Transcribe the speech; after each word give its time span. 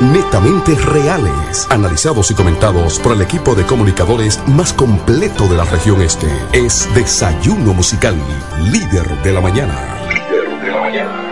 netamente 0.00 0.74
reales, 0.74 1.66
analizados 1.70 2.30
y 2.30 2.34
comentados 2.34 2.98
por 2.98 3.12
el 3.12 3.22
equipo 3.22 3.54
de 3.54 3.64
comunicadores 3.64 4.40
más 4.46 4.72
completo 4.72 5.48
de 5.48 5.56
la 5.56 5.64
región 5.64 6.02
este. 6.02 6.28
Es 6.52 6.88
Desayuno 6.94 7.74
Musical, 7.74 8.16
líder 8.70 9.22
de 9.22 9.32
la 9.32 9.40
mañana. 9.40 9.74
Líder 10.08 10.60
de 10.60 10.70
la 10.70 10.80
mañana. 10.80 11.25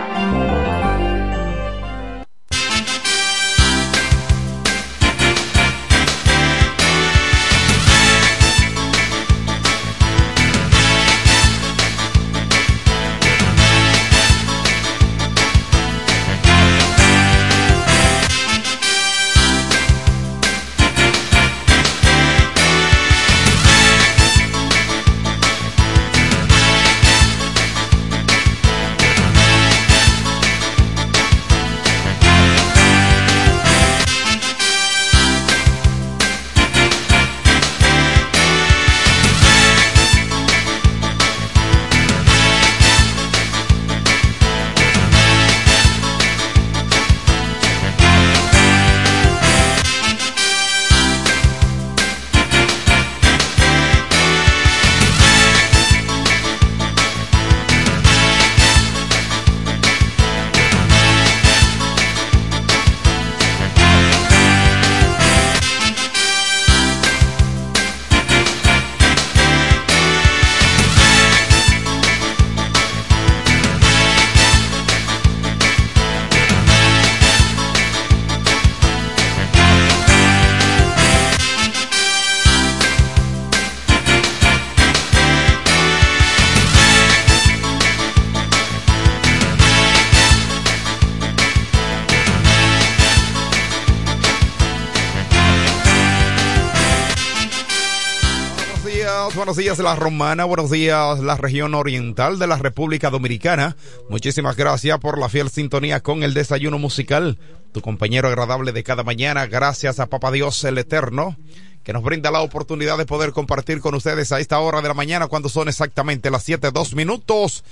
La 99.83 99.95
Romana, 99.95 100.45
buenos 100.45 100.71
días 100.71 101.19
la 101.19 101.37
región 101.37 101.73
oriental 101.73 102.39
de 102.39 102.47
la 102.47 102.57
República 102.57 103.09
Dominicana. 103.09 103.75
Muchísimas 104.09 104.55
gracias 104.55 104.99
por 104.99 105.17
la 105.17 105.27
fiel 105.27 105.49
sintonía 105.49 106.01
con 106.01 106.23
el 106.23 106.33
desayuno 106.33 106.79
musical, 106.79 107.37
tu 107.73 107.81
compañero 107.81 108.27
agradable 108.27 108.71
de 108.71 108.83
cada 108.83 109.03
mañana. 109.03 109.47
Gracias 109.47 109.99
a 109.99 110.05
Papa 110.05 110.31
Dios 110.31 110.63
el 110.63 110.77
Eterno, 110.77 111.35
que 111.83 111.93
nos 111.93 112.03
brinda 112.03 112.31
la 112.31 112.41
oportunidad 112.41 112.97
de 112.97 113.05
poder 113.05 113.31
compartir 113.31 113.81
con 113.81 113.95
ustedes 113.95 114.31
a 114.31 114.39
esta 114.39 114.59
hora 114.59 114.81
de 114.81 114.87
la 114.87 114.93
mañana 114.93 115.27
cuando 115.27 115.49
son 115.49 115.67
exactamente 115.67 116.29
las 116.29 116.43
siete 116.43 116.71
dos 116.71 116.93
minutos 116.93 117.63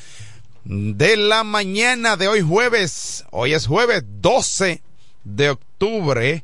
de 0.65 1.15
la 1.15 1.43
mañana 1.43 2.17
de 2.17 2.27
hoy 2.27 2.41
jueves. 2.41 3.23
Hoy 3.31 3.53
es 3.53 3.67
jueves 3.67 4.03
12 4.19 4.81
de 5.23 5.49
octubre, 5.51 6.43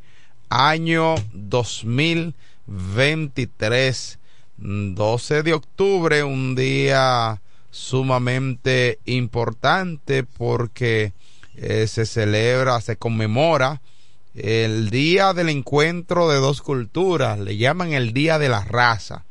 año 0.49 1.15
2023 1.33 4.18
12 4.61 5.43
de 5.43 5.53
octubre, 5.53 6.23
un 6.23 6.55
día 6.55 7.41
sumamente 7.71 8.99
importante 9.05 10.23
porque 10.23 11.13
eh, 11.55 11.87
se 11.87 12.05
celebra, 12.05 12.81
se 12.81 12.97
conmemora 12.97 13.81
el 14.35 14.89
día 14.89 15.33
del 15.33 15.49
encuentro 15.49 16.29
de 16.29 16.37
dos 16.37 16.61
culturas, 16.61 17.39
le 17.39 17.57
llaman 17.57 17.93
el 17.93 18.13
día 18.13 18.39
de 18.39 18.49
la 18.49 18.63
raza. 18.63 19.25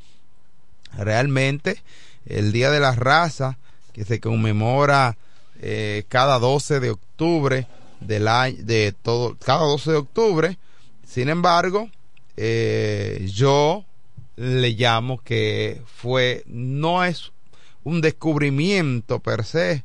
Realmente, 0.96 1.82
el 2.26 2.52
día 2.52 2.70
de 2.70 2.80
la 2.80 2.92
raza 2.92 3.58
que 3.92 4.04
se 4.04 4.20
conmemora 4.20 5.16
eh, 5.60 6.04
cada 6.08 6.38
12 6.38 6.80
de 6.80 6.90
octubre 6.90 7.66
del 8.00 8.28
año, 8.28 8.56
de 8.60 8.94
todo, 9.02 9.36
cada 9.44 9.64
12 9.64 9.90
de 9.90 9.96
octubre. 9.96 10.58
Sin 11.06 11.28
embargo, 11.28 11.88
eh, 12.36 13.28
yo 13.32 13.84
le 14.38 14.70
llamo 14.70 15.18
que 15.18 15.82
fue, 15.84 16.44
no 16.46 17.04
es 17.04 17.32
un 17.82 18.00
descubrimiento 18.00 19.18
per 19.18 19.44
se, 19.44 19.82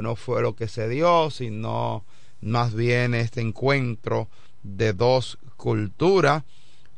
no 0.00 0.16
fue 0.16 0.40
lo 0.40 0.56
que 0.56 0.66
se 0.66 0.88
dio, 0.88 1.30
sino 1.30 2.04
más 2.40 2.74
bien 2.74 3.14
este 3.14 3.42
encuentro 3.42 4.28
de 4.62 4.94
dos 4.94 5.38
culturas, 5.56 6.42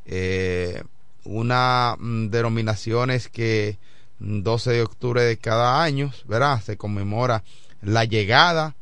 eh, 0.06 0.82
una 1.24 1.96
mm, 1.98 2.28
denominación 2.28 3.10
es 3.10 3.28
que 3.28 3.78
12 4.20 4.70
de 4.70 4.82
octubre 4.82 5.22
de 5.22 5.36
cada 5.36 5.82
año, 5.82 6.12
¿verdad? 6.26 6.62
Se 6.62 6.76
conmemora 6.76 7.42
la 7.82 8.04
llegada 8.04 8.76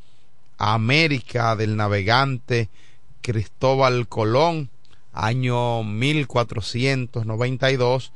a 0.58 0.74
América 0.74 1.56
del 1.56 1.76
navegante 1.76 2.68
Cristóbal 3.22 4.06
Colón, 4.08 4.68
año 5.12 5.84
1492, 5.84 8.12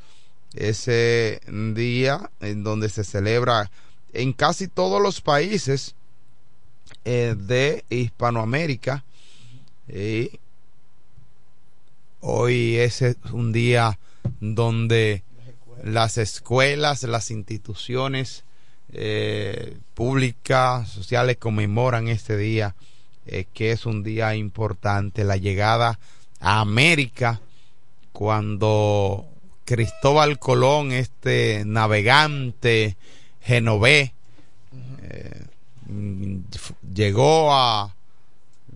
ese 0.55 1.41
día 1.75 2.31
en 2.41 2.65
donde 2.65 2.89
se 2.89 3.05
celebra 3.05 3.71
en 4.12 4.33
casi 4.33 4.67
todos 4.69 5.03
los 5.03 5.21
países 5.21 5.97
eh, 7.05 7.34
de 7.37 7.84
Hispanoamérica. 7.91 9.05
Y 9.89 10.41
hoy 12.21 12.77
es 12.77 13.03
un 13.33 13.53
día 13.53 13.99
donde 14.41 15.23
las 15.84 16.19
escuelas, 16.19 17.05
las 17.05 17.31
instituciones 17.31 18.45
eh, 18.93 19.77
públicas, 19.95 20.89
sociales 20.89 21.37
conmemoran 21.37 22.09
este 22.09 22.37
día, 22.37 22.75
eh, 23.27 23.47
que 23.53 23.73
es 23.73 23.87
un 23.87 24.03
día 24.03 24.34
importante, 24.34 25.25
la 25.25 25.37
llegada 25.37 25.99
a 26.41 26.60
América 26.60 27.41
cuando 28.12 29.26
Cristóbal 29.64 30.38
Colón, 30.38 30.92
este 30.92 31.64
navegante 31.66 32.97
genovés, 33.41 34.12
eh, 35.02 35.44
llegó 36.94 37.52
a 37.52 37.94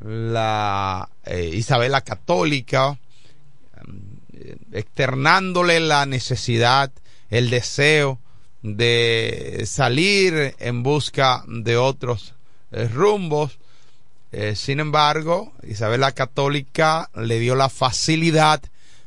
la 0.02 1.08
eh, 1.24 1.50
Isabela 1.54 2.02
Católica, 2.02 2.98
eh, 4.32 4.56
externándole 4.72 5.80
la 5.80 6.06
necesidad, 6.06 6.90
el 7.30 7.50
deseo 7.50 8.18
de 8.62 9.62
salir 9.64 10.54
en 10.58 10.82
busca 10.82 11.44
de 11.46 11.76
otros 11.76 12.34
rumbos 12.70 13.58
eh, 14.32 14.54
sin 14.54 14.80
embargo, 14.80 15.52
Isabel 15.66 16.00
la 16.00 16.12
Católica 16.12 17.10
le 17.16 17.38
dio 17.40 17.56
la 17.56 17.68
facilidad 17.68 18.62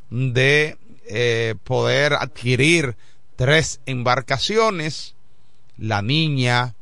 de 0.10 0.78
eh, 1.08 1.56
poder 1.64 2.14
adquirir 2.14 2.96
tres 3.36 3.80
embarcaciones, 3.86 5.16
la 5.78 6.02
Niña, 6.02 6.76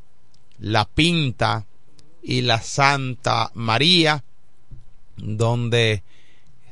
la 0.58 0.84
Pinta 0.84 1.66
y 2.22 2.42
la 2.42 2.60
Santa 2.60 3.50
María, 3.54 4.24
donde 5.16 6.02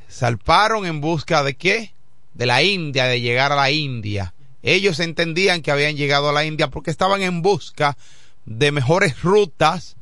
salparon 0.07 0.85
en 0.85 1.01
busca 1.01 1.43
de 1.43 1.55
qué? 1.55 1.93
De 2.33 2.45
la 2.45 2.63
India, 2.63 3.05
de 3.05 3.21
llegar 3.21 3.51
a 3.51 3.55
la 3.55 3.71
India. 3.71 4.33
Ellos 4.61 4.99
entendían 4.99 5.61
que 5.61 5.71
habían 5.71 5.95
llegado 5.95 6.29
a 6.29 6.33
la 6.33 6.45
India 6.45 6.69
porque 6.69 6.91
estaban 6.91 7.21
en 7.21 7.41
busca 7.41 7.97
de 8.45 8.71
mejores 8.71 9.21
rutas, 9.21 9.95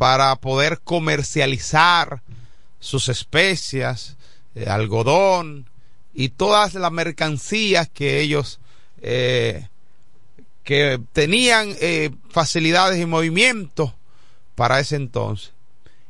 para 0.00 0.34
poder 0.36 0.80
comercializar 0.82 2.22
sus 2.78 3.10
especias, 3.10 4.16
eh, 4.54 4.64
algodón 4.66 5.68
y 6.14 6.30
todas 6.30 6.72
las 6.72 6.90
mercancías 6.90 7.86
que 7.92 8.20
ellos 8.20 8.60
eh, 9.02 9.68
que 10.64 10.98
tenían 11.12 11.76
eh, 11.82 12.12
facilidades 12.30 12.98
y 12.98 13.04
movimientos 13.04 13.92
para 14.54 14.80
ese 14.80 14.96
entonces. 14.96 15.52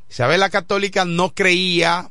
Isabel 0.08 0.38
la 0.38 0.50
Católica 0.50 1.04
no 1.04 1.34
creía 1.34 2.10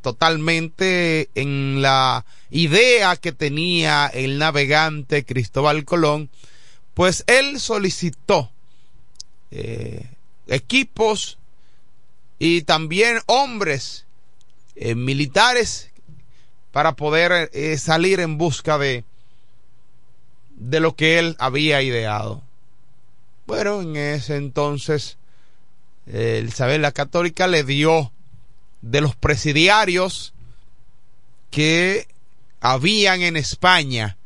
totalmente 0.00 1.28
en 1.34 1.82
la 1.82 2.24
idea 2.50 3.16
que 3.16 3.32
tenía 3.32 4.06
el 4.06 4.38
navegante 4.38 5.24
Cristóbal 5.24 5.84
Colón, 5.84 6.30
pues 6.94 7.24
él 7.26 7.58
solicitó 7.58 8.52
equipos 10.52 11.38
y 12.38 12.62
también 12.62 13.20
hombres 13.26 14.06
eh, 14.76 14.94
militares 14.94 15.90
para 16.70 16.94
poder 16.94 17.50
eh, 17.52 17.78
salir 17.78 18.20
en 18.20 18.38
busca 18.38 18.78
de 18.78 19.04
de 20.56 20.80
lo 20.80 20.94
que 20.94 21.18
él 21.18 21.34
había 21.38 21.82
ideado. 21.82 22.42
Bueno, 23.46 23.82
en 23.82 23.96
ese 23.96 24.36
entonces 24.36 25.16
eh, 26.06 26.44
Isabel 26.46 26.82
la 26.82 26.92
Católica 26.92 27.46
le 27.46 27.64
dio 27.64 28.12
de 28.80 29.00
los 29.00 29.16
presidiarios 29.16 30.34
que 31.50 32.06
habían 32.60 33.22
en 33.22 33.36
España. 33.36 34.16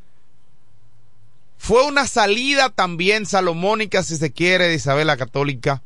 Fue 1.58 1.84
una 1.86 2.06
salida 2.06 2.70
también 2.70 3.26
salomónica, 3.26 4.02
si 4.02 4.16
se 4.16 4.32
quiere, 4.32 4.68
de 4.68 4.74
Isabel 4.74 5.06
la 5.06 5.16
Católica, 5.16 5.82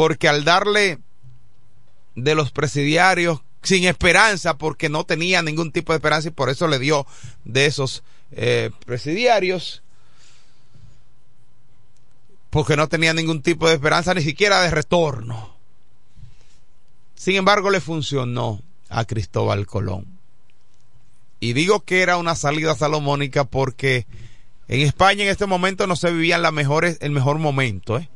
porque 0.00 0.28
al 0.28 0.44
darle 0.44 0.98
de 2.14 2.34
los 2.34 2.52
presidiarios 2.52 3.42
sin 3.62 3.84
esperanza, 3.84 4.56
porque 4.56 4.88
no 4.88 5.04
tenía 5.04 5.42
ningún 5.42 5.72
tipo 5.72 5.92
de 5.92 5.98
esperanza 5.98 6.28
y 6.28 6.30
por 6.30 6.48
eso 6.48 6.68
le 6.68 6.78
dio 6.78 7.06
de 7.44 7.66
esos 7.66 8.02
eh, 8.32 8.70
presidiarios, 8.86 9.82
porque 12.48 12.78
no 12.78 12.88
tenía 12.88 13.12
ningún 13.12 13.42
tipo 13.42 13.68
de 13.68 13.74
esperanza, 13.74 14.14
ni 14.14 14.22
siquiera 14.22 14.62
de 14.62 14.70
retorno. 14.70 15.54
Sin 17.14 17.36
embargo, 17.36 17.68
le 17.68 17.82
funcionó 17.82 18.62
a 18.88 19.04
Cristóbal 19.04 19.66
Colón. 19.66 20.06
Y 21.40 21.52
digo 21.52 21.80
que 21.80 22.00
era 22.00 22.16
una 22.16 22.36
salida 22.36 22.74
salomónica 22.74 23.44
porque 23.44 24.06
en 24.66 24.80
España 24.80 25.24
en 25.24 25.28
este 25.28 25.44
momento 25.44 25.86
no 25.86 25.94
se 25.94 26.10
vivía 26.10 26.38
la 26.38 26.52
mejores, 26.52 26.96
el 27.02 27.10
mejor 27.10 27.38
momento. 27.38 27.98
¿eh? 27.98 28.08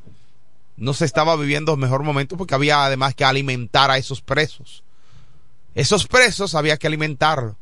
No 0.76 0.94
se 0.94 1.04
estaba 1.04 1.36
viviendo 1.36 1.72
el 1.72 1.78
mejor 1.78 2.02
momento 2.02 2.36
porque 2.36 2.54
había 2.54 2.84
además 2.84 3.14
que 3.14 3.24
alimentar 3.24 3.90
a 3.90 3.98
esos 3.98 4.20
presos. 4.20 4.82
Esos 5.74 6.06
presos 6.06 6.54
había 6.54 6.76
que 6.76 6.86
alimentarlos. 6.86 7.56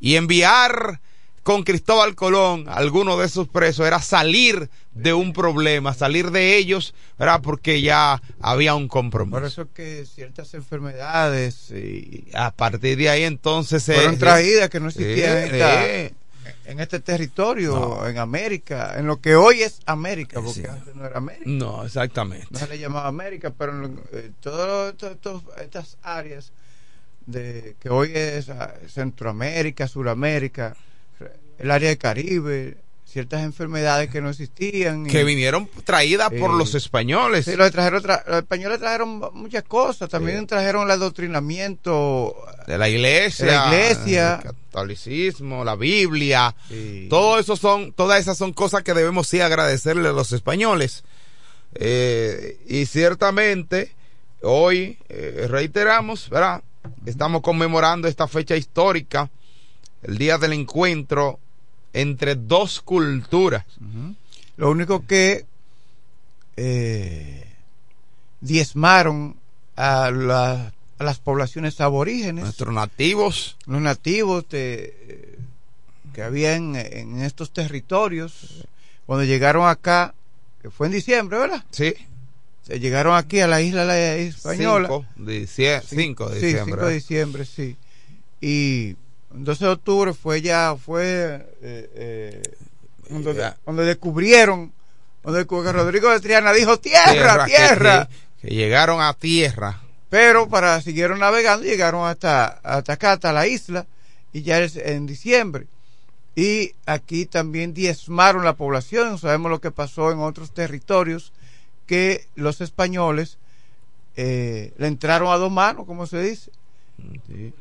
Y 0.00 0.16
enviar 0.16 1.00
con 1.42 1.64
Cristóbal 1.64 2.14
Colón, 2.14 2.66
alguno 2.68 3.16
de 3.16 3.26
esos 3.26 3.48
presos, 3.48 3.86
era 3.86 4.00
salir 4.00 4.70
de 4.92 5.12
un 5.12 5.32
problema, 5.32 5.92
salir 5.92 6.30
de 6.30 6.56
ellos, 6.56 6.94
era 7.18 7.40
porque 7.40 7.82
ya 7.82 8.22
había 8.40 8.74
un 8.74 8.88
compromiso. 8.88 9.38
Por 9.38 9.44
eso 9.44 9.72
que 9.72 10.06
ciertas 10.06 10.54
enfermedades 10.54 11.70
y 11.70 12.28
a 12.34 12.52
partir 12.52 12.96
de 12.96 13.08
ahí 13.08 13.24
entonces 13.24 13.84
fueron 13.84 14.14
eh, 14.14 14.18
traídas 14.18 14.70
que 14.70 14.80
no 14.80 14.88
existían 14.88 15.48
eh, 15.50 16.14
en, 16.64 16.80
este 16.80 17.00
territorio, 17.00 17.74
no. 17.74 18.08
en 18.08 18.18
América, 18.18 18.94
en 18.98 19.06
lo 19.06 19.20
que 19.20 19.34
hoy 19.34 19.62
es 19.62 19.80
América, 19.86 20.40
porque 20.40 20.62
sí. 20.62 20.66
antes 20.66 20.94
no 20.94 21.04
era 21.04 21.18
América. 21.18 21.44
No, 21.46 21.84
exactamente. 21.84 22.48
No 22.50 22.58
se 22.58 22.68
le 22.68 22.78
llamaba 22.78 23.08
América, 23.08 23.52
pero 23.56 23.84
en 23.84 24.00
eh, 24.12 24.30
todas 24.40 24.94
estas 25.60 25.98
áreas 26.02 26.52
de 27.26 27.76
que 27.78 27.88
hoy 27.88 28.12
es 28.14 28.50
Centroamérica, 28.88 29.86
Suramérica, 29.86 30.76
el 31.58 31.70
área 31.70 31.88
del 31.88 31.98
Caribe, 31.98 32.76
ciertas 33.12 33.42
enfermedades 33.42 34.08
que 34.08 34.22
no 34.22 34.30
existían. 34.30 35.04
Que 35.04 35.20
y, 35.20 35.24
vinieron 35.24 35.68
traídas 35.84 36.32
eh, 36.32 36.38
por 36.38 36.54
los 36.54 36.74
españoles. 36.74 37.44
Sí, 37.44 37.56
los, 37.56 37.70
trajeron, 37.70 38.02
tra 38.02 38.24
los 38.26 38.38
españoles 38.38 38.78
trajeron 38.78 39.20
muchas 39.34 39.64
cosas, 39.64 40.08
también 40.08 40.40
sí. 40.40 40.46
trajeron 40.46 40.84
el 40.84 40.92
adoctrinamiento 40.92 42.34
de 42.66 42.78
la 42.78 42.88
iglesia, 42.88 43.46
de 43.46 43.52
la 43.52 43.66
iglesia, 43.66 44.34
el 44.36 44.42
catolicismo, 44.42 45.62
la 45.62 45.76
Biblia, 45.76 46.54
sí. 46.68 47.06
todo 47.10 47.38
eso 47.38 47.54
son, 47.56 47.92
todas 47.92 48.18
esas 48.18 48.38
son 48.38 48.54
cosas 48.54 48.82
que 48.82 48.94
debemos 48.94 49.28
sí 49.28 49.40
agradecerle 49.40 50.08
a 50.08 50.12
los 50.12 50.32
españoles. 50.32 51.04
Eh, 51.74 52.60
y 52.66 52.86
ciertamente 52.86 53.92
hoy 54.42 54.98
eh, 55.10 55.46
reiteramos, 55.48 56.30
¿verdad? 56.30 56.62
Estamos 57.04 57.42
conmemorando 57.42 58.08
esta 58.08 58.26
fecha 58.26 58.56
histórica, 58.56 59.30
el 60.02 60.16
día 60.16 60.38
del 60.38 60.54
encuentro 60.54 61.40
entre 61.92 62.34
dos 62.34 62.80
culturas. 62.80 63.64
Uh 63.80 63.84
-huh. 63.84 64.16
Lo 64.56 64.70
único 64.70 65.06
que 65.06 65.46
eh, 66.56 67.46
diezmaron 68.40 69.36
a, 69.76 70.10
la, 70.10 70.72
a, 70.98 71.04
las 71.04 71.18
poblaciones 71.18 71.80
aborígenes. 71.80 72.44
Nuestros 72.44 72.74
nativos. 72.74 73.56
Los 73.66 73.80
nativos 73.80 74.48
de, 74.50 75.38
que 76.12 76.22
había 76.22 76.54
en, 76.54 76.76
en, 76.76 77.22
estos 77.22 77.52
territorios. 77.52 78.66
Cuando 79.06 79.24
llegaron 79.24 79.68
acá, 79.68 80.14
que 80.60 80.70
fue 80.70 80.86
en 80.86 80.92
diciembre, 80.92 81.38
¿verdad? 81.38 81.64
Sí. 81.70 81.94
Se 82.66 82.78
llegaron 82.78 83.16
aquí 83.16 83.40
a 83.40 83.48
la 83.48 83.60
isla 83.60 83.98
española. 84.16 84.88
5 84.88 85.06
de, 85.16 85.46
5 85.46 86.28
de 86.30 86.40
sí, 86.40 86.46
diciembre. 86.46 86.74
5 86.74 86.86
de 86.86 86.94
diciembre, 86.94 87.44
sí. 87.44 87.76
Y 88.40 88.96
12 89.34 89.64
de 89.64 89.70
octubre 89.70 90.12
fue 90.14 90.42
ya, 90.42 90.76
fue 90.76 91.46
eh, 91.62 91.90
eh, 91.94 92.42
donde, 93.08 93.34
ya. 93.34 93.56
donde, 93.64 93.84
descubrieron, 93.84 94.72
donde 95.22 95.44
Rodrigo 95.44 96.10
de 96.10 96.20
Triana 96.20 96.52
dijo 96.52 96.78
tierra, 96.78 97.04
tierra. 97.12 97.46
tierra. 97.46 98.08
Que, 98.40 98.48
que, 98.48 98.54
llegaron 98.54 99.00
a 99.00 99.14
tierra. 99.14 99.80
Pero 100.10 100.48
para 100.48 100.80
siguieron 100.80 101.20
navegando, 101.20 101.64
llegaron 101.64 102.06
hasta, 102.06 102.46
hasta 102.62 102.92
acá, 102.92 103.12
hasta 103.12 103.32
la 103.32 103.46
isla, 103.46 103.86
y 104.32 104.42
ya 104.42 104.58
es 104.60 104.76
en 104.76 105.06
diciembre. 105.06 105.66
Y 106.34 106.74
aquí 106.86 107.26
también 107.26 107.74
diezmaron 107.74 108.44
la 108.44 108.56
población, 108.56 109.18
sabemos 109.18 109.50
lo 109.50 109.60
que 109.60 109.70
pasó 109.70 110.12
en 110.12 110.18
otros 110.18 110.52
territorios, 110.52 111.32
que 111.86 112.26
los 112.34 112.60
españoles 112.60 113.38
eh, 114.16 114.72
le 114.76 114.86
entraron 114.86 115.32
a 115.32 115.36
dos 115.36 115.50
manos, 115.50 115.86
como 115.86 116.06
se 116.06 116.22
dice. 116.22 116.50
Sí. 117.26 117.52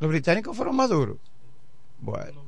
Los 0.00 0.10
británicos 0.10 0.56
fueron 0.56 0.76
más 0.76 0.90
duros. 0.90 1.16
Bueno. 2.00 2.44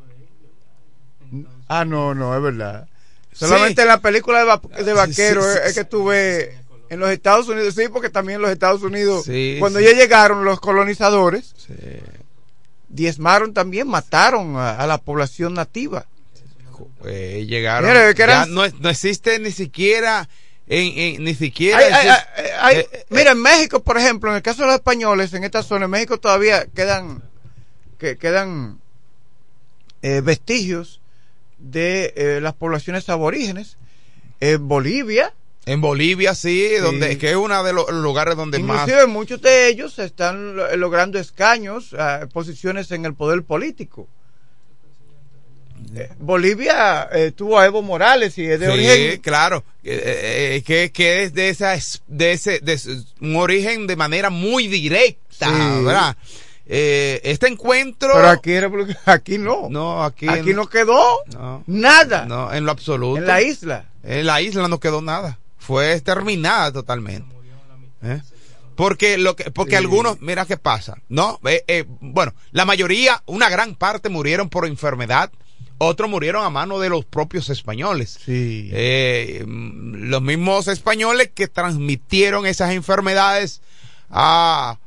Ah, 1.69 1.85
no, 1.85 2.14
no, 2.14 2.37
es 2.37 2.43
verdad. 2.43 2.88
Solamente 3.32 3.76
sí. 3.76 3.82
en 3.82 3.88
la 3.88 4.00
película 4.00 4.41
de, 4.41 4.44
va 4.44 4.61
de 4.85 4.93
vaquero 4.93 5.43
sí, 5.43 5.49
sí, 5.52 5.58
es, 5.69 5.75
que 5.75 5.85
tuve 5.85 6.58
en 6.88 6.99
los 6.99 7.11
Estados 7.11 7.49
Unidos, 7.49 7.75
sí, 7.75 7.85
porque 7.88 8.11
también 8.11 8.37
en 8.37 8.43
los 8.43 8.50
Estados 8.50 8.82
Unidos, 8.82 9.25
cuando 9.61 9.79
ya 9.79 9.93
llegaron 9.93 10.44
los 10.44 10.61
colonizadores, 10.61 11.54
diezmaron 12.88 13.54
también, 13.54 13.87
mataron 13.87 14.57
a, 14.57 14.73
a 14.73 14.87
la 14.87 14.99
población 14.99 15.54
nativa. 15.54 16.07
Eh, 17.04 17.47
llegaron. 17.49 17.88
Mira, 17.88 18.12
que 18.14 18.23
eran... 18.23 18.52
no, 18.52 18.62
no, 18.66 18.88
existe 18.90 19.38
ni 19.38 19.52
siquiera. 19.52 20.28
En, 20.66 20.99
en, 20.99 21.25
ni 21.25 21.35
siquiera. 21.35 21.78
Hay, 21.78 21.92
hay, 21.92 22.09
hay, 22.61 22.76
eh, 22.78 23.07
mira, 23.11 23.33
en 23.33 23.42
México, 23.42 23.80
por 23.83 23.99
ejemplo, 23.99 24.30
en 24.30 24.37
el 24.37 24.42
caso 24.42 24.62
de 24.62 24.66
los 24.66 24.76
españoles, 24.76 25.35
en 25.35 25.45
esta 25.45 25.62
zona, 25.62 25.87
en 25.87 25.90
México 25.90 26.19
todavía 26.19 26.66
quedan 26.66 27.23
que 28.00 28.16
quedan 28.16 28.80
eh, 30.02 30.21
vestigios 30.23 31.00
de 31.59 32.12
eh, 32.16 32.40
las 32.40 32.54
poblaciones 32.54 33.09
aborígenes. 33.09 33.76
En 34.40 34.66
Bolivia. 34.66 35.35
En 35.66 35.83
Bolivia, 35.83 36.35
sí, 36.35 36.71
donde, 36.80 37.19
que 37.19 37.30
es 37.30 37.37
uno 37.37 37.62
de 37.62 37.75
los 37.75 37.90
lugares 37.90 38.35
donde 38.35 38.59
inclusive 38.59 39.07
más. 39.07 39.09
muchos 39.09 39.42
de 39.42 39.69
ellos 39.69 39.99
están 39.99 40.57
logrando 40.80 41.19
escaños, 41.19 41.92
uh, 41.92 42.26
posiciones 42.28 42.90
en 42.90 43.04
el 43.04 43.14
poder 43.14 43.42
político. 43.42 44.09
Eh, 45.95 46.09
Bolivia 46.19 47.09
eh, 47.12 47.33
tuvo 47.33 47.59
a 47.59 47.66
Evo 47.66 47.83
Morales 47.83 48.37
y 48.38 48.45
es 48.45 48.61
de 48.61 48.66
sí, 48.66 48.73
origen 48.73 49.21
claro 49.21 49.64
eh, 49.83 50.62
que, 50.64 50.92
que 50.92 51.25
es 51.25 51.35
de 51.35 51.49
esa 51.49 51.76
de 52.07 52.33
ese 52.33 52.61
de 52.61 52.78
un 53.21 53.37
origen 53.37 53.87
de 53.87 53.97
manera 53.97 54.30
muy 54.30 54.69
directa 54.69 55.47
sí. 55.47 55.85
verdad 55.85 56.16
eh, 56.72 57.20
este 57.24 57.48
encuentro. 57.48 58.12
Pero 58.14 58.28
aquí, 58.28 58.52
aquí 59.06 59.38
no. 59.38 59.68
No, 59.68 60.04
aquí. 60.04 60.28
Aquí 60.28 60.50
en, 60.50 60.56
no 60.56 60.68
quedó 60.68 61.18
no, 61.32 61.64
nada. 61.66 62.26
No, 62.26 62.52
en 62.52 62.64
lo 62.64 62.70
absoluto. 62.70 63.18
En 63.18 63.26
la 63.26 63.42
isla. 63.42 63.86
En 64.04 64.24
la 64.24 64.40
isla 64.40 64.68
no 64.68 64.78
quedó 64.78 65.02
nada. 65.02 65.40
Fue 65.58 65.94
exterminada 65.94 66.72
totalmente. 66.72 67.34
¿Eh? 68.02 68.20
Porque 68.76 69.18
lo 69.18 69.34
que, 69.34 69.50
porque 69.50 69.72
sí. 69.72 69.76
algunos, 69.76 70.20
mira 70.20 70.46
qué 70.46 70.56
pasa, 70.56 70.96
¿no? 71.08 71.40
Eh, 71.44 71.64
eh, 71.66 71.84
bueno, 72.00 72.34
la 72.52 72.64
mayoría, 72.64 73.20
una 73.26 73.50
gran 73.50 73.74
parte 73.74 74.08
murieron 74.08 74.48
por 74.48 74.64
enfermedad, 74.64 75.32
otros 75.76 76.08
murieron 76.08 76.44
a 76.44 76.50
mano 76.50 76.78
de 76.78 76.88
los 76.88 77.04
propios 77.04 77.50
españoles. 77.50 78.18
Sí. 78.24 78.70
Eh, 78.72 79.44
los 79.46 80.22
mismos 80.22 80.68
españoles 80.68 81.30
que 81.34 81.48
transmitieron 81.48 82.46
esas 82.46 82.70
enfermedades 82.70 83.60
a, 84.08 84.78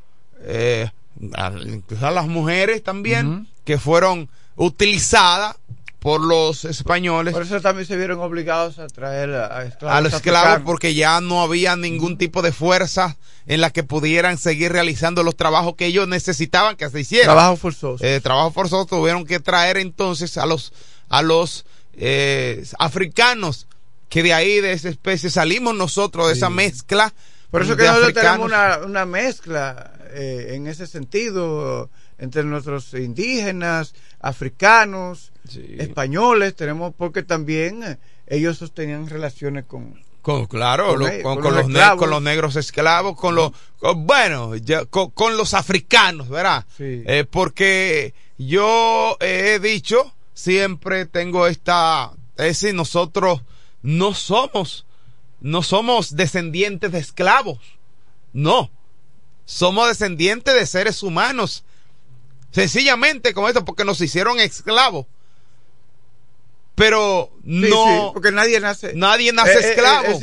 incluso 1.65 2.07
a 2.07 2.11
las 2.11 2.27
mujeres 2.27 2.83
también, 2.83 3.27
uh 3.27 3.31
-huh. 3.39 3.47
que 3.63 3.77
fueron 3.77 4.29
utilizadas 4.55 5.55
por 6.03 6.19
los 6.19 6.65
españoles. 6.65 7.33
Por 7.33 7.43
eso 7.43 7.61
también 7.61 7.87
se 7.87 7.95
vieron 7.95 8.19
obligados 8.19 8.77
a 8.77 8.87
traer 8.87 9.29
a, 9.29 9.63
esclavos. 9.63 9.97
A 9.97 10.01
los 10.01 10.13
esclavos 10.13 10.61
porque 10.65 10.93
ya 10.93 11.21
no 11.21 11.41
había 11.41 11.77
ningún 11.77 12.17
tipo 12.17 12.41
de 12.41 12.51
fuerza 12.51 13.15
en 13.47 13.61
la 13.61 13.69
que 13.69 13.83
pudieran 13.83 14.37
seguir 14.37 14.73
realizando 14.73 15.23
los 15.23 15.37
trabajos 15.37 15.75
que 15.77 15.85
ellos 15.85 16.09
necesitaban 16.09 16.75
que 16.75 16.89
se 16.89 16.99
hicieran. 16.99 17.27
Trabajo 17.27 17.55
forzoso. 17.55 18.03
Eh, 18.03 18.19
trabajo 18.19 18.51
forzoso 18.51 18.85
tuvieron 18.85 19.25
que 19.25 19.39
traer 19.39 19.77
entonces 19.77 20.37
a 20.37 20.45
los 20.45 20.73
a 21.07 21.21
los 21.21 21.65
eh, 21.93 22.65
africanos 22.79 23.67
que 24.09 24.23
de 24.23 24.33
ahí 24.33 24.59
de 24.59 24.73
esa 24.73 24.89
especie 24.89 25.29
salimos 25.29 25.73
nosotros 25.73 26.27
de 26.27 26.33
esa 26.33 26.49
mezcla. 26.49 27.13
Por 27.53 27.61
eso 27.61 27.77
que 27.77 27.83
nosotros 27.83 28.13
tenemos 28.15 28.47
una, 28.47 28.79
una 28.79 29.05
mezcla 29.05 29.93
eh, 30.09 30.53
en 30.55 30.65
ese 30.65 30.87
sentido 30.87 31.87
entre 32.17 32.43
nuestros 32.43 32.95
indígenas, 32.95 33.93
africanos, 34.19 35.31
españoles, 35.77 36.55
tenemos 36.55 36.95
porque 36.97 37.21
también 37.21 37.83
eh, 37.83 37.99
ellos 38.25 38.57
sostenían 38.57 39.07
relaciones 39.07 39.65
con 39.65 40.01
con 40.23 40.47
claro, 40.47 40.95
con, 41.21 41.41
con, 41.41 41.53
los, 42.09 42.23
negros 42.23 42.55
esclavos, 42.55 43.15
con 43.15 43.35
los 43.35 43.51
bueno, 43.97 44.53
con, 44.89 45.37
los 45.37 45.53
africanos, 45.53 46.29
¿verdad? 46.29 46.65
Eh, 46.79 47.23
porque 47.29 48.15
yo 48.39 49.15
he 49.19 49.59
dicho 49.59 50.11
siempre 50.33 51.05
tengo 51.05 51.45
esta 51.45 52.13
es 52.35 52.59
decir, 52.59 52.73
nosotros 52.73 53.43
no 53.83 54.15
somos 54.15 54.87
no 55.43 55.61
somos 55.61 56.15
descendientes 56.15 56.91
de 56.91 56.97
esclavos. 56.97 57.59
No. 58.33 58.71
Somos 59.45 59.89
descendientes 59.89 60.55
de 60.55 60.65
seres 60.65 61.03
humanos 61.03 61.63
Sencillamente 62.53 63.33
como 63.33 63.47
esto, 63.47 63.65
porque 63.65 63.83
nos 63.83 63.99
hicieron 63.99 64.39
esclavos. 64.39 65.07
Pero 66.75 67.31
no. 67.43 68.11
porque 68.13 68.31
nadie 68.31 68.59
nace. 68.59 68.93
Nadie 68.93 69.33
nace 69.33 69.71
esclavo. 69.71 70.19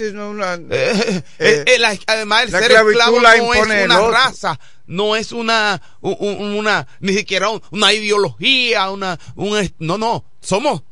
además, 2.06 2.44
el 2.44 2.50
ser 2.50 2.72
esclavo 2.72 3.20
no 3.20 3.54
es 3.54 3.84
una 3.84 4.00
raza, 4.08 4.60
no 4.86 5.16
es 5.16 5.32
una, 5.32 5.82
una, 6.00 6.86
ni 7.00 7.14
siquiera 7.14 7.48
una 7.70 7.92
ideología, 7.92 8.90
una, 8.90 9.18
un, 9.34 9.72
no, 9.78 9.98
no. 9.98 10.24
Somos 10.40 10.82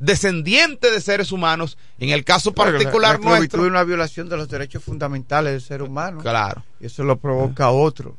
descendientes 0.00 0.90
de 0.92 1.00
seres 1.00 1.30
humanos. 1.30 1.78
En 2.00 2.08
el 2.08 2.24
caso 2.24 2.52
particular 2.52 3.20
la, 3.20 3.38
nuestro. 3.38 3.62
una 3.62 3.84
violación 3.84 4.28
de 4.28 4.36
los 4.36 4.48
derechos 4.48 4.82
fundamentales 4.82 5.52
del 5.52 5.60
ser 5.60 5.82
humano. 5.82 6.20
Claro. 6.20 6.64
Y 6.80 6.86
eso 6.86 7.04
lo 7.04 7.18
provoca 7.18 7.70
otro. 7.70 8.16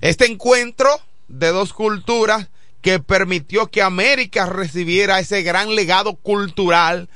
Este 0.00 0.26
encuentro 0.26 0.88
de 1.26 1.48
dos 1.48 1.72
culturas 1.72 2.48
que 2.80 3.00
permitió 3.00 3.66
que 3.66 3.82
América 3.82 4.46
recibiera 4.46 5.18
ese 5.18 5.42
gran 5.42 5.74
legado 5.74 6.14
cultural 6.14 7.08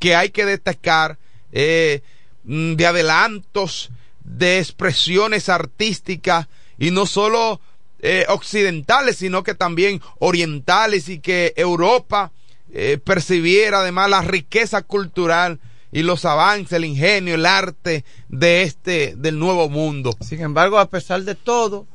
que 0.00 0.16
hay 0.16 0.30
que 0.30 0.44
destacar 0.44 1.18
eh, 1.52 2.02
mm, 2.42 2.74
de 2.74 2.86
adelantos, 2.86 3.90
de 4.24 4.58
expresiones 4.58 5.48
artísticas 5.48 6.48
y 6.78 6.90
no 6.90 7.06
solo 7.06 7.60
eh, 8.00 8.24
occidentales, 8.28 9.16
sino 9.18 9.44
que 9.44 9.54
también 9.54 10.00
orientales 10.18 11.08
y 11.08 11.20
que 11.20 11.54
Europa 11.56 12.32
eh, 12.74 12.98
percibiera 12.98 13.80
además 13.80 14.10
la 14.10 14.22
riqueza 14.22 14.82
cultural 14.82 15.60
y 15.92 16.02
los 16.02 16.24
avances, 16.24 16.72
el 16.72 16.84
ingenio, 16.84 17.36
el 17.36 17.46
arte 17.46 18.04
de 18.28 18.64
este, 18.64 19.14
del 19.16 19.38
nuevo 19.38 19.68
mundo. 19.68 20.16
Sin 20.20 20.40
embargo, 20.40 20.80
a 20.80 20.90
pesar 20.90 21.22
de 21.22 21.36
todo, 21.36 21.86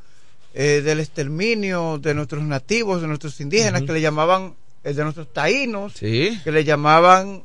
eh, 0.54 0.80
del 0.82 1.00
exterminio 1.00 1.98
de 1.98 2.14
nuestros 2.14 2.42
nativos, 2.42 3.02
de 3.02 3.08
nuestros 3.08 3.38
indígenas, 3.40 3.82
que 3.82 3.92
le 3.92 4.00
llamaban, 4.00 4.56
eh, 4.82 4.94
de 4.94 5.02
nuestros 5.04 5.30
taínos, 5.32 5.92
que 5.92 6.40
le 6.46 6.64
llamaban 6.64 7.44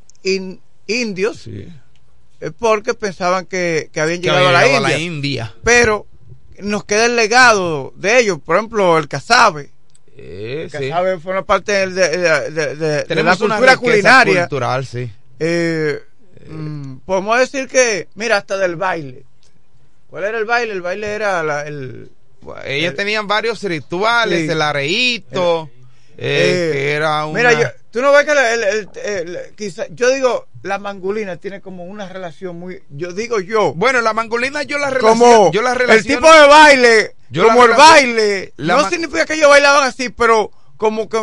indios, 0.87 1.45
eh, 1.47 1.71
porque 2.57 2.93
pensaban 2.93 3.45
que, 3.45 3.91
habían 3.97 4.21
llegado, 4.21 4.47
a, 4.47 4.79
la, 4.79 4.97
India. 4.97 5.53
Pero 5.63 6.07
nos 6.59 6.85
queda 6.85 7.05
el 7.05 7.15
legado 7.15 7.93
de 7.97 8.19
ellos, 8.19 8.39
por 8.43 8.55
ejemplo, 8.55 8.97
el 8.97 9.07
cazabe. 9.07 9.74
El 10.17 10.71
cazabe 10.71 11.19
fue 11.19 11.33
una 11.33 11.43
parte 11.43 11.87
de, 11.87 13.23
la 13.23 13.35
cultura 13.35 13.77
culinaria. 13.77 14.41
Cultural, 14.41 14.85
sí. 14.85 15.11
Mm, 16.47 16.97
podemos 17.05 17.39
decir 17.39 17.67
que, 17.67 18.07
mira, 18.15 18.37
hasta 18.37 18.57
del 18.57 18.75
baile. 18.75 19.23
¿Cuál 20.09 20.25
era 20.25 20.37
el 20.37 20.45
baile? 20.45 20.73
El 20.73 20.81
baile 20.81 21.07
era 21.07 21.65
el, 21.65 22.09
ellas 22.65 22.95
tenían 22.95 23.27
varios 23.27 23.61
rituales, 23.63 24.49
el 24.49 24.61
areíto, 24.61 25.69
eh, 26.17 26.69
eh, 26.69 26.69
que 26.71 26.91
era 26.93 27.25
una... 27.25 27.49
Mira, 27.49 27.75
tú 27.91 28.01
no 28.01 28.11
ves 28.11 28.25
que 28.25 28.91
el, 29.03 29.55
quizá, 29.55 29.87
yo 29.89 30.09
digo, 30.11 30.47
la 30.65 30.79
mangulina 30.79 31.37
tiene 31.37 31.61
como 31.61 31.83
una 31.83 32.09
relación 32.09 32.57
muy, 32.57 32.81
yo 32.89 33.13
digo 33.13 33.39
yo. 33.39 33.75
Bueno, 33.75 34.01
la 34.01 34.13
mangulina 34.13 34.63
yo 34.63 34.79
la 34.79 34.89
relaciono, 34.89 35.51
yo 35.51 35.61
la 35.61 35.73
el 35.73 36.03
tipo 36.03 36.31
de 36.31 36.47
baile, 36.47 37.15
como 37.35 37.65
el 37.65 37.71
baile, 37.73 38.51
no 38.57 38.89
significa 38.89 39.27
que 39.27 39.35
ellos 39.35 39.49
bailaban 39.49 39.83
así, 39.87 40.09
pero 40.09 40.51
como 40.77 41.07
que, 41.07 41.19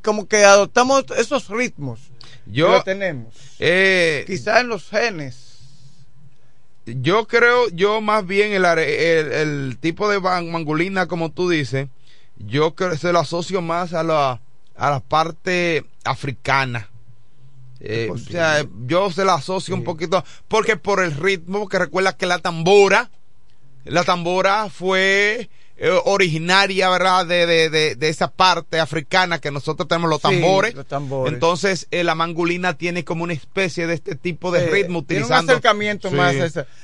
como 0.00 0.26
que 0.26 0.44
adoptamos 0.46 1.04
esos 1.18 1.48
ritmos. 1.48 2.00
Yo 2.46 2.82
tenemos. 2.82 3.34
Eh, 3.58 4.24
quizá 4.26 4.60
en 4.60 4.68
los 4.68 4.88
genes 4.88 5.50
yo 6.86 7.26
creo, 7.26 7.68
yo 7.68 8.00
más 8.00 8.26
bien 8.26 8.52
el, 8.52 8.64
el, 8.64 9.76
tipo 9.78 10.08
de 10.08 10.20
mangulina, 10.20 11.06
como 11.06 11.30
tú 11.30 11.50
dices, 11.50 11.88
yo 12.38 12.74
creo, 12.74 12.96
se 12.96 13.12
lo 13.12 13.20
asocio 13.20 13.60
más 13.60 13.92
a 13.92 14.02
la, 14.02 14.40
a 14.74 14.90
la 14.90 15.00
parte 15.00 15.84
africana. 16.04 16.89
Eh, 17.80 18.08
o 18.12 18.18
sea, 18.18 18.66
yo 18.86 19.10
se 19.10 19.24
la 19.24 19.34
asocio 19.34 19.74
un 19.74 19.84
poquito, 19.84 20.22
porque 20.48 20.76
por 20.76 21.02
el 21.02 21.12
ritmo, 21.12 21.68
que 21.68 21.78
recuerda 21.78 22.16
que 22.16 22.26
la 22.26 22.38
tambora, 22.38 23.10
la 23.84 24.04
tambora 24.04 24.68
fue 24.68 25.48
eh, 25.82 25.98
originaria, 26.04 26.90
¿verdad? 26.90 27.24
De, 27.24 27.46
de, 27.46 27.96
de, 27.96 28.08
esa 28.10 28.30
parte 28.30 28.78
africana 28.78 29.38
que 29.38 29.50
nosotros 29.50 29.88
tenemos 29.88 30.10
los 30.10 30.20
tambores. 30.20 30.74
Entonces, 31.26 31.86
eh, 31.90 32.04
la 32.04 32.14
mangulina 32.14 32.74
tiene 32.74 33.02
como 33.02 33.24
una 33.24 33.32
especie 33.32 33.86
de 33.86 33.94
este 33.94 34.14
tipo 34.14 34.52
de 34.52 34.66
ritmo 34.66 34.98
utilizando. 34.98 35.54
un 35.54 35.58
acercamiento 35.58 36.10
más 36.10 36.34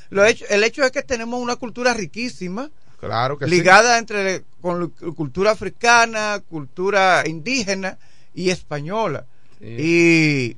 Lo 0.09 0.25
hecho, 0.25 0.47
el 0.49 0.65
hecho 0.65 0.83
es 0.83 0.93
que 0.93 1.03
tenemos 1.03 1.39
una 1.39 1.57
cultura 1.57 1.93
riquísima. 1.93 2.71
Claro 2.99 3.37
que 3.37 3.47
ligada 3.47 3.99
entre 3.99 4.45
con 4.63 4.89
cultura 5.15 5.51
africana, 5.51 6.43
cultura 6.49 7.23
indígena 7.27 7.99
y 8.35 8.49
española. 8.49 9.27
Y 9.61 10.57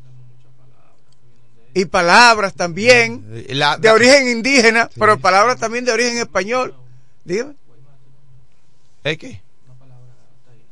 y 1.79 1.85
palabras 1.85 2.55
también 2.55 3.25
de 3.47 3.91
origen 3.91 4.29
indígena, 4.29 4.91
pero 4.99 5.21
palabras 5.21 5.61
también 5.61 5.85
de 5.85 5.93
origen 5.93 6.19
español. 6.19 6.75
Dígame. 7.25 7.55
¿Es 9.05 9.17
qué? 9.17 9.41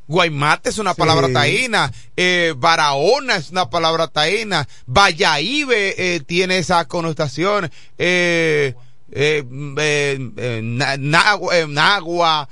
Guaymate 0.08 0.70
es 0.70 0.78
una 0.78 0.94
palabra 0.94 1.32
taína, 1.32 1.92
eh, 2.16 2.54
Barahona 2.56 3.36
es 3.36 3.50
una 3.50 3.70
palabra 3.70 4.08
taína, 4.08 4.66
Vallaíbe 4.86 5.94
eh, 5.96 6.20
tiene 6.20 6.58
esa 6.58 6.84
connotación, 6.86 7.70
eh, 7.98 8.74
eh, 9.12 9.44
eh 10.36 10.60
Nagua, 11.68 12.48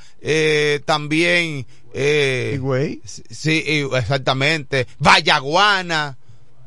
también. 0.84 1.66
Eh, 1.92 2.98
Sí, 3.04 3.88
exactamente. 3.92 4.86
Vallaguana, 4.98 6.18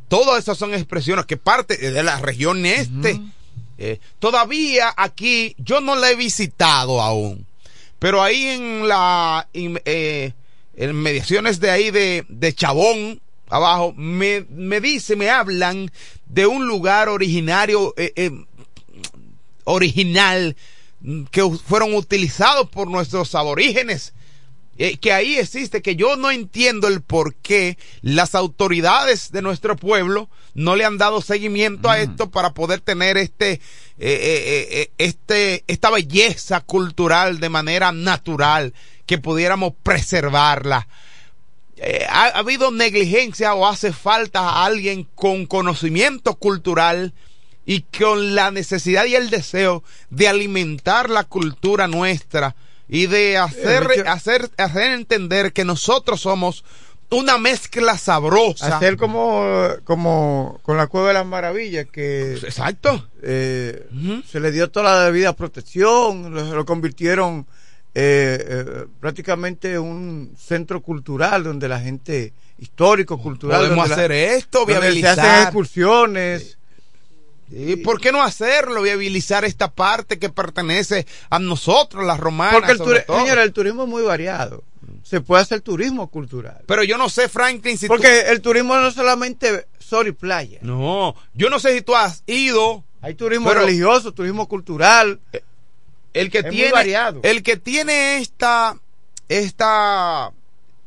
todas 0.07 0.39
esas 0.39 0.57
son 0.57 0.73
expresiones 0.73 1.25
que 1.25 1.37
parte 1.37 1.77
de 1.77 2.03
la 2.03 2.19
región 2.19 2.65
este. 2.65 3.19
todavía 4.19 4.93
aquí 4.95 5.55
yo 5.57 5.81
no 5.81 5.95
la 5.95 6.09
he 6.09 6.15
visitado 6.15 7.01
aún 7.01 7.45
pero 7.99 8.21
ahí 8.21 8.45
en 8.45 8.87
la 8.87 9.47
eh, 9.53 10.31
en 10.77 10.95
mediaciones 10.95 11.59
de 11.59 11.71
ahí 11.71 11.91
de, 11.91 12.25
de 12.29 12.53
Chabón, 12.53 13.19
abajo, 13.49 13.93
me, 13.97 14.45
me 14.49 14.79
dice, 14.79 15.15
me 15.15 15.29
hablan 15.29 15.91
de 16.27 16.45
un 16.45 16.67
lugar 16.67 17.09
originario, 17.09 17.95
eh, 17.97 18.13
eh, 18.15 18.31
original, 19.63 20.55
que 21.31 21.49
fueron 21.65 21.95
utilizados 21.95 22.69
por 22.69 22.87
nuestros 22.87 23.33
aborígenes. 23.33 24.13
Que 25.01 25.11
ahí 25.11 25.37
existe, 25.37 25.81
que 25.81 25.95
yo 25.95 26.15
no 26.17 26.29
entiendo 26.29 26.87
el 26.87 27.01
por 27.01 27.35
qué 27.35 27.77
las 28.01 28.35
autoridades 28.35 29.31
de 29.31 29.41
nuestro 29.41 29.75
pueblo 29.75 30.29
no 30.53 30.75
le 30.75 30.85
han 30.85 30.97
dado 30.97 31.21
seguimiento 31.21 31.89
a 31.89 31.97
mm. 31.97 32.01
esto 32.01 32.31
para 32.31 32.53
poder 32.53 32.81
tener 32.81 33.17
este 33.17 33.53
eh, 33.53 33.59
eh, 33.99 34.67
eh, 34.71 34.91
este, 34.99 35.63
esta 35.67 35.89
belleza 35.89 36.61
cultural 36.61 37.39
de 37.39 37.49
manera 37.49 37.91
natural, 37.91 38.73
que 39.07 39.17
pudiéramos 39.17 39.73
preservarla. 39.81 40.87
¿ha, 42.09 42.27
habido 42.29 42.71
negligencia 42.71 43.55
o 43.55 43.67
hace 43.67 43.93
falta 43.93 44.41
a 44.41 44.65
alguien 44.65 45.07
con 45.15 45.47
conocimiento 45.47 46.35
cultural 46.35 47.13
y 47.65 47.81
con 47.81 48.35
la 48.35 48.51
necesidad 48.51 49.05
y 49.05 49.15
el 49.15 49.29
deseo 49.29 49.83
de 50.09 50.27
alimentar 50.27 51.09
la 51.09 51.23
cultura 51.23 51.87
nuestra 51.87 52.55
y 52.89 53.07
de 53.07 53.37
hacer, 53.37 53.87
hacer, 54.07 54.49
hacer 54.57 54.91
entender 54.93 55.51
que 55.53 55.65
nosotros 55.65 56.21
somos 56.21 56.63
una 57.09 57.37
mezcla 57.37 57.97
sabrosa. 57.97 58.75
Hacer 58.77 58.97
como, 58.97 59.65
como 59.83 60.59
con 60.63 60.77
la 60.77 60.87
Cueva 60.87 61.09
de 61.09 61.13
las 61.15 61.25
Maravillas, 61.25 61.85
que 61.91 62.33
Exacto. 62.33 63.07
eh, 63.21 63.87
se 64.29 64.39
le 64.39 64.51
dio 64.51 64.69
toda 64.69 64.93
la 64.93 65.05
debida 65.05 65.33
protección, 65.33 66.33
lo, 66.33 66.55
lo 66.55 66.65
convirtieron 66.65 67.45
eh, 67.95 68.45
eh, 68.47 68.85
prácticamente 68.99 69.73
en 69.73 69.79
un 69.79 70.31
centro 70.37 70.81
cultural 70.81 71.43
donde 71.43 71.67
la 71.67 71.79
gente 71.79 72.33
histórico, 72.59 73.17
cultural, 73.21 73.59
Podemos 73.61 73.77
donde 73.77 73.89
la- 73.89 73.95
hacer 73.95 74.11
esto, 74.11 74.59
donde 74.59 74.73
se 74.73 74.79
viabilizar. 74.79 75.19
hacen 75.19 75.43
excursiones. 75.43 76.56
¿Y 77.49 77.77
por 77.77 78.01
qué 78.01 78.11
no 78.11 78.21
hacerlo? 78.23 78.81
Viabilizar 78.81 79.45
esta 79.45 79.71
parte 79.71 80.19
que 80.19 80.29
pertenece 80.29 81.05
a 81.29 81.39
nosotros, 81.39 82.05
las 82.05 82.19
romanas. 82.19 82.53
Porque 82.55 82.71
el, 82.73 82.77
sobre 82.77 82.99
turi- 83.01 83.05
todo. 83.05 83.19
señora, 83.21 83.43
el 83.43 83.53
turismo 83.53 83.83
es 83.83 83.89
muy 83.89 84.03
variado. 84.03 84.63
Se 85.03 85.21
puede 85.21 85.43
hacer 85.43 85.61
turismo 85.61 86.09
cultural. 86.09 86.61
Pero 86.65 86.83
yo 86.83 86.97
no 86.97 87.07
sé, 87.09 87.29
Franklin, 87.29 87.77
si 87.77 87.87
tú- 87.87 87.93
Porque 87.93 88.21
el 88.29 88.41
turismo 88.41 88.75
no 88.75 88.87
es 88.89 88.93
solamente 88.95 89.65
sol 89.79 90.07
y 90.07 90.11
playa. 90.11 90.59
No, 90.61 91.15
yo 91.33 91.49
no 91.49 91.59
sé 91.59 91.73
si 91.73 91.81
tú 91.81 91.95
has 91.95 92.23
ido. 92.27 92.83
Hay 93.01 93.13
turismo 93.13 93.47
Pero- 93.49 93.61
religioso, 93.61 94.11
turismo 94.13 94.47
cultural. 94.49 95.19
El 96.13 96.29
que 96.31 96.39
Es 96.39 96.45
muy 96.45 96.55
tiene. 96.55 96.71
variado. 96.71 97.21
El 97.23 97.43
que 97.43 97.55
tiene 97.57 98.17
esta. 98.17 98.77
Esta. 99.29 100.31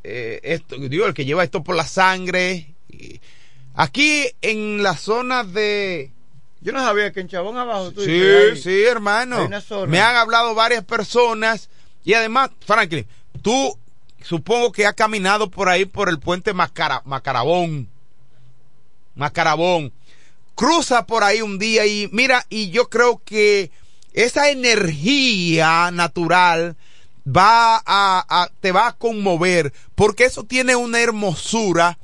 eh, 0.02 0.40
esto, 0.42 0.76
digo, 0.76 1.06
el 1.06 1.14
que 1.14 1.24
lleva 1.24 1.44
esto 1.44 1.62
por 1.62 1.76
la 1.76 1.86
sangre. 1.86 2.74
Aquí 3.74 4.26
en 4.42 4.82
la 4.82 4.96
zona 4.96 5.44
de. 5.44 6.10
Yo 6.62 6.72
no 6.72 6.80
sabía 6.80 7.10
que 7.12 7.20
en 7.20 7.28
Chabón 7.28 7.56
abajo 7.56 7.90
tú 7.92 8.02
Sí, 8.02 8.10
dices, 8.12 8.52
hay- 8.52 8.62
sí, 8.62 8.82
hermano. 8.84 9.48
Me 9.88 10.00
han 10.00 10.16
hablado 10.16 10.54
varias 10.54 10.84
personas. 10.84 11.70
Y 12.04 12.12
además, 12.14 12.50
Franklin, 12.66 13.06
tú 13.42 13.78
supongo 14.22 14.70
que 14.72 14.84
has 14.86 14.94
caminado 14.94 15.50
por 15.50 15.68
ahí 15.70 15.86
por 15.86 16.08
el 16.10 16.18
puente 16.18 16.52
Macara- 16.52 17.02
Macarabón. 17.06 17.88
Macarabón. 19.14 19.92
Cruza 20.54 21.06
por 21.06 21.24
ahí 21.24 21.40
un 21.42 21.58
día 21.58 21.86
y 21.86 22.08
mira, 22.12 22.44
y 22.50 22.70
yo 22.70 22.88
creo 22.90 23.22
que 23.24 23.70
esa 24.12 24.50
energía 24.50 25.90
natural 25.90 26.76
va 27.26 27.76
a, 27.76 27.82
a- 28.28 28.50
te 28.60 28.72
va 28.72 28.88
a 28.88 28.92
conmover 28.96 29.72
porque 29.94 30.24
eso 30.24 30.44
tiene 30.44 30.76
una 30.76 31.00
hermosura 31.00 31.98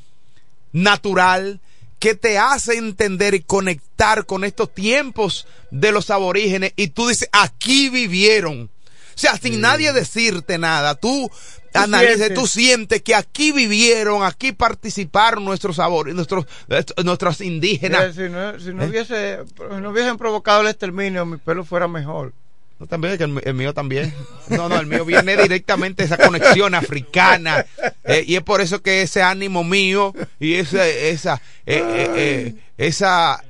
natural 0.73 1.61
que 1.99 2.15
te 2.15 2.39
hace 2.39 2.77
entender 2.77 3.35
y 3.35 3.41
conectar 3.41 4.27
con 4.27 4.45
estos 4.45 4.73
tiempos 4.75 5.47
de 5.71 5.93
los 5.93 6.11
aborígenes 6.11 6.73
y 6.77 6.89
tú 6.89 7.09
dices, 7.09 7.29
aquí 7.33 7.89
vivieron. 7.89 8.65
O 8.65 9.19
sea, 9.19 9.37
sin 9.39 9.61
nadie 9.63 9.93
decirte 9.95 10.59
nada, 10.59 10.95
tú, 10.95 11.31
analices, 11.73 12.17
sientes. 12.19 12.39
tú 12.39 12.47
sientes 12.47 13.03
que 13.03 13.15
aquí 13.15 13.51
vivieron, 13.51 14.23
aquí 14.25 14.53
participaron 14.53 15.45
nuestros 15.45 15.79
aborígenes, 15.79 16.17
nuestros, 16.17 16.45
est- 16.69 16.99
nuestros 17.03 17.41
Mira, 17.41 17.53
indígenas. 17.55 18.15
si 18.15 18.29
no, 18.29 18.61
si 18.61 18.75
no 18.75 18.85
¿Eh? 18.85 18.89
hubiese, 18.89 19.39
no 19.81 19.91
hubiesen 19.91 20.19
provocado 20.19 20.61
el 20.61 20.67
exterminio, 20.69 21.25
mi 21.25 21.39
pelo 21.39 21.65
fuera 21.65 21.89
mejor. 21.89 22.35
No, 22.79 22.87
también, 22.87 23.17
que 23.17 23.25
el, 23.25 23.41
el 23.45 23.55
mío 23.55 23.73
también. 23.73 24.13
No, 24.49 24.69
no, 24.69 24.79
el 24.79 24.87
mío 24.87 25.05
viene 25.07 25.37
directamente 25.37 26.03
de 26.03 26.15
esa 26.15 26.19
conexión 26.23 26.75
africana. 26.75 27.65
eh, 28.05 28.23
y 28.27 28.37
es 28.37 28.43
por 28.43 28.61
eso 28.61 28.83
que 28.83 29.01
ese 29.03 29.23
ánimo 29.23 29.65
mío 29.65 30.13
y 30.39 30.55
esa, 30.57 30.87
esa, 30.87 31.41
eh, 31.65 31.83
eh, 31.83 32.11
eh, 32.17 32.55
esa, 32.77 33.43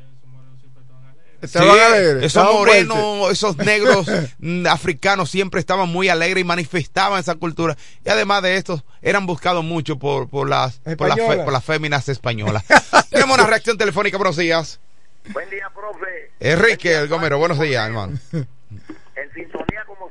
Sí, 1.47 1.59
alegres, 1.59 2.25
esos 2.25 2.45
morenos, 2.53 3.31
esos 3.31 3.57
negros 3.59 4.07
mm, 4.39 4.67
africanos 4.67 5.31
siempre 5.31 5.61
estaban 5.61 5.89
muy 5.89 6.09
alegres 6.09 6.41
y 6.41 6.45
manifestaban 6.45 7.21
esa 7.21 7.35
cultura. 7.35 7.77
Y 8.05 8.09
además 8.09 8.43
de 8.43 8.57
esto, 8.57 8.83
eran 9.03 9.27
buscados 9.27 9.63
mucho 9.63 9.97
por, 9.99 10.29
por 10.29 10.49
las, 10.49 10.79
por 10.97 11.09
las, 11.09 11.19
fe- 11.19 11.37
por 11.45 11.53
las 11.53 11.65
féminas 11.65 12.09
españolas. 12.09 12.65
Tenemos 13.11 13.37
una 13.39 13.47
reacción 13.47 13.77
telefónica, 13.77 14.17
buenos 14.17 14.37
días. 14.37 14.81
Buen 15.29 15.49
día, 15.51 15.71
profe. 15.75 16.31
Enrique 16.41 16.95
El 16.97 17.07
Gomero, 17.09 17.39
buenos 17.39 17.61
días, 17.61 17.87
hermano. 17.87 18.19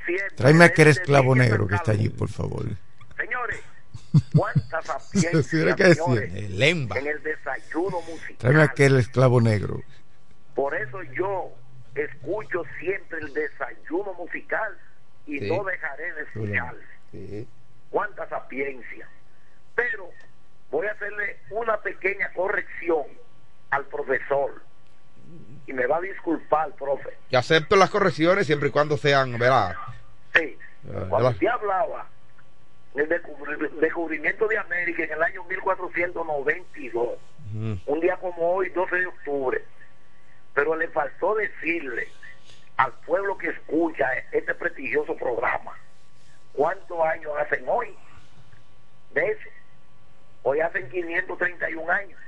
Siempre. 0.05 0.35
Tráeme 0.35 0.65
aquel 0.65 0.87
esclavo 0.89 1.33
Villa 1.33 1.45
negro 1.45 1.67
que 1.67 1.75
está 1.75 1.91
allí, 1.91 2.09
por 2.09 2.29
favor. 2.29 2.65
Señores, 3.17 3.59
cuánta 4.35 4.81
sapiencia, 4.81 5.75
que 5.75 5.95
señores, 5.95 6.33
El 6.35 6.59
Lemba. 6.59 6.97
en 6.97 7.07
el 7.07 7.23
desayuno 7.23 8.01
musical. 8.01 8.35
Tráeme 8.37 8.63
aquel 8.63 8.97
esclavo 8.97 9.41
negro. 9.41 9.81
Por 10.53 10.75
eso 10.75 11.01
yo 11.17 11.49
escucho 11.95 12.63
siempre 12.79 13.19
el 13.19 13.33
desayuno 13.33 14.13
musical 14.13 14.77
y 15.25 15.39
Sí. 15.39 15.49
no 15.49 15.63
dejaré 15.63 16.13
de 16.13 16.21
escuchar. 16.23 16.75
Cuánta 17.89 18.27
sapiencia. 18.29 19.07
Pero 19.75 20.09
voy 20.71 20.87
a 20.87 20.91
hacerle 20.91 21.37
una 21.49 21.77
pequeña 21.81 22.31
corrección 22.33 23.03
al 23.71 23.85
profesor. 23.85 24.61
Y 25.67 25.73
me 25.73 25.87
va 25.87 25.97
a 25.97 26.01
disculpar, 26.01 26.71
profe. 26.75 27.09
Y 27.31 27.35
acepto 27.35 27.75
las 27.75 27.89
correcciones 27.89 28.45
siempre 28.45 28.69
y 28.69 28.71
cuando 28.71 28.97
sean, 28.97 29.37
¿verdad? 29.39 29.75
Ah, 30.39 31.05
Cuando 31.09 31.29
usted 31.29 31.47
hablaba 31.47 32.07
del 32.93 33.09
descubri- 33.09 33.69
descubrimiento 33.79 34.47
de 34.47 34.57
América 34.57 35.03
en 35.03 35.11
el 35.13 35.23
año 35.23 35.43
1492, 35.45 37.17
Ujú. 37.53 37.79
un 37.85 37.99
día 38.01 38.17
como 38.17 38.53
hoy, 38.55 38.69
12 38.69 38.95
de 38.97 39.05
octubre, 39.07 39.63
pero 40.53 40.75
le 40.75 40.87
faltó 40.89 41.35
decirle 41.35 42.07
al 42.77 42.91
pueblo 43.05 43.37
que 43.37 43.49
escucha 43.49 44.05
este 44.31 44.53
prestigioso 44.55 45.15
programa 45.15 45.73
cuántos 46.53 46.99
años 47.05 47.31
hacen 47.39 47.63
hoy 47.67 47.95
de 49.13 49.25
eso. 49.31 49.49
Hoy 50.43 50.59
hacen 50.59 50.89
531 50.89 51.89
años. 51.91 52.19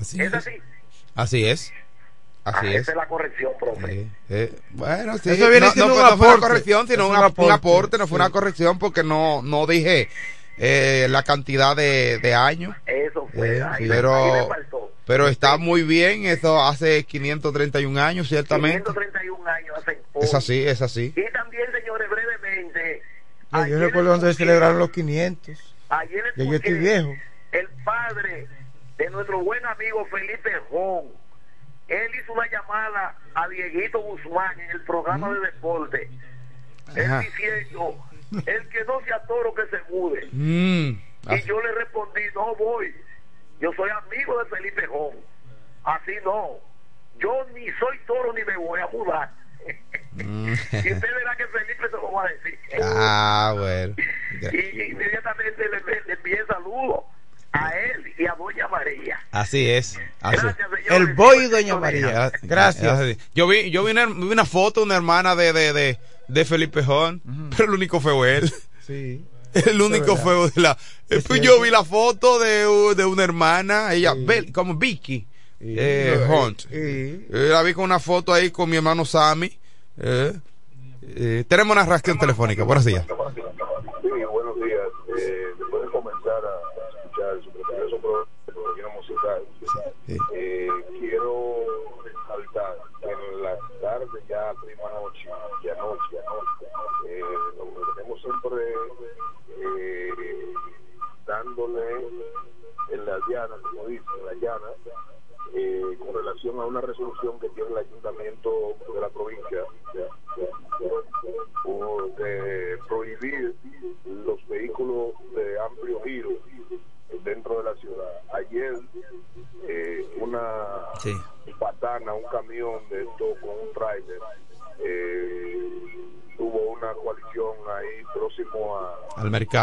Así 0.00 0.20
¿Es 0.20 0.32
así? 0.34 0.50
Así 1.14 1.46
es. 1.46 1.72
Así 2.44 2.66
Ah, 2.66 2.70
es. 2.70 2.80
Esa 2.82 2.92
es 2.92 2.96
la 2.96 3.06
corrección, 3.06 3.52
profe. 3.58 3.92
Eh, 4.00 4.06
eh, 4.30 4.52
bueno, 4.70 5.18
sí, 5.18 5.30
Eso 5.30 5.48
viene 5.50 5.66
no, 5.66 5.72
siendo 5.72 5.94
no 5.94 5.94
un 5.94 6.00
fue, 6.00 6.10
no 6.10 6.16
fue 6.16 6.28
una 6.28 6.40
corrección, 6.40 6.88
sino 6.88 7.08
un, 7.08 7.16
un 7.16 7.22
ap- 7.22 7.38
un 7.38 7.52
aporte, 7.52 7.98
no 7.98 8.06
fue 8.06 8.16
sí. 8.18 8.22
una 8.22 8.30
corrección 8.30 8.78
porque 8.78 9.02
no, 9.02 9.42
no 9.42 9.66
dije 9.66 10.08
eh, 10.56 11.06
la 11.10 11.22
cantidad 11.22 11.76
de, 11.76 12.18
de 12.18 12.34
años. 12.34 12.74
Eso 12.86 13.28
fue. 13.34 13.58
Eh, 13.58 13.62
ahí, 13.62 13.88
pero- 13.88 14.14
ahí. 14.14 14.48
Pero 15.06 15.26
está 15.26 15.56
muy 15.56 15.82
bien, 15.82 16.24
eso 16.26 16.62
hace 16.62 17.02
531 17.04 18.00
años, 18.00 18.28
ciertamente. 18.28 18.78
531 18.84 19.48
años 19.50 19.76
hacen 19.78 19.98
hoy. 20.12 20.24
Es 20.24 20.34
así, 20.34 20.64
es 20.66 20.82
así. 20.82 21.12
Y 21.16 21.32
también, 21.32 21.64
señores, 21.72 22.08
brevemente. 22.08 23.02
Yo, 23.68 23.78
recuerdo 23.80 24.10
donde 24.10 24.30
escuché- 24.30 24.36
celebraron 24.46 24.78
los 24.78 24.90
500. 24.90 25.74
Ayer 25.88 26.22
yo 26.36 26.54
estoy 26.54 26.74
viejo. 26.74 27.12
El 27.50 27.68
padre 27.84 28.46
de 28.98 29.10
nuestro 29.10 29.40
buen 29.40 29.66
amigo 29.66 30.06
Felipe 30.06 30.52
Jón. 30.70 31.06
Él 31.90 32.10
hizo 32.14 32.32
una 32.32 32.48
llamada 32.48 33.14
a 33.34 33.48
Dieguito 33.48 34.00
Guzmán 34.00 34.58
en 34.60 34.70
el 34.70 34.80
programa 34.82 35.32
de 35.34 35.40
deporte. 35.40 36.08
Él 36.96 37.10
diciendo: 37.20 37.96
el 38.46 38.68
que 38.68 38.84
no 38.84 39.00
sea 39.04 39.18
toro 39.26 39.52
que 39.54 39.66
se 39.66 39.82
mude. 39.92 40.28
Mm, 40.32 40.98
Y 41.34 41.42
yo 41.46 41.60
le 41.60 41.72
respondí: 41.72 42.22
no 42.34 42.54
voy. 42.54 42.94
Yo 43.60 43.72
soy 43.74 43.90
amigo 43.90 44.38
de 44.42 44.50
Felipe 44.56 44.86
Jón. 44.86 45.16
Así 45.84 46.12
no. 46.24 46.50
Yo 47.18 47.44
ni 47.54 47.66
soy 47.72 47.98
toro 48.06 48.32
ni 48.32 48.42
me 48.44 48.56
voy 48.56 48.80
a 48.80 48.86
mudar. 48.86 49.30
mm. 50.12 50.48
y 50.72 50.92
usted 50.92 51.14
verá 51.14 51.36
que 51.36 51.46
Felipe 51.48 51.84
se 51.86 51.96
lo 51.96 52.12
va 52.12 52.24
a 52.24 52.28
decir. 52.28 52.58
ah, 52.82 53.54
bueno. 53.58 53.94
Y 54.52 54.82
inmediatamente 54.92 55.68
le, 55.68 55.80
le 56.06 56.12
envié 56.14 56.46
saludos 56.46 57.04
a 57.52 57.70
él 57.70 58.04
y 58.18 58.26
a 58.26 58.34
Doña 58.34 58.68
María. 58.68 59.18
Así 59.30 59.68
es. 59.68 59.98
Así. 60.20 60.36
Gracias, 60.36 60.56
señores. 60.56 60.86
El 60.88 61.14
boy 61.14 61.38
y 61.44 61.48
Doña 61.48 61.76
María. 61.76 62.32
Gracias. 62.42 62.92
Así. 63.00 63.16
Yo 63.34 63.46
vi, 63.48 63.70
yo 63.70 63.84
vi 63.84 63.92
una, 63.92 64.06
vi 64.06 64.12
una 64.32 64.44
foto 64.44 64.80
de 64.80 64.86
una 64.86 64.96
hermana 64.96 65.34
de, 65.36 65.52
de, 65.52 65.72
de, 65.72 65.98
de 66.28 66.44
Felipe 66.44 66.82
Jón, 66.82 67.22
pero 67.56 67.64
el 67.70 67.74
único 67.76 68.00
fue 68.00 68.36
él. 68.36 68.52
Sí. 68.86 69.24
El 69.52 69.82
único 69.82 70.16
fue 70.16 70.34
de 70.52 70.60
la. 70.60 70.78
Es 71.08 71.24
pues 71.24 71.40
cierto. 71.40 71.42
yo 71.56 71.60
vi 71.60 71.70
la 71.70 71.82
foto 71.82 72.38
de, 72.38 72.94
de 72.94 73.04
una 73.04 73.24
hermana, 73.24 73.92
ella, 73.92 74.14
Sí. 74.14 74.52
Como 74.52 74.76
Vicky 74.76 75.26
Sí. 75.58 75.74
eh, 75.76 76.24
Hunt. 76.28 76.60
Sí. 76.60 76.68
Eh, 76.72 77.26
la 77.30 77.60
vi 77.64 77.74
con 77.74 77.82
una 77.84 77.98
foto 77.98 78.32
ahí 78.32 78.50
con 78.52 78.70
mi 78.70 78.76
hermano 78.76 79.04
Sammy. 79.04 79.52
Eh, 79.98 80.32
eh, 81.02 81.44
tenemos 81.48 81.74
una 81.76 81.84
reacción 81.84 82.16
telefónica. 82.16 82.62
Buenos 82.62 82.84
días. 82.84 83.04
Sí, 83.06 83.12
eh, 98.58 100.54
dándole 101.26 102.08
en 102.90 103.06
la 103.06 103.18
llana, 103.28 103.56
como 103.62 103.86
dicen, 103.86 104.06
en 104.18 104.26
la 104.26 104.34
llana, 104.34 104.66
eh, 105.54 105.98
con 105.98 106.14
relación 106.14 106.60
a 106.60 106.66
una 106.66 106.80
resolución 106.80 107.38
que 107.40 107.48
tiene 107.50 107.70
el 107.70 107.78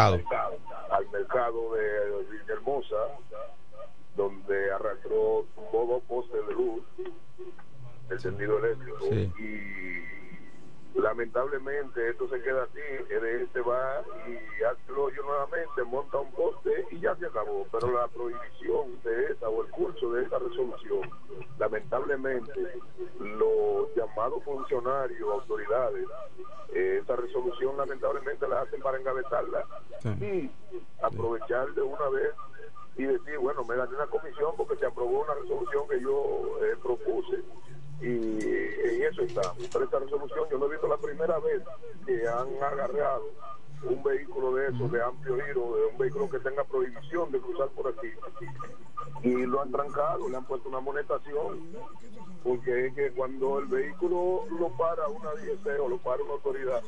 mercado. 0.06 0.56
Al 0.90 1.08
mercado 1.10 1.74
de 1.74 2.24
Villahermosa, 2.30 2.96
donde 4.16 4.70
arrastró, 4.72 5.44
dos 5.72 6.02
postes 6.08 6.46
de 6.46 6.54
luz, 6.54 6.82
el 8.10 8.22
tendido 8.22 8.58
eléctrico, 8.58 8.98
Sí. 9.10 9.32
y 9.38 10.98
lamentablemente 11.00 12.08
esto 12.08 12.28
se 12.28 12.40
queda 12.42 12.64
así, 12.64 12.80
el 13.10 13.24
este 13.42 13.60
va 13.60 14.02
y 14.26 14.62
hace 14.64 14.80
el 14.88 14.98
hoyo 14.98 15.22
nuevamente, 15.22 15.82
monta 15.84 16.18
un 16.18 16.32
poste 16.32 16.86
y 16.90 16.98
ya 17.00 17.14
se 17.16 17.26
acabó. 17.26 17.66
Pero 17.70 17.92
la 17.92 18.08
prohibición 18.08 19.00
de 19.04 19.26
esa 19.32 19.48
o 19.48 19.62
el 19.64 19.70
curso 19.70 20.10
de 20.12 20.24
esa 20.24 20.38
resolución, 20.38 21.08
lamentablemente 21.58 22.52
los 23.20 23.94
llamados 23.94 24.42
funcionarios, 24.42 25.30
autoridades, 25.30 26.06
eh, 26.74 27.00
esa 27.02 27.14
resolución 27.16 27.76
lamentablemente 27.76 28.48
la 28.48 28.62
hacen 28.62 28.80
para 28.82 28.98
engavetarla 28.98 29.64
Sí. 30.02 30.08
y 30.24 30.50
aprovechar 31.02 31.72
de 31.74 31.82
una 31.82 32.08
vez 32.08 32.32
y 32.96 33.04
decir, 33.04 33.38
bueno, 33.38 33.62
me 33.64 33.76
dan 33.76 33.94
una 33.94 34.06
comisión 34.08 34.54
porque 34.56 34.76
se 34.76 34.86
aprobó 34.86 35.20
una 35.22 35.34
resolución 35.34 35.86
que 35.88 36.00
yo 36.00 36.58
eh, 36.64 36.74
propuse 36.82 37.42
y 38.00 38.06
en 38.44 39.02
eso 39.02 39.22
estamos. 39.22 39.56
Pero 39.72 39.84
esta 39.84 39.98
resolución 40.00 40.48
yo 40.50 40.58
lo 40.58 40.66
he 40.66 40.70
visto 40.70 40.86
la 40.88 40.96
primera 40.98 41.38
vez 41.40 41.62
que 42.06 42.28
han 42.28 42.62
agarrado 42.62 43.24
un 43.84 44.02
vehículo 44.02 44.54
de 44.54 44.68
esos 44.68 44.90
de 44.90 45.02
amplio 45.02 45.36
giro, 45.44 45.76
de 45.76 45.86
un 45.86 45.98
vehículo 45.98 46.28
que 46.28 46.38
tenga 46.40 46.64
prohibición 46.64 47.30
de 47.30 47.40
cruzar 47.40 47.68
por 47.68 47.88
aquí 47.88 48.08
y 49.22 49.46
lo 49.46 49.62
han 49.62 49.70
trancado, 49.72 50.28
le 50.28 50.36
han 50.36 50.44
puesto 50.44 50.68
una 50.68 50.80
monetación 50.80 51.60
porque 52.44 52.86
es 52.86 52.94
que 52.94 53.10
cuando 53.12 53.58
el 53.58 53.66
vehículo 53.66 54.44
lo 54.58 54.68
para 54.76 55.08
una 55.08 55.30
DGC 55.32 55.80
o 55.80 55.88
lo 55.88 55.98
para 55.98 56.22
una 56.22 56.34
autoridad, 56.34 56.82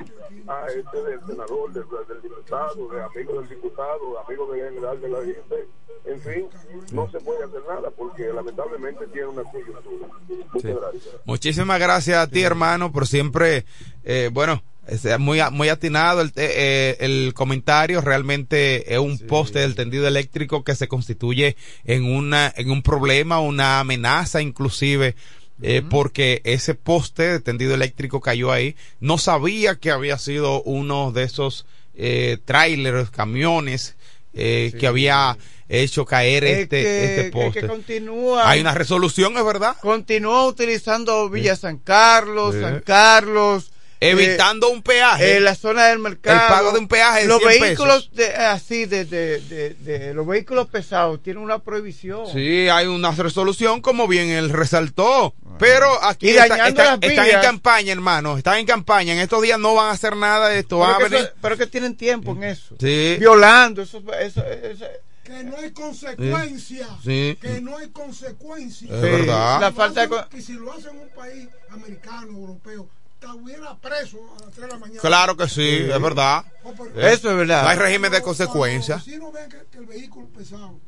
a 0.47 0.67
este 0.69 1.03
del 1.03 1.21
senador, 1.27 1.73
del, 1.73 1.85
del 2.09 2.23
diputado, 2.23 2.89
de 2.89 3.03
amigo 3.03 3.41
del 3.41 3.49
diputado, 3.49 4.13
de 4.13 4.19
amigo 4.21 4.53
del 4.53 4.69
general 4.71 5.01
de 5.01 5.09
la 5.09 5.21
DGC, 5.21 5.69
en 6.05 6.21
fin, 6.21 6.49
no 6.93 7.11
se 7.11 7.21
puede 7.21 7.45
hacer 7.45 7.63
nada 7.69 7.91
porque 7.91 8.33
lamentablemente 8.33 9.07
tiene 9.09 9.27
una 9.29 9.43
coyuntura. 9.45 10.07
Muchas 10.53 10.63
Sí. 10.63 10.73
gracias. 10.73 11.21
Muchísimas 11.41 11.81
gracias 11.81 12.19
a 12.19 12.27
ti, 12.27 12.43
hermano, 12.43 12.93
por 12.93 13.07
siempre, 13.07 13.65
eh, 14.05 14.29
bueno, 14.31 14.63
es 14.87 15.19
muy, 15.19 15.41
muy 15.53 15.71
atinado 15.71 16.21
el, 16.21 16.35
eh, 16.37 16.99
el 17.01 17.33
comentario. 17.33 18.03
Realmente 18.03 18.93
es 18.93 18.99
un 18.99 19.19
poste 19.21 19.61
del 19.61 19.75
tendido 19.75 20.07
eléctrico 20.07 20.65
que 20.65 20.75
se 20.75 20.87
constituye 20.87 21.57
en 21.87 22.05
una, 22.05 22.53
en 22.55 22.71
un 22.71 22.83
problema, 22.83 23.41
una 23.41 23.81
amenaza, 23.81 24.43
inclusive, 24.43 25.17
eh, 25.63 25.81
porque 25.89 26.43
ese 26.45 26.75
poste 26.75 27.23
de 27.23 27.41
tendido 27.41 27.73
eléctrico 27.75 28.21
cayó 28.21 28.53
ahí. 28.53 28.77
No 29.01 29.17
sabía 29.17 29.77
que 29.77 29.91
había 29.91 30.19
sido 30.19 30.63
uno 30.65 31.11
de 31.11 31.23
esos 31.23 31.65
eh, 31.95 32.37
trailers, 32.45 33.09
camiones, 33.09 33.97
eh, 34.35 34.75
que 34.79 34.87
había 34.87 35.39
hecho 35.71 36.05
caer 36.05 36.45
Es 36.45 36.59
este, 36.61 36.83
que- 36.83 37.05
este 37.05 37.21
es 37.27 37.31
poste. 37.33 37.61
que 37.61 37.67
continúa, 37.67 38.49
Hay 38.51 38.61
una 38.61 38.75
resolución, 38.75 39.37
es 39.37 39.45
verdad. 39.45 39.77
continúa 39.81 40.47
utilizando 40.47 41.29
Villa 41.31 41.57
San 41.57 41.79
Carlos, 41.79 42.55
Sí. 42.55 42.61
San 42.61 42.81
Carlos. 42.81 43.71
Evitando 44.03 44.71
un 44.71 44.83
peaje. 44.83 45.37
en 45.37 45.45
la 45.45 45.55
zona 45.55 45.89
del 45.89 45.99
mercado. 45.99 46.41
El 46.41 46.49
pago 46.49 46.73
de 46.73 46.79
un 46.79 46.89
peaje 46.89 47.21
de 47.21 47.27
Los 47.29 47.43
100 47.43 47.61
vehículos 47.61 48.11
de, 48.15 48.35
así, 48.35 48.87
de, 48.87 49.05
de, 49.05 50.15
los 50.15 50.27
vehículos 50.27 50.69
pesados 50.69 51.23
tienen 51.23 51.43
una 51.43 51.59
prohibición. 51.59 52.27
Sí, 52.33 52.67
hay 52.71 52.87
una 52.87 53.11
resolución, 53.11 53.83
como 53.83 54.09
bien 54.09 54.31
él 54.31 54.49
resaltó. 54.49 55.35
Pero 55.59 56.03
aquí 56.03 56.31
está- 56.31 56.45
está- 56.67 56.95
están 56.99 57.29
en 57.29 57.41
campaña, 57.43 57.93
hermano. 57.93 58.39
Están 58.39 58.57
en 58.57 58.65
campaña. 58.65 59.13
En 59.13 59.19
estos 59.19 59.43
días 59.43 59.59
no 59.59 59.75
van 59.75 59.89
a 59.89 59.91
hacer 59.91 60.17
nada 60.17 60.49
de 60.49 60.61
esto. 60.61 60.81
Pero, 60.81 60.97
que 60.97 61.05
venir. 61.05 61.19
eso- 61.27 61.35
pero 61.43 61.59
que 61.59 61.67
tienen 61.67 61.95
tiempo 61.95 62.33
en 62.33 62.45
eso. 62.45 62.77
Sí. 62.81 63.17
Violando, 63.21 63.83
eso, 63.83 64.03
eso, 64.19 64.43
eso- 64.47 64.87
que 65.31 65.45
no 65.45 65.57
hay 65.57 65.71
consecuencia, 65.71 66.87
Sí. 67.05 67.39
que 67.41 67.61
no 67.61 67.77
hay 67.77 67.89
consecuencia. 67.91 68.93
Es 68.93 69.01
verdad. 69.01 69.61
La 69.61 69.73
falta 69.73 70.07
de 70.07 70.25
que 70.29 70.43
si 70.43 70.55
lo 70.55 70.73
hacen 70.73 70.97
en 70.97 71.03
un 71.03 71.09
país 71.11 71.49
americano, 71.71 72.33
europeo, 72.33 72.89
estuviera 73.21 73.77
preso 73.79 74.19
a 74.39 74.45
las 74.45 74.51
3 74.51 74.67
de 74.67 74.73
la 74.73 74.79
mañana. 74.79 75.01
Claro 75.01 75.37
que 75.37 75.49
sí, 75.49 75.87
es 75.89 76.03
verdad. 76.03 76.45
Oh, 76.65 76.73
pero- 76.77 77.01
Eso 77.09 77.31
es 77.31 77.37
verdad. 77.37 77.63
No 77.63 77.69
hay 77.69 77.77
régimen 77.79 78.11
de 78.11 78.21
Cuando- 78.21 78.25
consecuencia. 78.27 78.95
cuando 78.97 79.27
los 79.27 79.33
vecinos 79.33 79.33
ven 79.33 79.51
que, 79.51 79.71
que 79.71 79.79
el 79.79 79.87
vehículo 79.87 80.27
pesado 80.29 80.81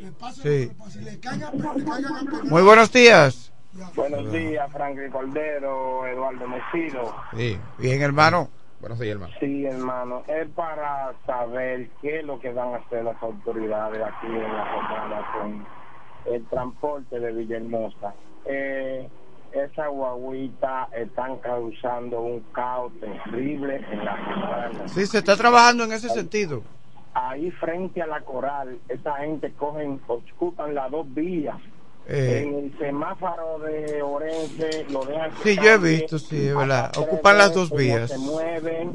le 0.00 0.12
pasa 0.12 0.42
Sí. 0.42 0.70
lo 0.78 0.84
que 0.84 0.98
le 1.00 1.10
le 1.12 1.20
caigan, 1.20 1.42
a 1.48 1.50
pe- 1.72 1.78
le 1.80 1.84
caigan 1.84 2.16
a 2.16 2.20
pegar. 2.30 2.44
Muy 2.44 2.62
buenos 2.62 2.92
días. 2.92 3.50
Ya. 3.76 3.90
Buenos 3.96 4.30
días, 4.30 4.70
Franklin 4.72 5.10
Cordero, 5.10 6.06
Eduardo 6.06 6.46
Mesido. 6.46 7.12
Sí. 7.36 7.58
Bien, 7.78 8.00
hermano. 8.02 8.50
Bueno, 8.84 8.96
sí, 8.96 9.08
hermano. 9.08 9.32
Sí, 9.40 9.64
hermano, 9.64 10.22
es 10.26 10.46
para 10.50 11.14
saber 11.24 11.88
qué 12.02 12.18
es 12.18 12.24
lo 12.26 12.38
que 12.38 12.52
van 12.52 12.74
a 12.74 12.76
hacer 12.76 13.02
las 13.02 13.16
autoridades 13.22 13.98
aquí 14.02 14.26
en 14.26 14.42
la 14.42 14.64
romana 14.74 15.26
con 15.32 15.66
el 16.30 16.44
transporte 16.48 17.18
de 17.18 17.32
Villahermosa. 17.32 18.14
Eh, 18.44 19.08
esa 19.52 19.86
guaguita 19.86 20.90
están 20.94 21.38
causando 21.38 22.20
un 22.20 22.40
caos 22.52 22.92
terrible 23.00 23.82
en 23.90 24.04
la 24.04 24.16
romana. 24.16 24.88
Sí, 24.88 25.06
se 25.06 25.16
está 25.16 25.34
trabajando 25.34 25.84
en 25.84 25.92
ese 25.92 26.10
sentido. 26.10 26.62
Ahí 27.14 27.50
frente 27.52 28.02
a 28.02 28.06
la 28.06 28.20
coral, 28.20 28.78
esa 28.90 29.14
gente 29.14 29.50
cogen, 29.54 29.98
ocupan 30.08 30.74
las 30.74 30.90
dos 30.90 31.06
vías. 31.14 31.56
Eh, 32.06 32.44
en 32.46 32.54
el 32.66 32.78
semáforo 32.78 33.58
de 33.60 34.02
Orense 34.02 34.84
lo 34.90 35.04
dejan 35.06 35.30
Sí, 35.42 35.56
yo 35.56 35.70
he 35.70 35.78
visto, 35.78 36.18
sí, 36.18 36.48
es 36.48 36.54
verdad. 36.54 36.92
Ocupan 36.98 37.38
las 37.38 37.54
dos 37.54 37.70
vías. 37.70 38.10
se 38.10 38.18
mueven 38.18 38.92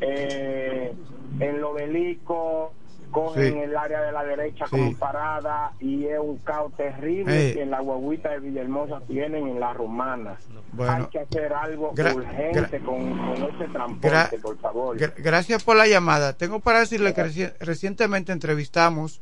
eh, 0.00 0.92
en 1.38 1.42
el 1.56 1.64
obelisco 1.64 2.72
cogen 3.10 3.52
Sí. 3.52 3.58
el 3.58 3.76
área 3.76 4.00
de 4.02 4.10
la 4.12 4.24
derecha 4.24 4.64
Sí. 4.64 4.70
como 4.70 4.96
parada 4.96 5.72
y 5.80 6.06
es 6.06 6.18
un 6.18 6.38
caos 6.38 6.72
terrible 6.76 7.50
Eh. 7.50 7.54
que 7.54 7.66
la 7.66 7.80
guaguita 7.80 8.30
de 8.30 8.40
Villahermosa 8.40 9.00
tienen 9.06 9.46
en 9.48 9.60
la 9.60 9.74
romana 9.74 10.36
Bueno. 10.72 10.92
hay 10.94 11.04
que 11.06 11.18
hacer 11.18 11.52
algo 11.52 11.90
urgente 11.92 12.80
con, 12.80 13.10
con 13.18 13.34
ese 13.54 13.68
transporte 13.70 14.38
por 14.38 14.58
favor 14.58 14.98
Gra- 14.98 15.12
Gracias 15.18 15.62
por 15.62 15.76
la 15.76 15.86
llamada. 15.86 16.32
Tengo 16.32 16.60
para 16.60 16.80
decirle 16.80 17.12
que 17.12 17.22
reci- 17.22 17.52
recientemente 17.60 18.32
entrevistamos 18.32 19.20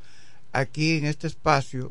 aquí 0.53 0.99
en 0.99 1.07
este 1.07 1.27
espacio 1.27 1.91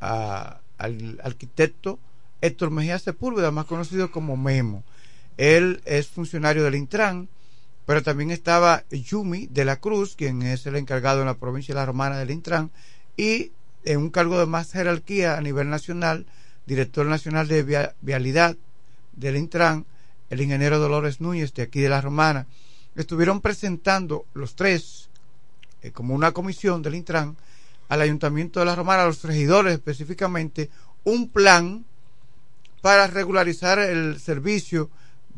a- 0.00 0.60
al 0.78 1.20
arquitecto 1.24 1.98
Héctor 2.40 2.70
Mejía 2.70 2.98
Sepúlveda, 2.98 3.50
más 3.50 3.66
conocido 3.66 4.10
como 4.10 4.36
Memo. 4.36 4.84
Él 5.36 5.80
es 5.84 6.08
funcionario 6.08 6.64
del 6.64 6.74
Intran, 6.76 7.28
pero 7.86 8.02
también 8.02 8.30
estaba 8.30 8.84
Yumi 8.90 9.46
de 9.46 9.64
la 9.64 9.80
Cruz, 9.80 10.14
quien 10.14 10.42
es 10.42 10.66
el 10.66 10.76
encargado 10.76 11.20
en 11.20 11.26
la 11.26 11.38
provincia 11.38 11.74
de 11.74 11.80
la 11.80 11.86
Romana 11.86 12.18
del 12.18 12.30
Intran, 12.30 12.70
y 13.16 13.52
en 13.84 13.98
un 13.98 14.10
cargo 14.10 14.38
de 14.38 14.46
más 14.46 14.72
jerarquía 14.72 15.36
a 15.36 15.40
nivel 15.40 15.70
nacional, 15.70 16.26
director 16.66 17.06
nacional 17.06 17.48
de 17.48 17.62
via- 17.62 17.94
vialidad 18.02 18.56
del 19.12 19.36
Intran, 19.36 19.86
el 20.30 20.42
ingeniero 20.42 20.78
Dolores 20.78 21.20
Núñez 21.20 21.54
de 21.54 21.62
aquí 21.62 21.80
de 21.80 21.88
la 21.88 22.00
Romana, 22.00 22.46
estuvieron 22.94 23.40
presentando 23.40 24.26
los 24.34 24.54
tres, 24.54 25.08
eh, 25.82 25.90
como 25.90 26.14
una 26.14 26.32
comisión 26.32 26.82
del 26.82 26.96
Intran, 26.96 27.36
al 27.88 28.02
Ayuntamiento 28.02 28.60
de 28.60 28.66
la 28.66 28.74
Romana, 28.74 29.02
a 29.02 29.06
los 29.06 29.22
regidores 29.24 29.74
específicamente, 29.74 30.70
un 31.04 31.28
plan 31.28 31.84
para 32.80 33.06
regularizar 33.06 33.78
el 33.78 34.20
servicio 34.20 34.90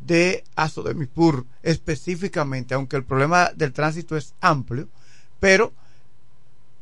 de 0.05 0.45
Aso 0.57 0.83
de 0.83 0.95
Mipur 0.95 1.47
específicamente, 1.63 2.75
aunque 2.75 2.97
el 2.97 3.05
problema 3.05 3.51
del 3.55 3.73
tránsito 3.73 4.17
es 4.17 4.35
amplio, 4.41 4.89
pero 5.39 5.73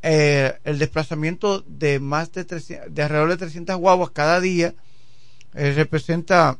eh, 0.01 0.57
el 0.63 0.79
desplazamiento 0.79 1.61
de 1.61 1.99
más 1.99 2.31
de, 2.31 2.45
300 2.45 2.93
de 2.93 3.03
alrededor 3.03 3.29
de 3.29 3.37
300 3.37 3.77
guaguas 3.77 4.11
cada 4.11 4.39
día 4.39 4.73
eh, 5.53 5.73
representa 5.73 6.57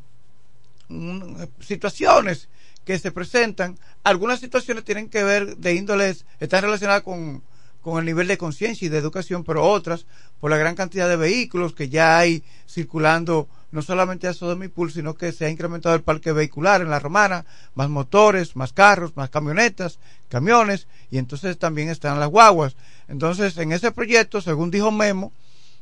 situaciones 1.60 2.50
que 2.84 2.98
se 2.98 3.12
presentan. 3.12 3.78
Algunas 4.04 4.39
situaciones 4.39 4.84
tienen 4.84 5.10
que 5.10 5.24
ver 5.24 5.58
de 5.58 5.76
índoles, 5.76 6.26
están 6.39 6.63
relacionadas 6.63 7.04
con, 7.04 7.43
con 7.82 8.00
el 8.00 8.06
nivel 8.06 8.28
de 8.28 8.38
conciencia 8.38 8.86
y 8.86 8.89
de 8.89 8.98
educación, 8.98 9.44
pero 9.44 9.65
otras 9.65 10.06
por 10.39 10.52
la 10.52 10.58
gran 10.58 10.76
cantidad 10.76 11.08
de 11.08 11.15
vehículos 11.15 11.74
que 11.74 11.89
ya 11.89 12.18
hay 12.18 12.44
circulando 12.68 13.48
no 13.72 13.82
solamente 13.82 14.28
a 14.28 14.34
Sodomipul, 14.34 14.92
sino 14.92 15.13
que 15.13 15.32
se 15.32 15.46
ha 15.46 15.50
incrementado 15.50 15.96
el 15.96 16.02
parque 16.02 16.32
vehicular 16.32 16.82
en 16.82 16.89
la 16.89 17.00
romana, 17.00 17.46
más 17.76 17.89
motores, 17.89 18.56
más 18.56 18.74
carros, 18.74 19.15
más 19.15 19.30
camionetas, 19.30 20.00
camiones, 20.28 20.88
y 21.12 21.18
entonces 21.20 21.58
también 21.58 21.89
están 21.89 22.20
las 22.20 22.30
guaguas. 22.30 22.76
Entonces, 23.08 23.58
en 23.58 23.72
ese 23.72 23.92
proyecto, 23.92 24.42
según 24.42 24.72
dijo 24.72 24.92
Memo, 24.92 25.32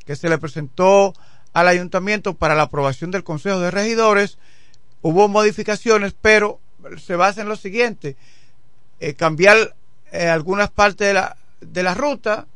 que 0.06 0.16
se 0.16 0.30
le 0.30 0.38
presentó 0.38 1.14
al 1.54 1.68
ayuntamiento 1.68 2.34
para 2.34 2.56
la 2.56 2.64
aprobación 2.64 3.12
del 3.12 3.24
Consejo 3.24 3.60
de 3.60 3.72
Regidores, 3.72 4.38
hubo 5.02 5.28
modificaciones, 5.28 6.14
pero 6.20 6.60
se 6.98 7.16
basa 7.16 7.42
en 7.42 7.50
lo 7.50 7.56
siguiente, 7.56 8.18
eh, 9.00 9.14
cambiar 9.14 9.76
eh, 10.12 10.28
algunas 10.28 10.70
partes 10.70 11.08
de 11.08 11.14
la, 11.14 11.38
de 11.62 11.84
la 11.84 11.94
ruta, 11.94 12.48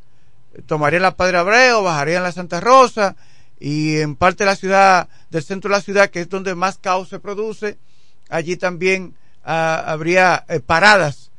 tomaría 0.65 0.99
la 0.99 1.15
Padre 1.15 1.37
Abreu, 1.37 1.83
bajaría 1.83 2.17
en 2.17 2.23
la 2.23 2.31
Santa 2.31 2.59
Rosa, 2.59 3.15
y 3.59 3.97
en 3.99 4.15
parte 4.15 4.43
de 4.43 4.49
la 4.49 4.55
ciudad, 4.55 5.07
del 5.29 5.43
centro 5.43 5.69
de 5.69 5.75
la 5.77 5.81
ciudad, 5.83 6.09
que 6.09 6.21
es 6.21 6.29
donde 6.29 6.55
más 6.55 6.79
caos 6.79 7.09
se 7.09 7.19
produce, 7.19 7.77
allí 8.29 8.57
también 8.57 9.13
ah, 9.45 9.83
habría 9.85 10.45
eh, 10.49 10.59
paradas 10.59 11.29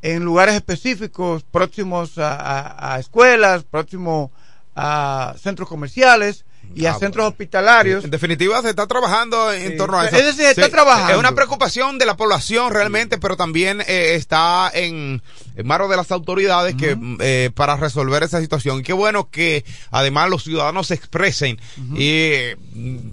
en 0.00 0.24
lugares 0.24 0.54
específicos 0.54 1.42
próximos 1.42 2.16
a- 2.16 2.94
a 2.94 2.98
escuelas, 2.98 3.64
próximos 3.64 4.30
a 4.74 5.34
centros 5.38 5.68
comerciales 5.68 6.45
y 6.74 6.86
a 6.86 6.90
Ah, 6.92 6.98
centros 6.98 7.22
bueno. 7.24 7.28
hospitalares. 7.30 8.04
En 8.04 8.10
definitiva, 8.10 8.60
se 8.62 8.70
está 8.70 8.86
trabajando 8.86 9.52
en 9.52 9.72
Sí. 9.72 9.76
torno 9.76 9.98
a 9.98 10.06
eso. 10.06 10.16
Es 10.16 10.26
decir, 10.26 10.44
está 10.46 10.68
trabajando. 10.68 11.12
Es 11.12 11.18
una 11.18 11.34
preocupación 11.34 11.98
de 11.98 12.06
la 12.06 12.16
población 12.16 12.72
realmente, 12.72 13.18
pero 13.18 13.36
también 13.36 13.80
eh, 13.86 14.14
está 14.14 14.70
en, 14.74 15.22
en 15.56 15.66
manos 15.66 15.88
de 15.88 15.96
las 15.96 16.10
autoridades 16.12 16.74
que 16.74 16.96
eh, 17.20 17.50
para 17.54 17.76
resolver 17.76 18.22
esa 18.22 18.40
situación. 18.40 18.80
Y 18.80 18.82
qué 18.82 18.92
bueno 18.92 19.30
que 19.30 19.64
además 19.90 20.28
los 20.30 20.44
ciudadanos 20.44 20.88
se 20.88 20.94
expresen 20.94 21.58
y 21.94 22.08
eh, 22.08 22.56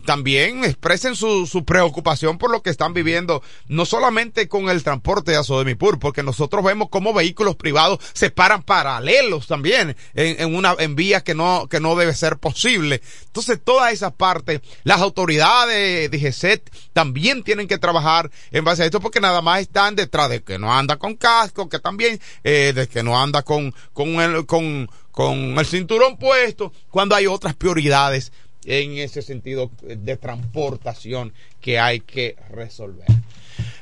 también 0.06 0.63
expresen 0.66 1.16
su, 1.16 1.48
su 1.48 1.63
preocupación 1.66 2.38
por 2.38 2.52
lo 2.52 2.62
que 2.62 2.70
están 2.70 2.94
viviendo, 2.94 3.42
no 3.68 3.86
solamente 3.86 4.48
con 4.48 4.70
el 4.70 4.84
transporte 4.84 5.32
de 5.32 5.38
Asodemipur, 5.38 6.00
porque 6.00 6.24
nosotros 6.24 6.63
vemos 6.63 6.89
cómo 6.89 7.13
vehículos 7.13 7.56
privados 7.56 8.00
se 8.13 8.30
paran 8.30 8.63
paralelos 8.63 9.48
también 9.48 9.96
en, 10.13 10.42
en 10.42 10.56
una 10.56 10.76
en 10.80 10.96
vías 10.96 11.24
que 11.24 11.34
no 11.36 11.68
que 11.70 11.80
no 11.80 11.96
debe 11.96 12.13
ser 12.13 12.38
posible. 12.38 13.02
Entonces, 13.28 13.43
todas 13.64 13.94
esas 13.94 14.14
partes, 14.14 14.62
las 14.84 15.02
autoridades 15.02 16.10
de 16.10 16.20
GESET 16.20 16.70
también 16.94 17.44
tienen 17.44 17.68
que 17.68 17.78
trabajar 17.78 18.32
en 18.52 18.64
base 18.64 18.84
a 18.84 18.86
esto 18.86 19.00
porque 19.00 19.20
nada 19.22 19.42
más 19.42 19.62
están 19.62 19.96
detrás 19.96 20.30
de 20.30 20.42
que 20.42 20.60
no 20.60 20.74
anda 20.74 20.98
con 20.98 21.16
casco, 21.16 21.70
que 21.70 21.80
también 21.80 22.20
eh, 22.44 22.74
de 22.74 22.88
que 22.88 23.04
no 23.04 23.22
anda 23.22 23.44
con 23.44 23.74
con 23.94 24.22
el 24.22 24.46
con 24.46 24.90
con 25.12 25.60
el 25.60 25.66
cinturón 25.66 26.18
puesto, 26.18 26.74
cuando 26.90 27.16
hay 27.16 27.28
otras 27.28 27.54
prioridades 27.54 28.32
en 28.66 28.98
ese 28.98 29.22
sentido 29.22 29.72
de 29.82 30.18
transportación 30.18 31.34
que 31.62 31.80
hay 31.80 32.00
que 32.00 32.36
resolver. 32.50 33.08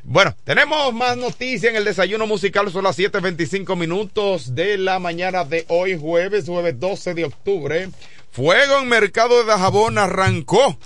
Bueno, 0.03 0.35
tenemos 0.43 0.93
más 0.93 1.15
noticias 1.15 1.71
en 1.71 1.77
el 1.77 1.85
desayuno 1.85 2.27
musical. 2.27 2.71
Son 2.71 2.83
las 2.83 2.97
7:25 2.97 3.75
minutos 3.75 4.55
de 4.55 4.77
la 4.77 4.99
mañana 4.99 5.45
de 5.45 5.65
hoy, 5.69 5.97
jueves, 5.97 6.45
jueves 6.45 6.79
12 6.79 7.13
de 7.13 7.25
octubre. 7.25 7.89
Fuego 8.31 8.79
en 8.79 8.87
mercado 8.87 9.39
de 9.39 9.45
Dajabón 9.45 9.97
arrancó. 9.97 10.77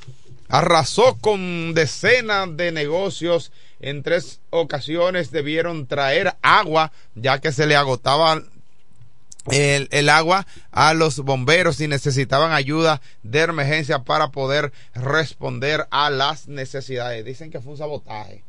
Arrasó 0.50 1.18
con 1.20 1.74
decenas 1.74 2.58
de 2.58 2.72
negocios. 2.72 3.52
En 3.80 4.02
tres 4.02 4.40
ocasiones 4.50 5.32
debieron 5.32 5.86
traer 5.86 6.36
agua, 6.42 6.92
ya 7.14 7.40
que 7.40 7.52
se 7.52 7.68
le 7.68 7.76
agotaba 7.76 8.42
el, 9.52 9.88
el 9.92 10.10
agua 10.10 10.48
a 10.72 10.96
los 10.96 11.20
bomberos 11.20 11.80
y 11.82 11.88
necesitaban 11.88 12.52
ayuda 12.52 13.02
de 13.22 13.42
emergencia 13.42 14.00
para 14.00 14.30
poder 14.30 14.74
responder 14.96 15.86
a 15.92 16.10
las 16.10 16.48
necesidades. 16.48 17.24
Dicen 17.26 17.52
que 17.52 17.60
fue 17.60 17.74
un 17.74 17.78
sabotaje. 17.78 18.44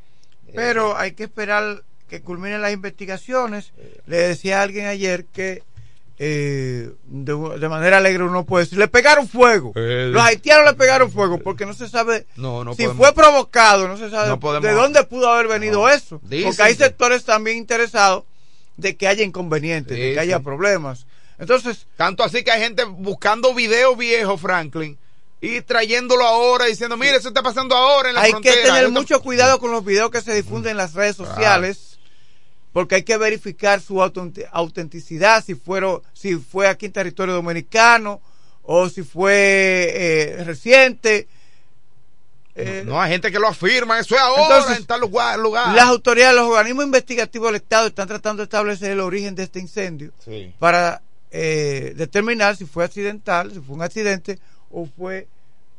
Pero 0.54 0.96
hay 0.96 1.12
que 1.12 1.24
esperar 1.24 1.82
que 2.08 2.22
culminen 2.22 2.62
las 2.62 2.72
investigaciones. 2.72 3.72
Le 4.06 4.16
decía 4.16 4.60
a 4.60 4.62
alguien 4.62 4.86
ayer 4.86 5.26
que 5.26 5.62
eh, 6.18 6.90
de, 7.04 7.58
de 7.58 7.68
manera 7.68 7.98
alegre 7.98 8.22
uno 8.24 8.44
puede 8.46 8.64
decir, 8.64 8.78
le 8.78 8.88
pegaron 8.88 9.28
fuego. 9.28 9.72
Eh. 9.76 10.08
Los 10.10 10.22
haitianos 10.22 10.64
le 10.64 10.74
pegaron 10.74 11.10
fuego 11.12 11.38
porque 11.38 11.66
no 11.66 11.74
se 11.74 11.88
sabe 11.88 12.26
No, 12.36 12.64
no 12.64 12.72
si 12.74 12.84
podemos- 12.84 12.96
fue 12.96 13.12
provocado, 13.14 13.86
no 13.88 13.96
se 13.98 14.08
sabe 14.10 14.28
No 14.28 14.40
podemos- 14.40 14.66
de 14.68 14.74
dónde 14.74 15.04
pudo 15.04 15.28
haber 15.30 15.48
venido 15.48 15.88
eso. 15.88 16.20
Dicen 16.22 16.48
porque 16.48 16.62
hay 16.62 16.74
que- 16.76 16.84
sectores 16.84 17.24
también 17.24 17.58
interesados 17.58 18.24
de 18.76 18.96
que 18.96 19.08
haya 19.08 19.24
inconvenientes, 19.24 19.96
de 19.96 20.14
que 20.14 20.20
haya 20.20 20.40
problemas. 20.40 21.06
Entonces, 21.38 21.86
Tanto 21.96 22.22
así 22.24 22.42
que 22.44 22.50
hay 22.50 22.62
gente 22.62 22.84
buscando 22.84 23.52
videos 23.54 23.96
viejos, 23.98 24.40
Franklin, 24.40 24.96
y 25.42 25.60
trayéndolo 25.60 26.24
ahora 26.24 26.64
diciendo, 26.64 26.96
mire, 26.96 27.16
eso 27.16 27.28
está 27.28 27.42
pasando 27.42 27.74
ahora 27.76 28.08
en 28.08 28.14
la 28.14 28.22
hay 28.22 28.30
frontera. 28.30 28.56
que 28.56 28.62
tener 28.62 28.88
mucho 28.90 29.20
cuidado 29.20 29.58
con 29.60 29.70
los 29.70 29.84
videos 29.84 30.10
que 30.10 30.22
se 30.22 30.34
difunden 30.34 30.72
en 30.72 30.76
las 30.78 30.94
redes 30.94 31.14
sociales 31.16 31.85
porque 32.76 32.96
hay 32.96 33.04
que 33.04 33.16
verificar 33.16 33.80
su 33.80 33.94
autent- 34.02 34.46
autenticidad 34.52 35.42
si 35.42 35.54
fueron 35.54 36.02
si 36.12 36.34
fue 36.36 36.68
aquí 36.68 36.84
en 36.84 36.92
territorio 36.92 37.32
dominicano 37.32 38.20
o 38.62 38.90
si 38.90 39.02
fue 39.02 39.32
eh, 39.94 40.44
reciente 40.44 41.26
Eh, 42.54 42.82
No 42.86 43.00
hay 43.00 43.10
gente 43.12 43.32
que 43.32 43.38
lo 43.38 43.48
afirma, 43.48 43.98
eso 43.98 44.14
es 44.14 44.20
ahora 44.20 44.42
Entonces, 44.58 44.78
en 44.80 44.84
tal 44.86 45.00
lugar. 45.00 45.38
lugar. 45.38 45.74
las 45.74 45.86
autoridades 45.86 46.36
los 46.36 46.48
organismos 46.50 46.84
investigativos 46.84 47.48
del 47.48 47.56
estado 47.56 47.86
están 47.86 48.08
tratando 48.08 48.40
de 48.42 48.44
establecer 48.44 48.90
el 48.92 49.00
origen 49.00 49.34
de 49.34 49.44
este 49.44 49.58
incendio 49.58 50.12
Sí. 50.22 50.52
para 50.58 51.00
eh, 51.30 51.94
determinar 51.96 52.56
si 52.56 52.66
fue 52.66 52.84
accidental 52.84 53.52
si 53.52 53.60
fue 53.60 53.74
un 53.76 53.82
accidente 53.82 54.38
o 54.70 54.86
fue 54.86 55.28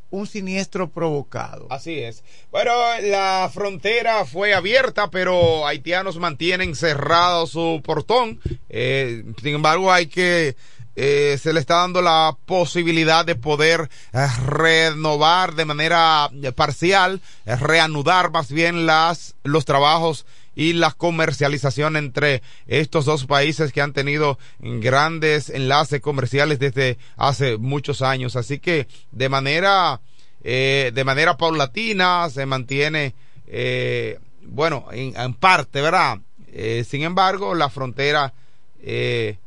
un 0.09 0.25
siniestro 0.27 0.89
provocado 0.89 1.67
Así 1.69 1.99
es. 1.99 2.23
Bueno, 2.51 2.71
la 3.01 3.49
frontera 3.53 4.25
fue 4.25 4.53
abierta, 4.53 5.09
pero 5.09 5.67
haitianos 5.67 6.17
mantienen 6.17 6.75
cerrado 6.75 7.47
su 7.47 7.81
portón. 7.83 8.39
Eh, 8.69 9.23
sin 9.41 9.55
embargo, 9.55 9.91
hay 9.91 10.07
que 10.07 10.55
eh, 10.95 11.37
se 11.39 11.53
le 11.53 11.59
está 11.59 11.75
dando 11.75 12.01
la 12.01 12.35
posibilidad 12.45 13.23
de 13.23 13.35
poder 13.35 13.89
eh, 14.13 14.27
renovar 14.47 15.53
de 15.53 15.65
manera 15.65 16.29
parcial, 16.55 17.21
reanudar 17.45 18.31
más 18.31 18.51
bien 18.51 18.85
las 18.85 19.35
los 19.43 19.65
trabajos 19.65 20.25
y 20.57 20.73
la 20.73 20.91
comercialización 20.91 21.95
entre 21.95 22.41
estos 22.65 23.05
dos 23.05 23.27
países 23.27 23.71
que 23.71 23.79
han 23.79 23.93
tenido 23.93 24.39
grandes 24.59 25.51
enlaces 25.51 26.01
comerciales 26.01 26.57
desde 26.57 26.97
hace 27.15 27.57
muchos 27.57 28.01
años. 28.01 28.35
Así 28.35 28.57
que 28.57 28.87
de 29.11 29.29
manera 29.29 30.01
eh, 30.43 30.91
de 30.95 31.03
manera 31.03 31.37
paulatina 31.37 32.27
se 32.31 32.47
mantiene, 32.47 33.13
eh, 33.45 34.19
bueno, 34.41 34.87
en, 34.91 35.15
en 35.15 35.33
parte, 35.35 35.79
¿verdad? 35.79 36.17
Eh, 36.51 36.83
sin 36.89 37.03
embargo, 37.03 37.53
la 37.53 37.69
frontera 37.69 38.33
eh, 38.81 39.37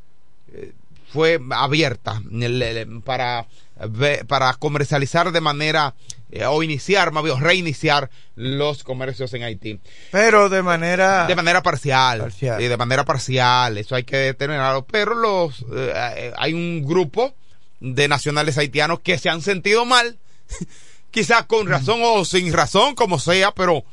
fue 1.12 1.40
abierta 1.50 2.22
para, 3.04 3.46
para 4.26 4.54
comercializar 4.54 5.32
de 5.32 5.40
manera 5.40 5.94
eh, 6.30 6.44
o 6.46 6.62
iniciar, 6.62 7.10
más 7.12 7.24
bien, 7.24 7.40
reiniciar 7.40 8.10
los 8.36 8.84
comercios 8.84 9.34
en 9.34 9.42
Haití. 9.42 9.80
pero 10.12 10.48
de 10.48 10.62
manera 10.62 11.26
De 11.26 11.34
manera 11.34 11.62
parcial. 11.62 12.20
Parcial. 12.20 12.60
eh, 12.60 12.68
de 12.68 12.76
manera 12.76 13.04
parcial. 13.04 13.76
Eso 13.78 13.96
hay 13.96 14.04
que 14.04 14.16
determinarlo. 14.16 14.84
Pero 14.84 15.14
los, 15.14 15.62
eh, 15.74 15.92
eh, 16.16 16.32
hay 16.36 16.54
un 16.54 16.84
grupo 16.86 17.34
de 17.80 18.06
nacionales 18.08 18.58
haitianos 18.58 19.00
que 19.00 19.18
se 19.18 19.28
han 19.28 19.42
sentido 19.42 19.84
mal. 19.84 20.18
Quizás 21.10 21.46
con 21.46 21.66
razón 21.66 22.00
o 22.04 22.24
sin 22.24 22.52
razón, 22.52 22.94
como 22.94 23.18
sea, 23.18 23.50
pero 23.52 23.84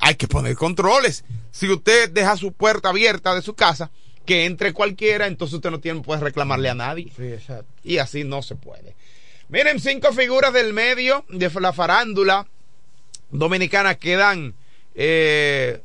hay 0.00 0.14
que 0.14 0.26
poner 0.28 0.56
controles. 0.56 1.24
Si 1.50 1.68
usted 1.68 2.10
deja 2.10 2.38
su 2.38 2.52
puerta 2.52 2.88
abierta 2.88 3.34
de 3.34 3.42
su 3.42 3.52
casa, 3.54 3.90
que 4.28 4.44
entre 4.44 4.74
cualquiera, 4.74 5.26
entonces 5.26 5.54
usted 5.54 5.70
no 5.70 5.80
tiene, 5.80 6.02
puede 6.02 6.20
reclamarle 6.20 6.68
a 6.68 6.74
nadie. 6.74 7.10
Sí, 7.16 7.24
exacto. 7.28 7.72
Y 7.82 7.96
así 7.96 8.24
no 8.24 8.42
se 8.42 8.56
puede. 8.56 8.94
Miren, 9.48 9.80
cinco 9.80 10.12
figuras 10.12 10.52
del 10.52 10.74
medio 10.74 11.24
de 11.30 11.50
la 11.58 11.72
farándula 11.72 12.46
dominicana 13.30 13.94
quedan 13.94 14.54
eh, 14.94 15.80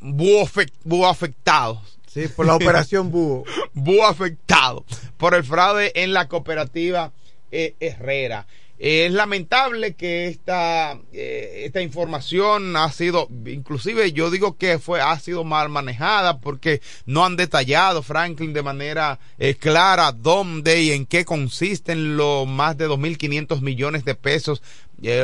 buofe- 0.00 0.72
buafectados. 0.82 1.78
Sí, 2.08 2.26
por 2.26 2.44
la 2.46 2.56
operación 2.56 3.10
Búho. 3.12 3.44
Búho 3.72 4.04
afectado 4.04 4.84
por 5.16 5.34
el 5.36 5.44
fraude 5.44 5.92
en 5.94 6.12
la 6.12 6.26
cooperativa 6.26 7.12
eh, 7.52 7.76
Herrera. 7.78 8.48
Es 8.78 9.10
lamentable 9.10 9.94
que 9.94 10.28
esta, 10.28 11.00
eh, 11.12 11.62
esta 11.64 11.82
información 11.82 12.76
ha 12.76 12.92
sido, 12.92 13.28
inclusive 13.46 14.12
yo 14.12 14.30
digo 14.30 14.56
que 14.56 14.78
fue, 14.78 15.00
ha 15.00 15.18
sido 15.18 15.42
mal 15.42 15.68
manejada 15.68 16.38
porque 16.38 16.80
no 17.04 17.24
han 17.24 17.34
detallado, 17.34 18.04
Franklin, 18.04 18.52
de 18.52 18.62
manera 18.62 19.18
eh, 19.38 19.56
clara 19.56 20.12
dónde 20.12 20.80
y 20.80 20.92
en 20.92 21.06
qué 21.06 21.24
consisten 21.24 22.16
los 22.16 22.46
más 22.46 22.78
de 22.78 22.88
2.500 22.88 23.62
millones 23.62 24.04
de 24.04 24.14
pesos 24.14 24.62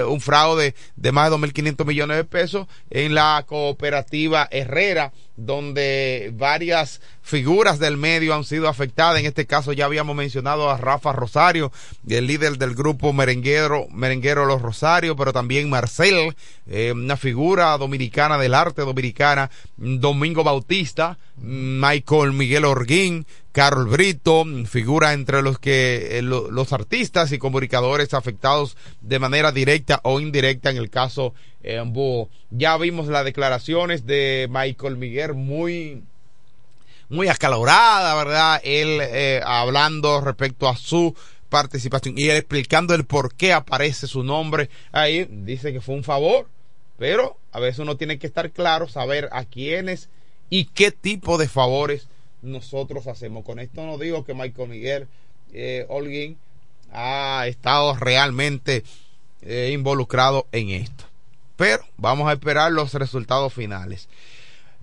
un 0.07 0.21
fraude 0.21 0.75
de 0.97 1.13
más 1.13 1.31
de 1.31 1.37
2.500 1.37 1.85
millones 1.85 2.17
de 2.17 2.25
pesos 2.25 2.67
en 2.91 3.15
la 3.15 3.45
cooperativa 3.47 4.49
Herrera, 4.51 5.13
donde 5.37 6.33
varias 6.35 7.01
figuras 7.23 7.79
del 7.79 7.97
medio 7.97 8.35
han 8.35 8.45
sido 8.45 8.69
afectadas. 8.69 9.19
En 9.19 9.27
este 9.27 9.47
caso 9.47 9.73
ya 9.73 9.87
habíamos 9.87 10.15
mencionado 10.15 10.71
a 10.71 10.77
Rafa 10.77 11.13
Rosario, 11.13 11.73
el 12.09 12.27
líder 12.27 12.59
del 12.59 12.75
grupo 12.75 13.13
merenguero, 13.13 13.87
merenguero 13.91 14.45
Los 14.45 14.63
Rosarios, 14.63 15.17
pero 15.19 15.33
también 15.33 15.69
Marcel, 15.71 16.37
eh, 16.67 16.93
una 16.93 17.17
figura 17.17 17.77
dominicana 17.79 18.39
del 18.39 18.55
arte 18.55 18.83
dominicana, 18.83 19.51
Domingo 19.77 20.45
Bautista, 20.45 21.19
Michael 21.37 22.33
Miguel 22.33 22.65
Orguín, 22.65 23.27
Carol 23.55 23.87
Brito, 23.87 24.45
figura 24.67 25.13
entre 25.13 25.41
los 25.41 25.61
que 25.61 26.19
eh, 26.19 26.23
lo- 26.23 26.51
los 26.51 26.73
artistas 26.73 27.31
y 27.31 27.39
comunicadores 27.39 28.13
afectados 28.13 28.77
de 29.01 29.21
manera 29.21 29.53
directa 29.53 30.01
o 30.03 30.19
indirecta 30.19 30.71
en 30.71 30.77
el 30.77 30.91
caso 30.91 31.35
eh, 31.63 31.81
Búho. 31.87 32.29
Ya 32.51 32.77
vimos 32.77 33.07
las 33.07 33.25
declaraciones 33.25 34.07
de 34.07 34.49
Michael 34.51 34.97
Miguel 34.97 35.35
muy 35.35 36.03
muy 37.09 37.29
acalorada, 37.29 38.15
¿verdad? 38.17 38.61
Él 38.65 38.99
eh, 39.01 39.41
hablando 39.45 40.21
respecto 40.21 40.69
a 40.69 40.77
su 40.77 41.15
participación 41.49 42.19
y 42.19 42.31
explicando 42.31 42.93
el 42.93 43.05
por 43.05 43.35
qué 43.35 43.53
aparece 43.53 44.09
su 44.09 44.25
nombre 44.25 44.69
ahí. 44.91 45.29
Dice 45.31 45.73
que 45.73 45.81
fue 45.81 45.95
un 45.95 46.03
favor 46.05 46.49
pero 46.99 47.37
a 47.53 47.61
veces 47.61 47.79
uno 47.81 47.97
tiene 47.97 48.19
que 48.19 48.27
estar 48.27 48.51
claro, 48.51 48.89
saber 48.89 49.29
a 49.33 49.45
quiénes 49.45 50.09
y 50.51 50.65
qué 50.67 50.91
tipo 50.91 51.39
de 51.39 51.49
favores 51.49 52.09
nosotros 52.45 53.07
hacemos. 53.07 53.45
Con 53.45 53.59
esto 53.59 53.85
no 53.85 53.99
digo 53.99 54.25
que 54.25 54.35
Michael 54.35 54.69
Miguel 54.69 55.09
eh, 55.53 55.87
Holguín 55.89 56.39
ha 56.93 57.47
estado 57.47 57.95
realmente 57.97 58.85
eh, 59.43 59.71
involucrado 59.73 60.47
en 60.53 60.71
esto. 60.71 61.05
Pero 61.57 61.85
vamos 61.97 62.29
a 62.29 62.33
esperar 62.33 62.73
los 62.73 62.95
resultados 62.95 63.53
finales. 63.53 64.09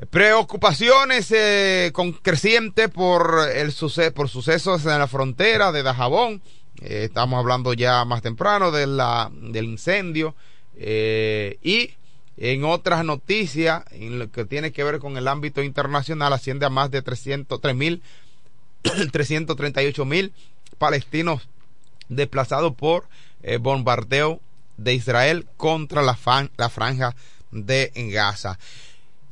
Preocupaciones 0.10 1.32
eh, 1.32 1.92
con 1.94 2.14
creciente 2.14 2.90
por 2.90 3.48
el 3.54 3.72
por 4.16 4.30
sucesos 4.30 4.86
en 4.86 4.98
la 4.98 5.08
frontera 5.08 5.72
de 5.72 5.84
Dajabón. 5.84 6.42
Eh, 6.82 7.04
estamos 7.06 7.38
hablando 7.38 7.74
ya 7.74 8.04
más 8.06 8.24
temprano 8.24 8.72
del 8.72 9.66
incendio. 9.66 10.34
Eh, 10.76 11.60
y 11.62 11.92
en 12.38 12.64
otras 12.64 13.06
noticias, 13.06 13.84
en 13.92 14.20
lo 14.20 14.32
que 14.32 14.46
tiene 14.46 14.72
que 14.72 14.84
ver 14.84 15.00
con 15.00 15.18
el 15.18 15.28
ámbito 15.28 15.62
internacional, 15.62 16.34
asciende 16.34 16.66
a 16.66 16.70
más 16.70 16.92
de 16.92 17.02
303 17.02 17.76
mil, 17.76 18.02
338 19.12 20.06
mil 20.06 20.34
palestinos 20.78 21.48
desplazados 22.10 22.74
por 22.76 23.08
eh, 23.44 23.58
bombardeo 23.58 24.42
de 24.78 24.94
Israel 24.94 25.48
contra 25.58 26.02
la, 26.02 26.18
la 26.58 26.70
franja 26.70 27.16
de 27.52 27.92
Gaza. 28.12 28.58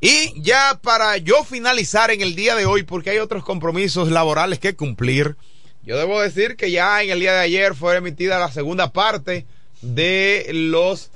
Y 0.01 0.41
ya 0.41 0.79
para 0.81 1.17
yo 1.17 1.43
finalizar 1.43 2.11
en 2.11 2.21
el 2.21 2.35
día 2.35 2.55
de 2.55 2.65
hoy, 2.65 2.83
porque 2.83 3.09
hay 3.09 3.17
otros 3.17 3.43
compromisos 3.43 4.09
laborales 4.09 4.59
que 4.59 4.75
cumplir, 4.75 5.35
yo 5.83 5.97
debo 5.97 6.21
decir 6.21 6.55
que 6.55 6.71
ya 6.71 7.01
en 7.01 7.09
el 7.09 7.19
día 7.19 7.33
de 7.33 7.39
ayer 7.39 7.73
fue 7.73 7.97
emitida 7.97 8.39
la 8.39 8.51
segunda 8.51 8.93
parte 8.93 9.45
de 9.81 10.49
los 10.53 11.09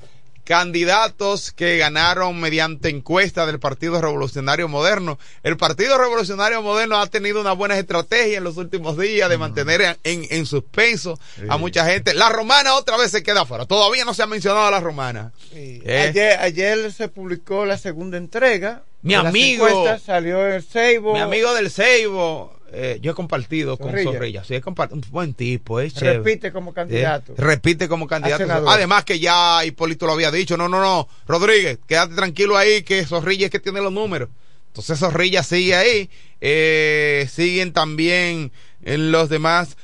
candidatos 0.44 1.52
que 1.52 1.78
ganaron 1.78 2.38
mediante 2.38 2.90
encuesta 2.90 3.46
del 3.46 3.58
Partido 3.58 4.00
Revolucionario 4.00 4.68
Moderno. 4.68 5.18
El 5.42 5.56
Partido 5.56 5.98
Revolucionario 5.98 6.62
Moderno 6.62 7.00
ha 7.00 7.06
tenido 7.06 7.40
una 7.40 7.52
buena 7.52 7.78
estrategia 7.78 8.38
en 8.38 8.44
los 8.44 8.56
últimos 8.56 8.98
días 8.98 9.28
de 9.28 9.38
mantener 9.38 9.98
en, 10.04 10.26
en 10.30 10.46
suspenso 10.46 11.18
a 11.48 11.56
mucha 11.56 11.86
gente. 11.86 12.14
La 12.14 12.28
romana 12.28 12.74
otra 12.74 12.96
vez 12.96 13.10
se 13.10 13.22
queda 13.22 13.42
afuera. 13.42 13.64
Todavía 13.64 14.04
no 14.04 14.14
se 14.14 14.22
ha 14.22 14.26
mencionado 14.26 14.66
a 14.66 14.70
la 14.70 14.80
romana. 14.80 15.32
Eh. 15.52 16.08
Ayer, 16.08 16.38
ayer 16.38 16.92
se 16.92 17.08
publicó 17.08 17.64
la 17.64 17.78
segunda 17.78 18.18
entrega. 18.18 18.84
Mi 19.02 19.14
amigo. 19.14 19.66
Salió 19.98 20.46
el 20.46 20.62
Seibo. 20.62 21.12
Mi 21.12 21.20
amigo 21.20 21.52
del 21.54 21.70
Seibo 21.70 22.53
eh, 22.76 22.98
yo 23.00 23.12
he 23.12 23.14
compartido 23.14 23.76
con 23.76 23.92
Zorrilla. 24.02 24.42
Sí, 24.42 24.60
un 24.64 25.00
buen 25.10 25.34
tipo, 25.34 25.80
es 25.80 25.94
Repite 25.94 26.52
como 26.52 26.72
eh, 26.72 26.74
candidato. 26.74 27.34
repite 27.36 27.88
como 27.88 28.06
candidato. 28.08 28.68
Además 28.68 29.04
que 29.04 29.20
ya 29.20 29.64
Hipólito 29.64 30.06
lo 30.06 30.12
había 30.12 30.32
dicho. 30.32 30.56
No, 30.56 30.68
no, 30.68 30.80
no. 30.80 31.08
Rodríguez, 31.28 31.78
quédate 31.86 32.14
tranquilo 32.14 32.56
ahí 32.56 32.82
que 32.82 33.06
Zorrilla 33.06 33.46
es 33.46 33.52
que 33.52 33.60
tiene 33.60 33.80
los 33.80 33.92
números. 33.92 34.28
Entonces 34.68 34.98
Zorrilla 34.98 35.42
sigue 35.44 35.76
ahí. 35.76 36.10
Eh, 36.40 37.28
siguen 37.30 37.72
también 37.72 38.50
en 38.82 39.12
los 39.12 39.28
demás. 39.28 39.76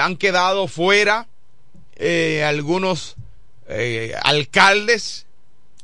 han 0.00 0.16
quedado 0.16 0.66
fuera 0.66 1.28
algunos 2.44 3.16
alcaldes 4.22 5.26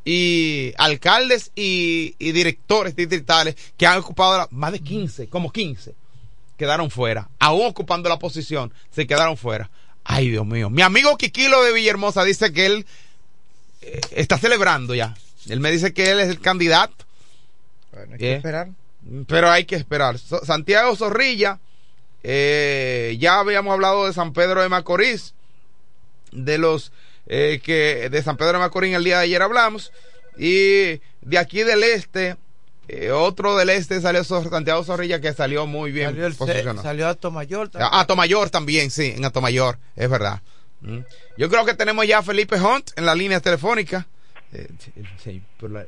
y 0.05 0.73
alcaldes 0.77 1.53
y, 1.55 2.17
y, 2.19 2.33
directores 2.33 2.97
distritales 2.97 3.55
que 3.77 3.87
han 3.87 3.99
ocupado 3.99 4.49
más 4.51 4.73
de 4.73 4.81
15, 4.81 5.29
como 5.29 5.53
15 5.53 5.95
quedaron 6.59 6.91
fuera. 6.91 7.31
Aún 7.39 7.67
ocupando 7.67 8.11
la 8.11 8.19
posición, 8.19 8.75
se 8.91 9.07
quedaron 9.07 9.39
fuera. 9.39 9.71
Ay, 10.05 10.29
Dios 10.29 10.45
mío. 10.45 10.69
Mi 10.69 10.83
amigo 10.83 11.17
Kikilo 11.17 11.63
de 11.63 11.73
Villahermosa 11.73 12.25
dice 12.25 12.53
que 12.53 12.67
él 12.67 12.87
eh, 13.81 14.01
está 14.11 14.37
celebrando 14.37 14.95
ya. 14.95 15.15
Él 15.49 15.61
me 15.61 15.71
dice 15.71 15.95
que 15.95 16.11
él 16.11 16.21
es 16.21 16.29
el 16.29 16.41
candidato. 16.41 17.07
Bueno, 17.93 18.13
hay 18.13 18.19
que 18.19 18.35
esperar. 18.35 18.69
Pero 19.27 19.51
hay 19.51 19.65
que 19.65 19.77
esperar. 19.77 20.19
Santiago 20.19 20.95
Zorrilla, 20.97 21.61
eh, 22.23 23.17
ya 23.19 23.39
habíamos 23.39 23.73
hablado 23.73 24.07
de 24.07 24.13
San 24.13 24.33
Pedro 24.33 24.61
de 24.61 24.69
Macorís, 24.69 25.35
de 26.33 26.59
los 26.59 26.93
eh, 27.27 27.61
que 27.63 28.09
de 28.11 28.23
San 28.23 28.37
Pedro 28.37 28.55
de 28.55 28.59
Macorís 28.59 28.95
el 28.95 29.05
día 29.05 29.19
de 29.19 29.25
ayer 29.25 29.41
hablamos, 29.41 29.93
y 30.37 31.01
de 31.23 31.39
aquí 31.39 31.63
del 31.63 31.85
este, 31.85 32.37
eh, 32.89 33.11
otro 33.11 33.57
del 33.57 33.69
este 33.69 34.01
salió 34.01 34.25
Santiago 34.25 34.83
Zorrilla 34.83 35.21
que 35.21 35.35
salió 35.35 35.67
muy 35.67 35.93
bien 35.93 36.11
salió 36.11 36.35
posicionado. 36.35 36.83
Salió 36.83 37.09
a 37.09 37.15
Tomayor 37.15 37.69
también. 37.69 37.91
A 37.93 38.07
Tomayor 38.07 38.49
también, 38.49 38.91
sí, 38.91 39.13
en 39.15 39.25
Atomayor, 39.27 39.79
es 39.95 40.09
verdad. 40.09 40.41
Mm. 40.81 41.01
Yo 41.37 41.51
creo 41.51 41.67
que 41.67 41.75
tenemos 41.75 42.07
ya 42.07 42.19
a 42.19 42.23
Felipe 42.23 42.57
Hunt 42.59 42.93
en 42.97 43.05
la 43.05 43.15
línea 43.15 43.41
telefónica. 43.41 44.07
Eh, 44.53 44.69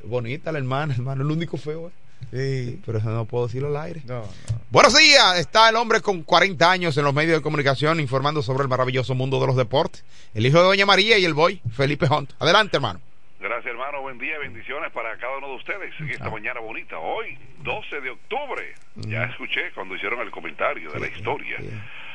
bonita 0.03 0.51
la 0.51 0.59
hermana, 0.59 0.93
hermano, 0.93 1.23
el 1.23 1.31
único 1.31 1.57
feo. 1.57 1.91
Eh. 2.31 2.69
Sí. 2.69 2.81
pero 2.85 2.99
eso 2.99 3.09
no 3.09 3.25
puedo 3.25 3.47
decirlo 3.47 3.69
al 3.69 3.77
aire. 3.77 4.03
No, 4.05 4.19
no. 4.19 4.27
Buenos 4.69 4.95
días, 4.95 5.39
está 5.39 5.69
el 5.69 5.77
hombre 5.77 6.01
con 6.01 6.21
40 6.21 6.69
años 6.69 6.95
en 6.95 7.03
los 7.03 7.15
medios 7.15 7.39
de 7.39 7.41
comunicación 7.41 7.99
informando 7.99 8.43
sobre 8.43 8.61
el 8.61 8.69
maravilloso 8.69 9.15
mundo 9.15 9.39
de 9.39 9.47
los 9.47 9.55
deportes. 9.55 10.03
El 10.35 10.45
hijo 10.45 10.59
de 10.59 10.65
Doña 10.65 10.85
María 10.85 11.17
y 11.17 11.25
el 11.25 11.33
boy, 11.33 11.61
Felipe 11.75 12.05
Hunt. 12.05 12.31
Adelante, 12.37 12.77
hermano. 12.77 13.01
Gracias, 13.41 13.65
hermano. 13.65 14.01
Buen 14.01 14.19
día, 14.19 14.37
bendiciones 14.37 14.91
para 14.91 15.17
cada 15.17 15.39
uno 15.39 15.47
de 15.47 15.55
ustedes 15.55 15.91
esta 15.99 16.27
ah. 16.27 16.29
mañana 16.29 16.59
bonita. 16.59 16.99
Hoy, 16.99 17.35
12 17.63 18.01
de 18.01 18.11
octubre, 18.11 18.75
ya 18.97 19.23
escuché 19.23 19.71
cuando 19.73 19.95
hicieron 19.95 20.19
el 20.19 20.29
comentario 20.29 20.91
de 20.91 20.99
la 20.99 21.07
historia. 21.07 21.57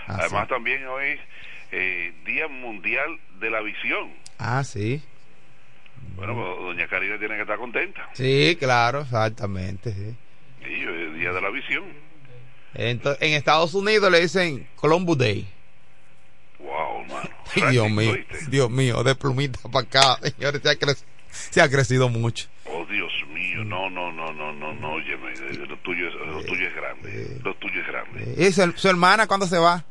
Además, 0.06 0.46
también 0.46 0.86
hoy, 0.86 1.18
eh, 1.72 2.14
Día 2.24 2.46
Mundial 2.46 3.18
de 3.40 3.50
la 3.50 3.60
Visión. 3.60 4.12
Ah, 4.38 4.62
sí. 4.62 5.02
Bueno, 6.14 6.34
pues, 6.36 6.64
doña 6.64 6.86
Karina 6.86 7.18
tiene 7.18 7.34
que 7.34 7.42
estar 7.42 7.58
contenta. 7.58 8.08
Sí, 8.12 8.56
claro, 8.56 9.00
exactamente. 9.00 9.92
Sí, 9.92 10.16
sí 10.62 10.86
Día 11.18 11.32
de 11.32 11.40
la 11.40 11.50
Visión. 11.50 11.86
Entonces, 12.72 13.20
en 13.20 13.34
Estados 13.34 13.74
Unidos 13.74 14.12
le 14.12 14.20
dicen 14.20 14.68
Columbus 14.76 15.18
Day. 15.18 15.48
Wow, 16.60 17.02
hermano. 17.02 17.30
Dios 17.72 17.90
mío, 17.90 18.14
Dios 18.48 18.70
mío, 18.70 19.02
de 19.02 19.16
plumita 19.16 19.58
para 19.72 19.84
acá, 19.84 20.18
señores, 20.22 20.62
crecido 20.78 21.15
se 21.50 21.60
ha 21.60 21.68
crecido 21.68 22.08
mucho. 22.08 22.48
Oh, 22.66 22.84
Dios 22.86 23.12
mío, 23.32 23.64
no, 23.64 23.88
no, 23.90 24.12
no, 24.12 24.32
no, 24.32 24.52
no, 24.52 24.74
no, 24.74 24.92
óyeme, 24.92 25.32
lo 25.66 25.76
tuyo 25.78 26.08
es, 26.08 26.14
lo 26.14 26.42
tuyo 26.44 26.68
es 26.68 26.74
grande, 26.74 27.40
lo 27.42 27.54
tuyo 27.54 27.80
es 27.80 27.86
grande. 27.86 28.34
¿Y 28.36 28.52
su, 28.52 28.88
hermana 28.88 29.26
cuándo 29.26 29.46
se 29.46 29.58
va? 29.58 29.84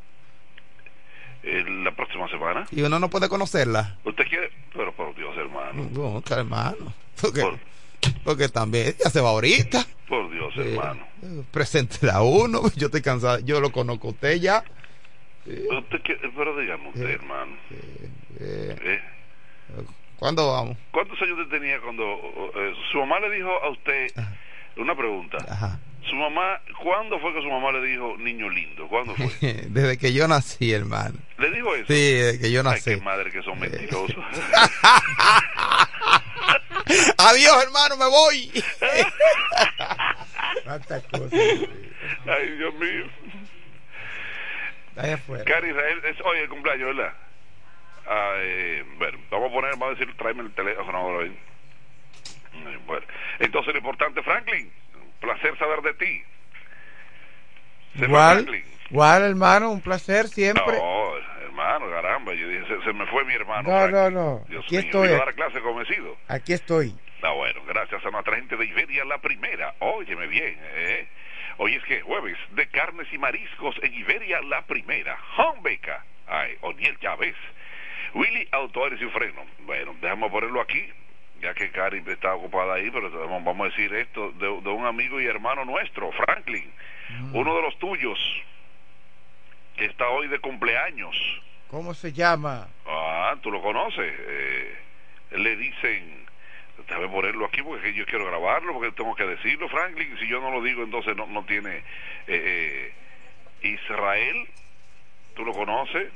la 1.43 1.91
próxima 1.95 2.27
semana. 2.27 2.65
¿Y 2.71 2.81
uno 2.81 2.99
no 2.99 3.07
puede 3.07 3.29
conocerla? 3.29 3.99
¿Usted 4.03 4.25
quiere? 4.27 4.49
Pero 4.73 4.91
por 4.93 5.15
Dios, 5.15 5.37
hermano. 5.37 5.87
No, 5.91 6.23
hermano. 6.35 6.93
Porque, 7.21 7.43
porque 8.23 8.49
también 8.49 8.95
ya 9.03 9.11
se 9.11 9.21
va 9.21 9.29
ahorita. 9.29 9.85
Por 10.09 10.31
Dios, 10.31 10.53
hermano. 10.57 11.05
Presente 11.51 12.09
a 12.09 12.21
uno, 12.23 12.61
yo 12.75 12.87
estoy 12.87 13.01
cansado, 13.01 13.39
yo 13.39 13.59
lo 13.59 13.71
conozco 13.71 14.09
usted 14.09 14.35
ya. 14.37 14.63
¿Usted 15.45 16.01
Pero 16.35 16.57
digamos 16.57 16.95
usted, 16.95 17.09
hermano. 17.09 17.55
¿Eh? 20.15 20.19
¿Cuándo 20.19 20.51
vamos? 20.51 20.77
¿Cuántos 20.91 21.21
años 21.21 21.37
usted 21.39 21.59
tenía 21.59 21.79
cuando 21.81 22.03
eh, 22.55 22.73
su 22.91 22.97
mamá 22.99 23.19
le 23.19 23.29
dijo 23.35 23.51
a 23.63 23.69
usted 23.69 24.07
una 24.77 24.95
pregunta? 24.95 25.37
Ajá. 25.49 25.79
Su 26.09 26.15
mamá, 26.15 26.61
¿cuándo 26.83 27.19
fue 27.19 27.33
que 27.33 27.41
su 27.41 27.47
mamá 27.49 27.71
le 27.71 27.81
dijo 27.81 28.15
niño 28.17 28.47
lindo? 28.49 28.87
¿Cuándo 28.87 29.15
fue? 29.15 29.27
desde 29.69 29.97
que 29.97 30.13
yo 30.13 30.27
nací, 30.27 30.71
hermano. 30.71 31.15
¿Le 31.37 31.51
dijo 31.51 31.75
eso? 31.75 31.87
Sí, 31.87 32.13
desde 32.13 32.39
que 32.39 32.51
yo 32.51 32.63
nací. 32.63 32.91
Ay, 32.91 32.97
qué 32.97 33.03
madre 33.03 33.31
que 33.31 33.41
son 33.41 33.59
mentirosos. 33.59 34.15
Adiós, 37.17 37.63
hermano, 37.63 37.97
me 37.97 38.05
voy. 38.05 38.51
Ay, 42.27 42.51
Dios 42.57 42.73
mío. 42.75 43.05
Cari 45.45 45.69
Israel, 45.69 46.01
es 46.05 46.21
hoy 46.23 46.37
el 46.39 46.49
cumpleaños, 46.49 46.95
¿verdad? 46.95 47.13
Eh, 48.07 48.83
bueno, 48.97 49.17
vamos 49.29 49.49
a 49.49 49.53
poner, 49.53 49.71
vamos 49.71 49.95
a 49.95 49.99
decir, 49.99 50.15
tráeme 50.17 50.43
el 50.43 50.51
teléfono 50.53 50.97
ahora. 50.97 51.25
Eh, 51.25 52.79
bueno, 52.85 53.05
entonces 53.39 53.73
lo 53.73 53.79
importante, 53.79 54.21
Franklin, 54.23 54.71
placer 55.19 55.57
saber 55.57 55.81
de 55.81 55.93
ti. 55.93 56.23
Igual, 57.95 58.63
igual, 58.89 59.23
hermano, 59.23 59.71
un 59.71 59.81
placer 59.81 60.27
siempre. 60.27 60.77
No, 60.77 61.17
hermano, 61.43 61.89
caramba, 61.89 62.33
yo 62.33 62.47
dije, 62.47 62.65
se, 62.83 62.93
me 62.93 63.05
fue 63.07 63.23
mi 63.25 63.33
hermano. 63.33 63.69
No, 63.69 63.87
no, 63.87 64.09
no. 64.09 64.45
Dios 64.49 64.65
Aquí 64.65 64.77
estoy. 64.77 65.09
dar 65.09 65.33
clase 65.33 65.61
convencido. 65.61 66.17
Aquí 66.27 66.53
estoy. 66.53 66.93
Está 67.15 67.31
bueno, 67.31 67.61
gracias 67.67 68.05
a 68.05 68.09
nuestra 68.11 68.35
gente 68.35 68.57
de 68.57 68.65
Iberia, 68.65 69.05
la 69.05 69.17
primera. 69.19 69.73
Óyeme 69.79 70.27
bien, 70.27 70.59
¿eh? 70.61 71.07
Hoy 71.57 71.75
es 71.75 71.83
que 71.85 72.01
jueves 72.01 72.37
de 72.51 72.67
carnes 72.67 73.07
y 73.13 73.17
mariscos 73.17 73.75
en 73.81 73.93
Iberia, 73.93 74.41
la 74.41 74.61
primera. 74.63 75.17
Beca 75.61 76.03
Ay, 76.27 76.57
Oniel 76.61 76.99
Chávez. 76.99 77.35
Willy 78.15 78.47
Autores 78.51 78.99
y 79.01 79.05
Freno. 79.09 79.43
Bueno, 79.65 79.95
déjame 80.01 80.29
ponerlo 80.29 80.61
aquí, 80.61 80.83
ya 81.41 81.53
que 81.53 81.69
Karin 81.69 82.09
está 82.09 82.33
ocupada 82.33 82.75
ahí, 82.75 82.89
pero 82.89 83.11
vamos 83.27 83.59
a 83.59 83.63
decir 83.65 83.93
esto 83.93 84.31
de, 84.31 84.47
un 84.47 84.85
amigo 84.85 85.21
y 85.21 85.25
hermano 85.25 85.65
nuestro, 85.65 86.11
Franklin, 86.13 86.73
mm. 87.09 87.35
uno 87.35 87.55
de 87.55 87.61
los 87.61 87.77
tuyos, 87.77 88.17
que 89.75 89.85
está 89.85 90.09
hoy 90.09 90.27
de 90.27 90.39
cumpleaños. 90.39 91.15
¿Cómo 91.69 91.93
se 91.93 92.13
llama? 92.13 92.67
Ah, 92.87 93.35
tú 93.41 93.51
lo 93.51 93.61
conoces. 93.61 94.13
Eh, 94.17 94.77
le 95.31 95.57
dicen 95.57 96.25
Déjame 96.87 97.07
ponerlo 97.09 97.45
aquí 97.45 97.63
porque 97.63 97.93
yo 97.93 98.05
quiero 98.05 98.25
grabarlo, 98.25 98.73
porque 98.73 98.91
tengo 98.91 99.15
que 99.15 99.25
decirlo, 99.25 99.67
Franklin. 99.69 100.17
Si 100.19 100.27
yo 100.27 100.39
no 100.39 100.51
lo 100.51 100.61
digo, 100.61 100.83
entonces 100.83 101.15
no, 101.15 101.25
no 101.25 101.43
tiene. 101.45 101.83
Eh, 102.27 102.93
Israel, 103.61 104.47
¿tú 105.35 105.43
lo 105.43 105.53
conoces? 105.53 106.11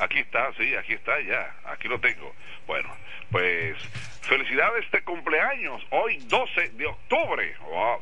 Aquí 0.00 0.18
está, 0.20 0.52
sí, 0.56 0.74
aquí 0.76 0.92
está 0.92 1.20
ya, 1.20 1.54
aquí 1.64 1.88
lo 1.88 1.98
tengo. 2.00 2.32
Bueno, 2.66 2.88
pues 3.30 3.76
felicidades 4.22 4.90
de 4.92 5.02
cumpleaños, 5.02 5.82
hoy 5.90 6.18
12 6.28 6.70
de 6.70 6.86
octubre, 6.86 7.56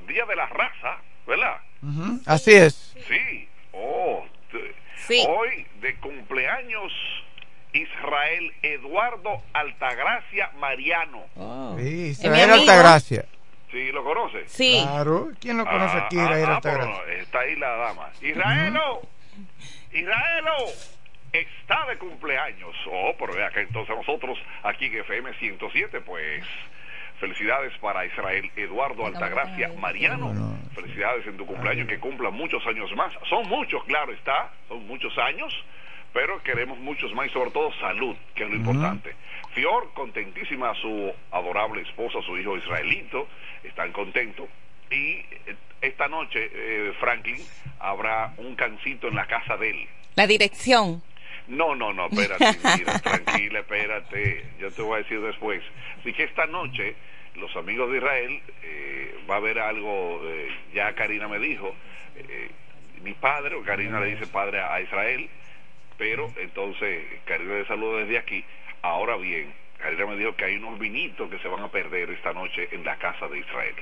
Día 0.06 0.26
de 0.26 0.36
la 0.36 0.46
Raza, 0.46 0.98
¿verdad? 1.26 1.56
Así 2.26 2.52
es. 2.52 2.94
Sí, 3.08 3.48
oh, 3.72 4.26
hoy 5.28 5.66
de 5.80 5.94
cumpleaños 5.96 6.92
Israel 7.72 8.52
Eduardo 8.62 9.42
Altagracia 9.52 10.50
Mariano. 10.58 11.24
Oh. 11.36 11.76
Sí, 11.78 12.08
Israel 12.08 12.50
Altagracia. 12.50 13.24
¿Sí 13.70 13.90
lo 13.92 14.04
conoce? 14.04 14.48
Sí. 14.48 14.80
Claro, 14.82 15.30
¿quién 15.40 15.58
lo 15.58 15.64
conoce 15.64 15.98
aquí? 15.98 16.18
Ah, 16.18 16.24
Israel 16.24 16.46
ah, 16.48 16.56
Altagracia. 16.56 17.12
está 17.14 17.40
ahí 17.40 17.56
la 17.56 17.70
dama. 17.76 18.10
Israelo, 18.22 19.02
Israelo 19.92 20.54
está 21.40 21.86
de 21.86 21.96
cumpleaños. 21.98 22.74
Oh, 22.90 23.14
pero 23.18 23.34
vea 23.34 23.50
que 23.50 23.60
entonces 23.60 23.94
nosotros 23.96 24.38
aquí 24.62 24.86
en 24.86 24.98
FM 24.98 25.34
107, 25.34 26.00
pues 26.00 26.44
felicidades 27.18 27.72
para 27.78 28.04
Israel 28.04 28.50
Eduardo 28.56 29.06
Altagracia 29.06 29.72
Mariano. 29.78 30.58
Felicidades 30.74 31.26
en 31.26 31.36
tu 31.36 31.46
cumpleaños, 31.46 31.88
que 31.88 31.98
cumpla 31.98 32.30
muchos 32.30 32.64
años 32.66 32.94
más. 32.94 33.12
Son 33.28 33.48
muchos, 33.48 33.82
claro 33.84 34.12
está, 34.12 34.50
son 34.68 34.86
muchos 34.86 35.16
años, 35.18 35.52
pero 36.12 36.42
queremos 36.42 36.78
muchos 36.78 37.12
más 37.14 37.26
y 37.26 37.30
sobre 37.30 37.50
todo 37.50 37.72
salud, 37.80 38.16
que 38.34 38.44
es 38.44 38.50
lo 38.50 38.56
importante. 38.56 39.14
Fior, 39.54 39.92
contentísima 39.94 40.70
a 40.70 40.74
su 40.74 41.12
adorable 41.30 41.82
esposa, 41.82 42.18
su 42.26 42.36
hijo 42.36 42.56
israelito, 42.56 43.26
están 43.64 43.92
contentos. 43.92 44.48
Y 44.90 45.16
eh, 45.46 45.56
esta 45.80 46.08
noche, 46.08 46.50
eh, 46.52 46.92
Franklin, 47.00 47.42
habrá 47.80 48.32
un 48.36 48.54
cancito 48.54 49.08
en 49.08 49.14
la 49.14 49.26
casa 49.26 49.56
de 49.56 49.70
él. 49.70 49.88
La 50.14 50.26
dirección. 50.26 51.02
No, 51.48 51.74
no, 51.74 51.92
no, 51.92 52.06
espérate, 52.06 52.44
mira, 52.78 52.98
tranquila, 52.98 53.60
espérate, 53.60 54.44
yo 54.58 54.70
te 54.72 54.82
voy 54.82 54.94
a 54.94 55.02
decir 55.02 55.20
después. 55.20 55.62
Así 56.00 56.12
que 56.12 56.24
esta 56.24 56.46
noche 56.46 56.96
los 57.36 57.54
amigos 57.56 57.90
de 57.90 57.98
Israel 57.98 58.42
eh, 58.62 59.14
va 59.28 59.34
a 59.34 59.38
haber 59.38 59.58
algo, 59.58 60.20
eh, 60.24 60.48
ya 60.74 60.94
Karina 60.94 61.28
me 61.28 61.38
dijo, 61.38 61.74
eh, 62.16 62.50
mi 63.02 63.14
padre, 63.14 63.54
o 63.54 63.62
Karina 63.62 64.00
le 64.00 64.14
dice 64.14 64.26
padre 64.26 64.60
a, 64.60 64.80
Israel, 64.80 65.28
pero 65.98 66.32
entonces 66.36 67.04
Karina 67.24 67.54
le 67.54 67.66
saluda 67.66 68.00
desde 68.00 68.18
aquí. 68.18 68.44
Ahora 68.82 69.16
bien, 69.16 69.52
Karina 69.78 70.06
me 70.06 70.16
dijo 70.16 70.34
que 70.34 70.44
hay 70.44 70.56
unos 70.56 70.78
vinitos 70.78 71.30
que 71.30 71.38
se 71.38 71.48
van 71.48 71.62
a 71.62 71.70
perder 71.70 72.10
esta 72.10 72.32
noche 72.32 72.68
en 72.72 72.84
la 72.84 72.96
casa 72.96 73.28
de 73.28 73.38
Israel. 73.38 73.74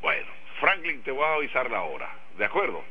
Bueno, 0.00 0.26
Franklin, 0.60 1.02
te 1.02 1.10
voy 1.10 1.24
a 1.24 1.34
avisar 1.34 1.70
la 1.70 1.82
hora, 1.82 2.08
¿de 2.38 2.44
acuerdo? 2.44 2.84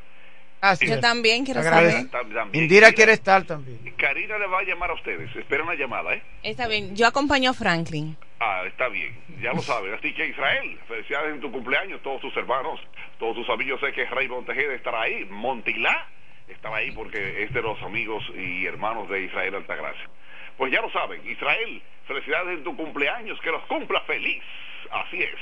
Yo 0.74 1.00
también 1.00 1.44
quiero 1.44 1.62
saber. 1.62 2.06
Indira 2.52 2.92
quiere 2.92 3.12
estar 3.12 3.44
también. 3.44 3.94
Karina 3.96 4.38
le 4.38 4.46
va 4.46 4.60
a 4.60 4.62
llamar 4.62 4.90
a 4.90 4.94
ustedes. 4.94 5.34
Espera 5.34 5.62
una 5.62 5.74
llamada, 5.74 6.14
¿eh? 6.14 6.22
Está 6.42 6.68
bien. 6.68 6.94
Yo 6.94 7.06
acompaño 7.06 7.50
a 7.50 7.54
Franklin. 7.54 8.16
Ah, 8.40 8.62
está 8.66 8.88
bien. 8.88 9.16
Ya 9.40 9.52
lo 9.52 9.62
saben. 9.62 9.94
Así 9.94 10.12
que 10.12 10.26
Israel, 10.26 10.78
felicidades 10.86 11.34
en 11.34 11.40
tu 11.40 11.50
cumpleaños. 11.50 12.02
Todos 12.02 12.20
tus 12.20 12.36
hermanos, 12.36 12.80
todos 13.18 13.36
tus 13.36 13.48
amigos. 13.48 13.80
Sé 13.80 13.92
que 13.92 14.04
Rey 14.06 14.28
Montejeda 14.28 14.74
estará 14.74 15.02
ahí. 15.02 15.24
Montilá 15.30 16.08
estará 16.48 16.76
ahí 16.76 16.92
porque 16.92 17.42
es 17.42 17.52
de 17.52 17.62
los 17.62 17.80
amigos 17.82 18.22
y 18.36 18.66
hermanos 18.66 19.08
de 19.08 19.22
Israel 19.22 19.56
Altagracia. 19.56 20.08
Pues 20.56 20.72
ya 20.72 20.80
lo 20.80 20.90
saben. 20.90 21.20
Israel, 21.28 21.82
felicidades 22.06 22.58
en 22.58 22.64
tu 22.64 22.76
cumpleaños. 22.76 23.40
Que 23.40 23.50
los 23.50 23.64
cumpla 23.64 24.00
feliz. 24.02 24.42
Así 24.90 25.22
es. 25.22 25.40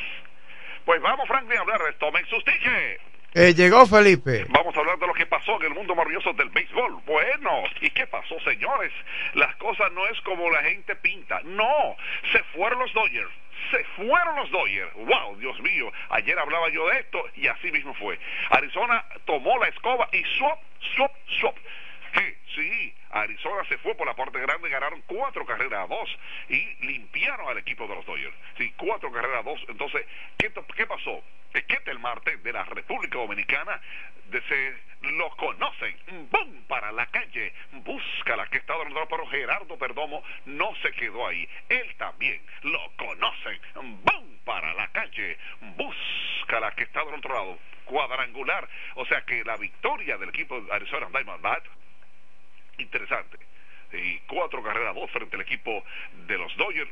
Pues 0.84 1.00
vamos, 1.02 1.26
Franklin, 1.26 1.58
a 1.58 1.62
hablar. 1.62 1.80
Tomen 1.98 2.24
sus 2.26 2.44
tickets. 2.44 3.13
Eh, 3.36 3.52
llegó 3.52 3.84
Felipe. 3.84 4.46
Vamos 4.48 4.76
a 4.76 4.78
hablar 4.78 4.96
de 4.96 5.08
lo 5.08 5.12
que 5.12 5.26
pasó 5.26 5.56
en 5.56 5.66
el 5.66 5.74
mundo 5.74 5.96
maravilloso 5.96 6.32
del 6.34 6.50
béisbol. 6.50 7.02
Bueno, 7.04 7.64
¿y 7.80 7.90
qué 7.90 8.06
pasó, 8.06 8.38
señores? 8.44 8.92
Las 9.34 9.56
cosas 9.56 9.90
no 9.92 10.06
es 10.06 10.20
como 10.20 10.48
la 10.50 10.62
gente 10.62 10.94
pinta. 10.94 11.40
No, 11.42 11.96
se 12.30 12.40
fueron 12.54 12.78
los 12.78 12.92
Dodgers. 12.92 13.32
Se 13.72 13.82
fueron 13.96 14.36
los 14.36 14.50
Dodgers. 14.52 14.92
Wow, 14.94 15.36
Dios 15.38 15.58
mío. 15.62 15.90
Ayer 16.10 16.38
hablaba 16.38 16.68
yo 16.68 16.86
de 16.88 17.00
esto 17.00 17.24
y 17.34 17.48
así 17.48 17.72
mismo 17.72 17.92
fue. 17.94 18.20
Arizona 18.50 19.04
tomó 19.24 19.58
la 19.58 19.66
escoba 19.66 20.08
y 20.12 20.22
swap, 20.38 20.60
swap, 20.94 21.12
swap. 21.40 21.56
Sí, 22.54 22.94
Arizona 23.10 23.64
se 23.68 23.78
fue 23.78 23.94
por 23.94 24.06
la 24.06 24.14
parte 24.14 24.38
grande, 24.38 24.68
ganaron 24.68 25.02
cuatro 25.06 25.44
carreras 25.44 25.84
a 25.84 25.86
dos 25.86 26.18
y 26.48 26.86
limpiaron 26.86 27.48
al 27.48 27.58
equipo 27.58 27.88
de 27.88 27.96
los 27.96 28.06
Dodgers. 28.06 28.36
Sí, 28.56 28.72
cuatro 28.76 29.10
carreras 29.10 29.40
a 29.40 29.42
dos. 29.42 29.60
Entonces, 29.68 30.06
¿qué, 30.38 30.50
pasó? 30.86 31.22
el 31.86 31.98
Marte 31.98 32.38
de 32.38 32.52
la 32.52 32.64
República 32.64 33.18
Dominicana 33.18 33.80
de 34.30 34.40
se 34.42 34.74
lo 35.02 35.30
conocen. 35.36 35.96
¡Bum! 36.30 36.62
Para 36.66 36.92
la 36.92 37.06
calle. 37.06 37.52
Búscala 37.72 38.46
que 38.46 38.58
está 38.58 38.74
donde 38.74 38.98
pero 39.08 39.26
Gerardo 39.26 39.76
Perdomo 39.76 40.22
no 40.46 40.74
se 40.82 40.92
quedó 40.92 41.26
ahí. 41.26 41.48
Él 41.68 41.94
también 41.96 42.40
lo 42.62 42.90
conocen. 42.96 43.60
¡Bum! 43.74 44.38
Para 44.44 44.72
la 44.74 44.88
calle. 44.88 45.36
Búscala 45.76 46.72
que 46.72 46.84
está 46.84 47.04
del 47.04 47.14
otro 47.14 47.34
lado. 47.34 47.58
Cuadrangular. 47.84 48.68
O 48.94 49.04
sea 49.06 49.22
que 49.22 49.44
la 49.44 49.56
victoria 49.56 50.16
del 50.16 50.30
equipo 50.30 50.60
de 50.60 50.72
Arizona 50.72 51.08
Diamondbacks 51.12 51.68
interesante. 52.78 53.38
Y 53.92 54.18
cuatro 54.26 54.62
carreras, 54.62 54.94
dos 54.94 55.10
frente 55.10 55.36
al 55.36 55.42
equipo 55.42 55.84
de 56.26 56.38
los 56.38 56.56
Dodgers. 56.56 56.90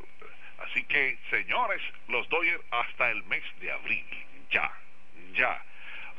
Así 0.59 0.83
que, 0.85 1.17
señores, 1.29 1.81
los 2.07 2.27
Dodgers 2.29 2.63
hasta 2.71 3.11
el 3.11 3.23
mes 3.23 3.43
de 3.59 3.71
abril. 3.71 4.05
Ya, 4.51 4.71
ya. 5.33 5.61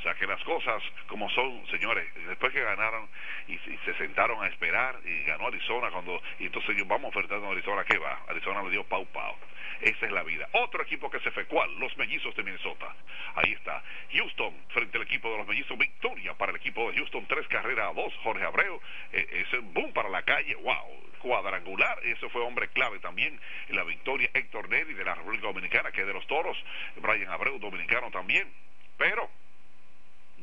O 0.04 0.06
sea 0.06 0.14
que 0.16 0.26
las 0.26 0.44
cosas 0.44 0.82
como 1.06 1.30
son, 1.30 1.66
señores, 1.68 2.06
después 2.28 2.52
que 2.52 2.62
ganaron 2.62 3.08
y, 3.48 3.56
se 3.56 3.94
sentaron 3.96 4.44
a 4.44 4.48
esperar 4.48 5.00
y 5.02 5.22
ganó 5.22 5.46
Arizona 5.46 5.88
cuando, 5.90 6.20
y 6.38 6.44
entonces 6.44 6.76
yo 6.76 6.84
vamos 6.84 7.08
ofertando 7.08 7.48
a 7.48 7.52
Arizona, 7.52 7.84
¿qué 7.84 7.96
va? 7.96 8.20
Arizona 8.28 8.62
le 8.64 8.70
dio 8.70 8.84
pau 8.84 9.06
pau. 9.06 9.34
Esa 9.80 10.04
es 10.04 10.12
la 10.12 10.22
vida. 10.22 10.46
Otro 10.52 10.82
equipo 10.82 11.10
que 11.10 11.20
se 11.20 11.30
fue, 11.30 11.46
¿cuál? 11.46 11.74
Los 11.78 11.96
mellizos 11.96 12.36
de 12.36 12.42
Minnesota. 12.42 12.94
Ahí 13.34 13.52
está. 13.52 13.82
Houston 14.12 14.54
frente 14.68 14.98
al 14.98 15.04
equipo 15.04 15.30
de 15.30 15.38
los 15.38 15.46
mellizos. 15.46 15.78
Victoria 15.78 16.34
para 16.34 16.50
el 16.52 16.56
equipo 16.56 16.90
de 16.90 16.98
Houston. 16.98 17.26
Tres 17.26 17.48
carreras 17.48 17.88
a 17.88 17.94
dos. 17.94 18.14
Jorge 18.22 18.44
Abreu. 18.44 18.78
Eh, 19.10 19.44
ese 19.46 19.58
boom 19.60 19.90
para 19.94 20.10
la 20.10 20.22
calle. 20.22 20.54
¡Wow! 20.54 21.02
Cuadrangular. 21.18 21.98
Eso 22.04 22.28
fue 22.28 22.42
hombre 22.42 22.68
clave 22.68 22.98
también 23.00 23.40
en 23.68 23.76
la 23.76 23.84
victoria. 23.84 24.28
Héctor 24.34 24.68
Neri 24.68 24.92
de 24.92 25.04
la 25.04 25.14
República 25.14 25.46
Dominicana, 25.46 25.90
que 25.92 26.02
es 26.02 26.06
de 26.06 26.12
los 26.12 26.26
toros. 26.26 26.56
Brian 26.96 27.30
Abreu, 27.30 27.58
dominicano 27.58 28.10
también. 28.10 28.52
Pero 28.96 29.28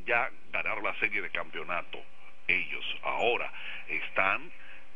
ya 0.04 0.30
ganaron 0.52 0.84
la 0.84 0.94
serie 0.94 1.22
de 1.22 1.30
campeonato. 1.30 2.02
Ellos 2.48 2.84
ahora 3.02 3.52
están. 3.88 4.50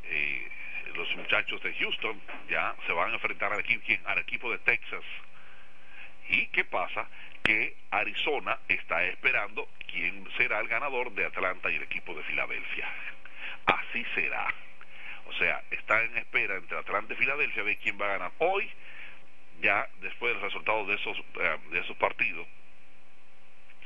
Eh, 0.05 0.49
los 0.95 1.15
muchachos 1.17 1.63
de 1.63 1.75
Houston 1.75 2.21
ya 2.49 2.75
se 2.87 2.93
van 2.93 3.11
a 3.11 3.15
enfrentar 3.15 3.53
al 3.53 3.61
equipo, 3.61 3.85
al 4.07 4.19
equipo 4.19 4.51
de 4.51 4.59
Texas. 4.59 5.05
¿Y 6.29 6.47
qué 6.49 6.65
pasa? 6.65 7.07
Que 7.43 7.77
Arizona 7.91 8.59
está 8.69 9.05
esperando 9.05 9.69
quién 9.91 10.27
será 10.37 10.61
el 10.61 10.69
ganador 10.69 11.13
de 11.13 11.27
Atlanta 11.27 11.71
y 11.71 11.77
el 11.77 11.83
equipo 11.83 12.15
de 12.15 12.23
Filadelfia. 12.25 12.89
Así 13.67 14.05
será. 14.15 14.53
O 15.27 15.33
sea, 15.35 15.63
está 15.71 16.03
en 16.03 16.17
espera 16.19 16.57
entre 16.57 16.79
Atlanta 16.79 17.15
y 17.15 17.17
Filadelfia 17.17 17.65
de 17.65 17.77
quién 17.77 18.01
va 18.01 18.07
a 18.07 18.13
ganar. 18.13 18.33
Hoy, 18.39 18.71
ya 19.61 19.89
después 20.01 20.33
del 20.35 20.43
resultado 20.43 20.87
de 20.87 20.95
esos, 20.95 21.19
eh, 21.19 21.59
de 21.71 21.81
esos 21.81 21.97
partidos, 21.97 22.47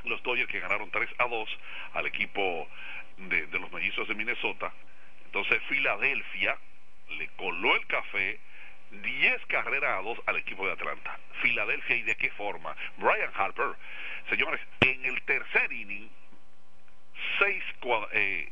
los 0.05 0.21
Dodgers 0.23 0.49
que 0.49 0.59
ganaron 0.59 0.89
3 0.89 1.09
a 1.17 1.27
2 1.27 1.59
al 1.93 2.05
equipo 2.05 2.67
de, 3.17 3.47
los 3.59 3.71
mellizos 3.71 4.07
de 4.07 4.15
Minnesota. 4.15 4.71
Entonces 5.25 5.61
Filadelfia 5.67 6.57
le 7.09 7.27
coló 7.29 7.75
el 7.75 7.85
café 7.87 8.39
10 8.91 9.45
carreras 9.47 9.99
a 9.99 10.01
2 10.01 10.19
al 10.25 10.37
equipo 10.37 10.65
de 10.65 10.73
Atlanta. 10.73 11.19
Filadelfia 11.41 11.95
y 11.95 12.01
de 12.03 12.15
qué 12.15 12.29
forma. 12.31 12.75
Brian 12.97 13.31
Harper, 13.35 13.75
señores, 14.29 14.61
en 14.81 15.05
el 15.05 15.21
tercer 15.23 15.71
inning, 15.71 16.09
6 17.39 17.63
eh, 18.13 18.51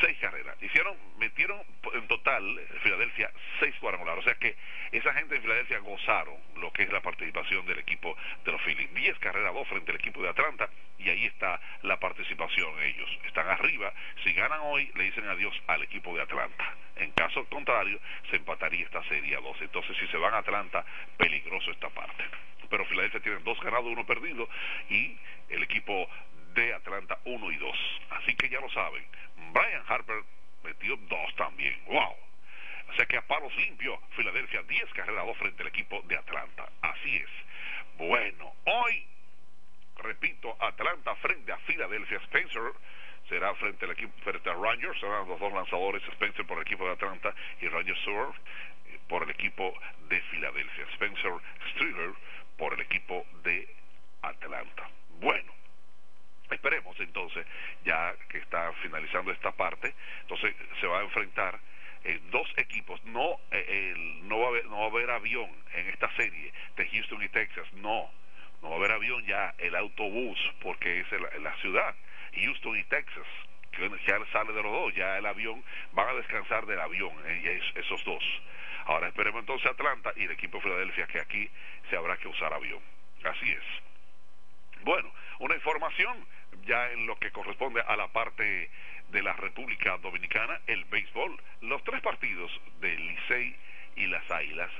seis 0.00 0.18
carreras. 0.18 0.56
Hicieron, 0.62 0.96
metieron 1.18 1.60
en 1.94 2.06
total, 2.08 2.60
Filadelfia, 2.82 3.30
seis 3.60 3.74
cuadrangulares. 3.80 4.24
O 4.24 4.28
sea 4.28 4.34
que 4.36 4.56
esa 4.92 5.12
gente 5.14 5.34
de 5.34 5.40
Filadelfia 5.40 5.78
gozaron 5.78 6.36
lo 6.56 6.72
que 6.72 6.84
es 6.84 6.92
la 6.92 7.00
participación 7.00 7.66
del 7.66 7.78
equipo 7.78 8.16
de 8.44 8.52
los 8.52 8.60
Phillies. 8.62 8.92
Diez 8.94 9.18
carreras, 9.18 9.54
dos 9.54 9.68
frente 9.68 9.90
al 9.90 9.98
equipo 9.98 10.22
de 10.22 10.28
Atlanta, 10.28 10.68
y 10.98 11.08
ahí 11.08 11.26
está 11.26 11.60
la 11.82 11.98
participación 11.98 12.80
ellos. 12.82 13.18
Están 13.24 13.48
arriba. 13.48 13.92
Si 14.22 14.32
ganan 14.32 14.60
hoy, 14.62 14.90
le 14.94 15.04
dicen 15.04 15.28
adiós 15.28 15.54
al 15.66 15.82
equipo 15.82 16.14
de 16.14 16.22
Atlanta. 16.22 16.74
En 16.96 17.10
caso 17.12 17.44
contrario, 17.46 17.98
se 18.30 18.36
empataría 18.36 18.84
esta 18.84 19.02
serie 19.04 19.36
a 19.36 19.40
dos. 19.40 19.60
Entonces, 19.60 19.96
si 19.98 20.06
se 20.08 20.16
van 20.16 20.34
a 20.34 20.38
Atlanta, 20.38 20.84
peligroso 21.16 21.70
esta 21.70 21.88
parte. 21.88 22.24
Pero 22.68 22.84
Filadelfia 22.86 23.20
tiene 23.20 23.38
dos 23.40 23.60
ganados, 23.60 23.86
uno 23.86 24.06
perdido, 24.06 24.48
y 24.88 25.16
el 25.50 25.62
equipo 25.62 26.08
de 26.54 26.74
Atlanta 26.74 27.18
1 27.24 27.52
y 27.52 27.56
2. 27.56 27.76
Así 28.10 28.34
que 28.36 28.48
ya 28.48 28.60
lo 28.60 28.70
saben. 28.70 29.04
Brian 29.52 29.84
Harper 29.86 30.22
metió 30.64 30.96
dos 30.96 31.34
también. 31.36 31.76
¡Wow! 31.86 32.16
sé 32.96 33.06
que 33.06 33.16
a 33.16 33.22
palos 33.22 33.54
limpio, 33.56 33.98
Filadelfia 34.16 34.62
10 34.62 34.92
carreras 34.92 35.26
2 35.26 35.36
frente 35.38 35.62
al 35.62 35.68
equipo 35.68 36.02
de 36.02 36.16
Atlanta. 36.16 36.68
Así 36.82 37.16
es. 37.16 37.28
Bueno, 37.96 38.54
hoy, 38.64 39.06
repito, 39.96 40.56
Atlanta 40.60 41.14
frente 41.16 41.52
a 41.52 41.58
Filadelfia. 41.58 42.18
Spencer 42.18 42.72
será 43.28 43.54
frente 43.54 43.84
al 43.84 43.92
equipo, 43.92 44.12
frente 44.22 44.50
a 44.50 44.54
Rangers, 44.54 44.98
serán 45.00 45.28
los 45.28 45.40
dos 45.40 45.52
lanzadores, 45.52 46.02
Spencer 46.04 46.46
por 46.46 46.58
el 46.58 46.62
equipo 46.62 46.84
de 46.84 46.92
Atlanta 46.92 47.34
y 47.60 47.68
Rangers 47.68 48.00
Sewer 48.04 48.28
eh, 48.86 48.98
por 49.08 49.22
el 49.22 49.30
equipo 49.30 49.72
de 50.08 50.20
Filadelfia. 50.20 50.84
Spencer 50.92 51.32
Strider 51.70 52.12
por 52.58 52.74
el 52.74 52.80
equipo 52.80 53.24
de 53.42 53.68
Atlanta. 54.22 54.88
Bueno, 55.20 55.52
esperemos 56.54 56.98
entonces, 57.00 57.46
ya 57.84 58.14
que 58.28 58.38
está 58.38 58.72
finalizando 58.82 59.32
esta 59.32 59.52
parte, 59.52 59.94
entonces 60.22 60.54
se 60.80 60.86
va 60.86 61.00
a 61.00 61.02
enfrentar 61.02 61.58
eh, 62.04 62.20
dos 62.30 62.48
equipos, 62.56 63.02
no, 63.04 63.38
eh, 63.52 63.94
no, 64.22 64.40
va 64.40 64.46
a 64.46 64.48
haber, 64.48 64.64
no 64.66 64.78
va 64.78 64.84
a 64.84 64.88
haber 64.88 65.10
avión 65.10 65.48
en 65.74 65.88
esta 65.88 66.12
serie 66.16 66.52
de 66.76 66.88
Houston 66.88 67.22
y 67.22 67.28
Texas, 67.28 67.72
no, 67.74 68.10
no 68.60 68.70
va 68.70 68.74
a 68.74 68.78
haber 68.78 68.92
avión 68.92 69.24
ya, 69.24 69.54
el 69.58 69.76
autobús, 69.76 70.38
porque 70.60 71.00
es 71.00 71.06
la, 71.40 71.54
ciudad, 71.56 71.94
Houston 72.34 72.76
y 72.76 72.84
Texas, 72.84 73.26
que 73.70 73.88
ya 74.06 74.18
sale 74.32 74.52
de 74.52 74.62
los 74.62 74.72
dos, 74.72 74.94
ya 74.94 75.16
el 75.18 75.26
avión, 75.26 75.62
van 75.92 76.08
a 76.08 76.14
descansar 76.14 76.66
del 76.66 76.80
avión, 76.80 77.12
eh, 77.26 77.60
esos 77.76 78.04
dos. 78.04 78.24
Ahora 78.86 79.08
esperemos 79.08 79.40
entonces 79.40 79.70
Atlanta 79.70 80.12
y 80.16 80.24
el 80.24 80.32
equipo 80.32 80.58
de 80.58 80.64
Filadelfia, 80.64 81.06
que 81.06 81.20
aquí 81.20 81.48
se 81.88 81.96
habrá 81.96 82.16
que 82.16 82.26
usar 82.26 82.52
avión. 82.52 82.80
Así 83.24 83.48
es. 83.48 83.64
Bueno, 84.84 85.12
una 85.38 85.54
información 85.54 86.26
ya 86.66 86.90
en 86.90 87.06
lo 87.06 87.16
que 87.16 87.30
corresponde 87.30 87.80
a 87.80 87.96
la 87.96 88.08
parte 88.08 88.70
de 89.10 89.22
la 89.22 89.34
República 89.34 89.98
Dominicana, 89.98 90.60
el 90.66 90.84
béisbol, 90.86 91.36
los 91.60 91.84
tres 91.84 92.00
partidos 92.00 92.50
del 92.80 93.06
Licey 93.06 93.54
y 93.96 94.06
las 94.06 94.28
Águilas, 94.30 94.70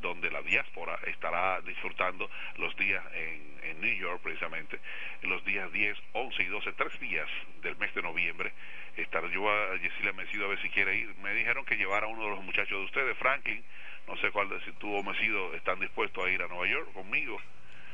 donde 0.00 0.30
la 0.30 0.42
diáspora 0.42 0.98
estará 1.06 1.60
disfrutando 1.62 2.28
los 2.56 2.76
días 2.76 3.04
en, 3.14 3.70
en 3.70 3.80
New 3.80 3.94
York 3.96 4.20
precisamente, 4.22 4.80
los 5.22 5.44
días 5.44 5.72
10, 5.72 5.96
11 6.12 6.42
y 6.42 6.46
12, 6.46 6.72
tres 6.72 7.00
días 7.00 7.28
del 7.62 7.76
mes 7.76 7.94
de 7.94 8.02
noviembre. 8.02 8.52
Estaré 8.96 9.30
yo 9.30 9.48
a 9.48 9.76
Yesila 9.76 10.12
Mesido 10.12 10.46
a 10.46 10.48
ver 10.48 10.60
si 10.60 10.70
quiere 10.70 10.96
ir. 10.96 11.14
Me 11.22 11.32
dijeron 11.34 11.64
que 11.64 11.76
llevara 11.76 12.06
a 12.06 12.08
uno 12.08 12.24
de 12.24 12.30
los 12.30 12.44
muchachos 12.44 12.78
de 12.78 12.84
ustedes, 12.84 13.16
Franklin, 13.18 13.62
no 14.08 14.16
sé 14.16 14.30
cuál 14.32 14.48
de 14.48 14.60
si 14.64 14.72
tú 14.72 14.92
o 14.92 15.02
Mesido 15.02 15.54
están 15.54 15.78
dispuestos 15.78 16.24
a 16.24 16.30
ir 16.30 16.42
a 16.42 16.48
Nueva 16.48 16.66
York 16.66 16.92
conmigo. 16.92 17.38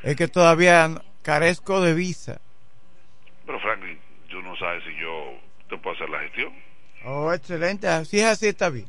Es 0.03 0.17
que 0.17 0.29
todavía 0.29 0.89
carezco 1.23 1.81
de 1.81 1.95
visa. 1.95 2.41
Pero 3.47 3.61
Franklin, 3.61 3.99
tú 4.29 4.43
no 4.43 4.57
sabes 4.57 4.83
si 4.85 4.95
yo 4.97 5.39
te 5.69 5.77
puedo 5.79 5.97
hacer 5.97 6.09
la 6.11 6.21
gestión. 6.21 6.53
Oh, 7.05 7.33
excelente. 7.33 7.87
Si 8.07 8.19
es 8.19 8.27
así, 8.27 8.49
está 8.49 8.71
bien. 8.71 8.87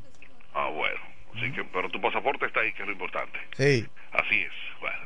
Ah, 0.53 0.69
bueno. 0.69 0.99
Así 1.35 1.51
que, 1.51 1.63
pero 1.65 1.89
tu 1.89 1.99
pasaporte 1.99 2.45
está 2.45 2.61
ahí, 2.61 2.71
que 2.73 2.83
es 2.83 2.87
lo 2.87 2.93
importante. 2.93 3.37
Sí. 3.57 3.85
Así 4.13 4.41
es. 4.41 4.53
Bueno. 4.79 4.97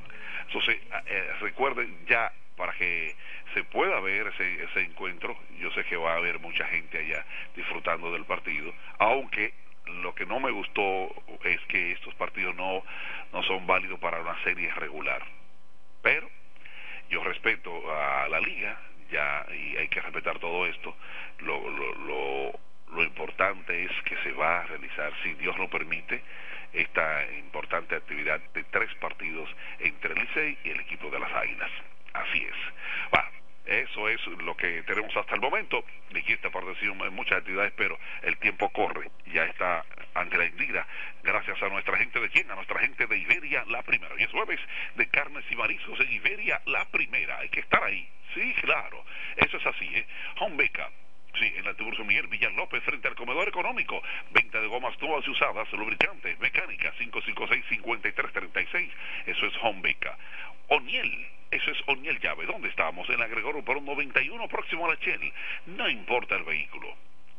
Entonces, 0.46 0.78
eh, 1.08 1.32
recuerden 1.42 2.06
ya, 2.08 2.32
para 2.56 2.74
que 2.74 3.16
se 3.54 3.64
pueda 3.64 4.00
ver 4.00 4.28
ese, 4.28 4.64
ese 4.64 4.82
encuentro, 4.82 5.38
yo 5.60 5.72
sé 5.72 5.84
que 5.86 5.96
va 5.96 6.14
a 6.14 6.18
haber 6.18 6.40
mucha 6.40 6.66
gente 6.68 7.00
allá 7.00 7.26
disfrutando 7.56 8.12
del 8.12 8.26
partido, 8.26 8.74
aunque 9.00 9.54
lo 9.86 10.14
que 10.14 10.26
no 10.26 10.40
me 10.40 10.52
gustó 10.52 11.10
es 11.44 11.60
que 11.68 11.92
estos 11.94 12.14
partidos 12.16 12.56
no, 12.56 12.84
no 13.34 13.44
son 13.44 13.66
válidos 13.66 14.00
para 14.00 14.22
una 14.22 14.42
serie 14.44 14.72
regular. 14.76 15.24
Pero 16.02 16.30
yo 17.10 17.24
respeto 17.24 17.72
a 17.92 18.28
la 18.30 18.40
liga, 18.40 18.80
ya 19.12 19.46
y 19.54 19.78
hay 19.78 19.88
que 19.88 20.02
respetar 20.02 20.40
todo 20.40 20.66
esto. 20.66 20.96
Lo, 21.40 21.70
lo, 21.70 21.96
lo, 21.96 22.60
lo 22.94 23.04
importante 23.04 23.84
es 23.84 23.92
que 24.04 24.18
se 24.24 24.32
va 24.34 24.62
a 24.62 24.66
realizar, 24.66 25.12
si 25.24 25.34
Dios 25.34 25.58
lo 25.58 25.70
permite, 25.70 26.22
esta 26.74 27.26
importante 27.34 27.96
actividad 27.96 28.40
de 28.54 28.64
tres 28.66 28.94
partidos 28.96 29.50
entre 29.80 30.14
el 30.14 30.20
Licey 30.20 30.58
y 30.64 30.70
el 30.70 30.80
equipo 30.82 31.10
de 31.10 31.20
las 31.20 31.32
Águilas. 31.34 31.72
Así 32.14 32.44
es. 32.44 33.14
Va, 33.14 33.30
eso 33.66 34.10
es 34.10 34.26
lo 34.28 34.56
que 34.56 34.84
tenemos 34.84 35.16
hasta 35.16 35.36
el 35.36 35.42
momento. 35.42 35.84
Dijiste 36.12 36.50
por 36.50 36.66
decir 36.66 36.94
muchas 36.94 37.40
actividades, 37.40 37.74
pero 37.76 37.98
el 38.24 38.38
tiempo 38.38 38.70
corre. 38.70 39.10
Ya 39.28 39.46
está 39.46 39.86
Ángela 40.14 40.46
Indira, 40.46 40.86
gracias 41.24 41.62
a 41.62 41.70
nuestra 41.70 41.98
gente 41.98 42.20
de 42.20 42.30
quién, 42.30 42.50
a 42.52 42.56
nuestra 42.56 42.80
gente 42.80 43.08
de 43.08 43.18
Iberia 43.18 43.64
la 43.68 43.84
primera. 43.84 44.14
Y 44.18 44.24
es 44.24 44.32
jueves 44.32 44.60
de 44.96 45.08
carnes 45.10 45.46
y 45.50 45.56
mariscos 45.56 46.00
en 46.00 46.12
Iberia 46.12 46.62
la 46.66 46.86
primera. 46.86 47.40
Hay 47.40 47.50
que 47.50 47.62
estar 47.62 47.84
ahí. 47.84 48.08
Sí, 48.34 48.54
claro. 48.62 49.04
Eso 49.36 49.58
es 49.58 49.66
así, 49.66 49.86
¿eh? 49.86 50.06
Home. 50.40 50.72
Sí, 51.40 51.54
en 51.56 51.64
la 51.64 51.74
Tiburcio 51.74 52.04
Miguel 52.04 52.28
Villan 52.28 52.56
López, 52.56 52.84
frente 52.84 53.08
al 53.08 53.16
comedor 53.16 53.48
económico. 53.48 54.02
Venta 54.32 54.60
de 54.60 54.68
gomas 54.68 55.00
nuevas 55.00 55.26
y 55.26 55.30
usadas, 55.30 55.72
lubricantes, 55.72 56.38
mecánica, 56.40 56.94
556-5336. 56.96 58.92
Eso 59.28 59.46
es 59.46 59.54
Home 59.62 59.82
Beca. 59.82 60.18
Eso 61.52 61.72
es 61.72 61.78
Oniel 61.88 62.20
Llave. 62.20 62.46
¿Dónde 62.46 62.70
estamos? 62.70 63.10
En 63.10 63.20
la 63.20 63.28
Gregorio 63.28 63.64
por 63.64 63.78
un 63.78 63.86
91 63.86 64.48
próximo 64.48 64.86
a 64.86 64.90
la 64.90 65.00
Chel. 65.00 65.34
No 65.66 65.90
importa 65.90 66.36
el 66.36 66.44
vehículo. 66.44 66.96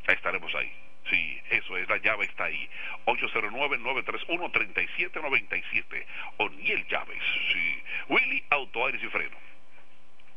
Estaremos 0.07 0.53
ahí. 0.55 0.71
Sí, 1.09 1.41
eso 1.49 1.77
es, 1.77 1.89
la 1.89 1.97
llave 1.97 2.25
está 2.25 2.43
ahí. 2.45 2.69
809-931-3797. 3.05 6.05
Oniel 6.37 6.87
Llaves. 6.87 7.23
Sí. 7.51 7.83
Willy 8.09 8.43
Auto 8.49 8.85
Aires 8.85 9.01
y 9.03 9.07
Freno 9.07 9.51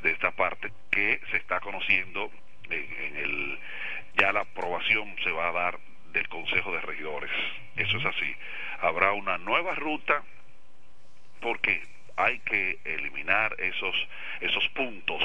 de 0.02 0.12
esta 0.12 0.30
parte 0.30 0.72
que 0.90 1.20
se 1.30 1.36
está 1.36 1.60
conociendo 1.60 2.30
en, 2.70 3.16
el, 3.16 3.58
ya 4.16 4.32
la 4.32 4.40
aprobación 4.40 5.14
se 5.22 5.30
va 5.30 5.48
a 5.48 5.52
dar 5.52 5.78
del 6.12 6.28
Consejo 6.28 6.72
de 6.72 6.80
Regidores, 6.80 7.30
eso 7.76 7.98
es 7.98 8.04
así, 8.04 8.36
habrá 8.80 9.12
una 9.12 9.38
nueva 9.38 9.74
ruta 9.74 10.22
porque 11.44 11.82
hay 12.16 12.38
que 12.38 12.78
eliminar 12.84 13.54
esos, 13.60 13.94
esos 14.40 14.66
puntos 14.70 15.22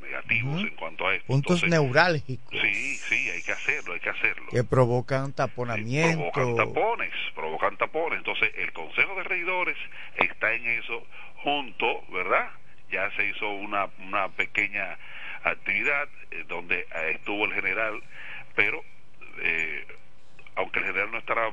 negativos 0.00 0.62
en 0.62 0.70
cuanto 0.70 1.06
a 1.06 1.14
esto. 1.14 1.26
Puntos 1.26 1.62
neurálgicos. 1.64 2.58
Sí, 2.58 2.96
sí, 2.96 3.28
hay 3.28 3.42
que 3.42 3.52
hacerlo, 3.52 3.92
hay 3.92 4.00
que 4.00 4.08
hacerlo. 4.08 4.46
Que 4.50 4.64
provocan 4.64 5.34
taponamiento. 5.34 6.32
provocan 6.32 6.74
tapones, 6.74 7.12
provocan 7.34 7.76
tapones. 7.76 8.18
Entonces, 8.18 8.50
el 8.56 8.72
Consejo 8.72 9.14
de 9.16 9.24
Regidores 9.24 9.76
está 10.16 10.54
en 10.54 10.66
eso 10.68 11.06
junto, 11.42 12.02
¿verdad? 12.10 12.48
Ya 12.90 13.10
se 13.14 13.28
hizo 13.28 13.50
una, 13.50 13.90
una 13.98 14.30
pequeña 14.30 14.96
actividad 15.44 16.08
eh, 16.30 16.44
donde 16.48 16.80
eh, 16.80 17.12
estuvo 17.14 17.44
el 17.44 17.52
general, 17.52 18.02
pero 18.54 18.82
eh, 19.42 19.86
aunque 20.58 20.80
el 20.80 20.86
general 20.86 21.10
no 21.12 21.18
estará 21.18 21.52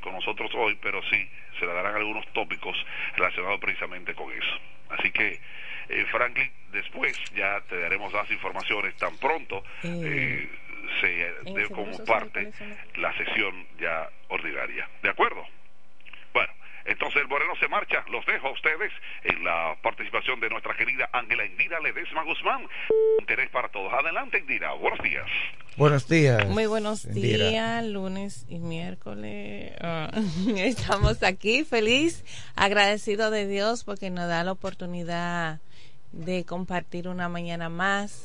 con 0.00 0.14
nosotros 0.14 0.50
hoy, 0.54 0.78
pero 0.80 1.02
sí 1.10 1.28
se 1.58 1.66
le 1.66 1.72
darán 1.72 1.94
algunos 1.94 2.26
tópicos 2.32 2.74
relacionados 3.16 3.60
precisamente 3.60 4.14
con 4.14 4.32
eso. 4.32 4.58
Así 4.88 5.10
que 5.10 5.38
eh, 5.90 6.06
Franklin, 6.10 6.50
después 6.72 7.12
ya 7.34 7.60
te 7.68 7.78
daremos 7.78 8.12
las 8.14 8.30
informaciones 8.30 8.96
tan 8.96 9.16
pronto 9.18 9.62
eh, 9.82 10.48
se 11.00 11.52
dé 11.52 11.68
como 11.68 12.02
parte 12.04 12.50
la 12.96 13.12
sesión 13.18 13.66
ya 13.78 14.08
ordinaria. 14.28 14.88
¿De 15.02 15.10
acuerdo? 15.10 15.44
Bueno, 16.32 16.52
entonces 16.84 17.22
el 17.22 17.28
Moreno 17.28 17.54
se 17.58 17.68
marcha. 17.68 18.04
Los 18.10 18.24
dejo 18.26 18.48
a 18.48 18.52
ustedes 18.52 18.92
en 19.24 19.44
la 19.44 19.76
participación 19.82 20.40
de 20.40 20.50
nuestra 20.50 20.76
querida 20.76 21.08
Ángela 21.12 21.44
Indira 21.44 21.80
Ledesma 21.80 22.24
Guzmán. 22.24 22.66
Interés 23.20 23.48
para 23.50 23.68
todos. 23.68 23.92
Adelante, 23.92 24.38
Indira. 24.38 24.72
Buenos 24.74 25.00
días. 25.02 25.26
Buenos 25.76 26.08
días. 26.08 26.46
Muy 26.46 26.66
buenos 26.66 27.10
días, 27.12 27.84
lunes 27.84 28.46
y 28.48 28.58
miércoles. 28.58 29.72
Ah, 29.80 30.10
estamos 30.56 31.22
aquí 31.22 31.64
feliz, 31.64 32.24
agradecido 32.54 33.30
de 33.30 33.46
Dios 33.46 33.84
porque 33.84 34.10
nos 34.10 34.28
da 34.28 34.44
la 34.44 34.52
oportunidad 34.52 35.60
de 36.12 36.44
compartir 36.44 37.08
una 37.08 37.28
mañana 37.28 37.68
más 37.68 38.22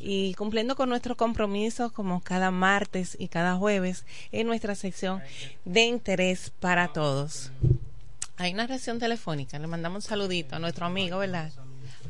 y 0.00 0.34
cumpliendo 0.34 0.76
con 0.76 0.88
nuestros 0.88 1.16
compromisos 1.16 1.92
como 1.92 2.22
cada 2.22 2.50
martes 2.50 3.16
y 3.18 3.28
cada 3.28 3.56
jueves 3.56 4.06
en 4.32 4.46
nuestra 4.46 4.74
sección 4.74 5.20
de 5.64 5.82
interés 5.82 6.52
para 6.60 6.88
todos. 6.88 7.52
Hay 8.38 8.54
una 8.54 8.68
reacción 8.68 9.00
telefónica, 9.00 9.58
le 9.58 9.66
mandamos 9.66 10.04
un 10.04 10.08
saludito 10.08 10.54
a 10.54 10.58
nuestro 10.60 10.86
amigo, 10.86 11.18
¿verdad? 11.18 11.50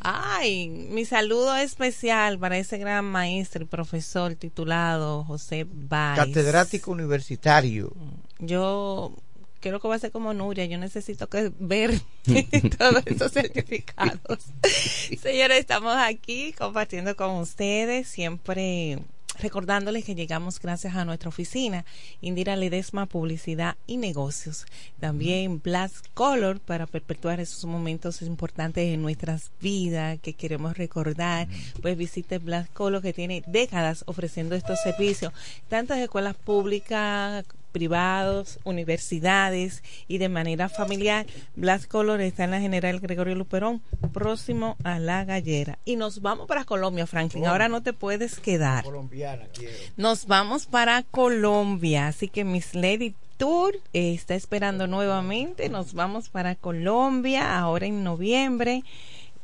Ay, 0.01 0.69
mi 0.69 1.07
saludo 1.07 1.57
especial 1.57 2.39
para 2.39 2.59
ese 2.59 2.77
gran 2.77 3.07
maestro 3.07 3.65
y 3.65 3.67
profesor 3.67 4.35
titulado 4.35 5.25
José 5.25 5.67
Báez. 5.69 6.19
Catedrático 6.19 6.93
universitario. 6.93 7.93
Yo 8.39 9.15
creo 9.61 9.81
que 9.81 9.89
va 9.89 9.95
a 9.95 9.99
ser 9.99 10.13
como 10.13 10.35
Nuria, 10.35 10.67
yo 10.67 10.77
necesito 10.77 11.29
que 11.29 11.51
ver 11.59 11.99
todos 12.79 13.03
esos 13.07 13.33
certificados. 13.33 14.39
Señores, 15.23 15.59
estamos 15.59 15.95
aquí 15.97 16.53
compartiendo 16.53 17.17
con 17.17 17.37
ustedes, 17.37 18.07
siempre 18.07 18.99
recordándoles 19.41 20.05
que 20.05 20.15
llegamos 20.15 20.61
gracias 20.61 20.95
a 20.95 21.05
nuestra 21.05 21.29
oficina, 21.29 21.85
Indira 22.21 22.57
Ledesma 22.57 23.07
Publicidad 23.07 23.77
y 23.87 23.97
Negocios. 23.97 24.67
También 25.01 25.61
Black 25.63 25.93
Color 26.15 26.61
para 26.61 26.87
perpetuar 26.87 27.41
esos 27.41 27.65
momentos 27.65 28.23
importantes 28.23 28.85
en 28.93 29.03
nuestras 29.03 29.51
vidas 29.61 30.19
que 30.21 30.35
queremos 30.35 30.77
recordar. 30.77 31.49
Pues 31.83 31.97
visite 31.97 32.39
Black 32.39 32.73
Color 32.73 33.03
que 33.03 33.13
tiene 33.13 33.43
décadas 33.47 34.05
ofreciendo 34.07 34.55
estos 34.55 34.81
servicios, 34.81 35.33
tanto 35.69 35.95
en 35.95 36.01
escuelas 36.01 36.37
públicas 36.37 37.45
privados, 37.79 38.59
universidades 38.65 39.85
y 40.09 40.19
de 40.19 40.29
manera 40.29 40.69
familiar. 40.69 41.27
Black 41.55 41.87
Color 41.87 42.21
está 42.23 42.43
en 42.43 42.51
la 42.51 42.61
General 42.61 42.99
Gregorio 42.99 43.37
Luperón, 43.37 43.83
próximo 44.13 44.77
a 44.83 44.99
La 44.99 45.25
Gallera. 45.25 45.79
Y 45.85 45.95
nos 45.95 46.21
vamos 46.21 46.49
para 46.49 46.65
Colombia, 46.65 47.07
Franklin. 47.07 47.47
Ahora 47.47 47.69
no 47.69 47.81
te 47.81 47.93
puedes 47.93 48.41
quedar. 48.41 48.83
Colombiana, 48.83 49.47
quiero. 49.55 49.77
Nos 49.97 50.27
vamos 50.27 50.67
para 50.67 51.05
Colombia. 51.05 52.09
Así 52.09 52.27
que 52.27 52.43
Miss 52.43 52.75
Lady 52.75 53.15
Tour 53.37 53.79
está 53.93 54.35
esperando 54.35 54.89
nuevamente. 54.89 55.69
Nos 55.69 55.95
vamos 55.95 56.31
para 56.31 56.57
Colombia 56.57 57.61
ahora 57.61 57.87
en 57.87 58.03
noviembre 58.03 58.83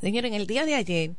Señor, 0.00 0.26
en 0.26 0.34
el 0.34 0.46
día 0.46 0.64
de 0.64 0.74
ayer, 0.74 1.10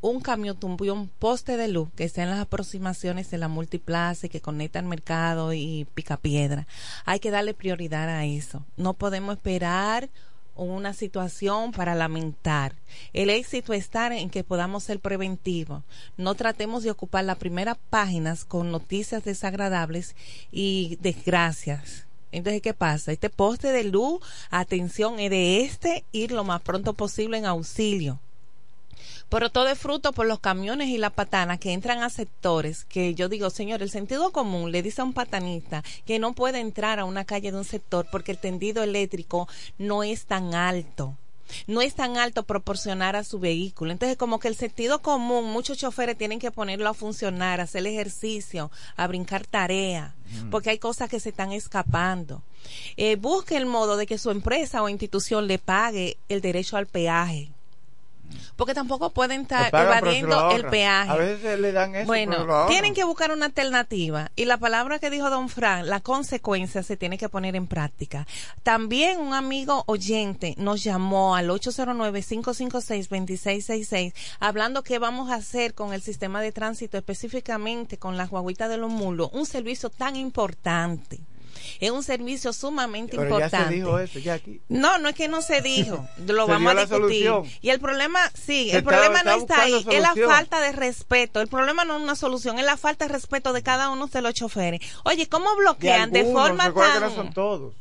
un 0.00 0.20
camión 0.20 0.56
tumbó 0.56 0.92
un 0.92 1.08
poste 1.08 1.56
de 1.56 1.68
luz 1.68 1.88
que 1.94 2.02
está 2.02 2.24
en 2.24 2.30
las 2.30 2.40
aproximaciones 2.40 3.30
de 3.30 3.38
la 3.38 3.46
multiplaza 3.46 4.26
y 4.26 4.30
que 4.30 4.40
conecta 4.40 4.80
al 4.80 4.86
mercado 4.86 5.52
y 5.52 5.86
Picapiedra. 5.94 6.66
Hay 7.04 7.20
que 7.20 7.30
darle 7.30 7.54
prioridad 7.54 8.08
a 8.08 8.24
eso. 8.24 8.64
No 8.76 8.94
podemos 8.94 9.36
esperar 9.36 10.10
una 10.54 10.92
situación 10.94 11.72
para 11.72 11.94
lamentar. 11.94 12.74
El 13.12 13.30
éxito 13.30 13.72
está 13.72 14.14
en 14.16 14.30
que 14.30 14.44
podamos 14.44 14.84
ser 14.84 15.00
preventivos. 15.00 15.82
No 16.16 16.34
tratemos 16.34 16.82
de 16.82 16.90
ocupar 16.90 17.24
las 17.24 17.38
primeras 17.38 17.78
páginas 17.90 18.44
con 18.44 18.70
noticias 18.70 19.24
desagradables 19.24 20.14
y 20.50 20.98
desgracias. 21.00 22.06
Entonces, 22.32 22.62
¿qué 22.62 22.74
pasa? 22.74 23.12
Este 23.12 23.30
poste 23.30 23.68
de 23.72 23.84
luz, 23.84 24.20
atención, 24.50 25.20
es 25.20 25.30
de 25.30 25.60
este 25.62 26.04
ir 26.12 26.32
lo 26.32 26.44
más 26.44 26.62
pronto 26.62 26.94
posible 26.94 27.38
en 27.38 27.46
auxilio. 27.46 28.20
Pero 29.28 29.50
todo 29.50 29.68
es 29.68 29.78
fruto 29.78 30.12
por 30.12 30.26
los 30.26 30.40
camiones 30.40 30.88
y 30.88 30.98
la 30.98 31.10
patana 31.10 31.58
que 31.58 31.72
entran 31.72 32.02
a 32.02 32.10
sectores 32.10 32.84
que 32.84 33.14
yo 33.14 33.28
digo, 33.28 33.50
señor, 33.50 33.82
el 33.82 33.90
sentido 33.90 34.32
común 34.32 34.72
le 34.72 34.82
dice 34.82 35.00
a 35.00 35.04
un 35.04 35.12
patanista 35.12 35.82
que 36.04 36.18
no 36.18 36.34
puede 36.34 36.60
entrar 36.60 36.98
a 36.98 37.04
una 37.04 37.24
calle 37.24 37.52
de 37.52 37.58
un 37.58 37.64
sector 37.64 38.06
porque 38.10 38.32
el 38.32 38.38
tendido 38.38 38.82
eléctrico 38.82 39.48
no 39.78 40.02
es 40.02 40.26
tan 40.26 40.54
alto 40.54 41.16
no 41.66 41.82
es 41.82 41.94
tan 41.94 42.16
alto 42.16 42.44
proporcionar 42.44 43.16
a 43.16 43.24
su 43.24 43.38
vehículo. 43.38 43.92
Entonces, 43.92 44.16
como 44.16 44.38
que 44.38 44.48
el 44.48 44.56
sentido 44.56 45.00
común, 45.00 45.50
muchos 45.52 45.78
choferes 45.78 46.16
tienen 46.16 46.38
que 46.38 46.50
ponerlo 46.50 46.88
a 46.88 46.94
funcionar, 46.94 47.60
a 47.60 47.64
hacer 47.64 47.86
ejercicio, 47.86 48.70
a 48.96 49.06
brincar 49.06 49.46
tarea, 49.46 50.14
porque 50.50 50.70
hay 50.70 50.78
cosas 50.78 51.10
que 51.10 51.20
se 51.20 51.30
están 51.30 51.52
escapando. 51.52 52.42
Eh, 52.96 53.16
busque 53.16 53.56
el 53.56 53.66
modo 53.66 53.96
de 53.96 54.06
que 54.06 54.18
su 54.18 54.30
empresa 54.30 54.82
o 54.82 54.88
institución 54.88 55.46
le 55.46 55.58
pague 55.58 56.16
el 56.28 56.40
derecho 56.40 56.76
al 56.76 56.86
peaje. 56.86 57.50
Porque 58.56 58.74
tampoco 58.74 59.10
pueden 59.10 59.42
estar 59.42 59.70
pagan, 59.70 59.98
evadiendo 59.98 60.50
el 60.52 60.64
peaje. 60.66 61.10
A 61.10 61.16
veces 61.16 61.58
le 61.58 61.72
dan 61.72 61.94
eso, 61.94 62.06
Bueno, 62.06 62.66
tienen 62.68 62.94
que 62.94 63.04
buscar 63.04 63.32
una 63.32 63.46
alternativa. 63.46 64.30
Y 64.36 64.44
la 64.44 64.58
palabra 64.58 64.98
que 64.98 65.10
dijo 65.10 65.30
don 65.30 65.48
Fran, 65.48 65.88
la 65.88 66.00
consecuencia 66.00 66.82
se 66.82 66.96
tiene 66.96 67.18
que 67.18 67.28
poner 67.28 67.56
en 67.56 67.66
práctica. 67.66 68.26
También 68.62 69.20
un 69.20 69.34
amigo 69.34 69.84
oyente 69.86 70.54
nos 70.58 70.82
llamó 70.82 71.36
al 71.36 71.48
809-556-2666 71.50 74.14
hablando 74.40 74.82
qué 74.82 74.98
vamos 74.98 75.30
a 75.30 75.36
hacer 75.36 75.74
con 75.74 75.92
el 75.92 76.02
sistema 76.02 76.40
de 76.40 76.52
tránsito, 76.52 76.98
específicamente 76.98 77.98
con 77.98 78.16
las 78.16 78.30
guaguitas 78.30 78.68
de 78.68 78.76
los 78.76 78.90
mulos. 78.90 79.30
Un 79.32 79.46
servicio 79.46 79.90
tan 79.90 80.16
importante. 80.16 81.20
Es 81.80 81.90
un 81.90 82.02
servicio 82.02 82.52
sumamente 82.52 83.16
Pero 83.16 83.28
ya 83.38 83.44
importante. 83.46 83.68
se 83.68 83.74
dijo 83.74 83.98
eso, 83.98 84.18
ya 84.18 84.34
aquí. 84.34 84.60
No, 84.68 84.98
no 84.98 85.08
es 85.08 85.14
que 85.14 85.28
no 85.28 85.42
se 85.42 85.60
dijo, 85.62 86.06
lo 86.26 86.46
Se 86.46 86.52
vamos 86.52 86.76
a 86.76 86.80
discutir. 86.80 87.30
Y 87.60 87.70
el 87.70 87.80
problema, 87.80 88.20
sí, 88.34 88.70
Se 88.70 88.78
el 88.78 88.84
problema 88.84 89.18
está- 89.18 89.36
no 89.36 89.42
está 89.42 89.62
ahí, 89.62 89.86
es 89.90 90.00
la 90.02 90.14
falta 90.26 90.60
de 90.60 90.72
respeto. 90.72 91.40
El 91.40 91.48
problema 91.48 91.84
no 91.84 91.96
es 91.96 92.02
una 92.02 92.16
solución, 92.16 92.58
es 92.58 92.64
la 92.64 92.76
falta 92.76 93.06
de 93.06 93.12
respeto 93.12 93.52
de 93.52 93.62
cada 93.62 93.90
uno 93.90 94.06
de 94.06 94.22
los 94.22 94.34
choferes. 94.34 94.80
Oye, 95.04 95.28
¿cómo 95.28 95.54
bloquean 95.56 96.10
de, 96.10 96.20
algunos, 96.20 96.42
forma 96.42 96.66
recuerda 96.66 96.94
que 96.94 97.00
tan... 97.00 97.08
no 97.10 97.14
son 97.16 97.32
todos. 97.32 97.74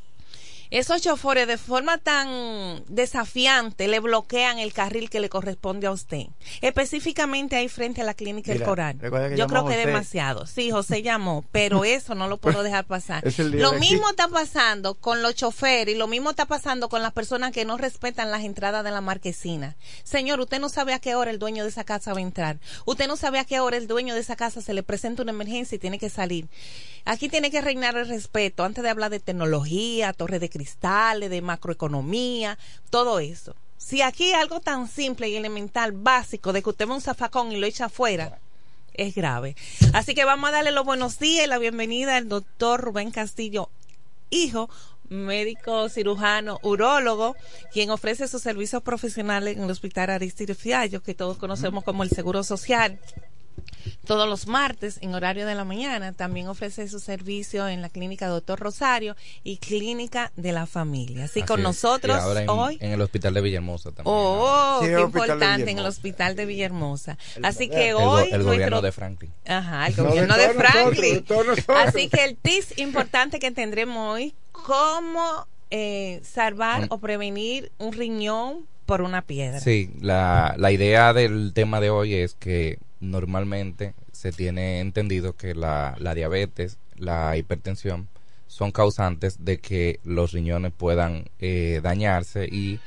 Esos 0.71 1.01
choferes 1.01 1.47
de 1.47 1.57
forma 1.57 1.97
tan 1.97 2.83
desafiante 2.87 3.87
le 3.87 3.99
bloquean 3.99 4.57
el 4.57 4.71
carril 4.73 5.09
que 5.09 5.19
le 5.19 5.27
corresponde 5.29 5.85
a 5.87 5.91
usted. 5.91 6.27
Específicamente 6.61 7.57
ahí 7.57 7.67
frente 7.67 8.01
a 8.01 8.05
la 8.05 8.13
clínica 8.13 8.51
El 8.53 8.59
Mira, 8.59 8.67
Coral. 8.69 8.97
recuerda 8.99 9.29
que 9.29 9.37
Yo 9.37 9.47
creo 9.47 9.65
que 9.65 9.73
José. 9.75 9.85
demasiado. 9.87 10.45
Sí, 10.47 10.71
José 10.71 11.01
llamó, 11.01 11.43
pero 11.51 11.83
eso 11.85 12.15
no 12.15 12.27
lo 12.27 12.37
puedo 12.37 12.63
dejar 12.63 12.85
pasar. 12.85 13.23
El 13.27 13.51
Lo 13.59 13.71
de 13.71 13.79
mismo 13.79 14.09
está 14.09 14.27
pasando 14.29 14.95
con 14.95 15.21
los 15.21 15.35
choferes 15.35 15.93
y 15.93 15.97
lo 15.97 16.07
mismo 16.07 16.29
está 16.29 16.45
pasando 16.45 16.87
con 16.89 17.01
las 17.01 17.11
personas 17.11 17.51
que 17.51 17.65
no 17.65 17.77
respetan 17.77 18.31
las 18.31 18.43
entradas 18.43 18.83
de 18.83 18.91
la 18.91 19.01
marquesina. 19.01 19.75
Señor, 20.03 20.39
usted 20.39 20.59
no 20.59 20.69
sabe 20.69 20.93
a 20.93 20.99
qué 20.99 21.15
hora 21.15 21.31
el 21.31 21.37
dueño 21.39 21.63
de 21.63 21.69
esa 21.69 21.83
casa 21.83 22.13
va 22.13 22.19
a 22.19 22.23
entrar. 22.23 22.59
Usted 22.85 23.07
no 23.07 23.17
sabe 23.17 23.39
a 23.39 23.45
qué 23.45 23.59
hora 23.59 23.75
el 23.77 23.87
dueño 23.87 24.13
de 24.15 24.21
esa 24.21 24.37
casa 24.37 24.61
se 24.61 24.73
le 24.73 24.83
presenta 24.83 25.21
una 25.23 25.31
emergencia 25.31 25.75
y 25.75 25.79
tiene 25.79 25.99
que 25.99 26.09
salir. 26.09 26.47
Aquí 27.05 27.29
tiene 27.29 27.51
que 27.51 27.61
reinar 27.61 27.95
el 27.97 28.07
respeto 28.07 28.63
antes 28.63 28.83
de 28.83 28.89
hablar 28.89 29.11
de 29.11 29.19
tecnología, 29.19 30.13
torre 30.13 30.39
de 30.39 30.49
cristales, 30.49 31.29
de 31.29 31.41
macroeconomía, 31.41 32.57
todo 32.89 33.19
eso. 33.19 33.55
Si 33.77 34.01
aquí 34.01 34.33
algo 34.33 34.59
tan 34.59 34.87
simple 34.87 35.29
y 35.29 35.35
elemental, 35.35 35.91
básico, 35.91 36.53
de 36.53 36.61
que 36.61 36.69
usted 36.69 36.87
ve 36.87 36.93
un 36.93 37.01
zafacón 37.01 37.51
y 37.51 37.57
lo 37.57 37.65
echa 37.65 37.85
afuera, 37.85 38.39
es 38.93 39.15
grave. 39.15 39.55
Así 39.93 40.13
que 40.13 40.25
vamos 40.25 40.49
a 40.49 40.53
darle 40.53 40.71
los 40.71 40.85
buenos 40.85 41.17
días 41.17 41.45
y 41.45 41.49
la 41.49 41.57
bienvenida 41.57 42.17
al 42.17 42.29
doctor 42.29 42.81
Rubén 42.81 43.11
Castillo, 43.11 43.69
hijo, 44.29 44.69
médico 45.09 45.89
cirujano, 45.89 46.59
urólogo, 46.63 47.35
quien 47.73 47.89
ofrece 47.89 48.27
sus 48.27 48.41
servicios 48.41 48.81
profesionales 48.81 49.57
en 49.57 49.63
el 49.63 49.71
Hospital 49.71 50.11
Aristide 50.11 50.55
Fiallo, 50.55 51.01
que 51.03 51.13
todos 51.13 51.37
conocemos 51.37 51.83
como 51.83 52.03
el 52.03 52.09
Seguro 52.09 52.43
Social. 52.43 52.99
Todos 54.05 54.27
los 54.27 54.47
martes 54.47 54.99
en 55.01 55.13
horario 55.13 55.45
de 55.45 55.55
la 55.55 55.65
mañana. 55.65 56.13
También 56.13 56.47
ofrece 56.47 56.87
su 56.87 56.99
servicio 56.99 57.67
en 57.67 57.81
la 57.81 57.89
clínica 57.89 58.27
Doctor 58.27 58.59
Rosario 58.59 59.15
y 59.43 59.57
clínica 59.57 60.31
de 60.35 60.51
la 60.51 60.65
familia. 60.65 61.25
Así, 61.25 61.43
con 61.43 61.61
nosotros 61.61 62.17
hoy. 62.47 62.77
En 62.81 62.91
el 62.91 63.01
hospital 63.01 63.33
de 63.33 63.41
Villahermosa 63.41 63.91
también. 63.91 64.15
Oh, 64.15 64.79
qué 64.81 64.99
importante, 64.99 65.71
en 65.71 65.79
el 65.79 65.85
hospital 65.85 66.35
de 66.35 66.45
Villahermosa. 66.45 67.17
Así 67.43 67.69
que 67.69 67.93
hoy. 67.93 68.29
El, 68.31 68.43
gobierno 68.43 68.81
de 68.81 68.91
Franklin. 68.91 69.31
Ajá, 69.45 69.87
el 69.87 69.95
gobierno 69.95 70.37
de, 70.37 70.49
Franklin. 70.49 71.25
Así 71.67 72.09
que 72.09 72.25
el 72.25 72.37
TIS 72.37 72.77
importante 72.77 73.39
que 73.39 73.51
tendremos 73.51 74.13
hoy, 74.13 74.35
cómo 74.51 75.47
eh, 75.69 76.21
salvar 76.23 76.87
o 76.89 76.97
prevenir 76.97 77.71
un 77.77 77.93
riñón 77.93 78.67
por 78.85 79.01
una 79.01 79.21
piedra. 79.21 79.59
Sí, 79.59 79.91
la, 80.01 80.55
la 80.57 80.71
idea 80.71 81.13
del 81.13 81.53
tema 81.53 81.79
de 81.79 81.89
hoy 81.89 82.15
es 82.15 82.35
que 82.35 82.79
normalmente 82.99 83.93
se 84.11 84.31
tiene 84.31 84.79
entendido 84.79 85.33
que 85.33 85.55
la, 85.55 85.95
la 85.99 86.13
diabetes, 86.13 86.77
la 86.97 87.35
hipertensión, 87.37 88.07
son 88.47 88.71
causantes 88.71 89.43
de 89.45 89.59
que 89.59 89.99
los 90.03 90.33
riñones 90.33 90.73
puedan 90.77 91.29
eh, 91.39 91.79
dañarse 91.81 92.45
y 92.45 92.79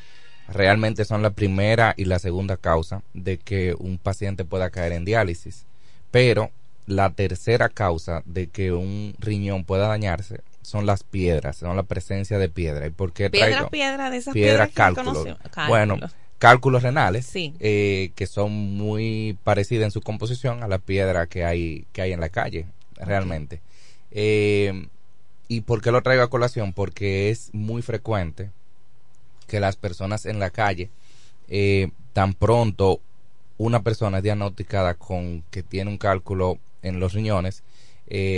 realmente 0.47 1.05
son 1.05 1.23
la 1.23 1.31
primera 1.31 1.95
y 1.97 2.05
la 2.05 2.19
segunda 2.19 2.59
causa 2.59 3.03
de 3.15 3.39
que 3.39 3.75
un 3.79 3.99
paciente 3.99 4.45
pueda 4.45 4.71
caer 4.71 4.93
en 4.93 5.05
diálisis. 5.05 5.65
Pero 6.11 6.51
la 6.87 7.11
tercera 7.11 7.71
causa 7.71 8.23
de 8.27 8.49
que 8.49 8.73
un 8.73 9.15
riñón 9.19 9.65
pueda 9.65 9.89
dañarse 9.89 10.41
son 10.65 10.87
las 10.87 11.05
piedras, 11.05 11.59
son 11.59 11.77
la 11.77 11.83
presencia 11.83 12.39
de 12.39 12.49
piedra. 12.49 12.87
¿Y 12.87 12.91
por 12.91 13.13
qué 13.13 13.29
piedra, 13.31 13.69
piedra 13.69 14.11
de 14.11 14.17
esas 14.17 14.33
piedras? 14.33 14.71
cálculos. 14.73 15.27
Bueno, 15.69 15.99
cálculos 16.39 16.83
renales, 16.83 17.31
eh, 17.35 18.13
que 18.15 18.27
son 18.27 18.53
muy 18.53 19.39
parecidas 19.45 19.85
en 19.85 19.91
su 19.91 20.01
composición 20.01 20.63
a 20.63 20.69
la 20.69 20.79
piedra 20.79 21.27
que 21.27 21.45
hay, 21.45 21.87
que 21.93 22.03
hay 22.03 22.13
en 22.13 22.21
la 22.21 22.31
calle, 22.31 22.67
realmente. 22.97 23.61
Eh, 24.11 24.89
¿Y 25.49 25.61
por 25.61 25.83
qué 25.83 25.91
lo 25.91 26.03
traigo 26.03 26.23
a 26.23 26.31
colación? 26.31 26.73
Porque 26.73 27.29
es 27.29 27.51
muy 27.53 27.83
frecuente 27.83 28.51
que 29.47 29.61
las 29.61 29.77
personas 29.77 30.25
en 30.25 30.39
la 30.39 30.49
calle, 30.49 30.89
eh, 31.49 31.91
tan 32.15 32.33
pronto 32.33 33.01
una 33.59 33.83
persona 33.83 34.19
es 34.19 34.25
diagnosticada 34.25 34.95
con 34.95 35.45
que 35.51 35.63
tiene 35.63 35.91
un 35.91 35.99
cálculo 35.99 36.59
en 36.83 37.01
los 37.01 37.13
riñones, 37.13 37.63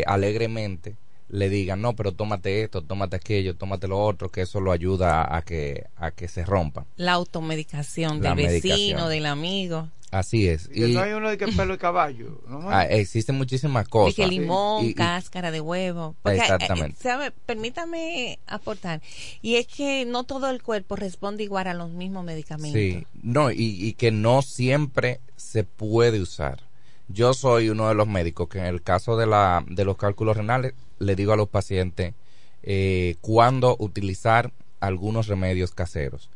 alegremente 0.06 0.96
le 1.28 1.48
digan, 1.48 1.80
no, 1.80 1.94
pero 1.94 2.12
tómate 2.12 2.62
esto, 2.62 2.82
tómate 2.82 3.16
aquello, 3.16 3.56
tómate 3.56 3.88
lo 3.88 3.98
otro, 3.98 4.30
que 4.30 4.42
eso 4.42 4.60
lo 4.60 4.72
ayuda 4.72 5.36
a 5.36 5.42
que, 5.42 5.86
a 5.96 6.10
que 6.10 6.28
se 6.28 6.44
rompa. 6.44 6.86
La 6.96 7.12
automedicación 7.12 8.20
del 8.20 8.34
vecino, 8.34 9.08
del 9.08 9.26
amigo. 9.26 9.88
Así 10.12 10.48
es. 10.48 10.70
Y, 10.72 10.92
no 10.94 11.02
hay 11.02 11.12
uno 11.12 11.28
de 11.28 11.36
que 11.36 11.48
pelo 11.48 11.72
de 11.74 11.78
caballo. 11.78 12.40
¿no? 12.48 12.70
Ah, 12.70 12.84
existen 12.84 13.36
muchísimas 13.36 13.88
cosas. 13.88 14.16
De 14.16 14.22
que 14.22 14.28
limón, 14.28 14.92
cáscara 14.92 15.50
de 15.50 15.60
huevo. 15.60 16.14
Eh, 16.24 16.36
Exactamente. 16.36 16.96
¿sabe? 17.02 17.32
Permítame 17.32 18.38
aportar. 18.46 19.02
Y 19.42 19.56
es 19.56 19.66
que 19.66 20.04
no 20.06 20.24
todo 20.24 20.48
el 20.48 20.62
cuerpo 20.62 20.94
responde 20.94 21.42
igual 21.42 21.66
a 21.66 21.74
los 21.74 21.90
mismos 21.90 22.24
medicamentos. 22.24 22.80
Sí, 22.80 23.04
no, 23.20 23.50
y, 23.50 23.56
y 23.56 23.94
que 23.94 24.12
no 24.12 24.42
siempre 24.42 25.20
se 25.34 25.64
puede 25.64 26.20
usar. 26.20 26.62
Yo 27.08 27.34
soy 27.34 27.68
uno 27.68 27.88
de 27.88 27.94
los 27.94 28.08
médicos 28.08 28.48
que 28.48 28.58
en 28.58 28.66
el 28.66 28.82
caso 28.82 29.16
de, 29.16 29.26
la, 29.26 29.64
de 29.68 29.84
los 29.84 29.96
cálculos 29.96 30.36
renales 30.36 30.74
le 30.98 31.14
digo 31.14 31.32
a 31.32 31.36
los 31.36 31.48
pacientes 31.48 32.14
eh, 32.62 33.16
cuándo 33.20 33.76
utilizar 33.78 34.52
algunos 34.80 35.28
remedios 35.28 35.72
caseros. 35.72 36.30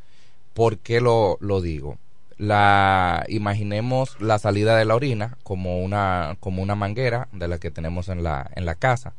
¿Por 0.54 0.78
qué 0.78 1.00
lo, 1.00 1.38
lo 1.40 1.60
digo? 1.60 1.98
La, 2.38 3.24
imaginemos 3.28 4.18
la 4.20 4.38
salida 4.38 4.76
de 4.76 4.84
la 4.84 4.94
orina 4.94 5.36
como 5.42 5.80
una, 5.82 6.36
como 6.40 6.62
una 6.62 6.74
manguera 6.74 7.28
de 7.32 7.48
la 7.48 7.58
que 7.58 7.70
tenemos 7.70 8.08
en 8.08 8.22
la, 8.22 8.50
en 8.54 8.64
la 8.64 8.74
casa. 8.74 9.12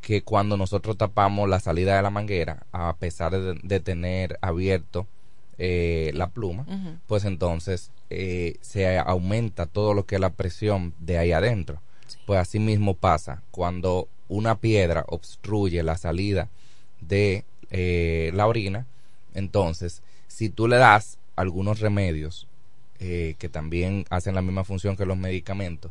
Que 0.00 0.22
cuando 0.22 0.56
nosotros 0.56 0.98
tapamos 0.98 1.48
la 1.48 1.60
salida 1.60 1.94
de 1.94 2.02
la 2.02 2.10
manguera, 2.10 2.66
a 2.72 2.96
pesar 2.96 3.32
de, 3.40 3.80
tener 3.80 4.36
abierto 4.42 5.06
eh, 5.58 6.10
la 6.14 6.28
pluma, 6.28 6.66
pues 7.06 7.24
entonces 7.24 7.90
eh, 8.10 8.56
se 8.60 8.98
aumenta 8.98 9.66
todo 9.66 9.94
lo 9.94 10.06
que 10.06 10.16
es 10.16 10.20
la 10.20 10.30
presión 10.30 10.94
de 10.98 11.18
ahí 11.18 11.32
adentro. 11.32 11.80
Pues 12.26 12.38
así 12.38 12.58
mismo 12.58 12.94
pasa 12.94 13.42
cuando 13.50 14.08
una 14.28 14.56
piedra 14.56 15.04
obstruye 15.08 15.82
la 15.82 15.96
salida 15.96 16.48
de 17.00 17.44
eh, 17.70 18.30
la 18.34 18.46
orina, 18.46 18.86
entonces 19.34 20.02
si 20.26 20.50
tú 20.50 20.68
le 20.68 20.76
das 20.76 21.18
algunos 21.36 21.80
remedios 21.80 22.48
eh, 22.98 23.34
que 23.38 23.48
también 23.48 24.04
hacen 24.10 24.34
la 24.34 24.42
misma 24.42 24.64
función 24.64 24.96
que 24.96 25.06
los 25.06 25.16
medicamentos, 25.16 25.90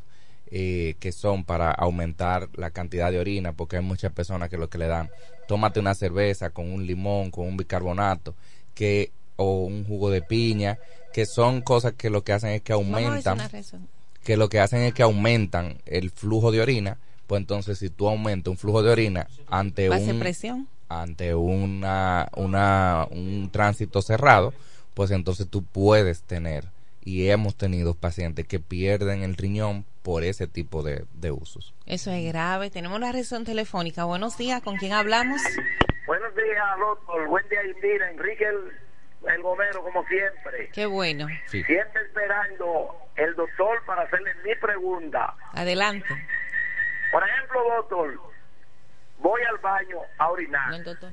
que 0.50 1.14
son 1.14 1.46
para 1.46 1.72
aumentar 1.72 2.50
la 2.56 2.72
cantidad 2.72 3.10
de 3.10 3.20
orina, 3.20 3.54
porque 3.54 3.78
hay 3.78 3.84
muchas 3.84 4.12
personas 4.12 4.50
que 4.50 4.58
lo 4.58 4.70
que 4.70 4.78
le 4.78 4.88
dan, 4.88 5.10
tómate 5.48 5.80
una 5.80 5.96
cerveza 5.96 6.50
con 6.50 6.70
un 6.70 6.86
limón, 6.86 7.32
con 7.32 7.48
un 7.48 7.56
bicarbonato, 7.56 8.36
que 8.76 9.12
o 9.42 9.66
un 9.66 9.86
jugo 9.86 10.10
de 10.10 10.22
piña, 10.22 10.78
que 11.14 11.26
son 11.26 11.62
cosas 11.62 11.94
que 11.94 12.10
lo 12.10 12.24
que 12.24 12.34
hacen 12.34 12.52
es 12.52 12.62
que 12.62 12.74
aumentan, 12.74 13.40
que 14.24 14.38
lo 14.38 14.50
que 14.50 14.60
hacen 14.60 14.82
es 14.82 14.94
que 14.94 15.04
aumentan 15.04 15.78
el 15.86 16.10
flujo 16.12 16.52
de 16.52 16.62
orina, 16.62 16.98
pues 17.28 17.40
entonces 17.42 17.80
si 17.80 17.90
tú 17.90 18.08
aumentas 18.08 18.52
un 18.52 18.58
flujo 18.58 18.84
de 18.84 18.92
orina 18.92 19.28
ante 19.48 19.90
un 19.90 20.20
presión. 20.20 20.68
ante 20.90 21.34
una, 21.36 22.30
una 22.36 23.08
un 23.10 23.50
tránsito 23.52 24.02
cerrado, 24.02 24.54
pues 24.94 25.12
entonces 25.12 25.48
tú 25.50 25.64
puedes 25.64 26.24
tener 26.24 26.66
y 27.04 27.30
hemos 27.30 27.56
tenido 27.56 27.94
pacientes 27.94 28.46
que 28.46 28.60
pierden 28.60 29.24
el 29.24 29.36
riñón 29.36 29.86
por 30.04 30.24
ese 30.24 30.48
tipo 30.48 30.84
de, 30.84 31.06
de 31.14 31.32
usos. 31.32 31.74
Eso 31.86 32.12
es 32.12 32.26
grave. 32.26 32.70
Tenemos 32.70 32.98
una 32.98 33.12
razón 33.12 33.44
telefónica. 33.44 34.04
Buenos 34.04 34.38
días, 34.38 34.62
¿con 34.62 34.78
quién 34.78 34.94
hablamos? 34.94 35.42
Buenos 36.06 36.36
días, 36.36 36.66
doctor. 36.80 37.28
Buen 37.28 37.48
día, 37.50 37.60
Indira. 37.66 38.12
Enrique 38.12 38.44
el 38.44 38.72
gomero 39.42 39.84
como 39.84 40.06
siempre. 40.06 40.70
Qué 40.74 40.86
bueno. 40.86 41.28
Siempre 41.48 42.02
esperando 42.02 42.96
el 43.16 43.36
doctor 43.36 43.84
para 43.86 44.04
hacerle 44.04 44.34
mi 44.44 44.56
pregunta. 44.56 45.34
Adelante. 45.54 46.08
Por 47.12 47.28
ejemplo, 47.28 47.64
doctor, 47.78 48.20
voy 49.20 49.42
al 49.44 49.58
baño 49.58 49.98
a 50.18 50.30
orinar. 50.30 50.72
No, 50.72 50.84
doctor, 50.84 51.12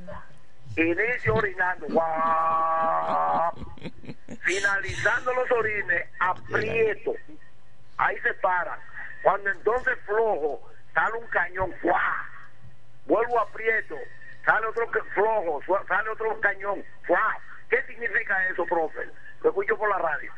Inicio 0.77 1.35
orinando. 1.35 1.87
Finalizando 4.43 5.35
los 5.35 5.51
orines, 5.51 6.07
aprieto. 6.21 7.15
Ahí 7.97 8.17
se 8.21 8.33
para. 8.35 8.79
Cuando 9.23 9.51
entonces 9.51 9.99
flojo, 10.07 10.71
sale 10.95 11.19
un 11.19 11.27
cañón. 11.29 11.75
Vuelvo 13.07 13.41
aprieto. 13.41 13.97
Sale 14.45 14.67
otro 14.67 14.89
flojo, 15.15 15.61
sale 15.89 16.11
otro 16.11 16.41
cañón. 16.41 16.85
¿Qué 17.69 17.77
significa 17.87 18.49
eso, 18.51 18.65
profe? 18.67 19.01
Lo 19.43 19.51
escucho 19.51 19.77
por 19.77 19.89
la 19.89 19.99
radio. 19.99 20.33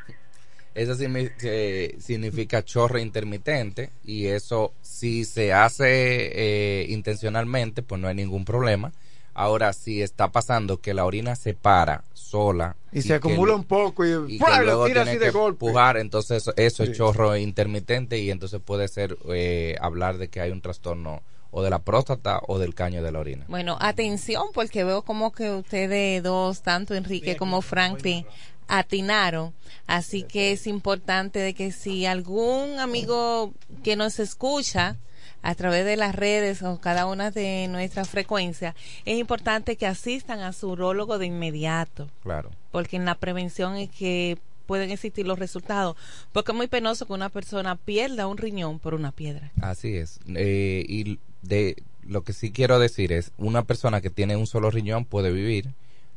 Eso 0.74 0.95
significa 0.95 2.64
chorro 2.64 2.99
intermitente 2.99 3.91
y 4.05 4.26
eso 4.26 4.72
si 4.83 5.24
se 5.24 5.53
hace 5.53 6.31
eh, 6.33 6.87
intencionalmente, 6.89 7.83
pues 7.83 8.01
no 8.01 8.07
hay 8.07 8.14
ningún 8.14 8.45
problema. 8.45 8.93
Ahora, 9.35 9.72
si 9.72 10.03
está 10.03 10.28
pasando 10.28 10.81
que 10.81 10.95
la 10.95 11.05
orina 11.05 11.35
se 11.35 11.55
para 11.55 12.05
sola 12.12 12.76
y, 12.93 13.03
se 13.03 13.14
acumula 13.14 13.55
un 13.55 13.64
poco 13.64 14.05
y, 14.05 14.39
luego 14.39 14.87
tira 14.87 15.03
así 15.03 15.18
de 15.18 15.31
golpe. 15.31 15.66
Empujar, 15.66 15.97
entonces 15.97 16.51
eso, 16.57 16.83
es 16.83 16.93
chorro 16.93 17.37
intermitente 17.37 18.18
y 18.18 18.31
entonces 18.31 18.61
puede 18.61 18.87
ser 18.89 19.16
eh, 19.28 19.76
hablar 19.81 20.18
de 20.18 20.28
que 20.28 20.41
hay 20.41 20.51
un 20.51 20.61
trastorno 20.61 21.22
o 21.51 21.62
de 21.62 21.70
la 21.70 21.80
próstata 21.80 22.40
o 22.46 22.59
del 22.59 22.74
caño 22.74 23.03
de 23.03 23.12
la 23.12 23.20
orina. 23.20 23.44
Bueno, 23.48 23.76
atención 23.80 24.46
porque 24.55 24.84
veo 24.84 25.03
como 25.03 25.32
que 25.32 25.51
ustedes 25.51 26.22
dos, 26.22 26.62
tanto 26.62 26.94
Enrique 26.94 27.36
como 27.36 27.62
Franklin, 27.62 28.24
atinaron. 28.68 29.53
Así 29.86 30.22
que 30.22 30.53
es 30.53 30.66
importante 30.66 31.40
de 31.40 31.55
que 31.55 31.72
si 31.72 32.07
algún 32.07 32.78
amigo 32.78 33.53
que 33.82 33.96
nos 33.96 34.20
escucha 34.20 34.96
a 35.42 35.55
través 35.55 35.84
de 35.84 35.96
las 35.96 36.14
redes 36.14 36.62
o 36.62 36.80
cada 36.80 37.07
una 37.07 37.30
de 37.30 37.66
nuestras 37.68 38.09
frecuencias, 38.09 38.74
es 39.05 39.18
importante 39.18 39.76
que 39.76 39.86
asistan 39.86 40.40
a 40.40 40.53
su 40.53 40.70
urólogo 40.70 41.18
de 41.18 41.26
inmediato. 41.26 42.09
Claro. 42.22 42.51
Porque 42.70 42.96
en 42.96 43.05
la 43.05 43.14
prevención 43.16 43.76
es 43.76 43.90
que 43.90 44.38
pueden 44.66 44.90
existir 44.90 45.26
los 45.26 45.38
resultados. 45.38 45.96
Porque 46.30 46.53
es 46.53 46.57
muy 46.57 46.68
penoso 46.68 47.07
que 47.07 47.12
una 47.12 47.28
persona 47.28 47.74
pierda 47.74 48.28
un 48.28 48.36
riñón 48.36 48.78
por 48.78 48.94
una 48.94 49.11
piedra. 49.11 49.51
Así 49.61 49.96
es. 49.96 50.20
Eh, 50.28 50.84
y 50.88 51.18
de 51.43 51.76
lo 52.03 52.22
que 52.22 52.32
sí 52.32 52.51
quiero 52.51 52.78
decir 52.78 53.12
es, 53.12 53.32
una 53.38 53.64
persona 53.64 54.01
que 54.01 54.11
tiene 54.11 54.36
un 54.36 54.47
solo 54.47 54.70
riñón 54.70 55.05
puede 55.05 55.30
vivir, 55.30 55.72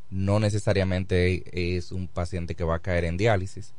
no 0.09 0.39
necesariamente 0.39 1.43
es 1.51 1.91
un 1.91 2.07
paciente 2.07 2.55
que 2.55 2.63
va 2.63 2.76
a 2.76 2.80
caer 2.80 3.05
en 3.05 3.17
diálisis, 3.17 3.74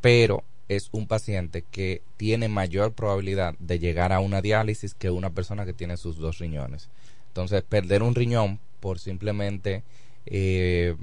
pero 0.00 0.44
es 0.68 0.88
un 0.92 1.06
paciente 1.06 1.62
que 1.70 2.02
tiene 2.16 2.48
mayor 2.48 2.92
probabilidad 2.92 3.54
de 3.58 3.78
llegar 3.78 4.12
a 4.12 4.20
una 4.20 4.40
diálisis 4.40 4.94
que 4.94 5.10
una 5.10 5.30
persona 5.30 5.66
que 5.66 5.74
tiene 5.74 5.96
sus 5.96 6.16
dos 6.16 6.38
riñones. 6.38 6.88
Entonces, 7.28 7.62
perder 7.62 8.02
un 8.02 8.14
riñón 8.14 8.60
por 8.80 8.98
simplemente 8.98 9.82
eh, 10.26 10.96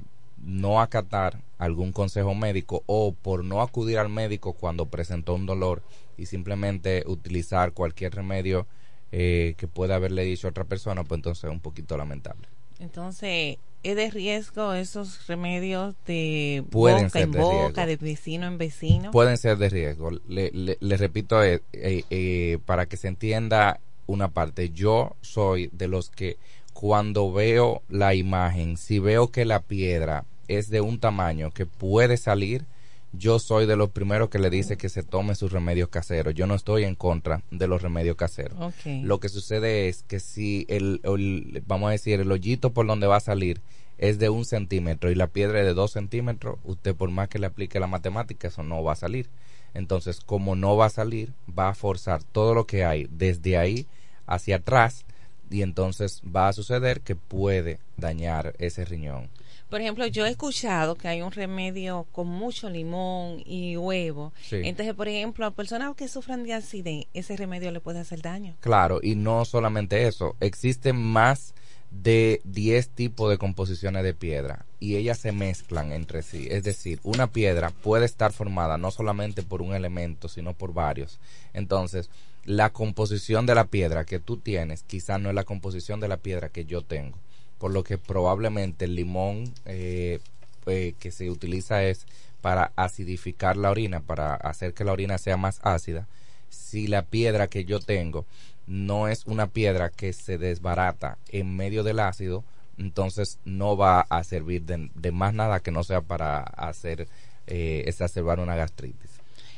no 0.44 0.80
acatar 0.80 1.40
algún 1.58 1.92
consejo 1.92 2.34
médico 2.34 2.82
o 2.86 3.12
por 3.12 3.44
no 3.44 3.62
acudir 3.62 3.98
al 3.98 4.08
médico 4.08 4.52
cuando 4.52 4.86
presentó 4.86 5.34
un 5.34 5.46
dolor 5.46 5.82
y 6.16 6.26
simplemente 6.26 7.04
utilizar 7.06 7.72
cualquier 7.72 8.14
remedio 8.14 8.66
eh, 9.12 9.54
que 9.56 9.68
pueda 9.68 9.96
haberle 9.96 10.24
dicho 10.24 10.46
a 10.46 10.50
otra 10.50 10.64
persona, 10.64 11.04
pues 11.04 11.18
entonces 11.18 11.44
es 11.44 11.50
un 11.50 11.60
poquito 11.60 11.96
lamentable. 11.96 12.48
Entonces, 12.80 13.58
¿es 13.84 13.96
de 13.96 14.10
riesgo 14.10 14.72
esos 14.74 15.26
remedios 15.28 15.94
de 16.06 16.64
Pueden 16.70 16.98
boca 17.04 17.10
ser 17.10 17.22
en 17.22 17.32
de 17.32 17.38
boca, 17.40 17.84
riesgo. 17.84 17.86
de 17.86 17.96
vecino 17.96 18.46
en 18.46 18.58
vecino? 18.58 19.10
Pueden 19.12 19.38
ser 19.38 19.56
de 19.58 19.68
riesgo. 19.68 20.10
Le, 20.28 20.50
le- 20.52 20.78
le 20.80 20.96
repito, 20.96 21.42
eh, 21.44 21.62
eh, 21.72 22.02
eh, 22.10 22.58
para 22.66 22.86
que 22.86 22.96
se 22.96 23.08
entienda 23.08 23.78
una 24.06 24.28
parte, 24.28 24.70
yo 24.70 25.14
soy 25.20 25.68
de 25.72 25.86
los 25.88 26.10
que 26.10 26.38
cuando 26.72 27.30
veo 27.32 27.82
la 27.88 28.14
imagen, 28.14 28.76
si 28.76 28.98
veo 28.98 29.30
que 29.30 29.44
la 29.44 29.60
piedra 29.60 30.24
es 30.48 30.68
de 30.70 30.80
un 30.80 30.98
tamaño 30.98 31.50
que 31.52 31.66
puede 31.66 32.16
salir, 32.16 32.64
yo 33.12 33.38
soy 33.38 33.66
de 33.66 33.76
los 33.76 33.90
primeros 33.90 34.28
que 34.30 34.38
le 34.38 34.48
dice 34.50 34.76
que 34.76 34.88
se 34.88 35.02
tome 35.02 35.34
sus 35.34 35.52
remedios 35.52 35.88
caseros. 35.90 36.34
Yo 36.34 36.46
no 36.46 36.54
estoy 36.54 36.84
en 36.84 36.94
contra 36.94 37.42
de 37.50 37.66
los 37.68 37.82
remedios 37.82 38.16
caseros. 38.16 38.58
Lo 39.04 39.20
que 39.20 39.28
sucede 39.28 39.88
es 39.88 40.02
que 40.02 40.18
si 40.20 40.64
el, 40.68 41.00
el- 41.04 41.62
vamos 41.66 41.88
a 41.88 41.92
decir, 41.92 42.20
el 42.20 42.32
hoyito 42.32 42.72
por 42.72 42.86
donde 42.86 43.06
va 43.06 43.16
a 43.16 43.20
salir 43.20 43.60
es 43.98 44.18
de 44.18 44.30
un 44.30 44.44
centímetro 44.44 45.10
y 45.10 45.14
la 45.14 45.26
piedra 45.28 45.60
es 45.60 45.66
de 45.66 45.74
dos 45.74 45.92
centímetros, 45.92 46.58
usted 46.64 46.94
por 46.94 47.10
más 47.10 47.28
que 47.28 47.38
le 47.38 47.46
aplique 47.46 47.78
la 47.78 47.86
matemática, 47.86 48.48
eso 48.48 48.62
no 48.62 48.82
va 48.82 48.92
a 48.92 48.96
salir. 48.96 49.28
Entonces, 49.74 50.20
como 50.20 50.56
no 50.56 50.76
va 50.76 50.86
a 50.86 50.90
salir, 50.90 51.32
va 51.56 51.68
a 51.70 51.74
forzar 51.74 52.22
todo 52.24 52.54
lo 52.54 52.66
que 52.66 52.84
hay 52.84 53.06
desde 53.10 53.56
ahí 53.58 53.86
hacia 54.26 54.56
atrás 54.56 55.04
y 55.50 55.62
entonces 55.62 56.22
va 56.24 56.48
a 56.48 56.52
suceder 56.52 57.00
que 57.02 57.14
puede 57.14 57.78
dañar 57.96 58.54
ese 58.58 58.84
riñón. 58.84 59.28
Por 59.72 59.80
ejemplo, 59.80 60.06
yo 60.06 60.26
he 60.26 60.28
escuchado 60.28 60.96
que 60.96 61.08
hay 61.08 61.22
un 61.22 61.32
remedio 61.32 62.06
con 62.12 62.28
mucho 62.28 62.68
limón 62.68 63.42
y 63.46 63.78
huevo. 63.78 64.34
Sí. 64.42 64.56
Entonces, 64.64 64.94
por 64.94 65.08
ejemplo, 65.08 65.46
a 65.46 65.50
personas 65.50 65.96
que 65.96 66.08
sufran 66.08 66.44
de 66.44 66.52
acidez, 66.52 67.06
ese 67.14 67.38
remedio 67.38 67.70
le 67.70 67.80
puede 67.80 67.98
hacer 67.98 68.20
daño. 68.20 68.54
Claro, 68.60 69.00
y 69.02 69.14
no 69.14 69.46
solamente 69.46 70.06
eso, 70.06 70.36
existen 70.40 70.96
más 70.96 71.54
de 71.90 72.42
10 72.44 72.90
tipos 72.90 73.30
de 73.30 73.38
composiciones 73.38 74.04
de 74.04 74.12
piedra 74.12 74.66
y 74.78 74.96
ellas 74.96 75.16
se 75.16 75.32
mezclan 75.32 75.92
entre 75.92 76.20
sí. 76.20 76.48
Es 76.50 76.64
decir, 76.64 77.00
una 77.02 77.28
piedra 77.28 77.70
puede 77.70 78.04
estar 78.04 78.30
formada 78.34 78.76
no 78.76 78.90
solamente 78.90 79.42
por 79.42 79.62
un 79.62 79.74
elemento, 79.74 80.28
sino 80.28 80.52
por 80.52 80.74
varios. 80.74 81.18
Entonces, 81.54 82.10
la 82.44 82.74
composición 82.74 83.46
de 83.46 83.54
la 83.54 83.68
piedra 83.68 84.04
que 84.04 84.18
tú 84.18 84.36
tienes 84.36 84.82
quizás 84.82 85.18
no 85.18 85.30
es 85.30 85.34
la 85.34 85.44
composición 85.44 85.98
de 85.98 86.08
la 86.08 86.18
piedra 86.18 86.50
que 86.50 86.66
yo 86.66 86.82
tengo. 86.82 87.16
Por 87.62 87.72
lo 87.72 87.84
que 87.84 87.96
probablemente 87.96 88.86
el 88.86 88.96
limón 88.96 89.44
eh, 89.66 90.18
eh, 90.66 90.94
que 90.98 91.12
se 91.12 91.30
utiliza 91.30 91.84
es 91.84 92.06
para 92.40 92.72
acidificar 92.74 93.56
la 93.56 93.70
orina, 93.70 94.00
para 94.00 94.34
hacer 94.34 94.74
que 94.74 94.82
la 94.82 94.90
orina 94.90 95.16
sea 95.16 95.36
más 95.36 95.60
ácida. 95.62 96.08
Si 96.48 96.88
la 96.88 97.02
piedra 97.02 97.46
que 97.46 97.64
yo 97.64 97.78
tengo 97.78 98.26
no 98.66 99.06
es 99.06 99.26
una 99.26 99.46
piedra 99.46 99.90
que 99.90 100.12
se 100.12 100.38
desbarata 100.38 101.18
en 101.28 101.54
medio 101.54 101.84
del 101.84 102.00
ácido, 102.00 102.42
entonces 102.78 103.38
no 103.44 103.76
va 103.76 104.00
a 104.00 104.24
servir 104.24 104.62
de, 104.62 104.90
de 104.96 105.12
más 105.12 105.32
nada 105.32 105.60
que 105.60 105.70
no 105.70 105.84
sea 105.84 106.00
para 106.00 106.40
hacer 106.40 107.06
eh, 107.46 107.84
exacerbar 107.86 108.40
una 108.40 108.56
gastritis. 108.56 109.10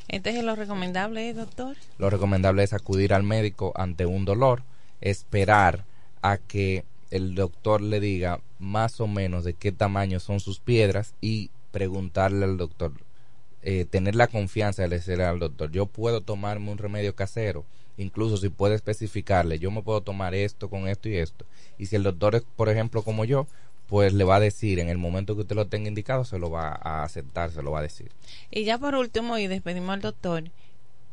Entonces, 0.09 0.45
lo 0.45 0.57
recomendable 0.57 1.31
es, 1.31 1.37
doctor, 1.37 1.75
Lo 1.97 2.11
recomendable 2.11 2.65
es 2.65 2.75
acudir 2.75 3.15
al 3.15 3.23
médico 3.23 3.73
ante 3.75 4.05
un 4.05 4.27
dolor, 4.27 4.63
esperar 5.01 5.87
a 6.21 6.37
que 6.37 6.85
el 7.15 7.37
doctor 7.37 7.81
le 7.81 8.01
diga 8.01 8.41
más 8.59 9.01
o 9.01 9.07
menos 9.07 9.45
de 9.45 9.55
qué 9.55 9.71
tamaño 9.71 10.19
son 10.19 10.41
sus 10.41 10.59
piedras 10.59 11.15
y 11.21 11.51
preguntarle 11.71 12.45
al 12.45 12.57
doctor, 12.57 12.93
eh, 13.63 13.85
tener 13.85 14.17
la 14.17 14.27
confianza 14.27 14.83
de 14.83 14.89
decirle 14.89 15.25
al 15.25 15.39
doctor, 15.39 15.71
yo 15.71 15.87
puedo 15.87 16.23
tomarme 16.23 16.73
un 16.73 16.79
remedio 16.79 17.15
casero, 17.15 17.65
incluso 17.99 18.37
si 18.37 18.49
puede 18.49 18.75
especificarle, 18.75 19.61
yo 19.61 19.71
me 19.71 19.83
puedo 19.83 20.01
tomar 20.01 20.35
esto 20.35 20.69
con 20.69 20.89
esto 20.89 21.09
y 21.09 21.17
esto. 21.17 21.45
Y 21.79 21.87
si 21.87 21.95
el 21.95 22.03
doctor 22.03 22.35
es, 22.35 22.43
por 22.57 22.69
ejemplo, 22.69 23.03
como 23.03 23.25
yo, 23.25 23.47
pues 23.87 24.13
le 24.13 24.25
va 24.25 24.37
a 24.37 24.41
decir, 24.41 24.81
en 24.81 24.89
el 24.89 24.99
momento 24.99 25.37
que 25.37 25.43
usted 25.43 25.55
lo 25.55 25.69
tenga 25.69 25.87
indicado, 25.87 26.25
se 26.25 26.41
lo 26.41 26.51
va 26.51 26.81
a 26.83 27.05
aceptar, 27.05 27.53
se 27.53 27.63
lo 27.63 27.71
va 27.71 27.79
a 27.79 27.83
decir. 27.83 28.11
Y 28.51 28.65
ya 28.65 28.77
por 28.77 28.97
último, 28.97 29.39
y 29.39 29.47
despedimos 29.47 29.91
al 29.91 30.01
doctor, 30.01 30.51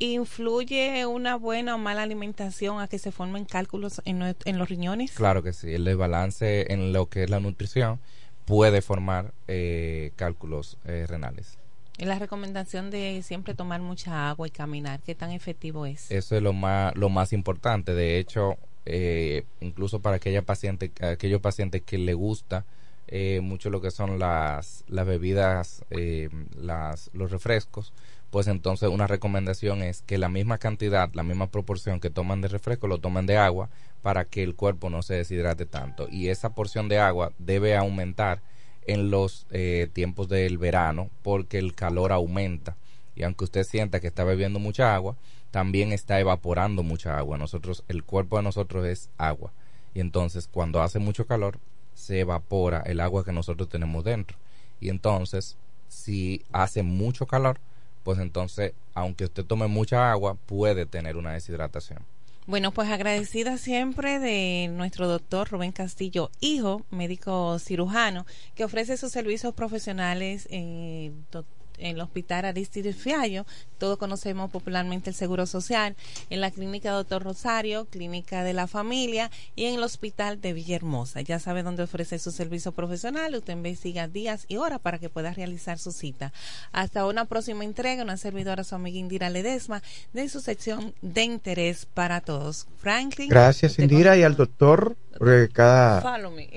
¿influye 0.02 1.06
una 1.06 1.36
buena 1.36 1.76
o 1.76 1.78
mala 1.78 2.02
alimentación 2.02 2.82
a 2.82 2.88
que 2.88 2.98
se 2.98 3.12
formen 3.12 3.46
cálculos 3.46 4.02
en, 4.06 4.20
los 4.58 4.70
riñones? 4.70 5.12
Claro 5.12 5.44
que 5.44 5.54
sí, 5.54 5.74
el 5.74 5.86
desbalance 5.86 6.74
en 6.74 6.92
lo 6.92 7.08
que 7.08 7.24
es 7.24 7.30
la 7.30 7.40
nutrición 7.40 8.00
puede 8.46 8.82
formar 8.82 9.32
eh, 9.48 10.12
cálculos 10.16 10.78
eh, 10.86 11.06
renales. 11.08 11.58
Y 12.00 12.06
la 12.06 12.18
recomendación 12.18 12.90
de 12.90 13.22
siempre 13.22 13.54
tomar 13.54 13.80
mucha 13.82 14.30
agua 14.30 14.48
y 14.48 14.52
caminar, 14.52 15.02
¿qué 15.02 15.14
tan 15.14 15.30
efectivo 15.32 15.86
es? 15.86 16.10
Eso 16.10 16.36
es 16.36 16.42
lo 16.42 16.52
más, 16.52 16.96
lo 16.96 17.10
más 17.10 17.32
importante. 17.32 17.94
De 17.94 18.18
hecho, 18.18 18.58
eh, 18.88 19.46
incluso 19.60 20.00
para 20.00 20.16
aquella 20.16 20.42
paciente, 20.42 20.92
aquellos 21.02 21.42
pacientes 21.42 21.84
que 21.84 22.00
le 22.00 22.16
gusta 22.16 22.66
eh, 23.08 23.42
mucho 23.42 23.70
lo 23.70 23.82
que 23.82 23.92
son 23.92 24.20
las, 24.20 24.86
las 24.88 25.06
bebidas, 25.06 25.84
eh, 25.90 26.30
las, 26.56 27.10
los 27.14 27.30
refrescos, 27.30 27.92
pues 28.32 28.48
entonces 28.48 28.90
una 28.90 29.08
recomendación 29.08 29.84
es 29.84 30.02
que 30.02 30.18
la 30.18 30.30
misma 30.30 30.58
cantidad, 30.58 31.10
la 31.14 31.24
misma 31.24 31.48
proporción 31.52 32.00
que 32.00 32.10
toman 32.10 32.42
de 32.42 32.48
refresco, 32.48 32.88
lo 32.88 33.00
tomen 33.00 33.26
de 33.26 33.38
agua 33.38 33.70
para 34.02 34.26
que 34.26 34.42
el 34.42 34.56
cuerpo 34.56 34.90
no 34.90 35.04
se 35.04 35.16
deshidrate 35.16 35.66
tanto. 35.66 36.08
Y 36.10 36.30
esa 36.30 36.56
porción 36.56 36.88
de 36.88 36.98
agua 36.98 37.34
debe 37.38 37.76
aumentar 37.76 38.42
en 38.88 39.12
los 39.12 39.46
eh, 39.52 39.90
tiempos 39.92 40.30
del 40.30 40.58
verano 40.58 41.10
porque 41.24 41.60
el 41.60 41.76
calor 41.76 42.14
aumenta. 42.14 42.78
Y 43.16 43.24
aunque 43.24 43.44
usted 43.44 43.66
sienta 43.66 44.00
que 44.00 44.08
está 44.08 44.24
bebiendo 44.24 44.60
mucha 44.60 44.96
agua 44.96 45.18
también 45.52 45.92
está 45.92 46.18
evaporando 46.22 46.82
mucha 46.82 47.18
agua. 47.18 47.38
Nosotros 47.38 47.84
el 47.90 48.04
cuerpo 48.04 48.38
de 48.38 48.44
nosotros 48.44 48.86
es 48.86 49.10
agua. 49.18 49.52
Y 49.94 50.00
entonces 50.00 50.48
cuando 50.50 50.82
hace 50.82 51.00
mucho 51.00 51.28
calor 51.28 51.60
se 51.94 52.22
evapora 52.22 52.82
el 52.86 53.02
agua 53.02 53.26
que 53.26 53.34
nosotros 53.34 53.68
tenemos 53.68 54.06
dentro. 54.06 54.38
Y 54.80 54.88
entonces 54.88 55.58
si 55.90 56.46
hace 56.54 56.82
mucho 56.82 57.28
calor 57.28 57.60
pues 58.04 58.20
entonces 58.20 58.74
aunque 58.94 59.26
usted 59.26 59.46
tome 59.46 59.68
mucha 59.68 60.12
agua 60.12 60.36
puede 60.46 60.86
tener 60.86 61.18
una 61.18 61.34
deshidratación. 61.34 62.00
Bueno, 62.48 62.72
pues 62.72 62.90
agradecida 62.90 63.58
siempre 63.58 64.20
de 64.20 64.68
nuestro 64.74 65.08
doctor 65.08 65.48
Rubén 65.50 65.72
Castillo, 65.72 66.32
hijo, 66.40 66.84
médico 66.90 67.60
cirujano, 67.60 68.26
que 68.56 68.64
ofrece 68.64 68.98
sus 68.98 69.12
servicios 69.12 69.54
profesionales 69.54 70.48
en, 70.50 71.24
doc- 71.32 71.46
en 71.82 71.96
el 71.96 72.02
Hospital 72.02 72.46
Aristide 72.46 72.94
Fiallo, 72.94 73.46
todos 73.78 73.98
conocemos 73.98 74.50
popularmente 74.52 75.10
el 75.10 75.16
Seguro 75.16 75.46
Social, 75.46 75.96
en 76.30 76.42
la 76.42 76.52
Clínica 76.52 76.92
Doctor 76.92 77.24
Rosario, 77.24 77.86
Clínica 77.86 78.44
de 78.44 78.54
la 78.54 78.68
Familia 78.68 79.32
y 79.56 79.66
en 79.66 79.76
el 79.76 79.84
Hospital 79.84 80.40
de 80.40 80.54
Villahermosa. 80.54 81.22
Ya 81.22 81.40
sabe 81.40 81.64
dónde 81.64 81.84
ofrece 81.84 82.20
su 82.20 82.32
servicio 82.32 82.72
profesional, 82.72 83.36
usted 83.36 83.54
investiga 83.54 84.08
días 84.08 84.46
y 84.48 84.58
horas 84.58 84.80
para 84.80 85.00
que 85.00 85.10
pueda 85.10 85.34
realizar 85.34 85.80
su 85.80 85.92
cita. 85.92 86.32
Hasta 86.72 87.06
una 87.06 87.26
próxima 87.26 87.64
entrega, 87.64 88.04
una 88.04 88.18
servidora 88.18 88.64
su 88.64 88.76
amiga 88.76 89.00
Indira 89.00 89.30
Ledesma 89.30 89.82
de 90.14 90.30
su 90.30 90.40
sección 90.40 90.94
de 91.02 91.24
interés 91.24 91.86
para 91.86 92.22
todos. 92.22 92.68
Franklin. 92.78 93.30
Gracias, 93.30 93.80
Indira, 93.80 94.16
y 94.16 94.24
al 94.24 94.36
doctor, 94.36 94.96
porque 95.18 95.50
cada, 95.52 96.02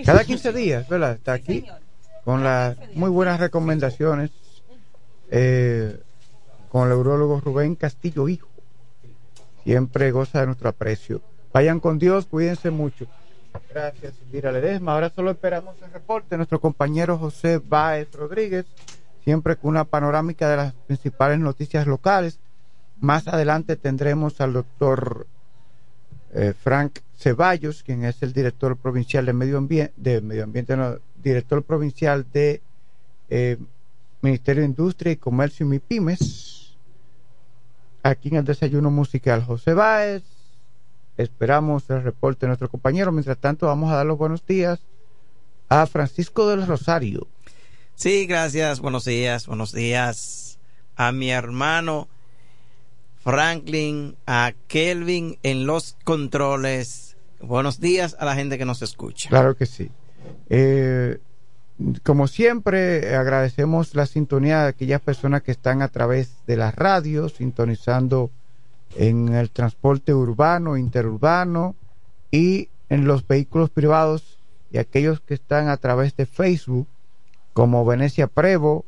cada 0.05 0.25
15 0.25 0.53
días, 0.53 0.89
¿verdad? 0.89 1.15
Está 1.15 1.33
aquí 1.33 1.65
con 2.25 2.43
las 2.43 2.77
muy 2.95 3.11
buenas 3.11 3.39
recomendaciones 3.39 4.31
eh, 5.37 5.99
con 6.69 6.85
el 6.85 6.91
neurólogo 6.91 7.41
Rubén 7.41 7.75
Castillo, 7.75 8.29
hijo. 8.29 8.49
Siempre 9.65 10.13
goza 10.13 10.39
de 10.41 10.47
nuestro 10.47 10.69
aprecio. 10.69 11.23
Vayan 11.53 11.81
con 11.81 11.99
Dios, 11.99 12.27
cuídense 12.27 12.71
mucho. 12.71 13.07
Gracias, 13.69 14.15
Indira 14.25 14.53
Ledesma. 14.53 14.93
Ahora 14.93 15.11
solo 15.11 15.33
esperamos 15.33 15.75
el 15.83 15.93
reporte 15.93 16.37
nuestro 16.37 16.61
compañero 16.61 17.19
José 17.19 17.59
Báez 17.59 18.13
Rodríguez, 18.13 18.67
siempre 19.25 19.57
con 19.57 19.71
una 19.71 19.85
panorámica 19.85 20.49
de 20.49 20.57
las 20.57 20.73
principales 20.73 21.41
noticias 21.41 21.89
locales. 21.89 22.39
Más 23.01 23.27
adelante 23.27 23.75
tendremos 23.75 24.41
al 24.41 24.53
doctor 24.53 25.27
eh, 26.33 26.55
Frank 26.57 27.01
Ceballos, 27.19 27.83
quien 27.83 28.05
es 28.05 28.23
el 28.23 28.33
director 28.33 28.77
provincial 28.77 29.27
de 29.27 29.33
Medio 29.33 29.59
Ambiente, 29.59 29.95
de 29.97 30.21
Medio 30.21 30.45
Ambiente, 30.45 30.77
no, 30.77 30.99
director 31.25 31.65
provincial 31.65 32.25
de 32.33 32.63
eh, 33.31 33.57
Ministerio 34.25 34.63
de 34.63 34.69
Industria 34.69 35.13
y 35.13 35.17
Comercio 35.17 35.67
y 35.67 35.69
MIPIMES. 35.69 36.77
Aquí 38.03 38.29
en 38.29 38.37
el 38.37 38.45
desayuno 38.45 38.91
musical 38.91 39.45
José 39.45 39.75
Báez. 39.75 40.23
Esperamos 41.19 41.89
el 41.91 42.03
reporte 42.03 42.47
de 42.47 42.49
nuestro 42.49 42.71
compañero. 42.71 43.13
Mientras 43.13 43.37
tanto, 43.39 43.67
vamos 43.67 43.93
a 43.93 43.97
dar 43.97 44.07
los 44.07 44.17
buenos 44.17 44.45
días 44.47 44.81
a 45.69 45.87
Francisco 45.87 46.49
del 46.49 46.67
Rosario. 46.67 47.27
Sí, 47.97 48.27
gracias. 48.27 48.81
Buenos 48.81 49.05
días. 49.05 49.47
Buenos 49.47 49.73
días 49.73 50.59
a 50.97 51.13
mi 51.13 51.31
hermano 51.31 52.09
Franklin, 53.19 54.17
a 54.27 54.53
Kelvin 54.69 55.39
en 55.43 55.67
los 55.67 55.97
controles. 56.03 57.19
Buenos 57.41 57.79
días 57.79 58.17
a 58.19 58.25
la 58.25 58.35
gente 58.35 58.57
que 58.57 58.65
nos 58.65 58.81
escucha. 58.81 59.29
Claro 59.29 59.55
que 59.55 59.67
sí. 59.67 59.91
Eh, 60.49 61.19
como 62.05 62.29
siempre, 62.29 63.17
agradecemos 63.17 63.95
la 63.95 64.07
sintonía 64.07 64.63
de 64.63 64.69
aquellas 64.69 65.01
personas 65.01 65.43
que 65.43 65.51
están 65.51 65.83
a 65.83 65.89
través 65.89 66.37
de 66.47 66.57
las 66.57 66.75
radios, 66.75 67.35
sintonizando 67.35 68.31
en 68.97 69.35
el 69.35 69.51
transporte 69.51 70.15
urbano, 70.15 70.77
interurbano 70.77 71.75
y 72.31 72.69
en 72.89 73.07
los 73.07 73.27
vehículos 73.27 73.71
privados 73.71 74.39
y 74.71 74.79
aquellos 74.79 75.21
que 75.21 75.35
están 75.35 75.69
a 75.69 75.77
través 75.77 76.17
de 76.17 76.27
Facebook, 76.27 76.87
como 77.53 77.85
Venecia 77.85 78.29
Prevo, 78.29 78.85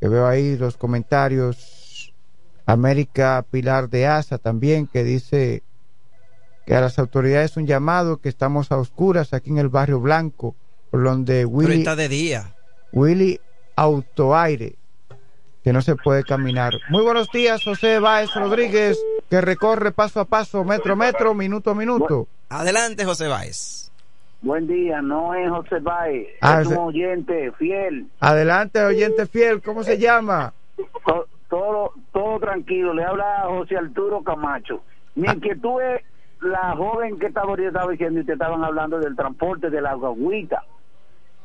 que 0.00 0.08
veo 0.08 0.26
ahí 0.26 0.56
los 0.56 0.76
comentarios, 0.76 2.14
América 2.64 3.44
Pilar 3.50 3.88
de 3.88 4.06
Asa 4.06 4.38
también, 4.38 4.86
que 4.86 5.04
dice 5.04 5.62
que 6.66 6.74
a 6.74 6.80
las 6.80 6.98
autoridades 6.98 7.56
un 7.56 7.66
llamado, 7.66 8.18
que 8.18 8.28
estamos 8.28 8.70
a 8.72 8.76
oscuras 8.76 9.32
aquí 9.32 9.50
en 9.50 9.58
el 9.58 9.68
barrio 9.68 10.00
Blanco, 10.00 10.54
por 10.90 11.02
donde 11.04 11.44
Willy, 11.44 11.78
está 11.78 11.96
de 11.96 12.08
día. 12.08 12.54
Willy 12.92 13.40
Autoaire, 13.76 14.74
que 15.62 15.72
no 15.72 15.82
se 15.82 15.96
puede 15.96 16.24
caminar. 16.24 16.72
Muy 16.90 17.02
buenos 17.02 17.28
días, 17.30 17.62
José 17.64 17.98
Báez 17.98 18.30
Rodríguez, 18.34 18.98
que 19.30 19.40
recorre 19.40 19.92
paso 19.92 20.20
a 20.20 20.24
paso, 20.24 20.64
metro 20.64 20.94
a 20.94 20.96
metro, 20.96 21.34
minuto 21.34 21.70
a 21.70 21.74
minuto. 21.74 22.26
Adelante, 22.48 23.04
José 23.04 23.28
Báez. 23.28 23.90
Buen 24.40 24.66
día, 24.68 25.02
no 25.02 25.34
es 25.34 25.50
José 25.50 25.80
Báez, 25.80 26.28
Ah, 26.40 26.60
es 26.62 26.68
un 26.68 26.76
oyente 26.78 27.50
fiel. 27.58 28.06
Adelante, 28.20 28.82
oyente 28.84 29.26
fiel, 29.26 29.60
¿cómo 29.62 29.82
se 29.82 29.98
llama? 29.98 30.52
To- 31.04 31.26
Todo, 31.50 31.92
todo 32.12 32.38
tranquilo, 32.40 32.92
le 32.92 33.02
habla 33.04 33.44
José 33.46 33.76
Arturo 33.78 34.22
Camacho. 34.22 34.82
Mi 35.14 35.26
Ah. 35.28 35.32
inquietud 35.34 35.80
es 35.80 36.02
la 36.42 36.76
joven 36.76 37.18
que 37.18 37.26
estaba 37.28 37.48
ahorita 37.48 37.68
estaba 37.68 37.90
diciendo 37.90 38.20
y 38.20 38.24
te 38.26 38.34
estaban 38.34 38.62
hablando 38.62 38.98
del 39.00 39.16
transporte 39.16 39.70
de 39.70 39.80
la 39.80 39.94
guaguita. 39.94 40.62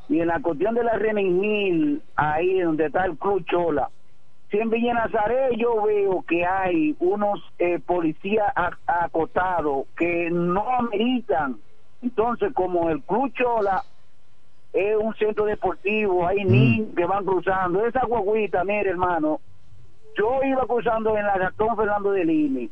Y 0.09 0.19
en 0.19 0.27
la 0.27 0.41
cuestión 0.41 0.75
de 0.75 0.83
la 0.83 0.93
Reningil, 0.93 2.01
ahí 2.15 2.59
donde 2.59 2.87
está 2.87 3.05
el 3.05 3.17
Club 3.17 3.45
Chola, 3.45 3.89
siempre 4.49 4.79
en 4.79 4.93
Nazaret 4.93 5.53
yo 5.57 5.81
veo 5.83 6.23
que 6.27 6.45
hay 6.45 6.95
unos 6.99 7.39
eh, 7.57 7.79
policías 7.79 8.53
acotados 8.85 9.87
que 9.97 10.29
no 10.29 10.69
ameritan. 10.77 11.57
Entonces, 12.01 12.53
como 12.53 12.89
el 12.89 13.01
Club 13.01 13.33
Chola 13.33 13.83
es 14.73 14.97
un 14.97 15.15
centro 15.15 15.45
deportivo, 15.45 16.27
hay 16.27 16.43
niños 16.43 16.89
que 16.95 17.05
van 17.05 17.25
cruzando. 17.25 17.85
Esa 17.85 18.05
guaguita, 18.05 18.63
mire, 18.63 18.89
hermano, 18.89 19.39
yo 20.17 20.39
iba 20.43 20.65
cruzando 20.67 21.17
en 21.17 21.25
la 21.25 21.37
Gastón 21.37 21.75
Fernando 21.75 22.11
de 22.11 22.25
Lini 22.25 22.69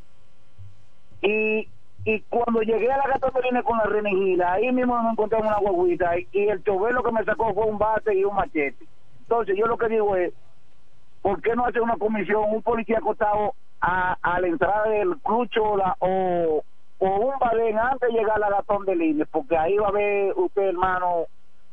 y, 1.22 1.68
y 2.04 2.22
cuando 2.22 2.62
llegué 2.62 2.92
a 2.92 2.98
la 2.98 3.20
Lini 3.44 3.64
con 3.64 3.78
la 3.78 3.84
Renegila, 3.86 4.54
ahí 4.54 4.72
mismo 4.72 5.02
me 5.02 5.12
encontré 5.12 5.40
una 5.40 5.58
guaguita 5.60 6.18
y, 6.18 6.28
el 6.48 6.64
chover 6.64 6.94
lo 6.94 7.04
que 7.04 7.12
me 7.12 7.24
sacó 7.24 7.54
fue 7.54 7.66
un 7.66 7.78
bate 7.78 8.16
y 8.16 8.24
un 8.24 8.36
machete. 8.36 8.86
Entonces, 9.20 9.56
yo 9.58 9.68
lo 9.68 9.78
que 9.78 9.88
digo 9.88 10.16
es, 10.16 10.34
¿por 11.22 11.42
qué 11.42 11.56
no 11.56 11.66
hace 11.66 11.80
una 11.80 11.98
comisión, 11.98 12.44
un 12.50 12.62
policía 12.64 12.98
acostado 12.98 13.54
a, 13.80 14.18
a 14.22 14.42
la 14.42 14.48
entrada 14.48 14.90
del 14.90 15.18
Club 15.20 15.48
Chola 15.50 15.96
o, 16.00 16.64
o 16.98 17.08
un 17.08 17.40
balén 17.40 17.78
antes 17.78 18.10
de 18.12 18.18
llegar 18.18 18.38
a 18.38 18.40
la 18.40 18.50
Gastón 18.50 18.86
de 18.86 18.96
Lini? 18.96 19.24
Porque 19.26 19.56
ahí 19.58 19.78
va 19.78 19.90
a 19.90 19.92
ver 19.92 20.34
usted, 20.36 20.64
hermano, 20.64 21.26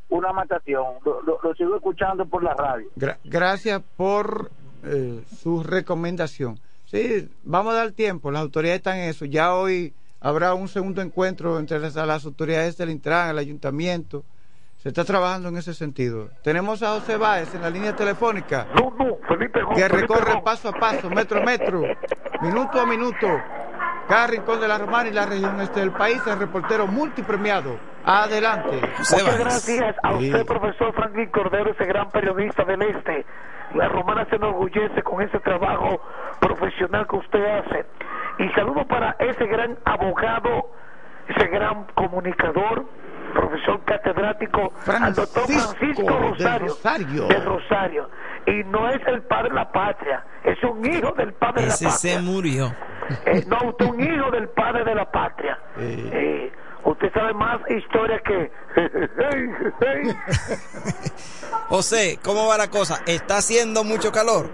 una 0.09 0.31
matación. 0.31 0.85
Lo, 1.05 1.55
sigo 1.55 1.75
escuchando 1.75 2.25
por 2.27 2.43
la 2.43 2.53
radio. 2.53 2.87
Gra- 2.95 3.17
gracias 3.23 3.81
por 3.97 4.51
eh, 4.83 5.23
su 5.27 5.63
recomendación. 5.63 6.59
Sí, 6.85 7.29
vamos 7.43 7.73
a 7.73 7.77
dar 7.77 7.91
tiempo, 7.91 8.31
las 8.31 8.41
autoridades 8.41 8.79
están 8.79 8.97
en 8.97 9.09
eso. 9.09 9.25
Ya 9.25 9.53
hoy 9.53 9.93
habrá 10.21 10.53
un 10.53 10.67
segundo 10.67 11.01
encuentro 11.01 11.59
entre 11.59 11.79
las, 11.79 11.95
las 11.95 12.25
autoridades 12.25 12.77
del 12.77 12.89
Intran, 12.89 13.29
el 13.29 13.37
ayuntamiento. 13.37 14.23
Se 14.77 14.89
está 14.89 15.03
trabajando 15.03 15.49
en 15.49 15.57
ese 15.57 15.73
sentido. 15.73 16.29
Tenemos 16.41 16.81
a 16.83 16.93
José 16.93 17.17
Báez 17.17 17.53
en 17.53 17.61
la 17.61 17.69
línea 17.69 17.95
telefónica. 17.95 18.65
que 19.75 19.87
recorre 19.87 20.41
paso 20.41 20.69
a 20.69 20.71
paso, 20.71 21.09
metro 21.09 21.41
a 21.41 21.43
metro, 21.43 21.83
minuto 22.41 22.79
a 22.79 22.85
minuto, 22.85 23.27
cada 24.07 24.27
rincón 24.27 24.61
de 24.61 24.67
la 24.67 24.77
Romana 24.77 25.09
y 25.09 25.13
la 25.13 25.25
región 25.25 25.59
este 25.59 25.81
del 25.81 25.91
país, 25.91 26.21
el 26.25 26.39
reportero 26.39 26.87
multipremiado. 26.87 27.77
Adelante. 28.05 28.81
Muchas 28.97 29.39
gracias 29.39 29.95
a 30.01 30.13
usted, 30.13 30.45
profesor 30.45 30.93
Franklin 30.93 31.29
Cordero, 31.29 31.71
ese 31.71 31.85
gran 31.85 32.09
periodista 32.09 32.63
del 32.63 32.81
Este. 32.81 33.25
La 33.75 33.87
romana 33.87 34.25
se 34.29 34.37
enorgullece 34.37 35.03
con 35.03 35.21
ese 35.21 35.39
trabajo 35.39 36.01
profesional 36.39 37.05
que 37.07 37.17
usted 37.17 37.45
hace. 37.45 37.85
Y 38.39 38.49
saludo 38.55 38.85
para 38.87 39.15
ese 39.19 39.45
gran 39.47 39.77
abogado, 39.85 40.71
ese 41.27 41.47
gran 41.49 41.83
comunicador, 41.95 42.85
profesor 43.33 43.83
catedrático, 43.85 44.73
al 44.87 45.13
doctor 45.13 45.43
Francisco 45.43 46.17
Rosario. 46.17 46.67
Rosario. 46.69 47.27
del 47.27 47.45
Rosario. 47.45 48.09
Y 48.47 48.63
no 48.63 48.89
es 48.89 49.05
el 49.07 49.21
padre 49.23 49.49
de 49.49 49.55
la 49.55 49.71
patria, 49.71 50.23
es 50.43 50.57
un 50.63 50.83
hijo 50.85 51.11
del 51.11 51.33
padre 51.33 51.67
Ese 51.67 51.85
de 51.85 51.91
la 51.91 51.97
se 51.97 52.09
patria. 52.13 52.31
murió. 52.31 52.75
Eh, 53.25 53.43
no, 53.47 53.57
usted 53.69 53.85
es 53.85 53.91
un 53.91 54.01
hijo 54.01 54.31
del 54.31 54.49
padre 54.49 54.83
de 54.85 54.95
la 54.95 55.11
patria. 55.11 55.59
Eh, 55.77 56.51
usted 56.85 57.11
sabe 57.13 57.33
más 57.33 57.59
historia 57.69 58.19
que... 58.19 58.51
José, 61.67 62.19
¿cómo 62.23 62.47
va 62.47 62.57
la 62.57 62.69
cosa? 62.69 63.01
¿Está 63.05 63.37
haciendo 63.37 63.83
mucho 63.83 64.11
calor? 64.11 64.49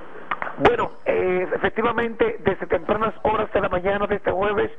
Bueno, 0.58 0.92
eh, 1.06 1.48
efectivamente, 1.54 2.38
desde 2.40 2.68
tempranas 2.68 3.14
horas 3.24 3.52
de 3.52 3.60
la 3.62 3.70
mañana 3.70 4.08
de 4.08 4.16
este 4.16 4.32
jueves, 4.32 4.72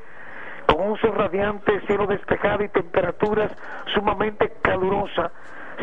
con 0.66 0.80
un 0.80 0.96
sol 0.98 1.14
radiante, 1.14 1.80
cielo 1.86 2.06
despejado 2.06 2.64
y 2.64 2.68
temperaturas 2.68 3.50
sumamente 3.94 4.52
calurosas, 4.62 5.30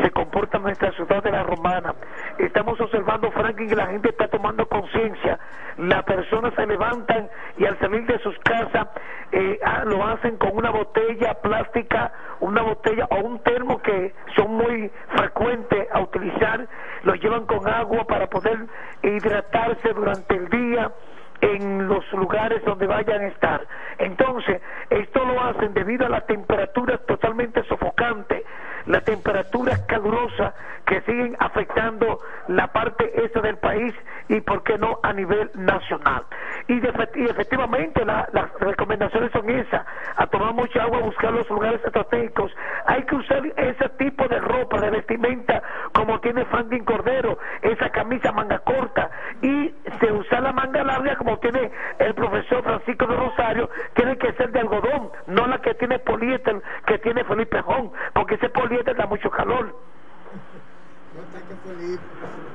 se 0.02 0.10
comporta 0.10 0.58
nuestra 0.58 0.92
ciudad 0.92 1.22
de 1.22 1.30
la 1.30 1.42
Romana. 1.42 1.94
Estamos 2.38 2.80
observando, 2.80 3.30
Franklin, 3.30 3.68
que 3.68 3.76
la 3.76 3.86
gente 3.86 4.10
está 4.10 4.28
tomando 4.28 4.66
conciencia. 4.66 5.38
Las 5.78 6.02
personas 6.04 6.54
se 6.54 6.66
levantan 6.66 7.28
y 7.56 7.64
al 7.64 7.78
salir 7.78 8.06
de 8.06 8.18
sus 8.18 8.36
casas 8.40 8.88
eh, 9.32 9.58
ah, 9.64 9.82
lo 9.84 10.04
hacen 10.06 10.36
con 10.36 10.56
una 10.56 10.70
botella 10.70 11.34
plástica, 11.34 12.12
una 12.40 12.62
botella 12.62 13.06
o 13.10 13.16
un 13.16 13.38
termo 13.40 13.80
que 13.82 14.14
son 14.36 14.54
muy 14.54 14.90
frecuentes 15.08 15.88
a 15.92 16.00
utilizar. 16.00 16.66
Lo 17.02 17.14
llevan 17.14 17.46
con 17.46 17.66
agua 17.68 18.04
para 18.04 18.26
poder 18.28 18.66
hidratarse 19.02 19.92
durante 19.92 20.36
el 20.36 20.48
día 20.48 20.92
en 21.40 21.88
los 21.88 22.10
lugares 22.12 22.64
donde 22.64 22.86
vayan 22.86 23.22
a 23.22 23.28
estar. 23.28 23.66
Entonces, 23.98 24.60
esto 24.90 25.24
lo 25.24 25.42
hacen 25.42 25.74
debido 25.74 26.06
a 26.06 26.08
la 26.08 26.22
temperatura 26.22 26.98
totalmente 26.98 27.62
sofocante, 27.64 28.44
la 28.86 29.00
temperatura 29.00 29.86
calurosa 29.86 30.54
que 30.86 31.00
siguen 31.02 31.36
afectando 31.40 32.20
la 32.48 32.66
parte 32.68 33.10
este 33.24 33.40
del 33.40 33.56
país 33.58 33.94
y, 34.28 34.40
por 34.42 34.62
qué 34.64 34.76
no, 34.78 34.98
a 35.02 35.12
nivel 35.12 35.50
nacional. 35.54 36.24
Y, 36.68 36.78
de 36.80 36.92
efectivamente 37.28 38.04
la- 38.04 38.28
las 38.32 38.52
recomendaciones 38.60 39.30
son 39.32 39.48
esas, 39.50 39.86
a 40.16 40.26
tomar 40.26 40.52
mucha 40.54 40.82
agua, 40.82 40.98
a 40.98 41.02
buscar 41.02 41.32
los 41.32 41.48
lugares 41.48 41.80
estratégicos. 41.84 42.54
Hay 42.86 43.02
que 43.04 43.16
usar 43.16 43.42
ese 43.56 43.88
tipo 43.98 44.26
de 44.28 44.38
ropa, 44.40 44.80
de 44.80 44.90
vestimenta, 44.90 45.62
como 45.94 46.20
tiene 46.20 46.44
Franklin 46.46 46.84
Cordero, 46.84 47.38
esa 47.62 47.90
camisa 47.90 48.32
manga 48.32 48.58
corta, 48.60 49.10
y 49.42 49.74
se 50.00 50.12
usa 50.12 50.40
la 50.40 50.52
manga 50.52 50.82
larga 50.84 51.16
como 51.16 51.38
tiene 51.38 51.70
el 51.98 52.14
profesor 52.14 52.62
Francisco 52.62 53.06
de 53.06 53.16
Rosario, 53.16 53.70
tiene 53.94 54.16
que 54.18 54.32
ser 54.34 54.50
de 54.52 54.60
algodón, 54.60 55.10
no 55.26 55.46
la 55.46 55.58
que 55.60 55.74
tiene 55.74 55.98
poliéster, 55.98 56.60
que 56.86 56.98
tiene 56.98 57.24
Felipe 57.24 57.60
Jón, 57.62 57.90
porque 58.12 58.34
ese 58.34 58.48
poliéster 58.74 58.96
da 58.96 59.06
mucho 59.06 59.30
calor. 59.30 59.74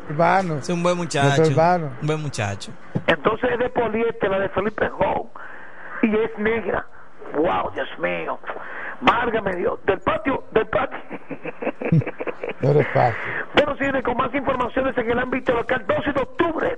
Urbano. 0.10 0.58
Es 0.58 0.70
un 0.70 0.84
buen 0.84 0.98
muchacho. 0.98 1.28
Nuestro 1.28 1.48
urbano. 1.48 1.92
Un 2.02 2.08
buen 2.08 2.22
muchacho. 2.22 2.72
Entonces 3.08 3.52
es 3.52 3.60
de 3.60 3.70
poliéster, 3.70 4.30
la 4.30 4.40
de 4.40 4.50
Felipe 4.50 4.90
Jón, 4.90 5.30
y 6.04 6.16
es 6.16 6.38
negra. 6.38 6.86
Wow, 7.36 7.72
Dios 7.74 7.88
mío. 8.00 8.40
Márgame 9.02 9.56
Dios. 9.56 9.80
Del 9.86 10.00
patio, 10.00 10.44
del 10.52 10.68
patio. 10.68 11.00
Fácil. 12.94 13.16
Bueno, 13.56 13.78
señores, 13.78 14.04
con 14.04 14.18
más 14.18 14.34
informaciones 14.36 14.98
en 14.98 15.10
el 15.10 15.20
ámbito 15.20 15.54
local, 15.54 15.86
12 15.88 16.12
de 16.12 16.22
octubre. 16.22 16.78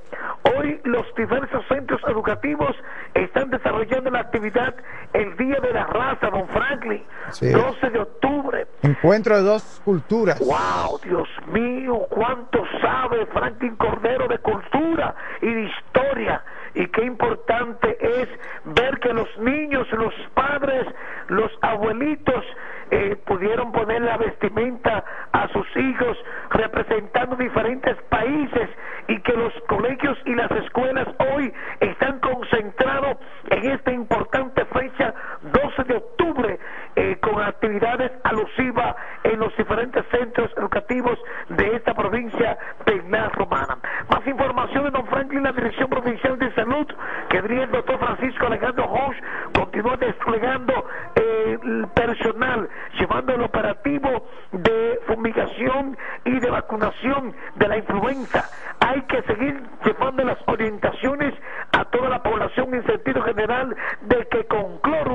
Hoy 0.56 0.80
los 0.84 1.06
diversos 1.16 1.66
centros 1.68 2.02
educativos 2.08 2.76
están 3.14 3.50
desarrollando 3.50 4.12
la 4.12 4.20
actividad 4.20 4.76
El 5.14 5.36
Día 5.38 5.60
de 5.60 5.74
la 5.74 5.86
Raza, 5.86 6.30
don 6.30 6.48
Franklin. 6.50 7.04
Sí. 7.32 7.50
12 7.50 7.90
de 7.90 8.00
octubre. 8.00 8.68
Encuentro 8.84 9.38
de 9.38 9.44
dos 9.44 9.82
culturas. 9.84 10.40
¡Wow! 10.40 11.00
Dios 11.04 11.28
mío, 11.48 12.06
cuánto 12.10 12.64
sabe 12.82 13.26
Franklin 13.28 13.76
Cordero 13.76 14.28
de 14.28 14.38
cultura 14.38 15.16
y 15.42 15.52
de 15.54 15.64
historia. 15.64 16.44
Y 16.82 16.88
qué 16.88 17.04
importante 17.04 17.96
es 18.02 18.28
ver 18.66 19.00
que 19.02 19.14
los 19.14 19.30
niños, 19.38 19.88
los 19.92 20.16
padres, 20.34 20.88
los 21.28 21.52
abuelitos 21.62 22.44
eh, 22.90 23.16
pudieron 23.28 23.72
poner 23.72 24.02
la 24.02 24.18
vestimenta 24.18 25.06
a 25.32 25.48
sus 25.50 25.68
hijos 25.78 26.18
representando 26.50 27.36
diferentes 27.36 27.96
países 28.10 28.68
y 29.08 29.22
que 29.22 29.34
los 29.34 29.54
colegios 29.68 30.18
y 30.26 30.34
las 30.34 30.50
escuelas 30.50 31.08
hoy 31.36 31.54
están 31.82 32.20
concentrados 32.20 33.18
en 33.52 33.72
esta 33.74 33.92
importante 33.92 34.66
fecha 34.66 35.14
12 35.54 35.84
de 35.84 35.98
octubre 35.98 36.60
eh, 37.02 37.18
con 37.20 37.42
actividades 37.42 38.12
a 38.24 38.32
los 38.34 38.42
explosiva 38.52 38.96
en 39.24 39.40
los 39.40 39.56
diferentes 39.58 40.06
centros 40.12 40.52
educativos 40.58 41.18
de 41.50 41.76
esta 41.76 41.94
provincia 41.94 42.58
la 43.10 43.30
Romana. 43.30 43.78
Más 44.10 44.26
información 44.26 44.86
de 44.86 44.92
Don 44.92 45.06
Franklin, 45.08 45.44
la 45.44 45.52
Dirección 45.52 45.90
Provincial 45.90 46.38
de 46.38 46.54
Salud, 46.54 46.88
que 47.30 47.42
diría 47.42 47.64
el 47.64 47.72
doctor 47.72 48.00
Francisco 48.00 48.46
Alejandro 48.46 48.86
Hosch, 48.86 49.18
continúa 49.54 49.98
desplegando 49.98 50.74
eh, 51.16 51.58
el 51.62 51.88
personal, 51.94 52.70
llevando 53.00 53.34
el 53.34 53.42
operativo 53.42 54.28
de 54.52 55.00
fumigación 55.08 55.98
y 56.26 56.40
de 56.40 56.50
vacunación 56.50 57.34
de 57.56 57.68
la 57.68 57.78
influenza. 57.78 58.46
Hay 58.80 59.02
que 59.04 59.22
seguir 59.24 59.62
llevando 59.84 60.24
las 60.24 60.38
orientaciones 60.48 61.34
a 61.78 61.86
toda 61.86 62.10
la 62.10 62.24
población 62.24 62.74
en 62.74 62.86
sentido 62.86 63.22
general 63.24 63.76
de 64.02 64.28
que 64.28 64.46
con 64.46 64.78
cloro 64.80 65.12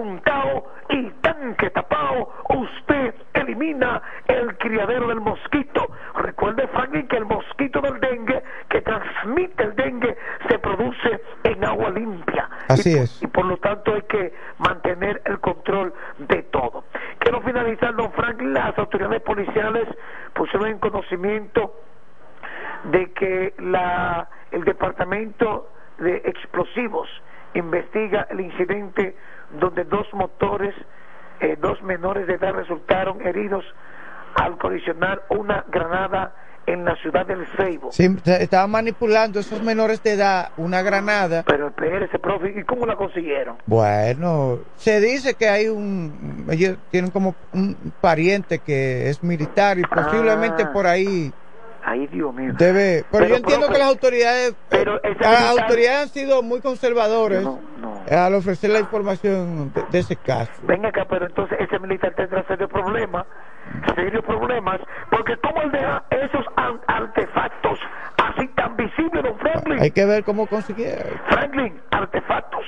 y 0.89 1.11
tanque 1.47 1.71
tapado 1.71 2.29
usted 2.49 3.15
elimina 3.35 4.03
el 4.27 4.57
criadero 4.59 5.09
del 5.09 5.21
mosquito. 5.21 5.87
Recuerde, 6.17 6.67
Franklin, 6.69 7.07
que 7.07 7.17
el 7.17 7.27
mosquito 7.27 7.81
del 7.81 8.01
dengue 8.01 8.43
que 8.69 8.81
transmite 8.81 9.63
el 9.63 9.77
dengue 9.77 10.17
se 10.49 10.59
produce 10.59 11.21
en 11.45 11.65
agua 11.65 11.91
limpia. 11.91 12.49
Así 12.69 12.91
y, 12.91 12.99
es. 12.99 13.23
Y 13.23 13.27
por 13.29 13.45
lo 13.45 13.57
tanto 13.59 13.95
hay 13.95 14.03
que 14.03 14.33
mantener 14.59 15.23
el 15.25 15.39
control 15.39 15.95
de 16.19 16.43
todo. 16.45 16.85
Quiero 17.19 17.41
finalizar, 17.43 17.95
don 17.95 18.11
Franklin, 18.13 18.53
las 18.53 18.77
autoridades 18.79 19.23
policiales 19.23 19.87
pusieron 20.35 20.69
en 20.69 20.79
conocimiento 20.79 21.75
de 22.91 23.13
que 23.13 23.55
la, 23.59 24.29
el 24.51 24.65
departamento 24.65 25.71
de 25.99 26.23
explosivos 26.25 27.09
investiga 27.55 28.27
el 28.31 28.41
incidente 28.41 29.17
donde 29.59 29.85
dos 29.85 30.07
motores, 30.13 30.75
eh, 31.41 31.57
dos 31.61 31.83
menores 31.83 32.27
de 32.27 32.35
edad 32.35 32.53
resultaron 32.53 33.21
heridos 33.27 33.65
al 34.35 34.59
colisionar 34.59 35.23
una 35.31 35.65
granada 35.69 36.35
en 36.67 36.85
la 36.85 36.97
ciudad 36.97 37.25
del 37.25 37.47
Ceibo. 37.57 37.93
Sí, 37.93 38.09
estaban 38.25 38.71
manipulando 38.73 39.39
esos 39.39 39.63
menores 39.63 40.03
de 40.03 40.15
edad 40.15 40.51
una 40.57 40.83
granada. 40.83 41.45
Pero 41.47 41.69
espérese, 41.69 42.19
profe, 42.19 42.55
¿y 42.59 42.65
cómo 42.65 42.87
la 42.87 42.97
consiguieron? 42.97 43.57
Bueno, 43.67 44.59
se 44.75 45.01
dice 45.01 45.35
que 45.35 45.49
hay 45.49 45.69
un. 45.69 46.47
Ellos 46.51 46.77
tienen 46.91 47.13
como 47.13 47.37
un 47.53 47.77
pariente 48.01 48.59
que 48.59 49.09
es 49.09 49.23
militar 49.23 49.79
y 49.79 49.83
posiblemente 49.83 50.65
Ah. 50.65 50.73
por 50.73 50.87
ahí 50.89 51.33
Ay, 51.89 52.09
Dios 52.09 52.35
mío. 52.35 52.53
debe. 52.59 53.05
Pero, 53.05 53.07
Pero, 53.13 53.27
yo 53.29 53.37
entiendo 53.37 53.69
que 53.69 53.79
las 53.79 53.89
autoridades. 53.89 54.57
pero 54.69 55.01
ese 55.05 55.21
las 55.21 55.51
autoridades 55.51 56.03
han 56.03 56.09
sido 56.09 56.43
muy 56.43 56.61
conservadores 56.61 57.45
No, 57.45 57.61
no. 57.79 58.03
al 58.11 58.35
ofrecer 58.35 58.71
la 58.71 58.81
información 58.81 59.73
de, 59.73 59.85
de 59.93 59.99
ese 60.01 60.17
caso. 60.17 60.51
Venga 60.65 60.89
acá, 60.89 61.07
pero 61.09 61.27
entonces 61.27 61.57
ese 61.61 61.79
militar 61.79 62.13
tendrá 62.17 62.45
serios 62.49 62.69
problemas, 62.71 63.25
serios 63.95 64.25
problemas, 64.25 64.81
porque 65.13 65.37
¿cómo 65.43 65.63
él 65.63 65.71
deja 65.71 66.03
esos 66.11 66.45
artefactos 66.89 67.79
así 68.35 68.49
tan 68.57 68.77
visibles, 68.77 69.23
don 69.23 69.39
Franklin? 69.39 69.79
Hay 69.81 69.93
que 69.93 70.05
ver 70.05 70.25
cómo 70.25 70.49
consiguieron. 70.49 71.07
Franklin, 71.29 71.81
artefactos. 71.93 72.65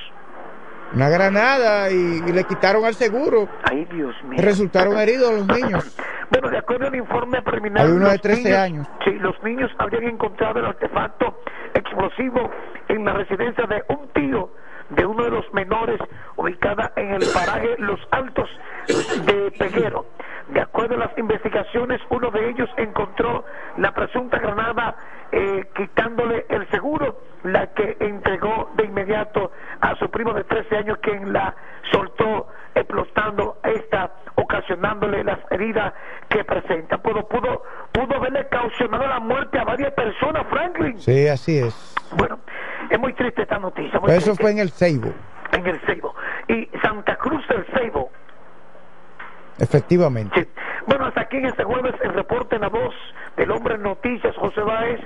Una 0.95 1.09
granada 1.09 1.91
y, 1.91 1.95
y 2.27 2.33
le 2.33 2.45
quitaron 2.45 2.85
al 2.85 2.95
seguro. 2.95 3.49
Ay, 3.71 3.85
Dios 3.93 4.15
mío. 4.25 4.39
Resultaron 4.43 4.97
heridos 4.99 5.33
los 5.35 5.47
niños. 5.47 5.97
Bueno, 6.31 6.51
de 6.51 6.59
acuerdo 6.59 6.87
al 6.89 6.95
informe 6.95 7.41
preliminar, 7.43 7.87
Hay 7.87 7.93
uno 7.93 8.07
de 8.07 8.13
los 8.13 8.21
13 8.23 8.43
niños- 8.43 8.59
años. 8.59 8.87
Sí, 9.05 9.11
los 9.19 9.43
niños 9.43 9.71
habrían 9.79 10.05
encontrado 10.05 10.59
el 10.61 10.67
artefacto 10.67 11.41
explosivo 11.75 12.51
en 12.89 13.05
la 13.05 13.13
residencia 13.15 13.67
de 13.67 13.83
un 13.89 14.09
tío 14.15 14.51
de 14.91 15.05
uno 15.05 15.25
de 15.25 15.31
los 15.31 15.45
menores 15.53 16.01
ubicada 16.37 16.93
en 16.97 17.13
el 17.13 17.23
paraje 17.35 17.75
Los 17.79 18.01
Altos 18.11 18.49
de 18.87 19.51
Peguero. 19.59 20.07
De 20.49 20.61
acuerdo 20.61 20.95
a 20.95 20.99
las 20.99 21.19
investigaciones, 21.19 22.01
uno 22.11 22.31
de 22.31 22.49
ellos 22.49 22.69
encontró 22.79 23.45
la 23.77 23.93
presunta 23.93 24.39
granada 24.39 24.97
eh, 25.31 25.65
quitándole 25.77 26.47
el 26.49 26.67
seguro, 26.71 27.21
la 27.43 27.67
que 27.75 27.97
entregó 28.01 28.71
de 28.77 28.85
inmediato 28.85 29.53
a 29.81 29.95
su 29.97 30.11
primo 30.11 30.33
de 30.33 30.45
13 30.45 30.77
años, 30.79 30.99
quien 31.03 31.33
la 31.33 31.55
soltó 31.93 32.49
explotando 32.75 33.59
esta, 33.63 34.11
ocasionándole 34.37 35.23
las 35.23 35.39
heridas 35.51 35.93
que 36.29 36.43
presenta. 36.45 36.97
Pudo, 36.99 37.29
pudo, 37.29 37.63
pudo 37.93 38.17
haberle 38.17 38.49
causado 38.49 39.07
la 39.07 39.21
muerte 39.21 39.59
a 39.59 39.65
varias 39.65 39.93
personas, 39.93 40.47
Franklin. 40.49 40.99
Sí, 40.99 41.29
así 41.29 41.59
es. 41.59 41.95
Bueno, 42.17 42.39
es 42.89 42.99
muy 42.99 43.13
triste 43.13 43.43
esta 43.43 43.59
noticia. 43.59 44.01
muy 44.01 44.07
Pero 44.07 44.19
eso 44.19 44.27
triste. 44.31 44.43
fue 44.43 44.51
en 44.53 44.59
el 44.61 44.71
Ceibo, 44.71 45.13
en 45.53 45.67
el 45.67 45.79
Ceibo. 45.81 46.15
Y 46.49 46.67
Santa 46.83 47.17
Cruz 47.17 47.47
del 47.49 47.67
Ceibo. 47.75 48.11
Efectivamente. 49.59 50.49
Bueno, 50.87 51.07
hasta 51.07 51.23
aquí 51.23 51.37
en 51.37 51.47
este 51.47 51.65
jueves 51.65 51.95
el 52.03 52.15
reporte 52.15 52.57
en 52.57 52.63
la 52.63 52.69
voz 52.69 52.95
del 53.37 53.51
hombre 53.51 53.77
noticias, 53.79 54.35
José 54.37 54.63
Báez, 54.63 55.01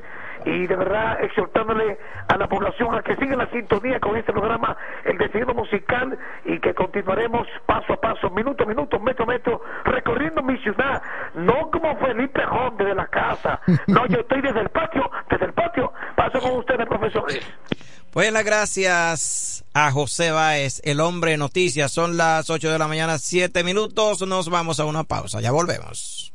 y 0.44 0.66
de 0.66 0.76
verdad 0.76 1.22
exhortándole 1.22 1.98
a 2.28 2.36
la 2.36 2.48
población 2.48 2.94
a 2.94 3.02
que 3.02 3.16
siga 3.16 3.36
la 3.36 3.48
sintonía 3.50 4.00
con 4.00 4.16
este 4.16 4.32
programa, 4.32 4.76
el 5.04 5.18
decidido 5.18 5.54
musical, 5.54 6.18
y 6.44 6.58
que 6.58 6.74
continuaremos 6.74 7.46
paso 7.66 7.92
a 7.92 7.96
paso, 8.00 8.30
minuto 8.30 8.64
a 8.64 8.66
minuto, 8.66 8.98
metro 9.00 9.24
a 9.24 9.28
metro, 9.28 9.60
recorriendo 9.84 10.42
mi 10.42 10.56
ciudad, 10.58 11.02
no 11.34 11.70
como 11.70 11.96
Felipe 11.96 12.42
Jón 12.42 12.76
desde 12.76 12.94
la 12.94 13.06
casa, 13.06 13.60
no, 13.86 14.06
yo 14.06 14.20
estoy 14.20 14.40
desde 14.40 14.60
el 14.60 14.68
patio, 14.68 15.10
desde 15.28 15.46
el 15.46 15.52
patio, 15.52 15.92
paso 16.16 16.40
con 16.40 16.58
ustedes, 16.58 16.86
profesores. 16.86 17.58
Pues 18.12 18.30
las 18.30 18.44
gracias 18.44 19.64
a 19.72 19.90
José 19.90 20.32
Báez, 20.32 20.82
el 20.84 21.00
hombre 21.00 21.30
de 21.30 21.38
noticias. 21.38 21.90
Son 21.90 22.18
las 22.18 22.50
8 22.50 22.70
de 22.70 22.78
la 22.78 22.86
mañana, 22.86 23.16
7 23.16 23.64
minutos. 23.64 24.20
Nos 24.28 24.50
vamos 24.50 24.80
a 24.80 24.84
una 24.84 25.04
pausa. 25.04 25.40
Ya 25.40 25.50
volvemos. 25.50 26.30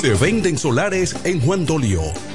Se 0.00 0.14
venden 0.14 0.56
solares 0.56 1.14
en 1.24 1.38
Juan 1.42 1.66
Dolio, 1.66 2.00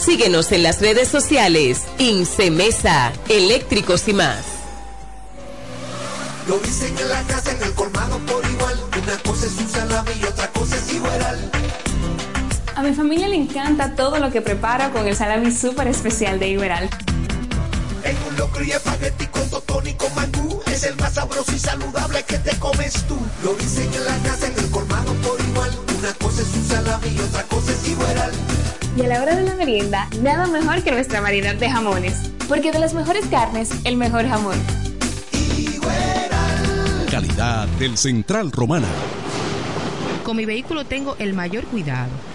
Síguenos 0.00 0.50
en 0.52 0.62
las 0.62 0.80
redes 0.80 1.08
sociales. 1.08 1.82
Incemesa, 1.98 3.12
eléctricos 3.28 4.08
y 4.08 4.14
más. 4.14 4.38
Lo 6.48 6.58
dicen 6.58 6.96
en 6.96 7.08
la 7.10 7.22
casa, 7.24 7.52
en 7.52 7.62
el 7.62 7.74
colmado 7.74 8.18
por 8.20 8.42
igual. 8.50 8.80
Una 9.02 9.16
cosa 9.18 9.46
es 9.46 9.58
un 9.58 9.68
salami 9.68 10.10
y 10.18 10.24
otra 10.24 10.48
cosa 10.52 10.76
es 10.76 10.94
igual. 10.94 11.50
A 12.74 12.82
mi 12.82 12.94
familia 12.94 13.28
le 13.28 13.36
encanta 13.36 13.94
todo 13.94 14.18
lo 14.18 14.30
que 14.30 14.40
preparo 14.40 14.90
con 14.90 15.06
el 15.06 15.14
salami 15.14 15.52
súper 15.52 15.88
especial 15.88 16.38
de 16.38 16.48
Iberal. 16.48 16.88
En 18.02 18.16
un 18.26 18.36
locro 18.38 18.64
y 18.64 18.70
espagueti 18.70 19.26
con 19.26 19.50
totón 19.50 19.86
y 19.86 19.92
con 19.92 20.14
mangú 20.14 20.62
Es 20.72 20.84
el 20.84 20.96
más 20.96 21.12
sabroso 21.12 21.52
y 21.54 21.58
saludable 21.58 22.22
que 22.22 22.38
te 22.38 22.58
comes 22.58 22.94
tú 23.06 23.18
Lo 23.44 23.52
dicen 23.52 23.92
en 23.92 24.04
la 24.06 24.16
casa, 24.26 24.46
en 24.46 24.58
el 24.58 24.70
colmado 24.70 25.12
por 25.16 25.38
igual 25.38 25.89
Una 26.00 26.14
cosa 26.14 26.40
es 26.40 26.56
un 26.56 26.64
salami 26.64 27.08
y 27.08 27.20
otra 27.20 27.42
cosa 27.42 27.72
es 27.72 27.86
igual 27.86 28.32
Y 28.96 29.02
a 29.02 29.06
la 29.06 29.22
hora 29.22 29.36
de 29.36 29.42
la 29.42 29.54
merienda, 29.54 30.08
nada 30.22 30.46
mejor 30.46 30.82
que 30.82 30.92
nuestra 30.92 31.20
variedad 31.20 31.54
de 31.54 31.68
jamones 31.68 32.30
Porque 32.48 32.72
de 32.72 32.78
las 32.78 32.94
mejores 32.94 33.26
carnes, 33.26 33.68
el 33.84 33.98
mejor 33.98 34.26
jamón 34.26 34.56
Calidad 37.10 37.68
del 37.78 37.98
Central 37.98 38.50
Romana. 38.50 38.86
Con 40.24 40.36
mi 40.36 40.46
vehículo 40.46 40.84
tengo 40.84 41.16
el 41.18 41.34
mayor 41.34 41.64
cuidado. 41.64 42.10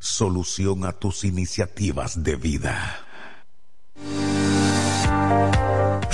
solución 0.00 0.84
a 0.84 0.92
tus 0.92 1.24
iniciativas 1.24 2.22
de 2.22 2.36
vida. 2.36 3.04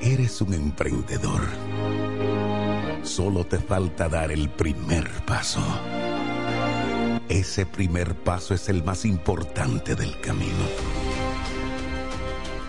Eres 0.02 0.42
un 0.42 0.54
emprendedor. 0.54 1.48
Solo 3.04 3.46
te 3.46 3.60
falta 3.60 4.10
dar 4.10 4.32
el 4.32 4.50
primer 4.50 5.08
paso. 5.26 5.62
Ese 7.28 7.66
primer 7.66 8.16
paso 8.16 8.54
es 8.54 8.70
el 8.70 8.84
más 8.84 9.04
importante 9.04 9.96
del 9.96 10.22
camino 10.22 11.15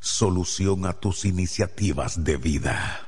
solución 0.00 0.86
a 0.86 0.92
tus 0.92 1.24
iniciativas 1.24 2.24
de 2.24 2.36
vida. 2.36 3.07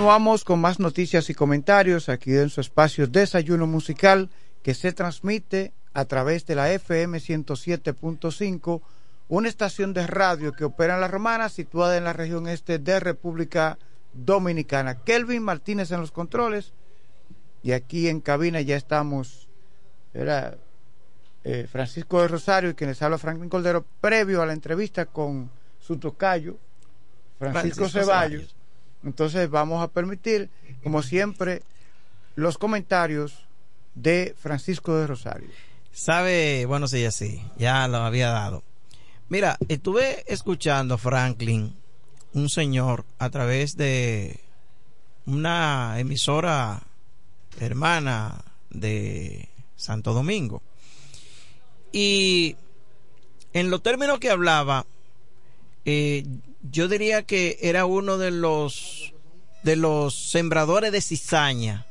Continuamos 0.00 0.44
con 0.44 0.62
más 0.62 0.80
noticias 0.80 1.28
y 1.28 1.34
comentarios 1.34 2.08
aquí 2.08 2.34
en 2.34 2.48
su 2.48 2.62
espacio 2.62 3.06
Desayuno 3.06 3.66
Musical 3.66 4.30
que 4.62 4.72
se 4.72 4.94
transmite 4.94 5.74
a 5.92 6.06
través 6.06 6.46
de 6.46 6.54
la 6.54 6.72
FM 6.72 7.18
107.5, 7.18 8.80
una 9.28 9.48
estación 9.50 9.92
de 9.92 10.06
radio 10.06 10.52
que 10.52 10.64
opera 10.64 10.94
en 10.94 11.02
La 11.02 11.08
Romana, 11.08 11.50
situada 11.50 11.98
en 11.98 12.04
la 12.04 12.14
región 12.14 12.48
este 12.48 12.78
de 12.78 12.98
República 12.98 13.76
Dominicana. 14.14 15.02
Kelvin 15.04 15.42
Martínez 15.42 15.90
en 15.90 16.00
los 16.00 16.12
controles 16.12 16.72
y 17.62 17.72
aquí 17.72 18.08
en 18.08 18.22
cabina 18.22 18.62
ya 18.62 18.76
estamos, 18.76 19.50
era 20.14 20.56
eh, 21.44 21.68
Francisco 21.70 22.22
de 22.22 22.28
Rosario 22.28 22.70
y 22.70 22.74
quien 22.74 22.88
les 22.88 23.02
habla 23.02 23.18
Franklin 23.18 23.50
Coldero, 23.50 23.84
previo 24.00 24.40
a 24.40 24.46
la 24.46 24.54
entrevista 24.54 25.04
con 25.04 25.50
su 25.78 25.98
tocayo, 25.98 26.56
Francisco, 27.38 27.60
Francisco 27.60 27.88
Ceballos. 27.90 28.30
Ceballos. 28.30 28.59
Entonces 29.04 29.48
vamos 29.48 29.82
a 29.82 29.88
permitir, 29.88 30.50
como 30.82 31.02
siempre, 31.02 31.62
los 32.34 32.58
comentarios 32.58 33.46
de 33.94 34.34
Francisco 34.38 34.96
de 34.96 35.06
Rosario. 35.06 35.48
Sabe, 35.92 36.66
bueno, 36.66 36.86
sí, 36.86 37.02
ya 37.02 37.10
sí, 37.10 37.42
ya 37.56 37.88
lo 37.88 37.98
había 37.98 38.30
dado. 38.30 38.62
Mira, 39.28 39.58
estuve 39.68 40.24
escuchando 40.32 40.98
Franklin, 40.98 41.74
un 42.32 42.48
señor, 42.48 43.04
a 43.18 43.30
través 43.30 43.76
de 43.76 44.40
una 45.26 45.98
emisora 45.98 46.82
hermana 47.60 48.44
de 48.70 49.48
Santo 49.76 50.12
Domingo. 50.12 50.62
Y 51.92 52.56
en 53.52 53.70
los 53.70 53.82
términos 53.82 54.18
que 54.18 54.30
hablaba, 54.30 54.86
eh, 55.84 56.24
yo 56.62 56.88
diría 56.88 57.22
que 57.22 57.58
era 57.62 57.86
uno 57.86 58.18
de 58.18 58.30
los 58.30 59.14
de 59.62 59.76
los 59.76 60.14
sembradores 60.14 60.92
de 60.92 61.00
cizaña. 61.00 61.86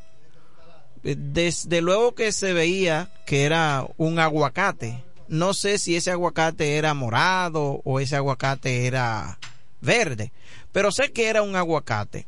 Eh, 1.03 1.15
Desde 1.17 1.81
luego 1.81 2.15
que 2.15 2.31
se 2.31 2.53
veía 2.53 3.11
que 3.25 3.43
era 3.43 3.87
un 3.97 4.19
aguacate. 4.19 5.03
No 5.27 5.53
sé 5.53 5.77
si 5.77 5.95
ese 5.95 6.11
aguacate 6.11 6.77
era 6.77 6.93
morado 6.93 7.81
o 7.83 7.99
ese 7.99 8.15
aguacate 8.15 8.87
era 8.87 9.37
verde, 9.79 10.31
pero 10.71 10.91
sé 10.91 11.11
que 11.11 11.27
era 11.27 11.43
un 11.43 11.55
aguacate. 11.55 12.27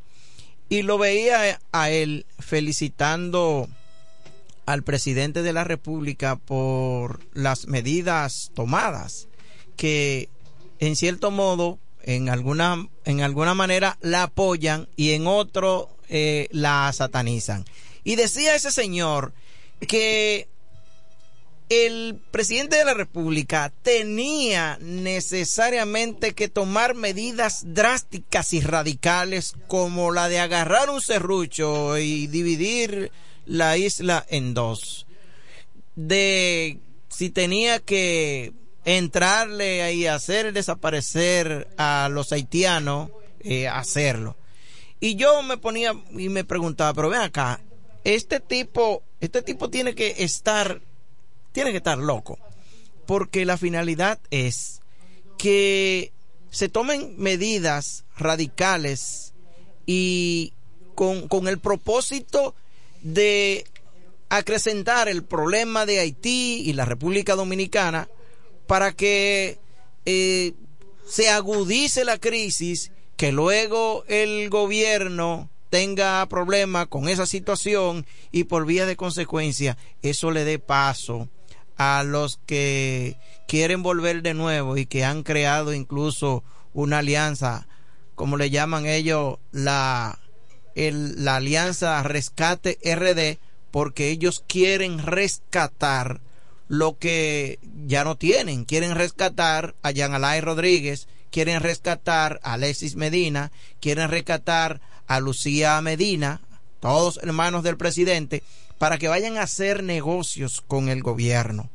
Y 0.69 0.83
lo 0.83 0.97
veía 0.97 1.59
a 1.71 1.89
él 1.89 2.25
felicitando 2.39 3.67
al 4.65 4.83
presidente 4.83 5.41
de 5.41 5.51
la 5.51 5.63
República 5.63 6.35
por 6.35 7.19
las 7.33 7.67
medidas 7.67 8.51
tomadas, 8.53 9.27
que 9.75 10.29
en 10.79 10.95
cierto 10.95 11.31
modo, 11.31 11.79
en 12.03 12.29
alguna, 12.29 12.87
en 13.05 13.21
alguna 13.21 13.53
manera 13.53 13.97
la 14.01 14.23
apoyan 14.23 14.87
y 14.95 15.11
en 15.11 15.27
otro 15.27 15.89
eh, 16.09 16.47
la 16.51 16.91
satanizan. 16.93 17.65
Y 18.03 18.15
decía 18.15 18.55
ese 18.55 18.71
señor 18.71 19.33
que 19.87 20.47
el 21.69 22.19
presidente 22.31 22.75
de 22.75 22.83
la 22.83 22.93
República 22.93 23.71
tenía 23.81 24.77
necesariamente 24.81 26.33
que 26.33 26.49
tomar 26.49 26.95
medidas 26.95 27.61
drásticas 27.73 28.51
y 28.51 28.59
radicales 28.59 29.53
como 29.67 30.11
la 30.11 30.27
de 30.27 30.39
agarrar 30.39 30.89
un 30.89 30.99
serrucho 30.99 31.97
y 31.97 32.27
dividir 32.27 33.11
la 33.45 33.77
isla 33.77 34.25
en 34.29 34.53
dos. 34.53 35.07
De 35.95 36.79
si 37.07 37.29
tenía 37.29 37.79
que 37.79 38.51
entrarle 38.85 39.93
y 39.93 40.07
hacer 40.07 40.53
desaparecer 40.53 41.67
a 41.77 42.09
los 42.11 42.31
haitianos, 42.31 43.09
eh, 43.41 43.67
hacerlo. 43.67 44.35
Y 44.99 45.15
yo 45.15 45.41
me 45.43 45.57
ponía 45.57 45.93
y 46.11 46.29
me 46.29 46.43
preguntaba, 46.43 46.93
pero 46.93 47.09
ven 47.09 47.21
acá, 47.21 47.59
este 48.03 48.39
tipo, 48.39 49.03
este 49.19 49.41
tipo 49.41 49.69
tiene 49.69 49.95
que 49.95 50.15
estar, 50.19 50.81
tiene 51.51 51.71
que 51.71 51.77
estar 51.77 51.97
loco, 51.97 52.37
porque 53.05 53.45
la 53.45 53.57
finalidad 53.57 54.19
es 54.29 54.81
que 55.37 56.11
se 56.51 56.69
tomen 56.69 57.15
medidas 57.17 58.05
radicales 58.17 59.33
y 59.85 60.53
con, 60.95 61.27
con 61.27 61.47
el 61.47 61.59
propósito 61.59 62.53
de 63.01 63.65
acrecentar 64.29 65.09
el 65.09 65.23
problema 65.23 65.85
de 65.85 65.99
Haití 65.99 66.61
y 66.65 66.73
la 66.73 66.85
República 66.85 67.35
Dominicana 67.35 68.07
para 68.71 68.93
que 68.93 69.59
eh, 70.05 70.53
se 71.05 71.29
agudice 71.29 72.05
la 72.05 72.17
crisis, 72.17 72.93
que 73.17 73.33
luego 73.33 74.05
el 74.07 74.49
gobierno 74.49 75.49
tenga 75.69 76.25
problemas 76.27 76.87
con 76.87 77.09
esa 77.09 77.25
situación 77.25 78.05
y 78.31 78.45
por 78.45 78.65
vía 78.65 78.85
de 78.85 78.95
consecuencia 78.95 79.77
eso 80.01 80.31
le 80.31 80.45
dé 80.45 80.57
paso 80.57 81.27
a 81.75 82.03
los 82.05 82.39
que 82.45 83.17
quieren 83.45 83.83
volver 83.83 84.21
de 84.21 84.35
nuevo 84.35 84.77
y 84.77 84.85
que 84.85 85.03
han 85.03 85.23
creado 85.23 85.73
incluso 85.73 86.45
una 86.71 86.99
alianza, 86.99 87.67
como 88.15 88.37
le 88.37 88.51
llaman 88.51 88.85
ellos, 88.85 89.39
la, 89.51 90.17
la 90.75 91.35
alianza 91.35 92.01
Rescate 92.03 92.79
RD, 92.85 93.37
porque 93.69 94.11
ellos 94.11 94.45
quieren 94.47 95.05
rescatar 95.05 96.21
lo 96.71 96.97
que 96.97 97.59
ya 97.85 98.05
no 98.05 98.15
tienen. 98.15 98.63
Quieren 98.63 98.95
rescatar 98.95 99.75
a 99.81 99.91
Jean 99.91 100.13
Alain 100.13 100.41
Rodríguez, 100.41 101.09
quieren 101.29 101.59
rescatar 101.59 102.39
a 102.43 102.53
Alexis 102.53 102.95
Medina, 102.95 103.51
quieren 103.81 104.09
rescatar 104.09 104.79
a 105.05 105.19
Lucía 105.19 105.81
Medina, 105.81 106.39
todos 106.79 107.19
hermanos 107.23 107.63
del 107.63 107.75
presidente, 107.75 108.41
para 108.77 108.97
que 108.97 109.09
vayan 109.09 109.35
a 109.35 109.41
hacer 109.41 109.83
negocios 109.83 110.63
con 110.65 110.87
el 110.87 111.03
gobierno. 111.03 111.69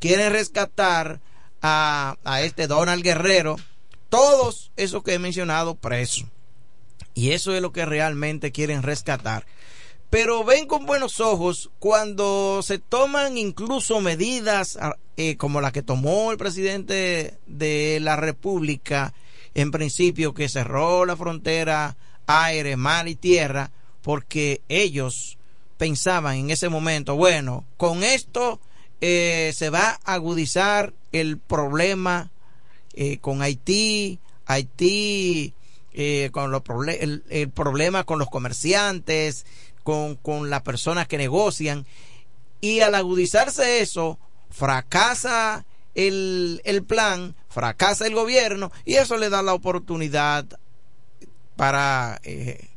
Quieren 0.00 0.32
rescatar 0.32 1.20
a, 1.62 2.16
a 2.24 2.42
este 2.42 2.66
Donald 2.66 3.04
Guerrero, 3.04 3.54
todos 4.08 4.72
esos 4.76 5.04
que 5.04 5.14
he 5.14 5.20
mencionado 5.20 5.76
presos. 5.76 6.24
Y 7.14 7.30
eso 7.30 7.54
es 7.54 7.62
lo 7.62 7.70
que 7.70 7.86
realmente 7.86 8.50
quieren 8.50 8.82
rescatar. 8.82 9.46
Pero 10.10 10.42
ven 10.42 10.66
con 10.66 10.86
buenos 10.86 11.20
ojos 11.20 11.70
cuando 11.78 12.62
se 12.62 12.78
toman 12.78 13.38
incluso 13.38 14.00
medidas 14.00 14.76
ah, 14.80 14.96
eh, 15.16 15.36
como 15.36 15.60
la 15.60 15.70
que 15.70 15.82
tomó 15.82 16.32
el 16.32 16.36
presidente 16.36 17.38
de 17.46 17.98
la 18.00 18.16
República, 18.16 19.14
en 19.54 19.70
principio 19.70 20.34
que 20.34 20.48
cerró 20.48 21.04
la 21.04 21.16
frontera 21.16 21.96
aire, 22.26 22.76
mar 22.76 23.06
y 23.06 23.14
tierra, 23.14 23.70
porque 24.02 24.62
ellos 24.68 25.38
pensaban 25.78 26.36
en 26.36 26.50
ese 26.50 26.68
momento, 26.68 27.16
bueno, 27.16 27.64
con 27.76 28.02
esto 28.02 28.60
eh, 29.00 29.52
se 29.54 29.70
va 29.70 29.98
a 30.04 30.14
agudizar 30.14 30.92
el 31.12 31.38
problema 31.38 32.30
eh, 32.94 33.18
con 33.18 33.42
Haití, 33.42 34.18
Haití 34.46 35.54
eh, 35.92 36.30
con 36.32 36.50
los 36.50 36.62
el, 37.00 37.24
el 37.30 37.50
problema 37.50 38.04
con 38.04 38.18
los 38.18 38.28
comerciantes, 38.28 39.44
con, 39.90 40.14
con 40.14 40.50
las 40.50 40.62
personas 40.62 41.08
que 41.08 41.18
negocian. 41.18 41.84
Y 42.60 42.80
al 42.80 42.94
agudizarse 42.94 43.80
eso, 43.80 44.20
fracasa 44.50 45.64
el, 45.96 46.62
el 46.64 46.84
plan, 46.84 47.34
fracasa 47.48 48.06
el 48.06 48.14
gobierno 48.14 48.70
y 48.84 48.94
eso 48.94 49.16
le 49.16 49.30
da 49.30 49.42
la 49.42 49.54
oportunidad 49.54 50.46
para 51.56 52.20
eh, 52.22 52.68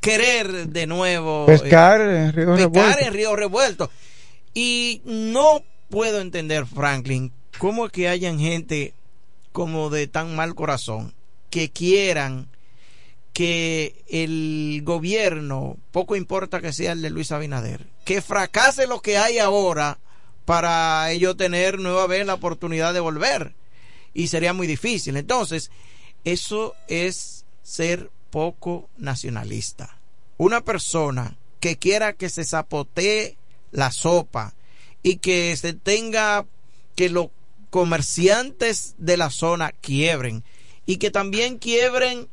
querer 0.00 0.68
de 0.68 0.86
nuevo 0.86 1.46
eh, 1.48 1.58
Pescar 1.58 2.02
en 2.02 2.32
Río 2.34 2.54
pescar 2.54 3.02
en 3.02 3.14
río 3.14 3.34
revuelto. 3.34 3.90
Y 4.52 5.00
no 5.06 5.62
puedo 5.88 6.20
entender, 6.20 6.66
Franklin, 6.66 7.32
cómo 7.56 7.86
es 7.86 7.92
que 7.92 8.08
hayan 8.08 8.38
gente 8.38 8.92
como 9.52 9.88
de 9.88 10.08
tan 10.08 10.36
mal 10.36 10.54
corazón 10.54 11.14
que 11.48 11.70
quieran 11.70 12.48
que 13.32 14.04
el 14.08 14.82
gobierno, 14.84 15.78
poco 15.90 16.16
importa 16.16 16.60
que 16.60 16.72
sea 16.72 16.92
el 16.92 17.02
de 17.02 17.10
Luis 17.10 17.32
Abinader, 17.32 17.86
que 18.04 18.20
fracase 18.20 18.86
lo 18.86 19.00
que 19.00 19.16
hay 19.16 19.38
ahora 19.38 19.98
para 20.44 21.10
ellos 21.12 21.36
tener 21.36 21.78
nueva 21.78 22.06
vez 22.06 22.26
la 22.26 22.34
oportunidad 22.34 22.92
de 22.92 23.00
volver. 23.00 23.54
Y 24.12 24.26
sería 24.26 24.52
muy 24.52 24.66
difícil. 24.66 25.16
Entonces, 25.16 25.70
eso 26.24 26.74
es 26.88 27.46
ser 27.62 28.10
poco 28.30 28.90
nacionalista. 28.96 29.98
Una 30.36 30.62
persona 30.62 31.38
que 31.60 31.78
quiera 31.78 32.12
que 32.12 32.28
se 32.28 32.44
zapotee 32.44 33.36
la 33.70 33.92
sopa 33.92 34.54
y 35.02 35.16
que 35.16 35.56
se 35.56 35.72
tenga 35.72 36.44
que 36.96 37.08
los 37.08 37.28
comerciantes 37.70 38.94
de 38.98 39.16
la 39.16 39.30
zona 39.30 39.72
quiebren 39.72 40.44
y 40.84 40.96
que 40.96 41.10
también 41.10 41.58
quiebren 41.58 42.28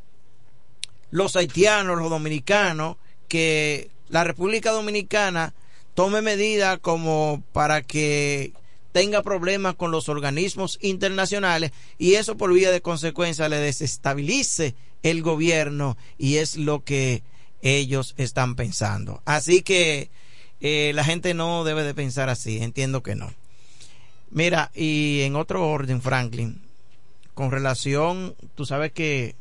los 1.11 1.35
haitianos, 1.35 1.97
los 1.97 2.09
dominicanos, 2.09 2.97
que 3.27 3.89
la 4.09 4.23
República 4.23 4.71
Dominicana 4.71 5.53
tome 5.93 6.21
medidas 6.21 6.79
como 6.79 7.43
para 7.51 7.81
que 7.81 8.53
tenga 8.91 9.21
problemas 9.21 9.75
con 9.75 9.91
los 9.91 10.09
organismos 10.09 10.79
internacionales 10.81 11.71
y 11.97 12.15
eso 12.15 12.37
por 12.37 12.53
vía 12.53 12.71
de 12.71 12.81
consecuencia 12.81 13.49
le 13.49 13.57
desestabilice 13.57 14.75
el 15.03 15.21
gobierno 15.21 15.97
y 16.17 16.37
es 16.37 16.57
lo 16.57 16.83
que 16.83 17.23
ellos 17.61 18.15
están 18.17 18.55
pensando. 18.55 19.21
Así 19.25 19.61
que 19.61 20.09
eh, 20.61 20.91
la 20.95 21.03
gente 21.03 21.33
no 21.33 21.63
debe 21.63 21.83
de 21.83 21.93
pensar 21.93 22.29
así, 22.29 22.57
entiendo 22.61 23.03
que 23.03 23.15
no. 23.15 23.31
Mira, 24.31 24.71
y 24.75 25.21
en 25.21 25.35
otro 25.35 25.67
orden, 25.67 26.01
Franklin, 26.01 26.61
con 27.33 27.51
relación, 27.51 28.35
tú 28.55 28.65
sabes 28.65 28.91
que 28.91 29.35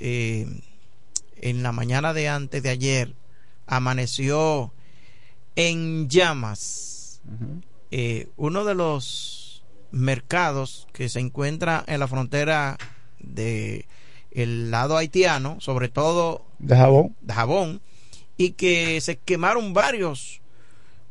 eh, 0.00 0.46
en 1.40 1.62
la 1.62 1.72
mañana 1.72 2.12
de 2.12 2.28
antes 2.28 2.62
de 2.62 2.70
ayer 2.70 3.14
amaneció 3.66 4.72
en 5.56 6.08
llamas. 6.08 7.20
Eh, 7.90 8.28
uno 8.36 8.64
de 8.64 8.74
los 8.74 9.64
mercados 9.90 10.86
que 10.92 11.08
se 11.08 11.20
encuentra 11.20 11.84
en 11.86 12.00
la 12.00 12.08
frontera 12.08 12.76
de 13.18 13.86
el 14.30 14.70
lado 14.70 14.96
haitiano, 14.96 15.56
sobre 15.60 15.88
todo 15.88 16.44
de 16.58 16.76
jabón, 16.76 17.16
de 17.22 17.32
jabón 17.32 17.80
y 18.36 18.50
que 18.50 19.00
se 19.00 19.16
quemaron 19.16 19.72
varios 19.72 20.42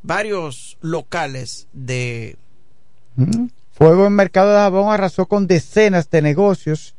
varios 0.03 0.77
locales 0.81 1.67
de 1.73 2.37
Fuego 3.71 4.05
en 4.05 4.13
Mercado 4.13 4.51
de 4.51 4.57
Jabón 4.57 4.93
arrasó 4.93 5.25
con 5.25 5.47
decenas 5.47 6.09
de 6.09 6.21
negocios. 6.21 6.95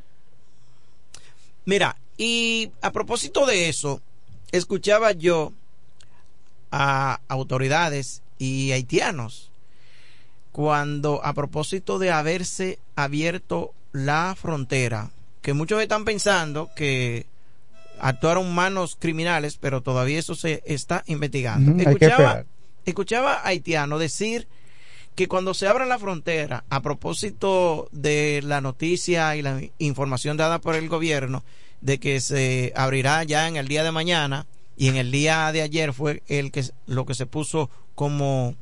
Mira, 1.64 1.96
y 2.16 2.70
a 2.80 2.92
propósito 2.92 3.46
de 3.46 3.68
eso, 3.68 4.00
escuchaba 4.52 5.12
yo 5.12 5.52
a 6.70 7.20
autoridades 7.28 8.22
y 8.38 8.72
haitianos 8.72 9.50
cuando 10.52 11.22
a 11.22 11.34
propósito 11.34 11.98
de 11.98 12.10
haberse 12.10 12.78
abierto 12.94 13.74
la 13.92 14.34
frontera, 14.40 15.10
que 15.42 15.52
muchos 15.52 15.82
están 15.82 16.06
pensando 16.06 16.70
que 16.74 17.26
actuaron 18.00 18.54
manos 18.54 18.96
criminales, 18.98 19.58
pero 19.60 19.82
todavía 19.82 20.18
eso 20.18 20.34
se 20.34 20.62
está 20.64 21.02
investigando. 21.06 21.78
Escuchaba, 21.82 22.44
escuchaba 22.86 23.34
a 23.34 23.48
haitiano 23.48 23.98
decir 23.98 24.48
que 25.14 25.28
cuando 25.28 25.52
se 25.52 25.66
abra 25.66 25.84
la 25.84 25.98
frontera, 25.98 26.64
a 26.70 26.80
propósito 26.80 27.88
de 27.92 28.40
la 28.42 28.62
noticia 28.62 29.36
y 29.36 29.42
la 29.42 29.60
información 29.78 30.38
dada 30.38 30.58
por 30.58 30.74
el 30.74 30.88
gobierno 30.88 31.42
de 31.80 31.98
que 31.98 32.20
se 32.20 32.72
abrirá 32.76 33.22
ya 33.24 33.48
en 33.48 33.56
el 33.56 33.68
día 33.68 33.84
de 33.84 33.92
mañana 33.92 34.46
y 34.76 34.88
en 34.88 34.96
el 34.96 35.10
día 35.10 35.50
de 35.52 35.62
ayer 35.62 35.92
fue 35.92 36.22
el 36.28 36.50
que 36.52 36.64
lo 36.86 37.06
que 37.06 37.14
se 37.14 37.26
puso 37.26 37.70
como 37.94 38.54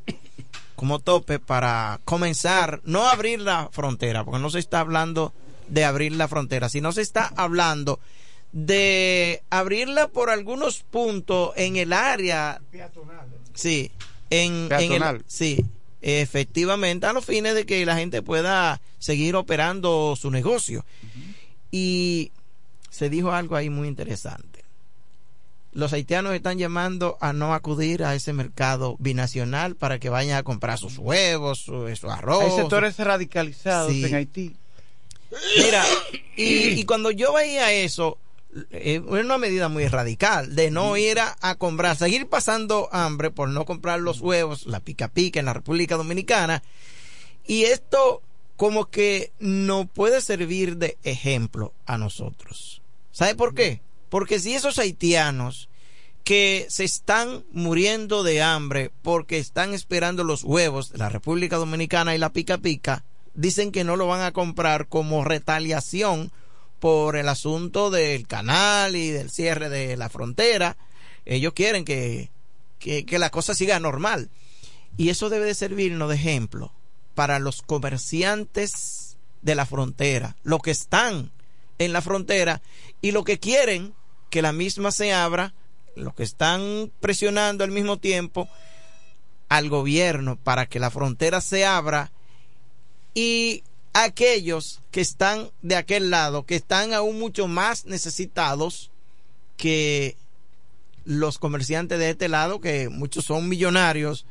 como 0.77 0.99
tope 0.99 1.39
para 1.39 2.01
comenzar 2.05 2.81
no 2.85 3.09
abrir 3.09 3.41
la 3.41 3.69
frontera, 3.73 4.25
porque 4.25 4.41
no 4.41 4.51
se 4.51 4.59
está 4.59 4.81
hablando 4.81 5.33
de 5.69 5.85
abrir 5.85 6.13
la 6.13 6.29
frontera, 6.29 6.69
sino 6.69 6.93
se 6.93 7.01
está 7.03 7.33
hablando 7.37 8.01
de 8.53 9.43
abrirla 9.51 10.09
por 10.09 10.31
algunos 10.31 10.83
puntos 10.83 11.53
en 11.57 11.77
el 11.77 11.93
área 11.93 12.61
Sí, 13.55 13.91
en, 14.31 14.53
en 14.53 14.63
el, 14.63 14.69
Peatonal. 14.69 15.25
sí, 15.27 15.65
efectivamente, 16.03 17.07
a 17.07 17.13
los 17.13 17.25
fines 17.25 17.55
de 17.55 17.67
que 17.67 17.87
la 17.87 17.97
gente 17.97 18.21
pueda 18.23 18.81
seguir 18.99 19.37
operando 19.37 20.17
su 20.17 20.31
negocio. 20.31 20.85
Y 21.71 22.31
se 22.95 23.11
dijo 23.11 23.33
algo 23.33 23.57
ahí 23.57 23.71
muy 23.71 23.89
interesante. 23.89 24.63
Los 25.73 25.93
haitianos 25.93 26.33
están 26.35 26.59
llamando 26.59 27.19
a 27.21 27.33
no 27.33 27.53
acudir 27.53 28.05
a 28.05 28.15
ese 28.15 28.33
mercado 28.33 28.95
binacional 29.01 29.75
para 29.75 29.99
que 29.99 30.09
vayan 30.09 30.37
a 30.39 30.45
comprar 30.45 30.79
sus 30.79 30.99
huevos, 30.99 31.59
su, 31.59 31.93
su 31.97 32.09
arroz. 32.09 32.45
Hay 32.45 32.51
sectores 32.53 32.97
radicalizados 32.99 33.91
Sí. 33.91 34.05
en 34.05 34.15
Haití. 34.15 34.57
Mira, 35.59 35.85
y, 36.37 36.69
y 36.69 36.85
cuando 36.85 37.11
yo 37.11 37.33
veía 37.33 37.73
eso, 37.73 38.19
eh, 38.71 39.03
era 39.05 39.21
una 39.25 39.39
medida 39.39 39.69
muy 39.69 39.89
radical 39.89 40.55
de 40.55 40.71
no 40.71 40.97
ir 40.97 41.19
a, 41.19 41.37
a 41.41 41.57
comprar, 41.57 41.97
seguir 41.97 42.29
pasando 42.29 42.89
hambre 42.93 43.33
por 43.33 43.49
no 43.49 43.65
comprar 43.65 43.99
los 43.99 44.21
huevos, 44.21 44.67
la 44.67 44.79
pica 44.79 45.09
pica 45.09 45.41
en 45.41 45.47
la 45.47 45.55
República 45.55 45.97
Dominicana. 45.97 46.63
Y 47.45 47.65
esto 47.65 48.23
como 48.57 48.85
que 48.91 49.33
no 49.41 49.87
puede 49.87 50.21
servir 50.21 50.77
de 50.77 50.97
ejemplo 51.03 51.73
a 51.85 51.99
nosotros. 51.99 52.81
¿Sabe 53.15 53.37
por 53.37 53.55
qué? 53.55 53.81
Porque 54.09 54.41
si 54.41 54.55
esos 54.55 54.81
haitianos 54.81 55.69
que 56.25 56.67
se 56.69 56.83
están 56.83 57.45
muriendo 57.53 58.25
de 58.25 58.43
hambre 58.43 58.91
porque 59.03 59.39
están 59.39 59.73
esperando 59.73 60.25
los 60.25 60.43
huevos 60.43 60.91
de 60.91 60.99
la 60.99 61.11
República 61.11 61.57
Dominicana 61.57 62.17
y 62.17 62.19
la 62.19 62.33
pica 62.33 62.59
pica, 62.59 63.05
dicen 63.33 63.71
que 63.71 63.85
no 63.85 63.95
lo 63.95 64.09
van 64.09 64.23
a 64.23 64.33
comprar 64.33 64.89
como 64.89 65.23
retaliación 65.23 66.33
por 66.81 67.15
el 67.15 67.29
asunto 67.29 67.91
del 67.91 68.27
canal 68.27 68.97
y 68.97 69.11
del 69.11 69.31
cierre 69.31 69.69
de 69.69 69.97
la 69.97 70.09
frontera. 70.09 70.77
Ellos 71.25 71.53
quieren 71.53 71.85
que, 71.85 72.33
que, 72.81 73.19
la 73.21 73.31
cosa 73.31 73.55
siga 73.55 73.79
normal. 73.79 74.29
Y 74.97 75.11
eso 75.11 75.31
debe 75.31 75.47
de 75.47 75.55
servirnos 75.55 76.09
de 76.09 76.17
ejemplo 76.17 76.73
para 77.15 77.39
los 77.39 77.63
comerciantes 77.63 79.19
de 79.41 79.55
la 79.55 79.67
frontera, 79.67 80.35
los 80.43 80.61
que 80.63 80.73
están 80.73 81.31
en 81.79 81.93
la 81.93 82.03
frontera 82.03 82.63
y 83.01 83.13
los 83.13 83.25
que 83.25 83.39
quieren 83.39 83.95
que 84.31 84.43
la 84.43 84.53
misma 84.53 84.91
se 84.91 85.13
abra, 85.13 85.55
los 85.97 86.15
que 86.15 86.23
están 86.23 86.91
presionando 87.01 87.65
al 87.65 87.71
mismo 87.71 87.99
tiempo 87.99 88.49
al 89.49 89.69
gobierno 89.69 90.37
para 90.37 90.67
que 90.67 90.81
la 90.81 90.91
frontera 90.91 91.41
se 91.41 91.65
abra 91.65 92.11
y 93.15 93.63
aquellos 93.93 94.83
que 94.91 95.01
están 95.01 95.51
de 95.63 95.77
aquel 95.77 96.11
lado, 96.11 96.45
que 96.45 96.57
están 96.57 96.93
aún 96.93 97.19
mucho 97.19 97.47
más 97.47 97.87
necesitados 97.87 98.91
que 99.57 100.17
los 101.05 101.39
comerciantes 101.39 101.99
de 101.99 102.11
este 102.11 102.29
lado, 102.29 102.61
que 102.61 102.89
muchos 102.89 103.25
son 103.25 103.49
millonarios, 103.49 104.27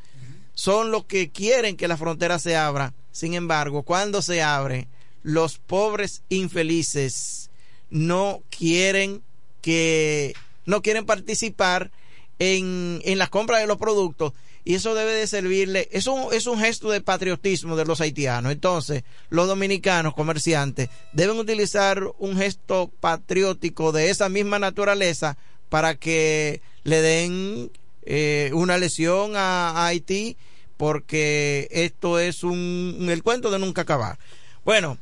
son 0.53 0.91
los 0.91 1.05
que 1.05 1.31
quieren 1.31 1.77
que 1.77 1.87
la 1.87 1.97
frontera 1.97 2.39
se 2.39 2.57
abra. 2.57 2.93
Sin 3.11 3.33
embargo, 3.33 3.83
cuando 3.83 4.21
se 4.21 4.41
abre, 4.41 4.87
los 5.23 5.57
pobres 5.57 6.23
infelices 6.29 7.49
no 7.89 8.43
quieren 8.49 9.23
que 9.61 10.33
no 10.65 10.81
quieren 10.81 11.05
participar 11.05 11.91
en, 12.39 13.01
en 13.03 13.17
la 13.17 13.27
compra 13.27 13.57
de 13.57 13.67
los 13.67 13.77
productos 13.77 14.33
y 14.65 14.75
eso 14.75 14.95
debe 14.95 15.13
de 15.13 15.27
servirle, 15.27 15.89
es 15.91 16.07
un, 16.07 16.33
es 16.33 16.47
un 16.47 16.57
gesto 16.57 16.89
de 16.89 17.01
patriotismo 17.01 17.75
de 17.75 17.85
los 17.85 17.99
haitianos. 17.99 18.51
Entonces, 18.51 19.03
los 19.29 19.47
dominicanos 19.47 20.13
comerciantes 20.13 20.89
deben 21.11 21.37
utilizar 21.37 22.01
un 22.17 22.37
gesto 22.37 22.89
patriótico 22.99 23.91
de 23.91 24.09
esa 24.09 24.29
misma 24.29 24.59
naturaleza 24.59 25.37
para 25.67 25.95
que 25.95 26.61
le 26.83 27.01
den 27.01 27.71
eh, 28.03 28.51
una 28.53 28.77
lesión 28.77 29.35
a, 29.35 29.71
a 29.71 29.87
Haití, 29.87 30.37
porque 30.77 31.67
esto 31.71 32.19
es 32.19 32.43
un, 32.43 33.07
el 33.09 33.21
cuento 33.21 33.51
de 33.51 33.59
nunca 33.59 33.81
acabar. 33.81 34.17
Bueno, 34.63 34.97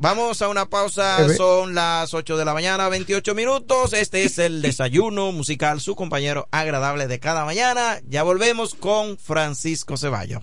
Vamos 0.00 0.40
a 0.42 0.48
una 0.48 0.66
pausa, 0.66 1.26
Eh, 1.26 1.34
son 1.36 1.74
las 1.74 2.14
8 2.14 2.36
de 2.36 2.44
la 2.44 2.54
mañana, 2.54 2.88
28 2.88 3.34
minutos. 3.34 3.92
Este 3.92 4.22
es 4.22 4.38
el 4.38 4.62
desayuno 4.62 5.32
musical, 5.32 5.80
su 5.80 5.96
compañero 5.96 6.46
agradable 6.52 7.08
de 7.08 7.18
cada 7.18 7.44
mañana. 7.44 7.98
Ya 8.08 8.22
volvemos 8.22 8.76
con 8.76 9.18
Francisco 9.18 9.96
Ceballos. 9.96 10.42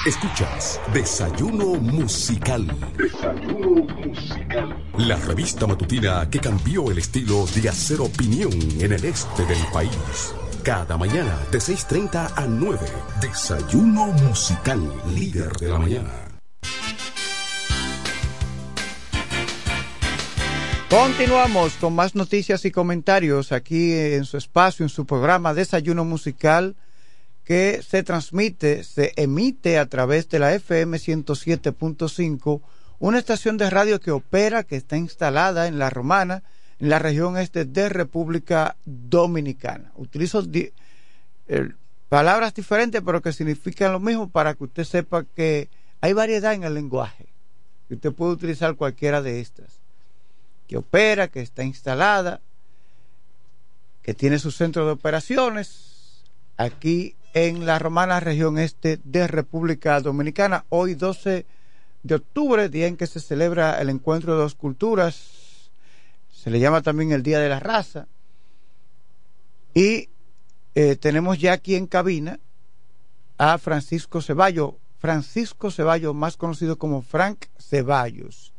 Escuchas 0.07 0.81
Desayuno 0.93 1.81
Musical. 1.81 2.67
Desayuno 2.97 3.85
Musical. 3.85 4.85
La 4.99 5.17
revista 5.17 5.67
matutina 5.67 6.29
que 6.29 6.41
cambió 6.41 6.91
el 6.91 6.99
estilo 6.99 7.47
de 7.47 7.71
hacer 7.71 8.01
opinión 8.01 8.53
en 8.81 8.93
el 8.93 9.05
este 9.05 9.47
del 9.47 9.65
país. 9.73 10.35
Cada 10.63 10.97
mañana 10.97 11.39
de 11.51 11.59
6.30 11.59 12.33
a 12.37 12.47
9. 12.47 12.79
Desayuno 13.21 14.07
Musical, 14.07 14.81
líder 15.15 15.53
de 15.57 15.69
la 15.69 15.79
mañana. 15.79 16.24
Continuamos 20.95 21.75
con 21.75 21.93
más 21.95 22.15
noticias 22.15 22.65
y 22.65 22.71
comentarios 22.71 23.51
aquí 23.51 23.93
en 23.93 24.25
su 24.25 24.37
espacio, 24.37 24.85
en 24.85 24.91
su 24.91 25.07
programa 25.07 25.53
Desayuno 25.53 26.05
Musical, 26.05 26.77
que 27.43 27.83
se 27.83 28.05
transmite, 28.05 28.85
se 28.85 29.13
emite 29.17 29.79
a 29.79 29.87
través 29.87 30.29
de 30.29 30.39
la 30.39 30.55
FM 30.55 30.97
107.5, 30.97 32.61
una 33.01 33.19
estación 33.19 33.57
de 33.57 33.71
radio 33.71 33.99
que 33.99 34.13
opera, 34.13 34.63
que 34.63 34.77
está 34.77 34.97
instalada 34.97 35.67
en 35.67 35.81
La 35.81 35.91
Romana, 35.91 36.45
en 36.79 36.89
la 36.91 37.01
región 37.01 37.39
este 37.39 37.65
de 37.65 37.89
República 37.89 38.77
Dominicana. 38.85 39.91
Utilizo 39.97 40.45
palabras 42.09 42.55
diferentes, 42.55 43.03
pero 43.05 43.21
que 43.21 43.33
significan 43.33 43.93
lo 43.93 43.99
mismo 43.99 44.31
para 44.31 44.55
que 44.55 44.63
usted 44.63 44.85
sepa 44.85 45.25
que 45.25 45.69
hay 46.05 46.13
variedad 46.13 46.53
en 46.53 46.65
el 46.65 46.75
lenguaje. 46.75 47.29
Y 47.89 47.95
usted 47.95 48.13
puede 48.13 48.33
utilizar 48.33 48.77
cualquiera 48.77 49.23
de 49.23 49.41
estas 49.41 49.81
que 50.69 50.77
opera, 50.77 51.29
que 51.29 51.41
está 51.41 51.65
instalada, 51.65 52.43
que 54.03 54.13
tiene 54.13 54.39
su 54.39 54.51
centro 54.51 54.85
de 54.85 54.93
operaciones 54.93 56.23
aquí 56.59 57.17
en 57.33 57.65
la 57.65 57.79
romana 57.79 58.21
región 58.21 58.59
este 58.59 59.01
de 59.03 59.27
República 59.27 59.99
Dominicana. 60.01 60.67
Hoy 60.69 60.95
12 60.95 61.47
de 62.03 62.15
octubre, 62.15 62.69
día 62.69 62.87
en 62.87 62.99
que 62.99 63.07
se 63.07 63.19
celebra 63.19 63.81
el 63.81 63.89
encuentro 63.89 64.35
de 64.35 64.43
dos 64.43 64.55
culturas, 64.55 65.71
se 66.31 66.51
le 66.51 66.61
llama 66.61 66.83
también 66.83 67.13
el 67.13 67.23
Día 67.23 67.39
de 67.39 67.49
la 67.49 67.61
Raza. 67.61 68.09
Y 69.73 70.11
eh, 70.75 70.97
tenemos 70.97 71.39
ya 71.39 71.55
aquí 71.55 71.77
en 71.77 71.87
cabina 71.87 72.41
a 73.39 73.57
Francisco 73.57 74.21
Ceballos, 74.21 74.75
Francisco 75.05 75.71
Ceballos, 75.71 76.15
más 76.15 76.39
conocido 76.39 76.79
como 76.79 77.03
Frank 77.03 77.45
Ceballos 77.59 78.55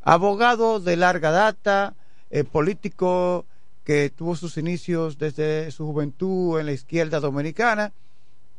abogado 0.00 0.80
de 0.80 0.96
larga 0.96 1.30
data, 1.30 1.94
eh, 2.30 2.42
político 2.42 3.44
que 3.84 4.08
tuvo 4.08 4.34
sus 4.34 4.56
inicios 4.56 5.18
desde 5.18 5.70
su 5.70 5.84
juventud 5.84 6.58
en 6.58 6.64
la 6.64 6.72
izquierda 6.72 7.20
dominicana 7.20 7.92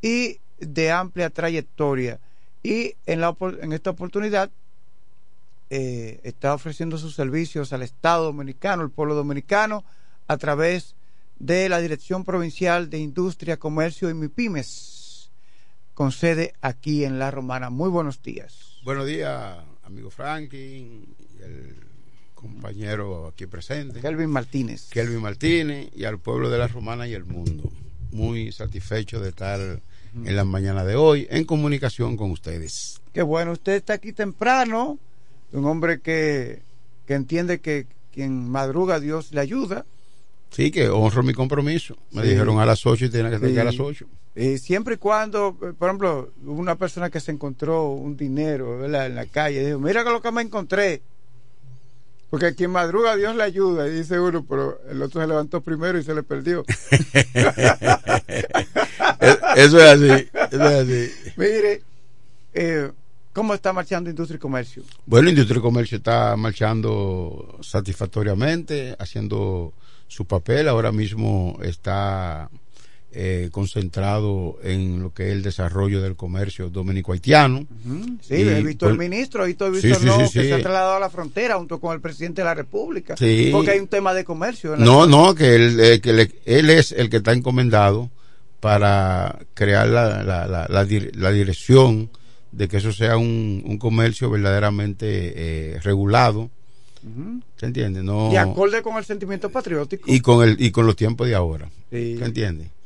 y 0.03 0.37
de 0.59 0.91
amplia 0.91 1.31
trayectoria. 1.31 2.19
Y 2.61 2.93
en, 3.07 3.21
la, 3.21 3.35
en 3.59 3.73
esta 3.73 3.89
oportunidad 3.89 4.51
eh, 5.71 6.19
está 6.21 6.53
ofreciendo 6.53 6.99
sus 6.99 7.15
servicios 7.15 7.73
al 7.73 7.81
Estado 7.81 8.25
dominicano, 8.25 8.83
al 8.83 8.91
pueblo 8.91 9.15
dominicano, 9.15 9.83
a 10.27 10.37
través 10.37 10.93
de 11.39 11.69
la 11.69 11.79
Dirección 11.79 12.23
Provincial 12.23 12.91
de 12.91 12.99
Industria, 12.99 13.57
Comercio 13.57 14.11
y 14.11 14.13
MIPIMES, 14.13 15.00
con 15.93 16.11
sede 16.11 16.53
aquí 16.61 17.03
en 17.03 17.19
La 17.19 17.31
Romana. 17.31 17.69
Muy 17.69 17.89
buenos 17.89 18.21
días. 18.21 18.77
Buenos 18.83 19.05
días, 19.07 19.57
amigo 19.83 20.09
Franklin, 20.09 21.15
y 21.19 21.43
el 21.43 21.75
compañero 22.33 23.27
aquí 23.27 23.45
presente. 23.45 24.01
Kelvin 24.01 24.29
Martínez. 24.29 24.89
Kelvin 24.89 25.21
Martínez 25.21 25.89
y 25.95 26.05
al 26.05 26.19
pueblo 26.19 26.49
de 26.49 26.57
la 26.57 26.67
Romana 26.67 27.07
y 27.07 27.13
el 27.13 27.25
mundo. 27.25 27.71
Muy 28.11 28.51
satisfecho 28.51 29.19
de 29.19 29.29
estar 29.29 29.59
en 29.59 30.35
la 30.35 30.43
mañana 30.43 30.83
de 30.83 30.95
hoy 30.95 31.27
en 31.29 31.45
comunicación 31.45 32.17
con 32.17 32.31
ustedes. 32.31 32.99
Qué 33.13 33.21
bueno, 33.21 33.53
usted 33.53 33.73
está 33.73 33.93
aquí 33.93 34.11
temprano, 34.11 34.99
un 35.51 35.65
hombre 35.65 36.01
que, 36.01 36.61
que 37.05 37.13
entiende 37.13 37.59
que 37.61 37.87
quien 38.11 38.49
madruga 38.49 38.99
Dios 38.99 39.31
le 39.31 39.41
ayuda. 39.41 39.85
Sí, 40.51 40.69
que 40.69 40.89
honro 40.89 41.23
mi 41.23 41.33
compromiso. 41.33 41.95
Me 42.11 42.23
Sí. 42.23 42.29
dijeron 42.29 42.59
a 42.59 42.65
las 42.65 42.85
8 42.85 43.05
y 43.05 43.09
tenía 43.09 43.29
que 43.29 43.35
estar 43.35 43.49
aquí 43.49 43.57
a 43.57 43.61
Sí. 43.71 43.77
las 43.77 43.79
8. 43.79 44.05
Y 44.35 44.57
siempre 44.57 44.95
y 44.95 44.97
cuando, 44.97 45.57
eh, 45.61 45.73
por 45.77 45.89
ejemplo, 45.89 46.31
una 46.45 46.75
persona 46.75 47.09
que 47.09 47.19
se 47.19 47.31
encontró 47.31 47.89
un 47.91 48.15
dinero 48.17 48.79
¿verdad? 48.79 49.05
en 49.07 49.15
la 49.15 49.25
calle, 49.25 49.65
dijo, 49.65 49.79
mira 49.79 50.03
lo 50.03 50.21
que 50.21 50.31
me 50.31 50.41
encontré. 50.41 51.01
Porque 52.29 52.55
quien 52.55 52.71
madruga 52.71 53.17
Dios 53.17 53.35
le 53.35 53.43
ayuda, 53.43 53.89
y 53.89 53.91
dice 53.91 54.17
uno, 54.17 54.45
pero 54.47 54.79
el 54.89 55.01
otro 55.01 55.19
se 55.21 55.27
levantó 55.27 55.59
primero 55.61 55.97
y 55.99 56.03
se 56.03 56.15
le 56.15 56.23
perdió. 56.23 56.63
Eso 59.55 59.77
es 59.79 59.83
así, 59.83 60.29
eso 60.51 60.69
es 60.69 60.89
así. 60.89 61.11
Mire, 61.35 61.81
eh, 62.53 62.89
¿cómo 63.33 63.53
está 63.53 63.73
marchando 63.73 64.09
Industria 64.09 64.37
y 64.37 64.39
Comercio? 64.39 64.83
Bueno, 65.05 65.29
Industria 65.29 65.59
y 65.59 65.61
Comercio 65.61 65.97
está 65.97 66.35
marchando 66.37 67.57
satisfactoriamente, 67.61 68.95
haciendo 68.97 69.73
su 70.11 70.25
papel. 70.25 70.67
Ahora 70.67 70.91
mismo 70.91 71.57
está 71.63 72.49
eh, 73.13 73.47
concentrado 73.51 74.57
en 74.63 75.01
lo 75.01 75.13
que 75.13 75.27
es 75.27 75.31
el 75.33 75.41
desarrollo 75.41 76.01
del 76.01 76.15
comercio 76.15 76.69
dominico-haitiano. 76.69 77.65
Sí, 78.21 78.35
Y, 78.35 78.41
he 78.41 78.61
visto 78.63 78.87
al 78.87 78.95
pues, 78.97 79.09
ministro, 79.09 79.43
he 79.43 79.47
visto, 79.47 79.67
he 79.67 79.71
visto 79.71 79.95
sí, 79.99 80.05
no, 80.05 80.27
sí, 80.27 80.33
que 80.39 80.45
se 80.47 80.53
ha 80.53 80.61
trasladado 80.61 80.95
a 80.95 80.99
la 80.99 81.09
frontera 81.09 81.55
junto 81.57 81.79
con 81.79 81.93
el 81.93 82.01
presidente 82.01 82.41
de 82.41 82.45
la 82.45 82.53
República. 82.53 83.15
Porque 83.51 83.71
hay 83.71 83.79
un 83.79 83.87
tema 83.87 84.13
de 84.13 84.23
comercio. 84.23 84.73
en 84.73 84.83
No, 84.83 85.05
no, 85.07 85.33
que, 85.33 85.55
él, 85.55 85.79
eh, 85.79 85.99
que 86.01 86.13
le- 86.13 86.31
él 86.45 86.69
es 86.69 86.91
el 86.91 87.09
que 87.09 87.17
está 87.17 87.31
encomendado 87.33 88.09
para 88.59 89.39
crear 89.53 89.87
la, 89.87 90.23
la, 90.23 90.45
la, 90.47 90.67
la 90.69 90.85
dir- 90.85 91.15
la 91.15 91.31
dirección 91.31 92.09
de 92.51 92.67
que 92.67 92.77
eso 92.77 92.91
sea 92.91 93.17
un, 93.17 93.63
un 93.65 93.77
comercio 93.77 94.29
verdaderamente 94.29 95.05
eh, 95.75 95.79
regulado. 95.81 96.49
¿Se 97.57 97.65
entiende? 97.65 98.03
No, 98.03 98.29
De 98.29 98.37
acorde 98.37 98.81
con 98.81 98.97
el 98.97 99.03
sentimiento 99.05 99.49
patriótico. 99.49 100.11
y 100.11 100.19
con 100.19 100.47
el 100.47 100.55
y 100.61 100.71
con 100.71 100.85
los 100.85 100.95
tiempos 100.95 101.27
de 101.27 101.35
ahora 101.35 101.69
Sí. 101.91 102.17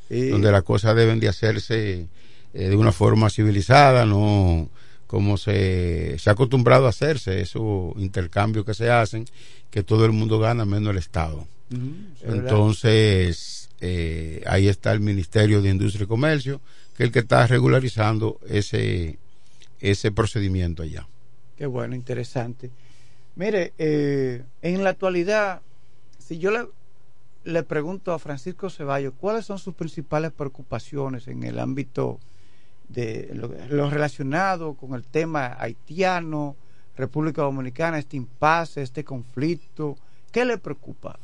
Sí. 0.07 0.29
donde 0.29 0.51
las 0.51 0.63
cosas 0.63 0.95
deben 0.95 1.19
de 1.19 1.27
hacerse 1.27 2.07
eh, 2.53 2.69
de 2.69 2.75
una 2.75 2.91
forma 2.91 3.29
civilizada 3.29 4.05
no 4.05 4.69
como 5.07 5.37
se, 5.37 6.17
se 6.17 6.29
ha 6.29 6.33
acostumbrado 6.33 6.85
a 6.85 6.89
hacerse 6.89 7.41
esos 7.41 7.93
intercambios 7.97 8.65
que 8.65 8.73
se 8.73 8.89
hacen 8.89 9.25
que 9.69 9.83
todo 9.83 10.05
el 10.05 10.11
mundo 10.11 10.39
gana 10.39 10.63
menos 10.65 10.91
el 10.91 10.97
Estado 10.97 11.47
entonces 12.23 13.69
eh, 13.81 14.41
ahí 14.45 14.67
está 14.67 14.91
el 14.93 14.99
Ministerio 14.99 15.61
de 15.61 15.69
Industria 15.69 16.05
y 16.05 16.07
Comercio 16.07 16.61
que 16.95 17.03
es 17.03 17.07
el 17.07 17.11
que 17.11 17.19
está 17.19 17.45
regularizando 17.47 18.39
ese 18.47 19.17
ese 19.79 20.11
procedimiento 20.11 20.83
allá 20.83 21.07
Qué 21.57 21.65
bueno, 21.67 21.95
interesante. 21.95 22.69
Mire, 23.35 23.73
eh, 23.77 24.43
en 24.61 24.83
la 24.83 24.91
actualidad, 24.91 25.61
si 26.17 26.37
yo 26.37 26.51
le, 27.43 27.63
pregunto 27.63 28.13
a 28.13 28.19
Francisco 28.19 28.69
Ceballos, 28.69 29.13
¿cuáles 29.19 29.45
son 29.45 29.59
sus 29.59 29.75
principales 29.75 30.31
preocupaciones 30.31 31.27
en 31.27 31.43
el 31.43 31.59
ámbito 31.59 32.19
de 32.87 33.29
lo, 33.33 33.51
lo 33.69 33.89
relacionado 33.89 34.75
con 34.75 34.93
el 34.93 35.03
tema 35.03 35.57
haitiano, 35.59 36.55
República 36.95 37.41
Dominicana, 37.41 37.99
este 37.99 38.17
impasse, 38.17 38.81
este 38.81 39.03
conflicto? 39.03 39.97
¿Qué 40.31 40.45
le 40.45 40.57
preocupa? 40.57 41.19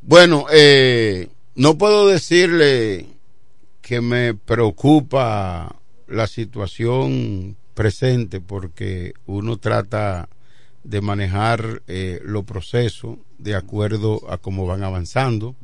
Bueno, 0.00 0.46
eh, 0.52 1.28
no 1.54 1.78
puedo 1.78 2.06
decirle 2.08 3.06
que 3.80 4.00
me 4.00 4.34
preocupa 4.34 5.76
la 6.08 6.26
situación 6.26 7.56
presente 7.72 8.40
porque 8.40 9.14
uno 9.26 9.56
trata 9.56 10.28
de 10.84 11.00
manejar 11.00 11.82
eh, 11.88 12.20
los 12.22 12.44
procesos 12.44 13.18
de 13.38 13.54
acuerdo 13.54 14.30
a 14.30 14.38
cómo 14.38 14.66
van 14.66 14.82
avanzando. 14.82 15.56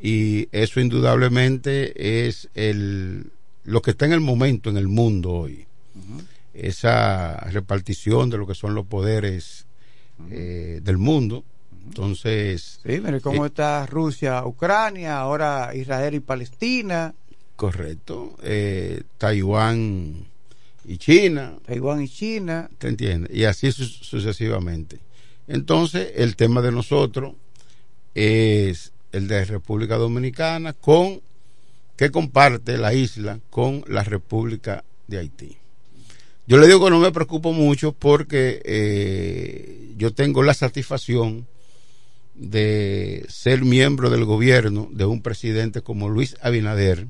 Y 0.00 0.48
eso 0.52 0.80
indudablemente 0.80 2.26
es 2.26 2.48
el 2.54 3.30
lo 3.64 3.80
que 3.80 3.92
está 3.92 4.04
en 4.04 4.12
el 4.12 4.20
momento 4.20 4.70
en 4.70 4.76
el 4.76 4.88
mundo 4.88 5.32
hoy. 5.32 5.66
Esa 6.52 7.36
repartición 7.50 8.30
de 8.30 8.38
lo 8.38 8.46
que 8.46 8.54
son 8.54 8.74
los 8.74 8.86
poderes 8.86 9.66
eh, 10.30 10.80
del 10.82 10.98
mundo. 10.98 11.44
Entonces 11.86 12.80
Sí, 12.84 13.00
mire 13.00 13.20
cómo 13.20 13.44
eh, 13.44 13.48
está 13.48 13.86
Rusia, 13.86 14.44
Ucrania, 14.46 15.18
ahora 15.18 15.74
Israel 15.74 16.14
y 16.14 16.20
Palestina, 16.20 17.14
Correcto. 17.56 18.36
Eh, 18.42 19.02
Taiwán 19.18 20.26
y 20.84 20.98
China. 20.98 21.54
Taiwán 21.66 22.02
y 22.02 22.08
China. 22.08 22.68
¿Te 22.78 22.88
entiendes? 22.88 23.34
Y 23.34 23.44
así 23.44 23.72
su- 23.72 23.84
sucesivamente. 23.86 24.98
Entonces, 25.48 26.12
el 26.16 26.36
tema 26.36 26.62
de 26.62 26.72
nosotros 26.72 27.34
es 28.14 28.92
el 29.12 29.28
de 29.28 29.44
República 29.44 29.96
Dominicana 29.96 30.72
con 30.72 31.20
que 31.96 32.10
comparte 32.10 32.76
la 32.78 32.92
isla 32.94 33.40
con 33.50 33.84
la 33.86 34.02
República 34.02 34.84
de 35.06 35.18
Haití. 35.18 35.56
Yo 36.46 36.58
le 36.58 36.66
digo 36.66 36.84
que 36.84 36.90
no 36.90 36.98
me 36.98 37.12
preocupo 37.12 37.52
mucho 37.52 37.92
porque 37.92 38.60
eh, 38.64 39.92
yo 39.96 40.12
tengo 40.12 40.42
la 40.42 40.54
satisfacción 40.54 41.46
de 42.34 43.24
ser 43.28 43.64
miembro 43.64 44.10
del 44.10 44.24
gobierno 44.24 44.88
de 44.92 45.04
un 45.04 45.22
presidente 45.22 45.82
como 45.82 46.08
Luis 46.08 46.36
Abinader 46.42 47.06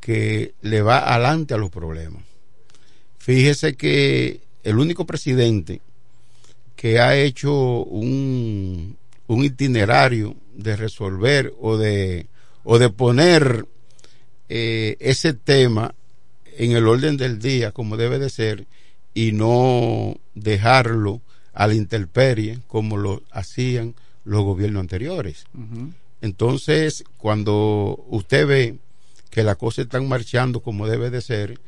que 0.00 0.54
le 0.60 0.82
va 0.82 1.14
adelante 1.14 1.54
a 1.54 1.58
los 1.58 1.70
problemas. 1.70 2.22
Fíjese 3.24 3.74
que 3.74 4.42
el 4.64 4.76
único 4.76 5.06
presidente 5.06 5.80
que 6.76 6.98
ha 7.00 7.16
hecho 7.16 7.54
un, 7.82 8.98
un 9.28 9.44
itinerario 9.44 10.36
de 10.54 10.76
resolver 10.76 11.54
o 11.58 11.78
de, 11.78 12.26
o 12.64 12.78
de 12.78 12.90
poner 12.90 13.64
eh, 14.50 14.98
ese 15.00 15.32
tema 15.32 15.94
en 16.58 16.72
el 16.72 16.86
orden 16.86 17.16
del 17.16 17.38
día 17.38 17.72
como 17.72 17.96
debe 17.96 18.18
de 18.18 18.28
ser 18.28 18.66
y 19.14 19.32
no 19.32 20.16
dejarlo 20.34 21.22
a 21.54 21.66
la 21.66 21.72
intemperie 21.72 22.58
como 22.68 22.98
lo 22.98 23.22
hacían 23.30 23.94
los 24.26 24.44
gobiernos 24.44 24.82
anteriores. 24.82 25.46
Entonces, 26.20 27.04
cuando 27.16 28.04
usted 28.10 28.46
ve 28.46 28.76
que 29.30 29.44
las 29.44 29.56
cosas 29.56 29.86
están 29.86 30.08
marchando 30.08 30.60
como 30.60 30.86
debe 30.86 31.08
de 31.08 31.22
ser, 31.22 31.58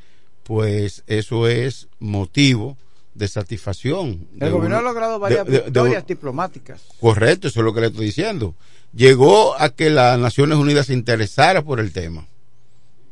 pues 0.46 1.02
eso 1.06 1.48
es 1.48 1.88
motivo 1.98 2.76
de 3.14 3.26
satisfacción. 3.28 4.28
El 4.34 4.38
de 4.38 4.50
gobierno 4.50 4.76
uno- 4.78 4.88
ha 4.88 4.92
logrado 4.92 5.18
varias 5.18 5.46
de- 5.46 5.60
victorias 5.60 6.06
diplomáticas. 6.06 6.82
Correcto, 7.00 7.48
eso 7.48 7.60
es 7.60 7.64
lo 7.64 7.74
que 7.74 7.80
le 7.80 7.86
estoy 7.88 8.06
diciendo. 8.06 8.54
Llegó 8.94 9.60
a 9.60 9.70
que 9.70 9.90
las 9.90 10.18
Naciones 10.18 10.56
Unidas 10.58 10.86
se 10.86 10.92
interesara 10.94 11.62
por 11.62 11.80
el 11.80 11.92
tema. 11.92 12.26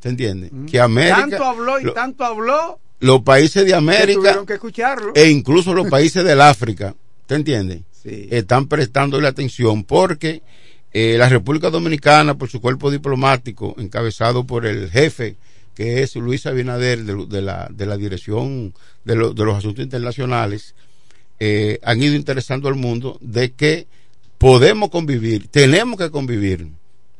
¿Se 0.00 0.10
entiende? 0.10 0.50
Que 0.70 0.78
América, 0.80 1.16
tanto 1.28 1.44
habló 1.44 1.80
y 1.80 1.84
lo- 1.84 1.92
tanto 1.94 2.24
habló 2.24 2.78
los 3.00 3.22
países 3.22 3.62
de 3.64 3.70
que 3.70 3.74
América 3.74 4.14
tuvieron 4.18 4.46
que 4.46 4.54
escucharlo. 4.54 5.12
e 5.14 5.30
incluso 5.30 5.74
los 5.74 5.88
países 5.88 6.22
del 6.24 6.40
África, 6.42 6.94
¿te 7.26 7.34
entiendes? 7.34 7.80
Sí. 8.02 8.28
Están 8.30 8.68
prestándole 8.68 9.26
atención 9.26 9.82
porque 9.84 10.42
eh, 10.92 11.16
la 11.18 11.28
República 11.28 11.70
Dominicana, 11.70 12.36
por 12.36 12.48
su 12.50 12.60
cuerpo 12.60 12.90
diplomático, 12.90 13.74
encabezado 13.78 14.44
por 14.46 14.64
el 14.66 14.90
jefe, 14.90 15.36
que 15.74 16.02
es 16.02 16.14
Luis 16.16 16.46
Abinader, 16.46 17.04
de, 17.04 17.26
de 17.26 17.42
la, 17.42 17.68
de 17.70 17.86
la 17.86 17.96
Dirección 17.96 18.74
de, 19.04 19.16
lo- 19.16 19.34
de 19.34 19.44
los 19.44 19.56
Asuntos 19.56 19.84
Internacionales, 19.84 20.74
eh, 21.40 21.78
han 21.82 22.02
ido 22.02 22.14
interesando 22.14 22.68
al 22.68 22.76
mundo 22.76 23.18
de 23.20 23.52
que 23.52 23.86
podemos 24.38 24.90
convivir, 24.90 25.48
tenemos 25.48 25.98
que 25.98 26.10
convivir, 26.10 26.68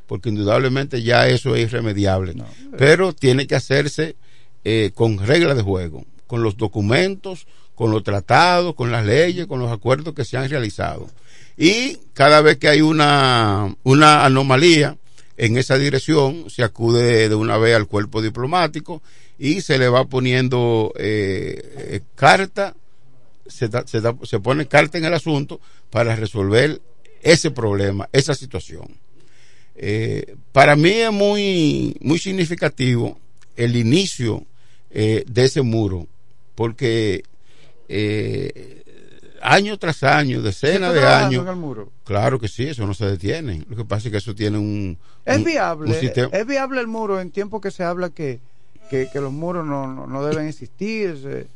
porque 0.06 0.28
indudablemente 0.28 1.02
ya 1.02 1.26
eso 1.28 1.56
es 1.56 1.62
irremediable, 1.64 2.34
pero 2.78 3.12
tiene 3.12 3.46
que 3.46 3.54
hacerse 3.56 4.16
eh, 4.64 4.90
con 4.94 5.18
reglas 5.18 5.56
de 5.56 5.62
juego, 5.62 6.04
con 6.26 6.42
los 6.42 6.56
documentos, 6.56 7.46
con 7.74 7.90
los 7.90 8.04
tratados, 8.04 8.74
con 8.74 8.92
las 8.92 9.04
leyes, 9.04 9.46
con 9.46 9.58
los 9.60 9.72
acuerdos 9.72 10.14
que 10.14 10.24
se 10.24 10.36
han 10.36 10.48
realizado. 10.48 11.08
Y 11.56 11.98
cada 12.12 12.40
vez 12.40 12.58
que 12.58 12.68
hay 12.68 12.80
una, 12.82 13.74
una 13.82 14.24
anomalía 14.24 14.96
en 15.36 15.56
esa 15.58 15.76
dirección, 15.78 16.48
se 16.50 16.62
acude 16.62 17.28
de 17.28 17.34
una 17.34 17.58
vez 17.58 17.74
al 17.74 17.86
cuerpo 17.86 18.22
diplomático 18.22 19.02
y 19.38 19.60
se 19.62 19.78
le 19.78 19.88
va 19.88 20.04
poniendo 20.04 20.92
eh, 20.96 22.00
carta, 22.14 22.74
se, 23.46 23.68
da- 23.68 23.86
se, 23.86 24.00
da- 24.00 24.16
se 24.22 24.38
pone 24.40 24.66
carta 24.66 24.98
en 24.98 25.04
el 25.06 25.14
asunto 25.14 25.60
para 25.90 26.14
resolver 26.16 26.80
ese 27.22 27.50
problema, 27.50 28.08
esa 28.12 28.34
situación. 28.34 28.86
Eh, 29.76 30.36
para 30.52 30.76
mí 30.76 30.90
es 30.90 31.10
muy, 31.10 31.96
muy 32.00 32.18
significativo 32.18 33.18
el 33.56 33.74
inicio 33.76 34.44
eh, 34.90 35.24
de 35.26 35.44
ese 35.44 35.62
muro, 35.62 36.06
porque 36.54 37.24
eh, 37.88 38.83
año 39.44 39.78
tras 39.78 40.02
año, 40.02 40.38
¿Se 40.38 40.42
decenas 40.46 40.94
de 40.94 41.04
años, 41.06 41.42
en 41.42 41.48
el 41.48 41.56
muro? 41.56 41.92
claro 42.04 42.38
que 42.40 42.48
sí, 42.48 42.64
eso 42.68 42.86
no 42.86 42.94
se 42.94 43.06
detiene. 43.06 43.62
Lo 43.68 43.76
que 43.76 43.84
pasa 43.84 44.08
es 44.08 44.12
que 44.12 44.18
eso 44.18 44.34
tiene 44.34 44.58
un... 44.58 44.98
Es 45.24 45.38
un- 45.38 45.44
viable, 45.44 45.90
un 45.98 46.34
es 46.34 46.46
viable 46.46 46.80
el 46.80 46.86
muro 46.86 47.20
en 47.20 47.30
tiempo 47.30 47.60
que 47.60 47.70
se 47.70 47.84
habla 47.84 48.10
que, 48.10 48.40
que, 48.90 49.08
que 49.12 49.20
los 49.20 49.32
muros 49.32 49.64
no, 49.66 49.86
no, 49.92 50.06
no 50.06 50.24
deben 50.24 50.46
existir. 50.48 51.18
se- 51.22 51.46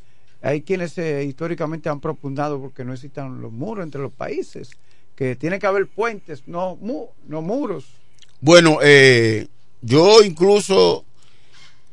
hay 0.41 0.63
quienes 0.63 0.97
eh, 0.99 1.25
históricamente 1.25 1.89
han 1.89 2.01
propugnado 2.01 2.61
porque 2.61 2.85
no 2.85 2.93
existan 2.95 3.41
los 3.41 3.51
muros 3.51 3.85
entre 3.85 4.01
los 4.01 4.13
países, 4.13 4.71
que 5.17 5.35
tiene 5.35 5.59
que 5.59 5.67
haber 5.67 5.87
puentes, 5.89 6.45
no, 6.47 6.77
mu- 6.77 7.09
no 7.27 7.43
muros. 7.43 7.87
Bueno, 8.41 8.79
eh, 8.83 9.49
yo 9.83 10.23
incluso 10.23 11.05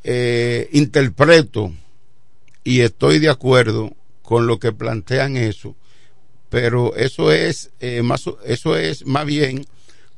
eh, 0.04 0.70
interpreto 0.74 1.72
y 2.64 2.82
estoy 2.82 3.20
de 3.20 3.30
acuerdo 3.30 3.92
con 4.22 4.46
lo 4.48 4.60
que 4.60 4.72
plantean 4.72 5.38
eso, 5.38 5.76
pero 6.56 6.96
eso 6.96 7.34
es 7.34 7.72
eh, 7.82 8.02
más 8.02 8.24
eso 8.46 8.78
es 8.78 9.06
más 9.06 9.26
bien 9.26 9.66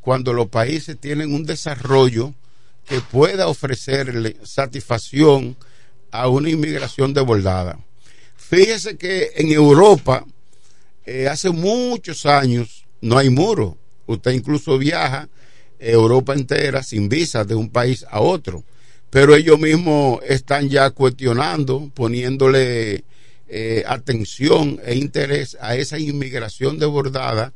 cuando 0.01 0.33
los 0.33 0.49
países 0.49 0.95
tienen 0.99 1.33
un 1.33 1.47
desarrollo 1.47 2.31
que 2.87 3.01
pueda 3.01 3.47
ofrecerle 3.47 4.37
satisfacción 4.43 5.57
a 6.11 6.27
una 6.27 6.51
inmigración 6.51 7.11
desbordada. 7.11 7.79
Fíjese 8.35 8.97
que 8.97 9.31
en 9.35 9.51
Europa 9.51 10.27
eh, 11.07 11.27
hace 11.27 11.49
muchos 11.49 12.27
años 12.27 12.85
no 13.01 13.17
hay 13.17 13.31
muro. 13.31 13.75
Usted 14.05 14.29
incluso 14.33 14.77
viaja 14.77 15.29
Europa 15.79 16.35
entera 16.35 16.83
sin 16.83 17.09
visa 17.09 17.45
de 17.45 17.55
un 17.55 17.71
país 17.71 18.05
a 18.11 18.21
otro. 18.21 18.63
Pero 19.09 19.35
ellos 19.35 19.57
mismos 19.57 20.19
están 20.23 20.69
ya 20.69 20.91
cuestionando, 20.91 21.89
poniéndole 21.95 23.05
eh, 23.47 23.83
atención 23.87 24.79
e 24.83 24.95
interés 24.95 25.57
a 25.61 25.75
esa 25.75 25.99
inmigración 25.99 26.79
desbordada 26.79 27.53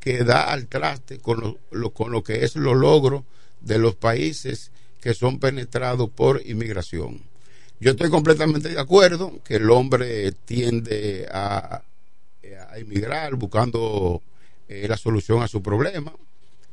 que 0.00 0.24
da 0.24 0.52
al 0.52 0.66
traste 0.66 1.18
con 1.18 1.58
lo, 1.70 1.90
con 1.90 2.12
lo 2.12 2.22
que 2.22 2.44
es 2.44 2.56
los 2.56 2.76
logros 2.76 3.24
de 3.60 3.78
los 3.78 3.96
países 3.96 4.70
que 5.00 5.14
son 5.14 5.38
penetrados 5.38 6.10
por 6.10 6.42
inmigración. 6.46 7.22
Yo 7.80 7.90
estoy 7.90 8.08
completamente 8.08 8.70
de 8.70 8.80
acuerdo 8.80 9.40
que 9.44 9.56
el 9.56 9.70
hombre 9.70 10.32
tiende 10.32 11.28
a, 11.30 11.82
a 12.70 12.78
emigrar 12.78 13.34
buscando 13.34 14.22
eh, 14.68 14.86
la 14.88 14.96
solución 14.96 15.42
a 15.42 15.48
su 15.48 15.62
problema. 15.62 16.12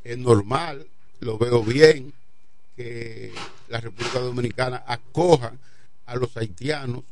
Es 0.04 0.18
normal, 0.18 0.88
lo 1.20 1.38
veo 1.38 1.64
bien, 1.64 2.14
que 2.76 3.32
la 3.70 3.80
República 3.80 4.20
Dominicana 4.20 4.84
acoja 4.88 5.54
a 6.06 6.16
los 6.16 6.36
haitianos, 6.38 7.04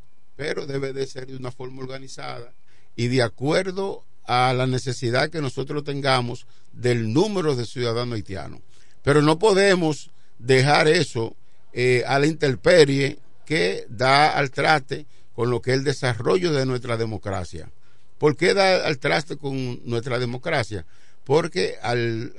pero 0.41 0.65
debe 0.65 0.91
de 0.91 1.05
ser 1.05 1.27
de 1.27 1.37
una 1.37 1.51
forma 1.51 1.83
organizada 1.83 2.51
y 2.95 3.09
de 3.09 3.21
acuerdo 3.21 4.03
a 4.25 4.51
la 4.53 4.65
necesidad 4.65 5.29
que 5.29 5.39
nosotros 5.39 5.83
tengamos 5.83 6.47
del 6.73 7.13
número 7.13 7.55
de 7.55 7.63
ciudadanos 7.63 8.15
haitianos. 8.15 8.59
Pero 9.03 9.21
no 9.21 9.37
podemos 9.37 10.09
dejar 10.39 10.87
eso 10.87 11.35
eh, 11.73 12.03
a 12.07 12.17
la 12.17 12.25
intemperie 12.25 13.19
que 13.45 13.85
da 13.87 14.31
al 14.31 14.49
traste 14.49 15.05
con 15.35 15.51
lo 15.51 15.61
que 15.61 15.73
es 15.73 15.77
el 15.77 15.83
desarrollo 15.83 16.51
de 16.51 16.65
nuestra 16.65 16.97
democracia. 16.97 17.69
¿Por 18.17 18.35
qué 18.35 18.55
da 18.55 18.87
al 18.87 18.97
traste 18.97 19.37
con 19.37 19.87
nuestra 19.87 20.17
democracia? 20.17 20.87
Porque 21.23 21.75
al, 21.83 22.33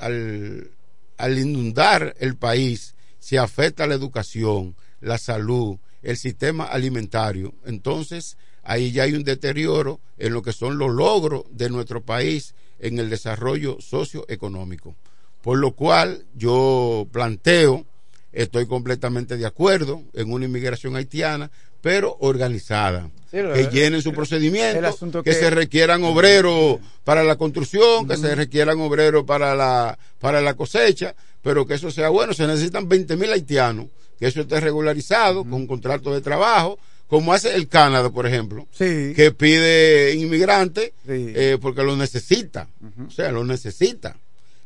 inundar 1.39 2.17
el 2.19 2.35
país 2.35 2.97
se 3.21 3.39
afecta 3.39 3.87
la 3.87 3.95
educación, 3.95 4.75
la 5.01 5.19
salud, 5.19 5.79
el 6.03 6.17
sistema 6.17 6.65
alimentario. 6.65 7.55
Entonces, 7.65 8.37
ahí 8.63 8.93
ya 8.93 9.05
hay 9.05 9.15
un 9.15 9.25
deterioro 9.25 10.01
en 10.19 10.33
lo 10.33 10.43
que 10.43 10.53
son 10.53 10.79
los 10.79 10.91
logros 10.93 11.45
de 11.51 11.71
nuestro 11.71 12.03
país 12.03 12.55
en 12.79 12.99
el 12.99 13.11
desarrollo 13.11 13.79
socioeconómico. 13.81 14.95
Por 15.43 15.59
lo 15.59 15.73
cual 15.73 16.25
yo 16.35 17.07
planteo, 17.11 17.85
estoy 18.33 18.67
completamente 18.67 19.37
de 19.37 19.47
acuerdo 19.47 20.03
en 20.15 20.33
una 20.33 20.45
inmigración 20.45 20.97
haitiana, 20.97 21.51
pero 21.81 22.17
organizada. 22.21 23.11
que 23.31 23.69
llenen 23.73 24.03
su 24.03 24.13
procedimiento, 24.13 25.23
que, 25.23 25.33
se 25.33 25.51
requieran 25.51 26.05
obreros 26.05 26.79
para 27.03 27.25
la 27.25 27.37
construcción, 27.37 28.07
que 28.07 28.17
se 28.17 28.35
requieran 28.35 28.81
obreros 28.81 29.25
para 29.25 29.55
la, 29.55 29.99
para 30.21 30.41
la 30.41 30.55
cosecha, 30.55 31.15
pero 31.43 31.67
que 31.67 31.75
eso 31.75 31.91
sea 31.91 32.09
bueno. 32.09 32.35
Se 32.35 32.47
necesitan 32.47 32.89
20 32.89 33.17
mil 33.17 33.33
haitianos, 33.33 33.87
que 34.23 34.29
eso 34.29 34.43
esté 34.43 34.61
regularizado 34.61 35.43
con 35.43 35.55
un 35.55 35.67
contrato 35.67 36.15
de 36.15 36.21
trabajo, 36.21 36.79
como 37.09 37.33
hace 37.33 37.57
el 37.57 37.67
Canadá, 37.67 38.09
por 38.09 38.25
ejemplo, 38.25 38.69
que 38.79 39.35
pide 39.37 40.15
inmigrantes 40.15 40.93
eh, 41.09 41.59
porque 41.61 41.83
lo 41.83 41.97
necesita, 41.97 42.69
o 43.05 43.11
sea, 43.11 43.33
lo 43.33 43.43
necesita. 43.43 44.17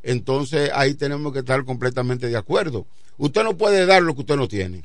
Entonces 0.02 0.70
ahí 0.74 0.92
tenemos 0.92 1.32
que 1.32 1.38
estar 1.38 1.64
completamente 1.64 2.26
de 2.26 2.36
acuerdo. 2.36 2.84
Usted 3.16 3.44
no 3.44 3.56
puede 3.56 3.86
dar 3.86 4.02
lo 4.02 4.14
que 4.14 4.20
usted 4.20 4.36
no 4.36 4.46
tiene, 4.46 4.82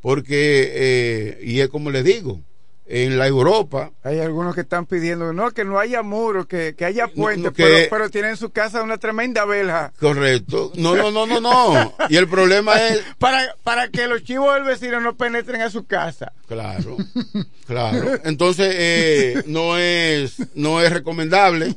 porque, 0.00 0.72
eh, 0.74 1.40
y 1.44 1.60
es 1.60 1.68
como 1.68 1.92
le 1.92 2.02
digo, 2.02 2.40
en 2.88 3.18
la 3.18 3.26
Europa. 3.26 3.92
Hay 4.02 4.18
algunos 4.18 4.54
que 4.54 4.62
están 4.62 4.86
pidiendo, 4.86 5.32
no, 5.32 5.50
que 5.50 5.64
no 5.64 5.78
haya 5.78 6.02
muros, 6.02 6.46
que, 6.46 6.74
haya 6.80 7.06
puentes, 7.08 7.52
pero, 7.54 7.76
pero, 7.90 8.10
tienen 8.10 8.32
en 8.32 8.36
su 8.36 8.50
casa 8.50 8.82
una 8.82 8.96
tremenda 8.96 9.44
vela. 9.44 9.92
Correcto. 10.00 10.72
No, 10.76 10.96
no, 10.96 11.10
no, 11.10 11.26
no, 11.26 11.40
no. 11.40 11.94
Y 12.08 12.16
el 12.16 12.28
problema 12.28 12.76
es... 12.76 13.02
para, 13.18 13.54
para 13.62 13.88
que 13.88 14.06
los 14.06 14.24
chivos 14.24 14.54
del 14.54 14.64
vecino 14.64 15.00
no 15.00 15.16
penetren 15.16 15.60
a 15.60 15.70
su 15.70 15.84
casa. 15.84 16.32
Claro, 16.46 16.96
claro. 17.66 18.18
Entonces, 18.24 18.74
eh, 18.76 19.42
no, 19.46 19.76
es, 19.76 20.36
no 20.54 20.80
es 20.80 20.90
recomendable 20.90 21.76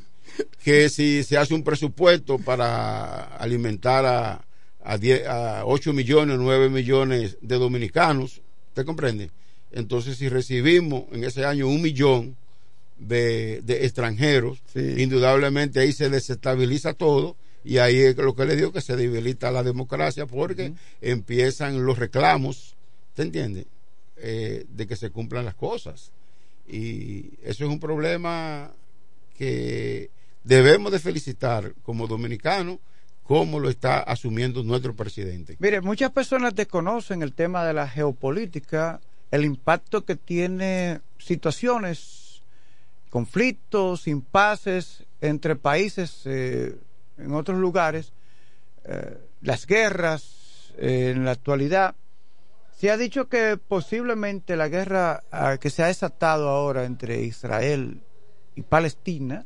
que 0.64 0.90
si 0.90 1.24
se 1.24 1.38
hace 1.38 1.54
un 1.54 1.64
presupuesto 1.64 2.38
para 2.38 3.36
alimentar 3.36 4.06
a, 4.06 4.46
a, 4.82 4.98
10, 4.98 5.28
a 5.28 5.66
8 5.66 5.92
millones, 5.92 6.38
9 6.40 6.70
millones 6.70 7.38
de 7.42 7.58
dominicanos, 7.58 8.42
¿te 8.74 8.86
comprende? 8.86 9.30
Entonces, 9.72 10.18
si 10.18 10.30
recibimos 10.30 11.06
en 11.12 11.24
ese 11.24 11.46
año 11.46 11.68
un 11.68 11.82
millón 11.82 12.36
de, 12.98 13.64
extranjeros, 13.68 14.60
indudablemente 14.76 15.80
ahí 15.80 15.94
se 15.94 16.10
desestabiliza 16.10 16.94
todo 16.94 17.36
y 17.64 17.78
ahí 17.78 18.00
es 18.00 18.18
lo 18.18 18.36
que 18.36 18.46
le 18.46 18.56
digo 18.56 18.72
que 18.72 18.82
se 18.82 18.96
debilita 18.96 19.52
la 19.52 19.64
democracia 19.64 20.26
porque 20.26 20.74
empiezan 21.00 21.86
los 21.86 21.98
reclamos, 21.98 22.76
¿te 23.14 23.24
entiendes? 23.24 23.66
Eh, 24.18 24.66
de 24.70 24.88
que 24.88 24.96
se 24.96 25.10
cumplan 25.10 25.46
las 25.46 25.56
cosas. 25.56 26.12
Y 26.68 27.34
eso 27.44 27.66
es 27.66 27.70
un 27.70 27.80
problema 27.80 28.72
que 29.38 30.10
debemos 30.44 30.92
de 30.92 31.00
felicitar 31.00 31.74
como 31.84 32.08
dominicanos 32.08 32.80
como 33.24 33.60
lo 33.60 33.70
está 33.70 34.00
asumiendo 34.00 34.62
nuestro 34.64 34.94
presidente. 34.94 35.56
Mire, 35.60 35.80
muchas 35.82 36.12
personas 36.12 36.54
desconocen 36.54 37.22
el 37.22 37.34
tema 37.34 37.66
de 37.66 37.74
la 37.74 37.88
geopolítica 37.88 39.00
el 39.32 39.46
impacto 39.46 40.06
que 40.06 40.16
tiene 40.16 41.02
situaciones, 41.18 42.44
conflictos, 43.10 44.08
impases 44.08 45.06
entre 45.22 45.56
países 45.56 46.22
eh, 46.26 46.78
en 47.18 47.34
otros 47.34 47.58
lugares, 47.58 48.14
eh, 48.84 49.18
las 49.42 49.66
guerras 49.66 50.74
eh, 50.78 51.14
en 51.16 51.26
la 51.26 51.32
actualidad. 51.32 51.96
Se 52.78 52.90
ha 52.90 52.98
dicho 52.98 53.30
que 53.30 53.58
posiblemente 53.58 54.56
la 54.56 54.68
guerra 54.68 55.24
ah, 55.32 55.58
que 55.60 55.70
se 55.70 55.84
ha 55.84 55.88
desatado 55.88 56.50
ahora 56.50 56.86
entre 56.86 57.22
Israel 57.22 58.02
y 58.56 58.64
Palestina, 58.64 59.46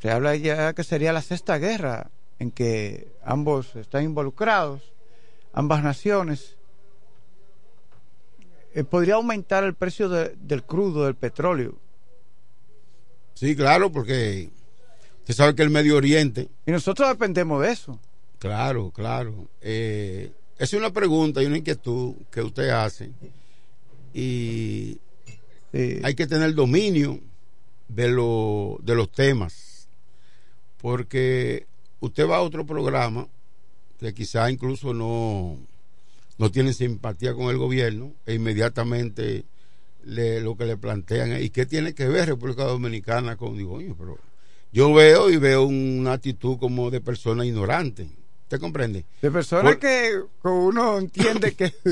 se 0.00 0.10
habla 0.10 0.34
ya 0.34 0.72
que 0.72 0.82
sería 0.82 1.12
la 1.12 1.22
sexta 1.22 1.58
guerra 1.58 2.10
en 2.40 2.50
que 2.50 3.12
ambos 3.24 3.76
están 3.76 4.02
involucrados, 4.02 4.92
ambas 5.52 5.84
naciones. 5.84 6.56
Eh, 8.74 8.84
podría 8.84 9.14
aumentar 9.14 9.64
el 9.64 9.74
precio 9.74 10.08
del 10.08 10.64
crudo, 10.64 11.04
del 11.04 11.14
petróleo. 11.14 11.78
Sí, 13.34 13.54
claro, 13.54 13.92
porque 13.92 14.50
usted 15.20 15.34
sabe 15.34 15.54
que 15.54 15.62
el 15.62 15.70
Medio 15.70 15.96
Oriente... 15.96 16.48
Y 16.66 16.70
nosotros 16.70 17.08
dependemos 17.08 17.62
de 17.62 17.72
eso. 17.72 17.98
Claro, 18.38 18.90
claro. 18.90 19.48
Eh, 19.60 20.32
es 20.58 20.72
una 20.72 20.92
pregunta 20.92 21.42
y 21.42 21.46
una 21.46 21.58
inquietud 21.58 22.14
que 22.30 22.42
usted 22.42 22.70
hace. 22.70 23.10
Y 24.14 24.98
hay 26.02 26.14
que 26.14 26.26
tener 26.26 26.54
dominio 26.54 27.20
de, 27.88 28.08
lo, 28.08 28.78
de 28.82 28.94
los 28.94 29.10
temas. 29.10 29.88
Porque 30.78 31.66
usted 32.00 32.28
va 32.28 32.38
a 32.38 32.42
otro 32.42 32.66
programa 32.66 33.28
que 33.98 34.12
quizá 34.12 34.50
incluso 34.50 34.92
no 34.92 35.58
no 36.38 36.50
tienen 36.50 36.74
simpatía 36.74 37.34
con 37.34 37.50
el 37.50 37.58
gobierno 37.58 38.14
e 38.26 38.34
inmediatamente 38.34 39.44
le, 40.04 40.40
lo 40.40 40.56
que 40.56 40.64
le 40.64 40.76
plantean 40.76 41.32
es, 41.32 41.44
¿y 41.44 41.50
qué 41.50 41.66
tiene 41.66 41.94
que 41.94 42.08
ver 42.08 42.28
República 42.28 42.64
Dominicana 42.64 43.36
con, 43.36 43.56
digo, 43.56 43.78
pero 43.98 44.18
yo 44.72 44.92
veo 44.92 45.30
y 45.30 45.36
veo 45.36 45.64
una 45.64 46.14
actitud 46.14 46.58
como 46.58 46.90
de 46.90 47.00
persona 47.00 47.44
ignorante, 47.44 48.08
¿usted 48.44 48.58
comprende? 48.58 49.04
De 49.20 49.30
persona 49.30 49.78
que 49.78 50.20
uno 50.42 50.98
entiende 50.98 51.52
que... 51.52 51.72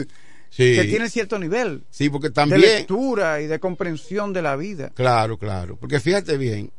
que 0.57 0.85
tiene 0.85 1.09
cierto 1.09 1.39
nivel 1.39 1.85
sí, 1.91 2.11
porque 2.11 2.31
también, 2.31 2.61
de 2.61 2.67
lectura 2.79 3.41
y 3.41 3.47
de 3.47 3.61
comprensión 3.61 4.33
de 4.33 4.43
la 4.43 4.57
vida. 4.57 4.91
Claro, 4.97 5.39
claro. 5.39 5.77
Porque 5.77 6.01
fíjate 6.01 6.37
bien, 6.37 6.73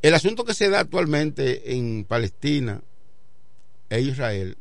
el 0.00 0.14
asunto 0.14 0.44
que 0.44 0.54
se 0.54 0.68
da 0.68 0.80
actualmente 0.80 1.74
en 1.74 2.04
Palestina 2.04 2.82
e 3.90 4.00
Israel 4.00 4.56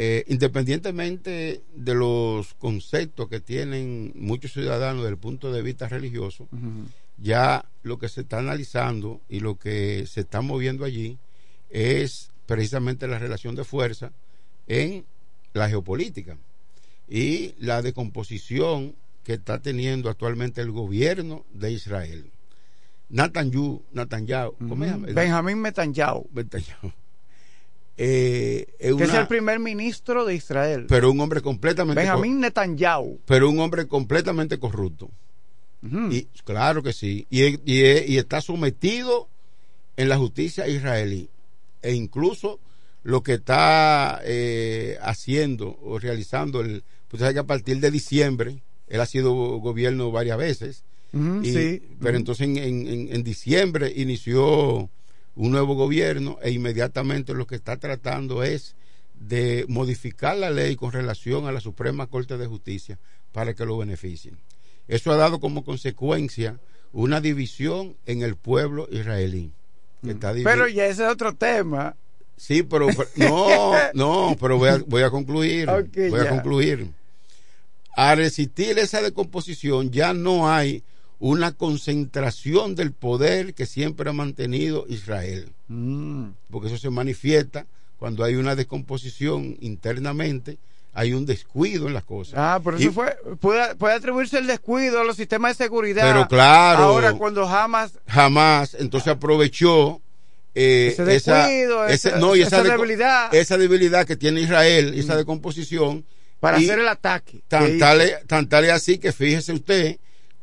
eh, 0.00 0.24
independientemente 0.28 1.60
de 1.74 1.94
los 1.96 2.54
conceptos 2.54 3.28
que 3.28 3.40
tienen 3.40 4.12
muchos 4.14 4.52
ciudadanos 4.52 5.02
desde 5.02 5.14
el 5.14 5.18
punto 5.18 5.50
de 5.50 5.60
vista 5.60 5.88
religioso, 5.88 6.46
ya 7.16 7.64
lo 7.82 7.98
que 7.98 8.08
se 8.08 8.20
está 8.20 8.38
analizando 8.38 9.20
y 9.28 9.40
lo 9.40 9.58
que 9.58 10.06
se 10.06 10.20
está 10.20 10.40
moviendo 10.40 10.84
allí 10.84 11.18
es 11.68 12.30
precisamente 12.46 13.08
la 13.08 13.18
relación 13.18 13.56
de 13.56 13.64
fuerza 13.64 14.12
en 14.68 15.04
la 15.52 15.68
geopolítica 15.68 16.38
y 17.08 17.56
la 17.58 17.82
decomposición 17.82 18.94
que 19.24 19.32
está 19.32 19.60
teniendo 19.60 20.10
actualmente 20.10 20.60
el 20.60 20.70
gobierno 20.70 21.44
de 21.52 21.72
Israel. 21.72 22.30
Netanyahu, 23.08 23.82
Netanyahu, 23.90 24.54
¿cómo 24.58 24.84
se 24.84 24.90
llama? 24.92 25.08
Benjamín 25.08 25.60
Netanyahu. 25.60 26.28
Netanyahu 26.32 26.92
eh, 28.00 28.66
que 28.78 29.04
es 29.04 29.12
el 29.12 29.26
primer 29.26 29.58
ministro 29.58 30.24
de 30.24 30.36
Israel. 30.36 30.86
Pero 30.88 31.10
un 31.10 31.20
hombre 31.20 31.40
completamente. 31.40 32.00
Benjamín 32.00 32.38
Netanyahu. 32.38 33.20
Pero 33.26 33.50
un 33.50 33.58
hombre 33.58 33.88
completamente 33.88 34.58
corrupto. 34.58 35.10
Y 35.82 36.24
claro 36.44 36.82
que 36.82 36.92
sí. 36.92 37.26
Y, 37.30 37.60
y, 37.70 38.18
está 38.18 38.40
sometido 38.40 39.28
en 39.96 40.08
la 40.08 40.16
justicia 40.16 40.66
israelí. 40.66 41.28
E 41.82 41.94
incluso 41.94 42.58
lo 43.04 43.22
que 43.22 43.34
está 43.34 44.20
eh, 44.24 44.98
haciendo 45.00 45.78
o 45.82 45.98
realizando, 45.98 46.60
el, 46.60 46.82
pues 47.08 47.22
que 47.32 47.38
a 47.38 47.44
partir 47.46 47.78
de 47.78 47.90
diciembre, 47.92 48.60
él 48.88 49.00
ha 49.00 49.06
sido 49.06 49.32
gobierno 49.58 50.10
varias 50.10 50.38
veces. 50.38 50.84
sí. 51.12 51.82
Pero 52.00 52.16
entonces 52.16 52.48
en, 52.48 52.58
en, 52.58 53.08
en 53.12 53.22
diciembre 53.24 53.92
inició 53.94 54.90
un 55.38 55.52
nuevo 55.52 55.74
gobierno 55.76 56.36
e 56.42 56.50
inmediatamente 56.50 57.32
lo 57.32 57.46
que 57.46 57.54
está 57.54 57.76
tratando 57.76 58.42
es 58.42 58.74
de 59.14 59.64
modificar 59.68 60.36
la 60.36 60.50
ley 60.50 60.74
con 60.76 60.90
relación 60.92 61.46
a 61.46 61.52
la 61.52 61.60
Suprema 61.60 62.08
Corte 62.08 62.36
de 62.36 62.46
Justicia 62.46 62.98
para 63.32 63.54
que 63.54 63.64
lo 63.64 63.78
beneficien. 63.78 64.36
Eso 64.88 65.12
ha 65.12 65.16
dado 65.16 65.38
como 65.38 65.64
consecuencia 65.64 66.58
una 66.92 67.20
división 67.20 67.96
en 68.06 68.22
el 68.22 68.34
pueblo 68.36 68.88
israelí. 68.90 69.52
que 70.04 70.10
está 70.12 70.32
divi- 70.34 70.44
Pero 70.44 70.66
ya 70.68 70.86
ese 70.86 71.04
es 71.04 71.10
otro 71.10 71.34
tema. 71.34 71.94
Sí, 72.36 72.62
pero, 72.64 72.88
no, 73.16 73.72
no, 73.94 74.36
pero 74.40 74.58
voy 74.58 74.68
a, 74.70 74.78
voy 74.86 75.02
a 75.02 75.10
concluir. 75.10 75.68
Voy 76.10 76.20
a 76.20 76.28
concluir. 76.30 76.90
Al 77.94 78.16
resistir 78.18 78.78
esa 78.78 79.02
decomposición 79.02 79.90
ya 79.90 80.12
no 80.14 80.50
hay 80.50 80.82
una 81.20 81.52
concentración 81.52 82.74
del 82.74 82.92
poder 82.92 83.54
que 83.54 83.66
siempre 83.66 84.10
ha 84.10 84.12
mantenido 84.12 84.84
Israel. 84.88 85.50
Mm. 85.68 86.28
Porque 86.50 86.68
eso 86.68 86.78
se 86.78 86.90
manifiesta 86.90 87.66
cuando 87.98 88.22
hay 88.24 88.36
una 88.36 88.54
descomposición 88.54 89.56
internamente, 89.60 90.58
hay 90.94 91.12
un 91.12 91.26
descuido 91.26 91.88
en 91.88 91.94
las 91.94 92.04
cosas. 92.04 92.34
Ah, 92.36 92.60
por 92.62 92.80
Y- 92.80 92.84
eso 92.84 92.92
fue. 92.92 93.16
Puede, 93.40 93.74
puede 93.74 93.94
atribuirse 93.94 94.38
el 94.38 94.46
descuido 94.46 95.00
a 95.00 95.04
los 95.04 95.16
sistemas 95.16 95.58
de 95.58 95.64
seguridad. 95.64 96.02
Pero 96.02 96.28
claro. 96.28 96.84
Ahora, 96.84 97.12
cuando 97.14 97.46
jamás. 97.46 97.92
jamás 98.06 98.74
entonces 98.78 99.08
aprovechó 99.08 100.00
eh, 100.54 100.90
Ese 100.92 101.04
descuido, 101.04 101.86
esa, 101.86 102.18
no, 102.18 102.34
y 102.34 102.42
esa 102.42 102.62
debilidad. 102.62 103.30
Mm. 103.32 103.36
esa 103.36 103.58
debilidad 103.58 104.06
que 104.06 104.16
tiene 104.16 104.40
Israel, 104.40 104.94
esa 104.96 105.16
decomposición 105.16 106.04
Para 106.40 106.58
y 106.60 106.64
hacer 106.64 106.78
el 106.80 106.88
ataque. 106.88 107.40
tal, 107.48 107.78
tan 108.26 108.48
tal 108.48 108.64
es 108.64 108.70
así 108.72 108.98
que 108.98 109.12
fíjese 109.12 109.52
usted 109.52 109.98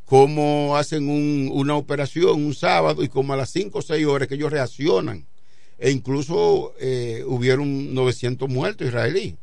cómo 0.06 0.76
hacen 0.76 1.08
un- 1.10 1.50
una 1.52 1.74
operación 1.74 2.42
un 2.44 2.54
sábado 2.54 3.02
y 3.02 3.08
como 3.08 3.32
a 3.32 3.36
las 3.36 3.50
5 3.50 3.80
o 3.80 3.82
6 3.82 4.06
horas 4.06 4.28
que 4.28 4.36
ellos 4.36 4.50
reaccionan 4.52 5.26
e 5.78 5.90
incluso 5.90 6.72
eh, 6.80 7.22
hubieron 7.26 7.92
900 7.92 8.48
muertos 8.48 8.86
israelíes 8.88 9.34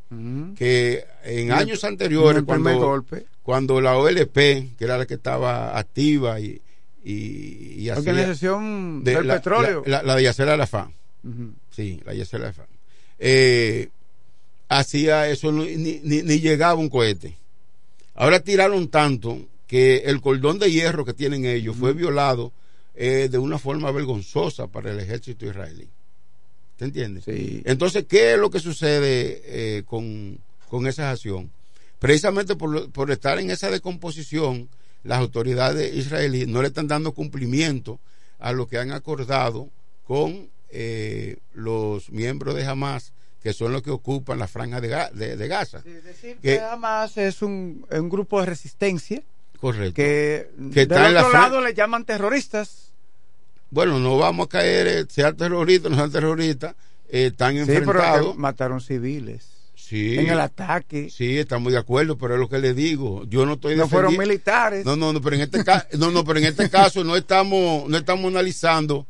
que 0.57 1.06
en 1.26 1.48
el- 1.48 1.52
años 1.52 1.84
anteriores 1.84 2.41
cuando, 2.44 2.76
golpe. 2.80 3.26
cuando 3.44 3.80
la 3.81 3.98
OLP 3.98 4.76
que 4.77 4.84
era 4.85 4.98
la 4.98 5.06
que 5.06 5.14
estaba 5.15 5.77
activa 5.77 6.40
y, 6.40 6.60
y, 7.03 7.76
y 7.84 7.90
hacía- 7.90 8.11
Organización 8.11 9.03
de 9.03 9.15
del 9.15 9.27
la, 9.27 9.35
Petróleo. 9.35 9.84
la, 9.85 10.02
la- 10.02 10.15
la 10.15 10.34
de 10.34 10.49
Arafat 10.49 10.90
Ujú. 11.23 11.52
sí 11.72 11.99
la 12.06 12.14
Yasser 12.14 12.41
Arafat 12.41 12.68
eh, 13.19 13.90
hacía 14.69 15.27
eso 15.30 15.52
ni, 15.52 16.22
ni 16.23 16.40
llegaba 16.40 16.76
un 16.80 16.90
cohete 16.90 17.35
ahora 18.15 18.40
tiraron 18.40 18.88
tanto 18.88 19.38
que 19.73 20.03
el 20.05 20.21
cordón 20.21 20.59
de 20.59 20.69
hierro 20.71 21.03
que 21.03 21.13
tienen 21.15 21.45
ellos 21.45 21.75
fue 21.75 21.93
violado 21.93 22.51
eh, 22.93 23.27
de 23.31 23.39
una 23.39 23.57
forma 23.57 23.89
vergonzosa 23.91 24.67
para 24.67 24.91
el 24.91 24.99
ejército 24.99 25.47
israelí 25.47 25.89
¿te 26.77 26.85
entiendes? 26.85 27.23
entonces 27.65 28.05
¿qué 28.07 28.33
es 28.33 28.37
lo 28.37 28.51
que 28.51 28.59
sucede 28.59 29.41
eh, 29.45 29.83
con, 29.83 30.37
con 30.69 30.85
esa 30.85 31.09
acción? 31.09 31.49
precisamente 31.97 32.55
por, 32.55 32.69
lo- 32.69 32.87
por 32.91 33.09
estar 33.09 33.39
en 33.39 33.49
esa 33.49 33.71
decomposición 33.71 34.69
las 35.03 35.17
autoridades 35.17 35.91
israelíes 35.95 36.47
no 36.47 36.61
le 36.61 36.67
están 36.67 36.87
dando 36.87 37.13
cumplimiento 37.13 37.99
a 38.37 38.53
lo 38.53 38.67
que 38.67 38.77
han 38.77 38.91
acordado 38.91 39.69
con 40.05 40.49
eh, 40.69 41.37
los 41.55 42.11
miembros 42.11 42.53
de 42.53 42.63
Hamas 42.67 43.11
que 43.41 43.53
son 43.53 43.71
los 43.73 43.81
que 43.81 43.89
ocupan 43.89 44.37
la 44.37 44.47
franja 44.47 44.79
de, 44.81 44.89
de- 45.15 45.35
de 45.35 45.47
Gaza 45.47 45.81
Que 46.41 46.41
que, 46.43 46.59
Hamas 46.59 47.17
es 47.17 47.41
un, 47.41 47.87
un 47.89 48.09
grupo 48.09 48.39
de 48.39 48.45
resistencia 48.45 49.23
correcto 49.64 49.95
que, 49.95 50.49
Que 50.73 50.85
del 50.85 51.14
la 51.14 51.22
otro 51.26 51.34
lado 51.34 51.61
le 51.61 51.73
llaman 51.73 52.03
terroristas. 52.06 52.91
bueno 53.72 53.98
no 53.99 54.18
vamos 54.18 54.45
a 54.48 54.49
caer 54.49 54.88
eh, 54.88 55.06
sea 55.10 55.34
terrorista 55.34 55.88
o 55.88 55.91
no 55.91 55.98
sea 55.98 56.10
terrorista 56.10 56.76
eh, 57.10 57.27
están 57.27 57.53
Sí, 57.57 57.64
pero 57.65 57.77
enfrentados 57.80 58.34
que 58.34 58.40
mataron 58.40 58.81
civiles. 58.81 59.48
Sí. 59.76 60.18
En 60.18 60.30
el 60.30 60.40
ataque. 60.40 61.10
Sí, 61.11 61.38
estamos 61.38 61.72
de 61.73 61.77
acuerdo, 61.77 62.18
pero 62.18 62.34
es 62.35 62.40
lo 62.40 62.49
que 62.49 62.57
le 62.57 62.73
digo. 62.73 63.26
Yo 63.26 63.45
no 63.45 63.53
estoy 63.53 63.76
No 63.76 63.88
fueron 63.88 64.18
militares. 64.18 64.84
No, 64.85 64.95
no, 64.95 65.11
no, 65.14 65.22
pero 65.22 65.35
en 65.35 65.41
este 65.44 65.64
caso, 65.64 65.85
no, 65.98 66.10
no, 66.10 66.23
pero 66.23 66.40
en 66.40 66.45
este 66.45 66.69
caso 66.69 67.03
no 67.03 67.15
estamos, 67.15 67.88
no 67.90 67.98
estamos 67.98 68.26
analizando 68.31 69.06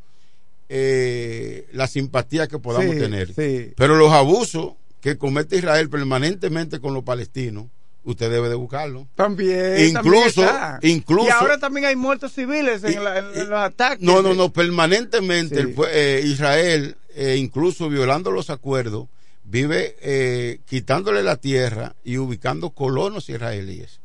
eh, 0.68 1.68
la 1.74 1.88
simpatía 1.88 2.48
que 2.48 2.60
podamos 2.60 2.96
Sí, 2.96 3.00
tener. 3.00 3.34
sí. 3.34 3.74
Pero 3.78 3.96
los 3.96 4.12
abusos 4.12 4.74
que 5.00 5.18
comete 5.18 5.58
Israel 5.58 5.90
permanentemente 5.90 6.80
con 6.80 6.94
los 6.94 7.04
palestinos, 7.04 7.68
usted 8.04 8.30
debe 8.30 8.50
de 8.50 8.56
buscarlo. 8.56 9.08
También. 9.16 9.88
Incluso, 9.90 10.42
también 10.46 10.98
incluso. 10.98 11.28
Y 11.28 11.30
ahora 11.30 11.58
también 11.58 11.86
hay 11.86 11.96
muertos 11.96 12.34
civiles 12.34 12.84
en, 12.84 13.04
la- 13.04 13.20
en- 13.20 13.50
los 13.50 13.60
ataques. 13.60 14.02
No, 14.06 14.22
no, 14.22 14.34
no, 14.34 14.52
permanentemente 14.52 15.56
Sí. 15.56 15.62
el 15.62 15.76
eh, 15.92 16.22
Israel, 16.26 16.96
eh, 17.16 17.36
incluso 17.38 17.90
violando 17.90 18.32
los 18.32 18.50
acuerdos, 18.50 19.08
vive 19.46 19.96
eh, 20.02 20.60
quitándole 20.68 21.24
la 21.24 21.36
tierra 21.38 21.96
y 22.04 22.18
ubicando 22.18 22.70
colonos 22.72 23.30
israelíes. 23.30 24.00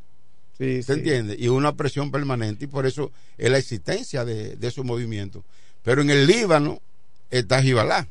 Sí, 0.59 0.83
¿Se 0.83 0.95
sí. 0.95 0.99
entiende? 0.99 1.37
Y 1.39 1.49
una 1.49 1.75
presión 1.77 2.11
permanente, 2.11 2.65
y 2.65 2.69
por 2.69 2.87
eso 2.87 3.13
es 3.37 3.51
la 3.51 3.59
existencia 3.59 4.25
de, 4.25 4.57
de 4.57 4.67
esos 4.69 4.85
movimientos. 4.85 5.45
Pero 5.85 6.03
en 6.03 6.11
el 6.11 6.27
Líbano 6.27 6.81
está 7.31 7.63
Gibalá. 7.63 8.09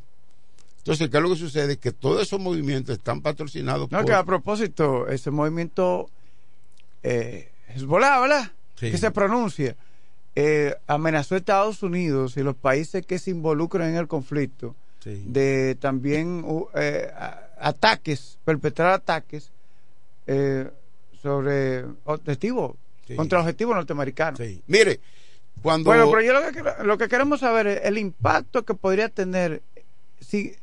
Entonces, 0.88 1.10
¿qué 1.10 1.18
es 1.18 1.24
lo 1.24 1.30
que 1.30 1.36
sucede? 1.36 1.78
Que 1.78 1.92
todos 1.92 2.22
esos 2.22 2.40
movimientos 2.40 2.98
están 2.98 3.22
patrocinados 3.22 3.92
No, 3.92 3.98
por... 3.98 4.06
que 4.06 4.14
a 4.14 4.24
propósito, 4.24 5.10
ese 5.10 5.32
movimiento 5.32 6.10
eh, 7.04 7.52
Hezbollah, 7.76 8.22
¿verdad? 8.22 8.52
Sí. 8.76 8.92
Que 8.92 8.98
se 8.98 9.12
pronuncia, 9.12 9.76
eh, 10.36 10.76
amenazó 10.88 11.36
a 11.36 11.40
Estados 11.40 11.84
Unidos 11.84 12.38
y 12.38 12.42
los 12.44 12.56
países 12.56 13.06
que 13.06 13.20
se 13.20 13.32
involucran 13.32 13.90
en 13.90 13.96
el 13.98 14.08
conflicto 14.08 14.76
Sí. 15.04 15.24
de 15.26 15.76
también 15.80 16.44
uh, 16.46 16.68
eh, 16.76 17.12
ataques, 17.60 18.40
perpetrar 18.46 18.94
ataques 18.94 19.52
eh, 20.26 20.70
sobre 21.22 21.86
objetivos, 22.06 22.76
Sí. 23.06 23.16
contra 23.16 23.40
objetivos 23.40 23.76
norteamericanos. 23.76 24.40
Mire, 24.68 25.00
cuando... 25.62 25.90
Bueno, 25.90 26.10
pero 26.12 26.22
yo 26.22 26.34
lo 26.34 26.52
que, 26.52 26.84
lo 26.86 26.98
que 26.98 27.08
queremos 27.08 27.40
saber 27.42 27.68
es 27.68 27.82
el 27.86 27.98
impacto 27.98 28.64
que 28.64 28.74
podría 28.74 29.10
tener 29.10 29.62
si 30.20 30.56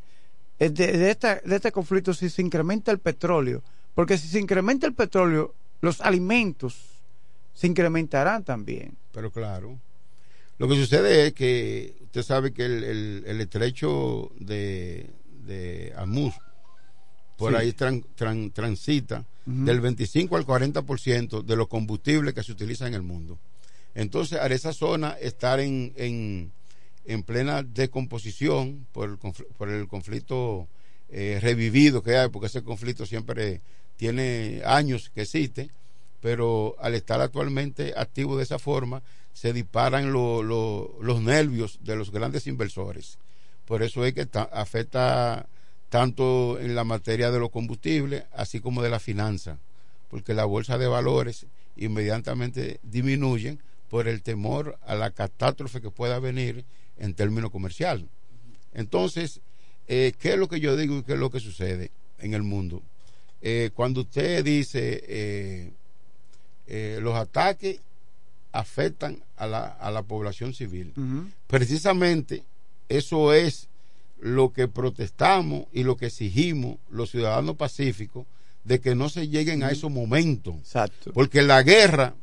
de, 0.59 0.71
de 0.71 1.11
esta, 1.11 1.37
de 1.45 1.57
este 1.57 1.73
conflicto 1.73 2.15
si 2.15 2.29
se 2.31 2.43
incrementa 2.43 2.91
el 2.93 2.99
petróleo. 2.99 3.63
Porque 3.95 4.19
si 4.19 4.29
se 4.29 4.41
incrementa 4.41 4.87
el 4.87 4.95
petróleo, 4.95 5.55
los 5.81 6.01
alimentos 6.01 6.77
se 7.55 7.67
incrementarán 7.67 8.43
también. 8.45 8.97
Pero 9.13 9.31
claro. 9.31 9.79
Lo 10.59 10.69
que 10.69 10.77
sucede 10.77 11.27
es 11.29 11.33
que 11.33 11.95
usted 12.03 12.23
sabe 12.23 12.53
que 12.53 12.65
el, 12.65 12.85
el- 12.85 13.25
el 13.27 13.41
estrecho 13.41 14.31
de, 14.39 15.11
de 15.47 15.93
Hormuz, 15.99 16.35
por 17.37 17.53
Sí. 17.53 17.59
ahí 17.59 17.73
tran- 17.73 18.05
tran- 18.17 18.53
transita 18.53 19.25
del 19.47 19.81
25 19.81 20.37
al 20.37 20.47
40% 20.47 21.43
de 21.43 21.57
los 21.57 21.69
combustibles 21.69 22.33
que 22.35 22.43
se 22.43 22.53
utilizan 22.53 22.89
en 22.89 22.95
el 22.95 23.03
mundo. 23.03 23.39
Entonces, 23.95 24.39
a 24.41 24.47
esa 24.47 24.73
zona 24.73 25.11
estar 25.21 25.61
en, 25.61 25.93
en, 25.97 26.51
en 27.05 27.23
plena 27.23 27.63
descomposición 27.63 28.87
por 28.93 29.11
el, 29.11 29.17
por 29.57 29.69
el 29.69 29.87
conflicto 29.89 30.69
eh, 31.11 31.39
revivido 31.43 32.03
que 32.03 32.17
hay, 32.17 32.29
porque 32.29 32.47
ese 32.47 32.63
conflicto 32.63 33.07
siempre 33.07 33.61
tiene 33.97 34.63
años 34.65 35.11
que 35.15 35.23
existe, 35.23 35.71
pero 36.21 36.75
al 36.81 36.95
estar 36.95 37.21
actualmente 37.21 37.93
activo 37.97 38.37
de 38.37 38.43
esa 38.45 38.59
forma, 38.59 39.03
se 39.33 39.53
disparan 39.53 40.13
lo- 40.13 40.43
lo- 40.43 40.97
los 41.03 41.21
nervios 41.21 41.79
de 41.83 41.97
los 41.97 42.11
grandes 42.11 42.47
inversores. 42.47 43.19
Por 43.67 43.83
eso 43.83 44.05
es 44.05 44.15
que 44.15 44.27
ta- 44.27 44.49
afecta 44.53 45.47
tanto 45.91 46.59
en 46.59 46.75
la 46.75 46.85
materia 46.85 47.31
de 47.31 47.39
los 47.39 47.51
combustibles, 47.51 48.25
así 48.33 48.61
como 48.61 48.83
de 48.83 48.91
la 48.91 48.99
finanza, 49.01 49.59
porque 50.09 50.35
la 50.35 50.45
bolsa 50.45 50.79
de 50.79 50.87
valores 50.87 51.47
inmediatamente 51.77 52.81
disminuyen 52.83 53.61
por 53.89 54.09
el 54.09 54.23
temor 54.23 54.79
a 54.83 54.95
la 54.95 55.11
catástrofe 55.11 55.81
que 55.81 55.91
pueda 55.91 56.19
venir 56.19 56.65
en 56.99 57.15
términos 57.15 57.51
comerciales. 57.51 58.07
Entonces, 58.73 59.41
eh, 59.89 60.13
¿qué 60.19 60.33
es 60.33 60.39
lo 60.39 60.49
que 60.49 60.61
yo 60.61 60.77
digo 60.77 60.99
y 60.99 61.03
qué 61.03 61.15
es 61.15 61.19
lo 61.19 61.31
que 61.31 61.41
sucede 61.41 61.91
en 62.19 62.35
el 62.35 62.43
mundo? 62.43 62.83
Eh, 63.47 63.71
cuando 63.75 64.01
usted 64.01 64.43
dice 64.43 65.05
eh, 65.07 65.71
eh, 66.67 66.99
los 67.03 67.15
ataques 67.15 67.79
afectan 68.53 69.23
a 69.37 69.47
la, 69.47 69.67
a 69.67 69.91
la 69.91 70.03
población 70.03 70.55
civil, 70.55 70.95
precisamente 71.47 72.43
eso 72.89 73.35
es 73.35 73.69
lo 74.19 74.55
que 74.55 74.67
protestamos 74.67 75.67
y 75.75 75.83
lo 75.83 75.99
que 75.99 76.07
exigimos 76.07 76.79
los 76.89 77.11
ciudadanos 77.11 77.57
pacíficos 77.57 78.25
de 78.65 78.81
que 78.81 78.95
no 78.95 79.11
se 79.11 79.29
lleguen 79.29 79.63
a 79.63 79.71
esos 79.71 79.91
momentos. 79.91 80.55
Exacto. 80.61 81.13
Porque 81.13 81.43
la 81.43 81.63
guerra, 81.63 82.15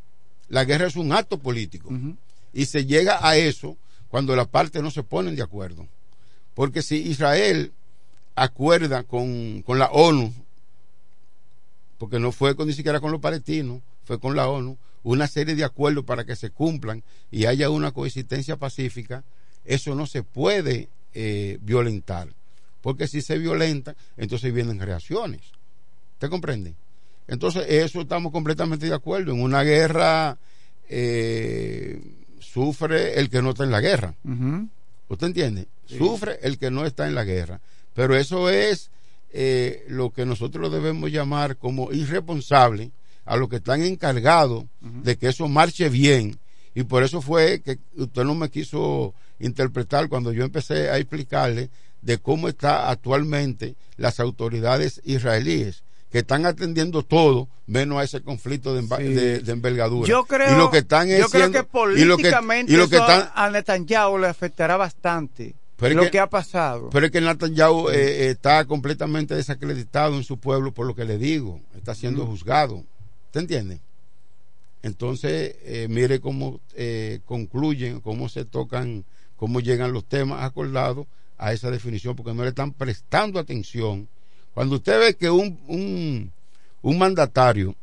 la 0.49 0.65
guerra 0.65 0.87
es 0.87 0.95
un 0.95 1.13
acto 1.13 1.37
político. 1.37 1.91
Y 2.51 2.65
se 2.65 2.87
llega 2.87 3.19
a 3.21 3.37
eso 3.37 3.77
cuando 4.11 4.35
las 4.35 4.49
partes 4.49 4.83
no 4.83 4.91
se 4.91 5.03
ponen 5.03 5.37
de 5.37 5.41
acuerdo. 5.41 5.87
Porque 6.53 6.81
si 6.81 6.97
Israel 6.97 7.71
acuerda 8.35 9.03
con, 9.03 9.61
con 9.61 9.79
la 9.79 9.89
ONU, 9.89 10.33
porque 11.97 12.19
no 12.19 12.33
fue 12.33 12.55
con, 12.57 12.67
ni 12.67 12.73
siquiera 12.73 12.99
con 12.99 13.13
los 13.13 13.21
palestinos, 13.21 13.81
fue 14.03 14.19
con 14.19 14.35
la 14.35 14.49
ONU, 14.49 14.77
una 15.03 15.27
serie 15.27 15.55
de 15.55 15.63
acuerdos 15.63 16.03
para 16.03 16.25
que 16.25 16.35
se 16.35 16.49
cumplan 16.49 17.03
y 17.31 17.45
haya 17.45 17.69
una 17.69 17.93
coexistencia 17.93 18.57
pacífica, 18.57 19.23
eso 19.63 19.95
no 19.95 20.05
se 20.05 20.23
puede 20.23 20.89
eh, 21.13 21.57
violentar. 21.61 22.27
Porque 22.81 23.07
si 23.07 23.21
se 23.21 23.37
violenta, 23.37 23.95
entonces 24.17 24.53
vienen 24.53 24.79
reacciones. 24.79 25.41
¿Usted 26.15 26.29
comprende? 26.29 26.75
Entonces, 27.27 27.65
eso 27.69 28.01
estamos 28.01 28.33
completamente 28.33 28.87
de 28.87 28.93
acuerdo. 28.93 29.31
En 29.31 29.41
una 29.41 29.63
guerra 29.63 30.37
eh, 30.89 32.01
sufre 32.51 33.19
el 33.19 33.29
que 33.29 33.41
no 33.41 33.51
está 33.51 33.63
en 33.63 33.71
la 33.71 33.81
guerra. 33.81 34.15
¿Usted 35.07 35.27
entiende? 35.27 35.67
Sufre 35.85 36.39
el 36.41 36.57
que 36.57 36.71
no 36.71 36.85
está 36.85 37.07
en 37.07 37.15
la 37.15 37.23
guerra. 37.23 37.61
Pero 37.93 38.15
eso 38.15 38.49
es 38.49 38.89
eh, 39.31 39.85
lo 39.87 40.11
que 40.11 40.25
nosotros 40.25 40.71
debemos 40.71 41.11
llamar 41.11 41.57
como 41.57 41.91
irresponsable 41.91 42.91
a 43.25 43.35
los 43.37 43.49
que 43.49 43.57
están 43.57 43.81
encargados 43.81 44.65
de 44.79 45.17
que 45.17 45.29
eso 45.29 45.47
marche 45.47 45.89
bien. 45.89 46.37
Y 46.73 46.83
por 46.83 47.03
eso 47.03 47.21
fue 47.21 47.61
que 47.61 47.77
usted 47.95 48.23
no 48.23 48.35
me 48.35 48.49
quiso 48.49 49.13
interpretar 49.39 50.07
cuando 50.09 50.31
yo 50.31 50.43
empecé 50.43 50.89
a 50.89 50.97
explicarle 50.97 51.69
de 52.01 52.17
cómo 52.17 52.47
está 52.47 52.89
actualmente 52.89 53.75
las 53.97 54.19
autoridades 54.19 55.01
israelíes 55.03 55.83
que 56.11 56.19
están 56.19 56.45
atendiendo 56.45 57.03
todo 57.03 57.47
menos 57.67 57.99
a 57.99 58.03
ese 58.03 58.21
conflicto 58.21 58.75
de, 58.75 59.41
de, 59.41 59.51
envergadura. 59.51 60.07
Yo 60.07 60.25
creo, 60.25 60.53
y 60.53 60.57
lo 60.57 60.69
que 60.69 60.79
están 60.79 61.07
yo 61.07 61.29
creo 61.29 61.51
que 61.51 61.63
políticamente 61.63 62.73
y 62.73 62.75
lo 62.75 62.89
que, 62.89 62.97
están, 62.97 63.29
a 63.33 63.49
Netanyahu 63.49 64.17
le 64.17 64.27
afectará 64.27 64.75
bastante 64.75 65.55
lo 65.89 66.11
que, 66.11 66.19
ha 66.19 66.29
pasado. 66.29 66.89
Pero 66.91 67.05
es 67.05 67.11
que 67.11 67.21
Netanyahu 67.21 67.89
eh, 67.89 68.29
está 68.29 68.65
completamente 68.65 69.35
desacreditado 69.35 70.15
en 70.15 70.23
su 70.23 70.37
pueblo 70.37 70.73
por 70.73 70.85
lo 70.85 70.95
que 70.95 71.05
le 71.05 71.17
digo. 71.17 71.61
Está 71.75 71.95
siendo 71.95 72.25
juzgado. 72.25 72.83
¿Te 73.31 73.39
entiende? 73.39 73.79
Entonces, 74.83 75.55
eh, 75.63 75.87
mire 75.89 76.19
cómo 76.19 76.59
eh, 76.75 77.19
concluyen, 77.25 78.01
cómo 78.01 78.29
se 78.29 78.45
tocan, 78.45 79.05
cómo 79.37 79.59
llegan 79.59 79.93
los 79.93 80.05
temas 80.05 80.43
acordados 80.43 81.07
a 81.37 81.53
esa 81.53 81.71
definición, 81.71 82.15
porque 82.15 82.33
no 82.33 82.43
le 82.43 82.49
están 82.49 82.73
prestando 82.73 83.39
atención 83.39 84.07
cuando 84.53 84.75
usted 84.75 84.99
ve 84.99 85.15
que 85.15 85.29
un, 85.29 85.59
un, 85.67 86.31
un 86.81 86.97
mandatario, 86.97 87.75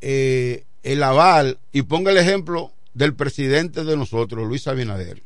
eh, 0.00 0.64
el 0.82 1.02
aval, 1.02 1.58
y 1.72 1.82
ponga 1.82 2.10
el 2.10 2.18
ejemplo 2.18 2.72
del 2.92 3.14
presidente 3.14 3.84
de 3.84 3.96
nosotros, 3.96 4.46
Luis 4.46 4.66
Abinader, 4.66 5.22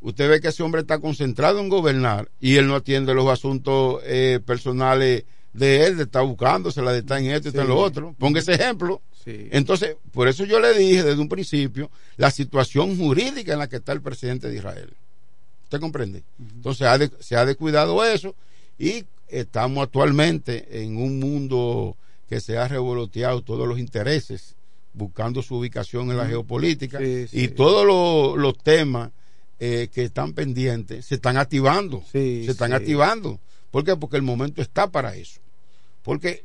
usted 0.00 0.28
ve 0.28 0.40
que 0.40 0.48
ese 0.48 0.62
hombre 0.62 0.80
está 0.80 0.98
concentrado 0.98 1.60
en 1.60 1.68
gobernar 1.68 2.28
y 2.40 2.56
él 2.56 2.66
no 2.66 2.74
atiende 2.74 3.14
los 3.14 3.28
asuntos 3.28 4.02
eh, 4.04 4.40
personales 4.44 5.24
de 5.52 5.86
él, 5.86 5.96
de 5.96 6.04
estar 6.04 6.24
buscándose, 6.24 6.82
la 6.82 6.92
de 6.92 7.00
estar 7.00 7.18
en 7.20 7.26
esto 7.26 7.48
y 7.48 7.50
está 7.50 7.62
en 7.62 7.68
lo 7.68 7.76
otro. 7.76 8.16
Ponga 8.18 8.40
ese 8.40 8.54
ejemplo. 8.54 9.02
Entonces, 9.24 9.96
por 10.10 10.26
eso 10.26 10.44
yo 10.44 10.58
le 10.58 10.74
dije 10.74 11.04
desde 11.04 11.20
un 11.20 11.28
principio 11.28 11.90
la 12.16 12.32
situación 12.32 12.96
jurídica 12.96 13.52
en 13.52 13.60
la 13.60 13.68
que 13.68 13.76
está 13.76 13.92
el 13.92 14.02
presidente 14.02 14.48
de 14.48 14.56
Israel. 14.56 14.92
¿Usted 15.64 15.78
comprende? 15.78 16.24
Entonces 16.40 17.10
se 17.20 17.36
ha 17.36 17.46
descuidado 17.46 18.04
eso 18.04 18.34
y 18.82 19.04
estamos 19.28 19.84
actualmente 19.84 20.82
en 20.82 20.96
un 20.96 21.20
mundo 21.20 21.96
que 22.28 22.40
se 22.40 22.58
ha 22.58 22.66
revoloteado 22.66 23.40
todos 23.42 23.68
los 23.68 23.78
intereses, 23.78 24.56
buscando 24.92 25.40
su 25.40 25.56
ubicación 25.56 26.10
en 26.10 26.16
la 26.16 26.26
geopolítica 26.26 26.98
y 27.00 27.48
todos 27.48 27.86
los, 28.36 28.58
temas 28.58 29.12
eh, 29.60 29.88
que 29.92 30.02
están 30.02 30.32
pendientes 30.32 31.06
se 31.06 31.14
están 31.14 31.36
activando, 31.36 32.02
se 32.10 32.44
están 32.44 32.72
activando. 32.72 33.38
¿Por 33.70 33.84
qué? 33.84 33.94
Porque 33.94 34.16
el 34.16 34.22
momento 34.22 34.60
está 34.60 34.90
para 34.90 35.14
eso. 35.14 35.40
Porque 36.02 36.44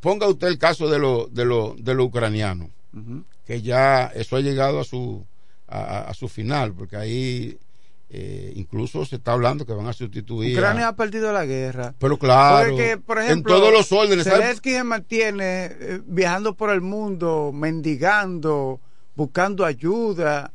ponga 0.00 0.26
usted 0.26 0.46
el 0.46 0.56
caso 0.56 0.88
de 0.88 0.98
los 0.98 1.34
de 1.34 1.44
lo, 1.44 1.76
de 1.78 1.94
lo 1.94 2.04
ucranianos, 2.04 2.70
que 3.44 3.60
ya 3.60 4.06
eso 4.06 4.36
ha 4.36 4.40
llegado 4.40 4.80
a 4.80 4.84
su 4.84 5.22
a 5.66 6.14
su 6.14 6.28
final, 6.28 6.72
porque 6.72 6.96
ahí 6.96 7.58
eh, 8.10 8.54
incluso 8.56 9.04
se 9.04 9.16
está 9.16 9.32
hablando 9.32 9.66
que 9.66 9.74
van 9.74 9.86
a 9.86 9.92
sustituir. 9.92 10.56
Ucrania 10.56 10.88
ha 10.88 10.96
perdido 10.96 11.30
la 11.30 11.44
guerra. 11.44 11.94
Pero 11.98 12.18
claro, 12.18 12.74
por 13.04 13.18
ejemplo, 13.18 13.54
en 13.54 13.60
todos 13.60 13.72
los 13.72 13.92
órdenes. 13.92 14.24
Zelensky 14.24 14.70
se 14.70 14.84
mantiene 14.84 15.66
eh, 15.66 16.00
viajando 16.06 16.54
por 16.54 16.70
el 16.70 16.80
mundo, 16.80 17.50
mendigando, 17.52 18.80
buscando 19.14 19.62
ayuda. 19.64 20.50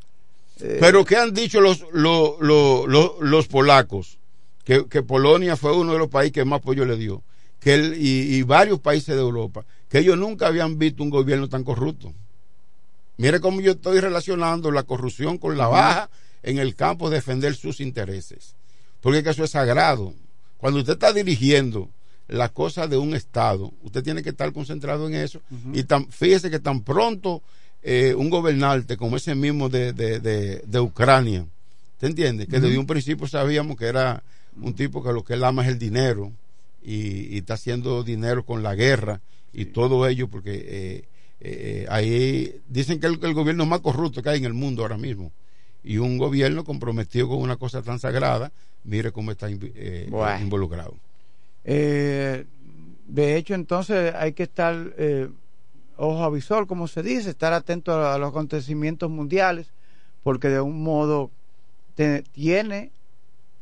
Eh. 0.60 0.78
Pero 0.80 1.06
¿qué 1.06 1.18
han 1.18 1.32
dicho 1.32 1.62
los, 1.62 1.86
los, 1.92 2.38
los, 2.40 3.48
polacos? 3.48 4.18
Que, 4.64 4.88
que, 4.88 5.04
Polonia 5.04 5.56
fue 5.56 5.78
uno 5.78 5.94
de 5.94 6.00
los 6.00 6.08
países 6.08 6.34
que 6.34 6.46
más 6.46 6.58
apoyo 6.58 6.86
le 6.86 6.98
dio. 6.98 7.22
Que 7.60 7.76
él, 7.76 7.96
y, 8.00 8.42
varios 8.42 8.80
países 8.80 9.14
de 9.14 9.22
Europa. 9.22 9.64
Que 9.90 10.00
ellos 10.00 10.18
nunca 10.18 10.48
habían 10.48 10.80
visto 10.80 11.04
un 11.04 11.12
gobierno 11.12 11.48
tan 11.50 11.64
corrupto. 11.64 12.14
Mire 13.18 13.40
cómo 13.40 13.62
yo 13.62 13.74
estoy 13.74 14.00
relacionando 14.00 14.72
la 14.72 14.82
corrupción 14.84 15.38
con 15.38 15.56
la 15.56 15.68
baja 15.68 16.10
en 16.44 16.60
el 16.60 16.76
campo 16.76 17.10
defender 17.10 17.56
sus 17.56 17.80
intereses. 17.80 18.56
Porque 19.02 19.28
eso 19.28 19.44
es 19.44 19.52
sagrado. 19.52 20.14
Cuando 20.58 20.80
usted 20.80 20.94
está 20.94 21.12
dirigiendo 21.12 21.90
la 22.28 22.50
cosa 22.50 22.88
de 22.88 22.98
un 22.98 23.16
Estado, 23.16 23.74
usted 23.84 24.04
tiene 24.04 24.22
que 24.22 24.30
estar 24.30 24.52
concentrado 24.54 25.08
en 25.08 25.16
eso. 25.16 25.42
Y 25.74 25.84
tan, 25.84 26.10
fíjese 26.10 26.50
que 26.50 26.60
tan 26.60 26.82
pronto 26.82 27.42
eh, 27.82 28.14
un 28.16 28.30
gobernante 28.30 28.96
como 28.96 29.18
ese 29.18 29.36
mismo 29.36 29.70
de, 29.70 29.94
de, 29.94 30.80
Ucrania, 30.80 31.46
¿te 32.00 32.08
entiende? 32.08 32.48
Que 32.48 32.60
desde 32.60 32.78
un 32.78 32.88
principio 32.88 33.28
sabíamos 33.28 33.78
que 33.78 33.86
era 33.86 34.24
un 34.62 34.74
tipo 34.74 35.04
que 35.04 35.12
lo 35.12 35.24
que 35.24 35.34
él 35.34 35.44
ama 35.44 35.64
es 35.64 35.70
el 35.70 35.80
dinero 35.80 36.32
y, 36.82 37.38
está 37.38 37.56
haciendo 37.56 38.04
dinero 38.04 38.46
con 38.46 38.64
la 38.64 38.76
guerra 38.76 39.22
y 39.52 39.66
todo 39.66 40.08
ello 40.08 40.28
porque 40.28 40.66
eh, 40.66 41.04
eh, 41.42 41.86
ahí 41.90 42.56
dicen 42.70 43.00
que 43.00 43.08
el, 43.08 43.20
el 43.22 43.34
gobierno 43.34 43.66
más 43.66 43.82
corrupto 43.82 44.22
que 44.22 44.30
hay 44.30 44.38
en 44.38 44.46
el 44.46 44.54
mundo 44.54 44.82
ahora 44.82 44.98
mismo 44.98 45.32
y 45.84 45.98
un 45.98 46.18
gobierno 46.18 46.64
comprometido 46.64 47.28
con 47.28 47.40
una 47.40 47.58
cosa 47.58 47.82
tan 47.82 48.00
sagrada, 48.00 48.52
mire 48.84 49.12
cómo 49.12 49.32
está 49.32 49.48
eh, 49.50 50.10
involucrado. 50.42 50.96
Eh, 51.66 52.46
de 53.06 53.38
hecho, 53.38 53.54
entonces 53.54 54.14
hay 54.16 54.34
que 54.34 54.44
estar 54.44 54.94
eh, 54.98 55.30
ojo 55.98 56.24
a 56.24 56.30
visor, 56.30 56.68
como 56.68 56.88
se 56.88 57.04
dice, 57.04 57.30
estar 57.30 57.54
atento 57.54 57.94
a, 57.94 58.18
los 58.18 58.30
acontecimientos 58.30 59.10
mundiales, 59.10 59.68
porque 60.24 60.48
de 60.48 60.62
un 60.62 60.82
modo 60.82 61.32
tiene 62.32 62.92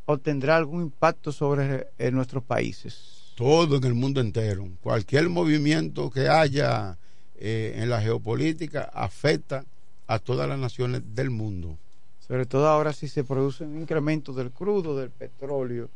o 0.05 0.17
tendrá 0.17 0.57
algún 0.57 0.83
impacto 0.83 1.31
sobre 1.31 1.87
nuestros 2.11 2.43
países. 2.43 3.33
Todo 3.35 3.77
en 3.77 3.83
el 3.83 3.93
mundo 3.93 4.21
entero. 4.21 4.67
Cualquier 4.81 5.27
movimiento 5.29 6.09
que 6.11 6.29
haya 6.29 6.97
en 7.39 7.89
la 7.89 7.99
geopolítica 7.99 8.89
afecta 8.93 9.65
a 10.07 10.19
todas 10.19 10.47
las 10.47 10.59
naciones 10.59 11.01
del 11.15 11.31
mundo 11.31 11.77
sobre 12.31 12.45
todo 12.45 12.69
ahora 12.69 12.93
si 12.93 13.09
se 13.09 13.25
produce 13.25 13.65
un 13.65 13.77
incremento 13.81 14.31
del 14.31 14.51
crudo, 14.51 14.95
del 14.95 15.09
petróleo. 15.09 15.89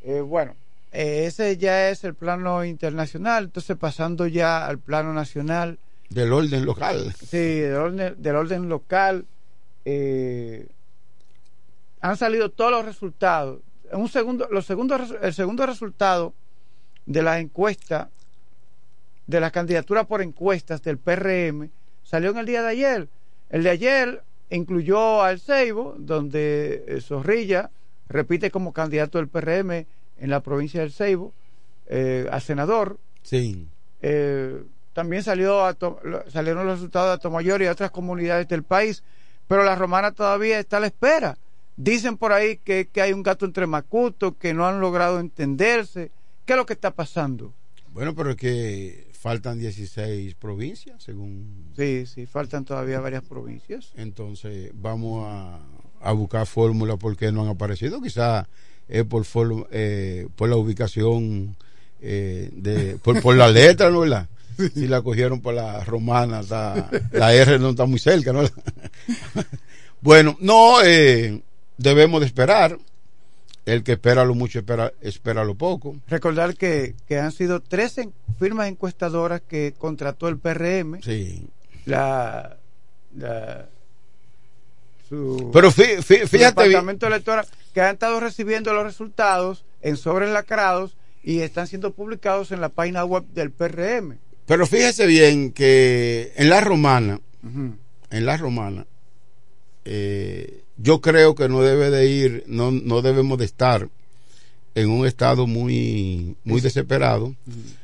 Eh, 0.00 0.20
bueno, 0.20 0.54
eh, 0.92 1.24
ese 1.26 1.56
ya 1.56 1.90
es 1.90 2.04
el 2.04 2.14
plano 2.14 2.64
internacional, 2.64 3.46
entonces 3.46 3.76
pasando 3.76 4.28
ya 4.28 4.64
al 4.64 4.78
plano 4.78 5.12
nacional. 5.12 5.80
Del 6.08 6.32
orden 6.32 6.64
local. 6.64 7.12
Sí, 7.18 7.58
del 7.58 7.74
orden, 7.74 8.14
del 8.16 8.36
orden 8.36 8.68
local. 8.68 9.26
Eh, 9.84 10.68
han 12.00 12.16
salido 12.16 12.48
todos 12.52 12.70
los 12.70 12.84
resultados. 12.84 13.58
Un 13.90 14.08
segundo, 14.08 14.46
los 14.52 14.66
segundos, 14.66 15.16
el 15.20 15.34
segundo 15.34 15.66
resultado 15.66 16.32
de 17.06 17.24
la 17.24 17.40
encuesta, 17.40 18.10
de 19.26 19.40
la 19.40 19.50
candidatura 19.50 20.04
por 20.04 20.22
encuestas 20.22 20.80
del 20.84 20.98
PRM, 20.98 21.70
salió 22.04 22.30
en 22.30 22.38
el 22.38 22.46
día 22.46 22.62
de 22.62 22.68
ayer. 22.68 23.08
El 23.50 23.64
de 23.64 23.70
ayer 23.70 24.22
incluyó 24.50 25.22
al 25.22 25.40
Ceibo, 25.40 25.94
donde 25.98 26.84
eh, 26.86 27.00
Zorrilla 27.00 27.70
repite 28.08 28.50
como 28.50 28.72
candidato 28.72 29.18
del 29.18 29.28
PRM 29.28 29.86
en 30.18 30.30
la 30.30 30.40
provincia 30.40 30.80
del 30.80 30.92
Ceibo, 30.92 31.32
eh, 31.86 32.28
a 32.30 32.40
senador. 32.40 32.98
Sí. 33.22 33.68
Eh, 34.02 34.62
también 34.92 35.22
salió 35.22 35.64
salieron 36.28 36.66
los 36.66 36.76
resultados 36.76 37.08
de 37.08 37.14
Atomayor 37.14 37.60
y 37.62 37.66
otras 37.66 37.90
comunidades 37.90 38.48
del 38.48 38.62
país, 38.62 39.02
pero 39.46 39.62
la 39.62 39.74
romana 39.74 40.12
todavía 40.12 40.58
está 40.58 40.78
a 40.78 40.80
la 40.80 40.86
espera. 40.86 41.36
Dicen 41.76 42.16
por 42.16 42.32
ahí 42.32 42.56
que, 42.58 42.88
que 42.88 43.02
hay 43.02 43.12
un 43.12 43.22
gato 43.22 43.44
entre 43.44 43.66
macuto, 43.66 44.38
que 44.38 44.54
no 44.54 44.66
han 44.66 44.80
logrado 44.80 45.20
entenderse. 45.20 46.10
¿Qué 46.46 46.54
es 46.54 46.56
lo 46.56 46.64
que 46.64 46.72
está 46.72 46.92
pasando? 46.92 47.52
Bueno, 47.92 48.14
pero 48.14 48.30
es 48.30 48.36
que 48.36 49.08
faltan 49.16 49.58
16 49.58 50.34
provincias, 50.34 51.02
según... 51.02 51.72
Sí, 51.76 52.06
sí, 52.06 52.26
faltan 52.26 52.64
todavía 52.64 53.00
varias 53.00 53.24
provincias. 53.24 53.92
Entonces, 53.96 54.70
vamos 54.74 55.26
a, 55.28 56.12
buscar 56.12 56.46
fórmulas 56.46 56.98
porque 56.98 57.32
no 57.32 57.42
han 57.42 57.48
aparecido. 57.48 58.00
Quizá 58.00 58.48
es 58.86 59.04
por, 59.04 59.26
eh, 59.72 60.28
por 60.36 60.48
la 60.48 60.56
ubicación, 60.56 61.56
eh, 62.00 62.50
de, 62.52 62.96
por, 62.98 63.34
la 63.34 63.48
letra, 63.48 63.90
¿no? 63.90 64.00
¿verdad? 64.00 64.28
Si 64.74 64.86
la 64.86 65.02
cogieron 65.02 65.40
por 65.40 65.52
la 65.52 65.84
romana, 65.84 66.40
la 67.12 67.34
R 67.34 67.58
no 67.58 67.70
está 67.70 67.84
muy 67.84 67.98
cerca, 67.98 68.32
¿no? 68.32 68.40
bueno, 70.00 70.36
no, 70.40 70.82
eh, 70.82 71.42
debemos 71.76 72.20
de 72.20 72.26
esperar 72.26 72.78
el 73.66 73.82
que 73.82 73.92
espera 73.92 74.24
lo 74.24 74.34
mucho 74.34 74.60
espera, 74.60 74.92
espera 75.00 75.44
lo 75.44 75.56
poco. 75.56 75.96
Recordar 76.06 76.56
que, 76.56 76.94
han 77.10 77.32
sido 77.32 77.60
tres 77.60 77.96
firmas 78.38 78.68
encuestadoras 78.68 79.42
que 79.42 79.74
contrató 79.76 80.28
el 80.28 80.38
PRM. 80.38 81.02
Sí. 81.02 81.46
La, 81.84 82.56
la 83.16 83.68
su, 85.08 85.50
Pero 85.52 85.70
fíjate 85.70 86.38
departamento 86.38 87.06
electoral 87.06 87.46
que 87.74 87.80
han 87.80 87.94
estado 87.94 88.18
recibiendo 88.18 88.72
los 88.72 88.84
resultados 88.84 89.64
en 89.82 89.96
sobres 89.96 90.30
lacrados 90.30 90.96
y 91.22 91.40
están 91.40 91.66
siendo 91.66 91.92
publicados 91.92 92.52
en 92.52 92.60
la 92.60 92.70
página 92.70 93.04
web 93.04 93.24
del 93.34 93.50
PRM. 93.50 94.18
Pero 94.46 94.66
fíjese 94.66 95.06
bien 95.06 95.52
que 95.52 96.32
en 96.36 96.48
la 96.48 96.60
romana, 96.60 97.20
en 97.42 98.26
la 98.26 98.36
romana, 98.36 98.86
eh, 99.84 100.62
yo 100.76 101.00
creo 101.00 101.34
que 101.34 101.48
no 101.48 101.62
debe 101.62 101.90
de 101.90 102.06
ir, 102.06 102.44
no, 102.46 102.70
no 102.70 103.02
debemos 103.02 103.38
de 103.38 103.44
estar 103.46 103.88
en 104.74 104.90
un 104.90 105.06
estado 105.06 105.46
muy, 105.46 106.36
muy 106.44 106.60
desesperado. 106.60 107.34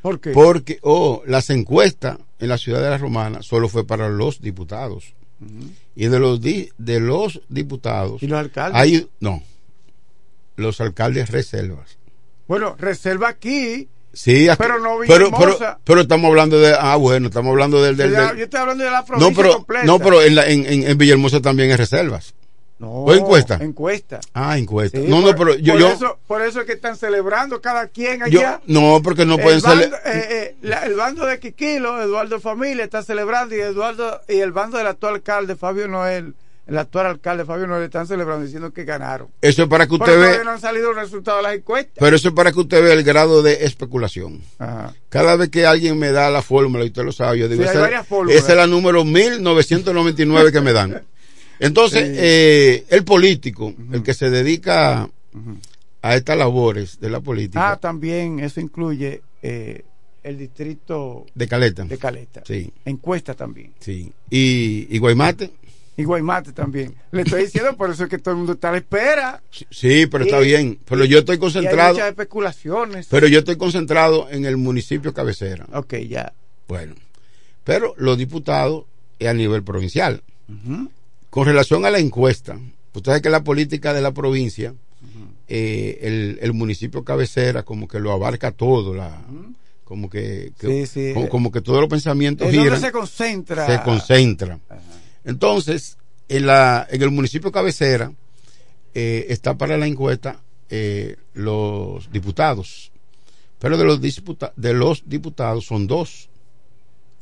¿Por 0.02 0.20
qué? 0.20 0.30
Porque, 0.32 0.78
oh, 0.82 1.22
las 1.26 1.48
encuestas 1.50 2.18
en 2.38 2.48
la 2.48 2.58
ciudad 2.58 2.82
de 2.82 2.90
la 2.90 2.98
romana 2.98 3.42
solo 3.42 3.68
fue 3.68 3.86
para 3.86 4.08
los 4.10 4.40
diputados. 4.42 5.14
Y 5.96 6.06
de 6.06 6.18
los, 6.20 6.40
di- 6.40 6.68
de 6.78 7.00
los 7.00 7.40
diputados. 7.48 8.22
¿Y 8.22 8.26
los 8.28 8.38
alcaldes? 8.38 8.80
Hay, 8.80 9.08
no. 9.20 9.42
Los 10.56 10.80
alcaldes 10.80 11.30
reservas. 11.30 11.96
Bueno, 12.46 12.76
reserva 12.78 13.28
aquí. 13.28 13.88
Sí, 14.12 14.48
aquí- 14.48 14.58
Pero 14.62 14.78
no 14.78 14.98
pero, 15.06 15.30
pero, 15.30 15.30
Villahermosa. 15.30 15.78
pero 15.84 16.00
estamos 16.02 16.28
hablando 16.28 16.60
de, 16.60 16.74
ah, 16.78 16.96
bueno, 16.96 17.28
estamos 17.28 17.50
hablando 17.50 17.82
del, 17.82 17.96
del, 17.96 18.10
del- 18.12 18.36
yo 18.36 18.44
estoy 18.44 18.60
hablando 18.60 18.84
de 18.84 18.90
la 18.90 19.04
provincia 19.04 19.30
no, 19.30 19.34
pero, 19.36 19.54
completa. 19.54 19.84
no, 19.86 19.98
pero 19.98 20.22
en, 20.22 20.34
la, 20.34 20.46
en, 20.50 20.66
en, 20.66 20.82
en 20.86 20.98
Villahermosa 20.98 21.40
también 21.40 21.70
hay 21.70 21.76
reservas. 21.76 22.34
No, 22.82 22.90
¿O 22.90 23.14
encuesta? 23.14 23.58
Encuesta. 23.60 24.18
Ah, 24.34 24.58
encuesta. 24.58 24.98
Sí, 24.98 25.06
no, 25.08 25.20
no, 25.20 25.28
por- 25.36 25.46
pero 25.50 25.54
yo, 25.60 25.74
por 25.74 25.80
yo, 25.80 25.88
Eso, 25.92 26.18
por 26.26 26.42
eso 26.42 26.60
es 26.62 26.66
que 26.66 26.72
están 26.72 26.96
celebrando 26.96 27.60
cada 27.60 27.86
quien 27.86 28.18
yo- 28.28 28.40
allá. 28.40 28.60
no, 28.66 29.00
porque 29.04 29.24
no 29.24 29.36
El 29.36 29.40
pueden 29.42 29.60
bando, 29.62 29.84
eh, 30.04 30.56
eh, 30.60 30.78
el 30.84 30.94
bando 30.96 31.24
de 31.24 31.38
Quiquilo, 31.38 32.02
Eduardo 32.02 32.40
Familia, 32.40 32.82
está 32.82 33.04
celebrando 33.04 33.54
y 33.54 33.60
Eduardo 33.60 34.20
y 34.28 34.40
el 34.40 34.50
bando 34.50 34.78
del 34.78 34.88
actual 34.88 35.14
alcalde 35.14 35.54
Fabio 35.54 35.86
Noel, 35.86 36.34
el 36.66 36.76
actual 36.76 37.06
alcalde 37.06 37.44
Fabio 37.44 37.68
Noel, 37.68 37.84
están 37.84 38.08
celebrando 38.08 38.44
diciendo 38.44 38.72
que 38.72 38.82
ganaron. 38.84 39.28
eso 39.40 39.62
es 39.62 39.68
para 39.68 39.86
que 39.86 39.94
usted 39.94 40.18
vea, 40.20 40.42
no 40.42 40.50
han 40.50 40.60
salido 40.60 40.88
los 40.92 41.02
resultados 41.02 41.38
de 41.38 41.42
las 41.50 41.56
encuestas. 41.58 41.94
pero 42.00 42.16
eso 42.16 42.28
es 42.30 42.34
para 42.34 42.50
que 42.50 42.58
usted 42.58 42.82
vea 42.82 42.94
el 42.94 43.04
grado 43.04 43.42
de 43.44 43.64
especulación. 43.64 44.40
Ajá. 44.58 44.92
Cada 45.08 45.36
vez 45.36 45.50
que 45.50 45.66
alguien 45.66 45.96
me 46.00 46.10
da 46.10 46.30
la 46.30 46.42
fórmula, 46.42 46.82
y 46.82 46.88
usted 46.88 47.04
lo 47.04 47.12
sabe, 47.12 47.38
yo 47.38 47.48
digo, 47.48 47.62
Sí, 47.62 47.68
hay 47.68 47.74
esa, 47.76 47.80
varias 47.80 48.06
fórmulas. 48.08 48.36
esa 48.42 48.50
es 48.52 48.56
la 48.58 48.66
número 48.66 49.04
1999 49.04 50.50
que 50.50 50.60
me 50.60 50.72
dan. 50.72 51.02
Entonces, 51.62 52.08
Sí. 52.08 52.14
eh, 52.18 52.84
el 52.90 53.04
político, 53.04 53.72
el 53.92 54.02
que 54.02 54.14
se 54.14 54.30
dedica 54.30 55.08
a 56.02 56.14
estas 56.16 56.36
labores 56.36 56.98
de 57.00 57.08
la 57.10 57.20
política, 57.20 57.70
Ah, 57.72 57.76
también 57.76 58.40
eso 58.40 58.60
incluye 58.60 59.22
eh, 59.42 59.84
el 60.22 60.38
distrito 60.38 61.26
de 61.34 61.48
Caleta. 61.48 61.84
de 61.84 61.98
Caleta. 61.98 62.42
Sí, 62.46 62.70
Encuesta 62.84 63.34
también. 63.34 63.72
sí. 63.80 64.12
Y, 64.30 64.86
y 64.90 64.98
Guaymate, 64.98 65.50
Y 65.96 66.04
Guaymate 66.04 66.52
también. 66.52 66.94
Le 67.12 67.22
estoy 67.22 67.42
diciendo, 67.44 67.76
por 67.76 67.90
eso 67.90 68.04
es 68.04 68.08
que 68.10 68.18
todo 68.18 68.32
el 68.32 68.38
mundo 68.38 68.54
está 68.54 68.70
a 68.70 68.72
la 68.72 68.78
espera. 68.78 69.42
sí, 69.70 70.06
pero 70.06 70.24
está 70.24 70.38
bien. 70.40 70.78
Pero 70.86 71.04
yo 71.04 71.18
estoy 71.18 71.34
Y 71.34 71.36
hay 71.36 71.40
concentrado, 71.40 71.92
muchas 71.94 72.08
especulaciones. 72.08 73.06
pero 73.10 73.26
yo 73.28 73.40
estoy 73.40 73.56
concentrado 73.56 74.28
en 74.30 74.44
el 74.46 74.56
municipio 74.56 75.12
cabecera. 75.12 75.66
ok, 75.72 75.94
ya. 76.08 76.32
Bueno, 76.66 76.94
pero 77.62 77.94
los 77.98 78.16
diputados 78.16 78.84
es 79.18 79.28
a 79.28 79.34
nivel 79.34 79.62
provincial. 79.62 80.22
Con 81.32 81.46
relación 81.46 81.86
a 81.86 81.90
la 81.90 81.98
encuesta, 81.98 82.60
usted 82.94 83.10
sabe 83.10 83.22
que 83.22 83.30
la 83.30 83.42
política 83.42 83.94
de 83.94 84.02
la 84.02 84.12
provincia, 84.12 84.74
eh, 85.48 85.98
el, 86.02 86.38
el 86.42 86.52
municipio 86.52 87.02
cabecera 87.04 87.62
como 87.62 87.88
que 87.88 87.98
lo 87.98 88.12
abarca 88.12 88.52
todo, 88.52 88.92
la, 88.94 89.18
como 89.82 90.10
que, 90.10 90.52
que- 90.58 90.84
Sí, 90.84 90.86
sí. 90.86 91.14
Como, 91.14 91.28
como 91.30 91.50
que 91.50 91.62
todos 91.62 91.80
los 91.80 91.88
pensamientos 91.88 92.46
donde 92.46 92.58
giran, 92.62 92.80
se 92.82 92.92
concentra. 92.92 93.66
se 93.66 93.82
concentra. 93.82 94.58
Entonces, 95.24 95.96
en, 96.28 96.46
la, 96.46 96.86
en 96.90 97.00
el 97.02 97.10
municipio 97.10 97.50
cabecera 97.50 98.12
eh, 98.94 99.26
está 99.30 99.56
para 99.56 99.78
la 99.78 99.86
encuesta 99.86 100.42
eh, 100.68 101.16
los 101.32 102.10
diputados, 102.12 102.92
pero 103.58 103.78
de 103.78 103.84
los, 103.84 104.00
disputa- 104.02 104.52
de 104.56 104.74
los 104.74 105.02
diputados 105.08 105.64
son 105.64 105.86
dos. 105.86 106.28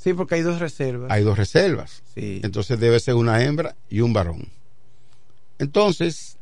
Sí, 0.02 0.14
porque 0.14 0.36
hay 0.36 0.42
dos 0.42 0.58
reservas. 0.60 1.10
hay 1.10 1.22
dos 1.22 1.36
reservas. 1.36 2.02
Sí. 2.14 2.40
Entonces 2.42 2.80
debe 2.80 2.98
ser 3.00 3.14
una 3.16 3.42
hembra 3.44 3.76
y 3.90 4.00
un 4.00 4.12
varón. 4.14 4.48
Entonces, 5.58 6.36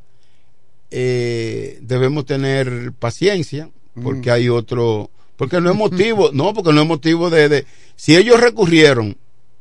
eh, 0.91 1.79
debemos 1.83 2.25
tener 2.25 2.93
paciencia, 2.93 3.69
porque 4.03 4.31
Mm. 4.31 4.33
hay 4.33 4.49
otro, 4.49 5.11
porque 5.37 5.61
no 5.61 5.71
es 5.71 5.77
motivo, 5.77 6.31
no, 6.33 6.55
porque 6.55 6.73
no 6.73 6.83
es 6.83 6.89
motivo 6.89 7.31
de, 7.31 7.49
de- 7.49 7.67
si 7.97 8.17
ellos 8.17 8.41
recurrieron, 8.41 9.17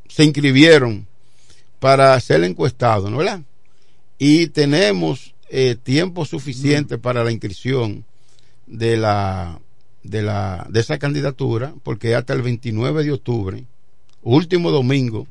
se 0.08 0.24
inscribieron 0.24 1.08
para 1.80 2.20
ser 2.20 2.44
encuestados, 2.44 3.10
¿no 3.12 3.18
verdad? 3.18 3.42
Y 4.18 4.48
tenemos 4.48 5.34
eh, 5.50 5.76
tiempo 5.82 6.26
suficiente 6.26 6.98
para 6.98 7.24
la 7.24 7.32
inscripción 7.32 8.04
de 8.66 8.98
la 8.98 9.60
de 10.04 10.22
la 10.22 10.66
de 10.70 10.80
esa 10.82 10.98
candidatura, 11.00 11.74
porque 11.84 12.16
hasta 12.16 12.34
el 12.34 12.42
29 12.42 13.04
de 13.04 13.12
octubre, 13.14 13.64
último 14.22 14.72
domingo 14.72 15.28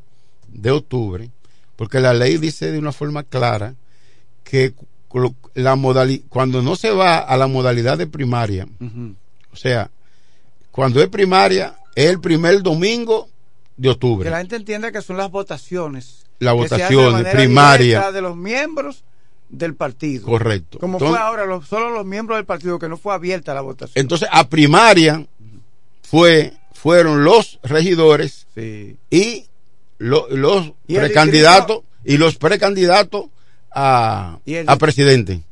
de 0.49 0.71
octubre, 0.71 1.31
porque 1.77 2.01
la 2.01 2.15
ley 2.15 2.39
dice 2.39 2.73
de 2.73 2.79
una 2.79 2.93
forma 2.93 3.23
clara 3.23 3.75
que 4.45 4.75
la 5.55 5.77
modali- 5.77 6.23
cuando 6.29 6.63
no 6.63 6.77
se 6.77 6.91
va 6.91 7.19
a 7.19 7.37
la 7.37 7.47
modalidad 7.47 7.97
de 7.99 8.07
primaria, 8.07 8.67
o 9.53 9.57
sea, 9.57 9.91
cuando 10.71 11.03
es 11.03 11.09
primaria, 11.09 11.75
es 11.95 12.07
el 12.11 12.21
primer 12.21 12.63
domingo 12.63 13.29
de 13.77 13.85
Que 13.85 13.91
octubre. 13.91 14.31
la 14.31 14.39
gente 14.39 14.57
entienda 14.57 14.93
que 14.93 15.01
son 15.03 15.17
las 15.17 15.31
votaciones. 15.31 16.25
Las 16.39 16.53
que 16.55 16.61
de 16.61 16.63
votaciones 16.69 17.13
manera 17.13 17.33
primaria. 17.39 18.13
de 18.13 18.21
los 18.21 18.37
miembros 18.37 19.05
del 19.49 19.75
partido. 19.75 20.27
Correcto. 20.27 20.79
Como 20.79 20.99
Entonces- 20.99 21.17
fue 21.17 21.27
ahora, 21.27 21.47
los- 21.47 21.67
solo 21.67 21.91
los 21.91 22.05
miembros 22.05 22.37
del 22.37 22.45
partido, 22.45 22.79
que 22.79 22.89
no 22.91 22.99
fue 22.99 23.15
abierta 23.15 23.55
la 23.55 23.63
votación. 23.63 23.93
Entonces, 24.01 24.29
a 24.31 24.47
primaria 24.49 25.27
fue, 26.03 26.53
fueron 26.77 27.25
los 27.25 27.59
regidores 27.63 28.47
Sí. 28.55 28.97
y 29.11 29.47
lo- 29.99 30.29
los 30.31 30.73
¿Y 30.87 30.97
el 30.97 31.03
precandidatos 31.07 31.81
y 32.05 32.17
los 32.19 32.37
precandidatos 32.37 33.27
a, 33.73 34.39
¿Y 34.45 34.55
el- 34.55 34.69
a 34.69 34.77
presidente. 34.77 35.43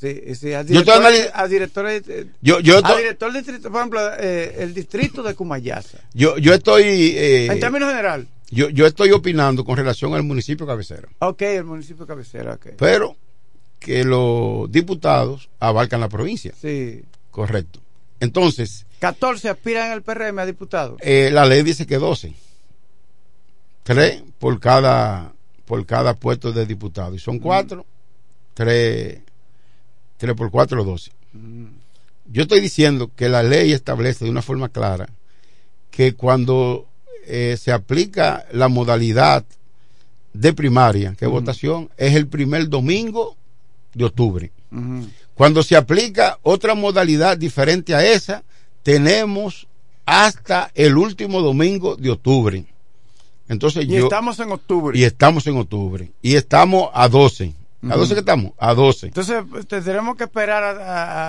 Sí, 0.00 0.34
sí, 0.34 0.52
a 0.52 0.62
Yo 0.62 0.80
estoy 0.80 0.94
a 0.94 1.08
eh, 1.10 2.26
Yo- 2.42 2.60
yo 2.60 2.84
a 2.84 2.96
director 2.96 3.32
del 3.32 3.42
distrito, 3.42 3.70
por 3.70 3.80
ejemplo, 3.80 4.00
eh, 4.18 4.56
el 4.58 4.74
distrito 4.74 5.22
de 5.22 5.34
Cumayasa. 5.34 5.98
Yo, 6.12 6.36
yo 6.36 6.52
estoy 6.52 6.82
eh, 7.16 7.46
en 7.46 7.58
términos 7.60 7.88
general, 7.88 8.28
yo, 8.50 8.68
yo 8.68 8.86
estoy 8.86 9.12
opinando 9.12 9.64
con 9.64 9.76
relación 9.78 10.12
al 10.14 10.22
municipio 10.22 10.66
cabecera, 10.66 11.08
ok, 11.20 11.40
el 11.42 11.64
municipio 11.64 12.06
cabecera, 12.06 12.54
ok. 12.54 12.66
pero 12.76 13.16
que 13.78 14.04
los 14.04 14.70
diputados 14.70 15.48
abarcan 15.58 16.00
la 16.00 16.08
provincia. 16.08 16.52
Sí. 16.60 17.02
Correcto. 17.30 17.80
Entonces, 18.20 18.86
14 19.00 19.48
aspiran 19.48 19.90
al 19.90 20.02
PRM 20.02 20.38
a 20.38 20.46
diputados. 20.46 20.98
eh, 21.02 21.30
la 21.32 21.44
ley 21.44 21.62
dice 21.62 21.86
que 21.86 21.98
12. 21.98 22.32
Tres 23.82 24.22
por 24.38 24.58
cada, 24.60 25.32
por 25.66 25.84
cada 25.84 26.14
puesto 26.14 26.52
de 26.52 26.64
diputado. 26.64 27.14
Y 27.14 27.18
son 27.18 27.38
cuatro, 27.38 27.84
tres, 28.54 29.18
tres 30.16 30.34
por 30.34 30.50
cuatro, 30.50 30.84
doce. 30.84 31.10
Yo 32.26 32.42
estoy 32.42 32.60
diciendo 32.60 33.10
que 33.14 33.28
la 33.28 33.42
ley 33.42 33.72
establece 33.72 34.24
de 34.24 34.30
una 34.30 34.40
forma 34.42 34.70
clara 34.70 35.08
que 35.90 36.14
cuando 36.14 36.86
eh, 37.26 37.56
se 37.60 37.72
aplica 37.72 38.46
la 38.52 38.68
modalidad 38.68 39.44
de 40.32 40.52
primaria, 40.54 41.14
que 41.14 41.26
es 41.26 41.30
votación, 41.30 41.90
es 41.98 42.14
el 42.14 42.26
primer 42.26 42.68
domingo 42.68 43.36
de 43.92 44.04
octubre. 44.06 44.50
Ujú. 44.72 45.06
Cuando 45.34 45.62
se 45.62 45.76
aplica 45.76 46.38
otra 46.42 46.74
modalidad 46.74 47.36
diferente 47.36 47.94
a 47.94 48.04
esa, 48.04 48.42
tenemos 48.82 49.66
hasta 50.06 50.70
el 50.74 50.96
último 50.96 51.40
domingo 51.40 51.96
de 51.96 52.10
octubre. 52.10 52.64
Entonces 53.48 53.84
Y 53.84 53.88
yo 53.88 54.04
estamos 54.04 54.38
en 54.40 54.52
octubre. 54.52 54.98
y 54.98 55.04
estamos 55.04 55.46
en 55.46 55.56
octubre 55.58 56.10
y 56.22 56.36
estamos 56.36 56.90
a 56.94 57.08
12. 57.08 57.52
¿A 57.82 57.88
Ujú. 57.88 57.98
12 57.98 58.14
que 58.14 58.20
estamos? 58.20 58.52
A 58.58 58.72
12 58.72 59.06
Entonces 59.08 59.42
pues, 59.50 59.66
tendremos 59.66 60.16
que 60.16 60.24
esperar 60.24 60.62
a- 60.64 60.70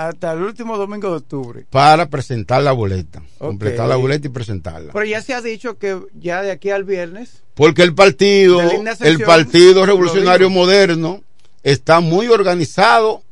a- 0.06 0.08
hasta 0.08 0.32
el 0.32 0.42
último 0.42 0.78
domingo 0.78 1.10
de 1.10 1.18
octubre. 1.18 1.66
para 1.70 2.08
presentar 2.10 2.64
la 2.64 2.72
boleta, 2.72 3.22
completar 3.38 3.90
la 3.90 3.98
boleta 3.98 4.28
y 4.28 4.30
presentarla. 4.30 4.94
Pero 4.94 5.04
ya 5.06 5.22
se 5.22 5.34
ha 5.34 5.42
dicho 5.42 5.78
que 5.78 6.00
ya 6.18 6.42
de 6.42 6.52
aquí 6.52 6.70
al 6.70 6.86
viernes. 6.86 7.42
Porque 7.56 7.84
el 7.84 7.94
partido, 7.94 8.62
el 8.62 9.22
Partido 9.24 9.86
Revolucionario. 9.86 10.50
Moderno 10.50 11.22
está 11.64 12.00
muy 12.00 12.28
organizado 12.30 13.24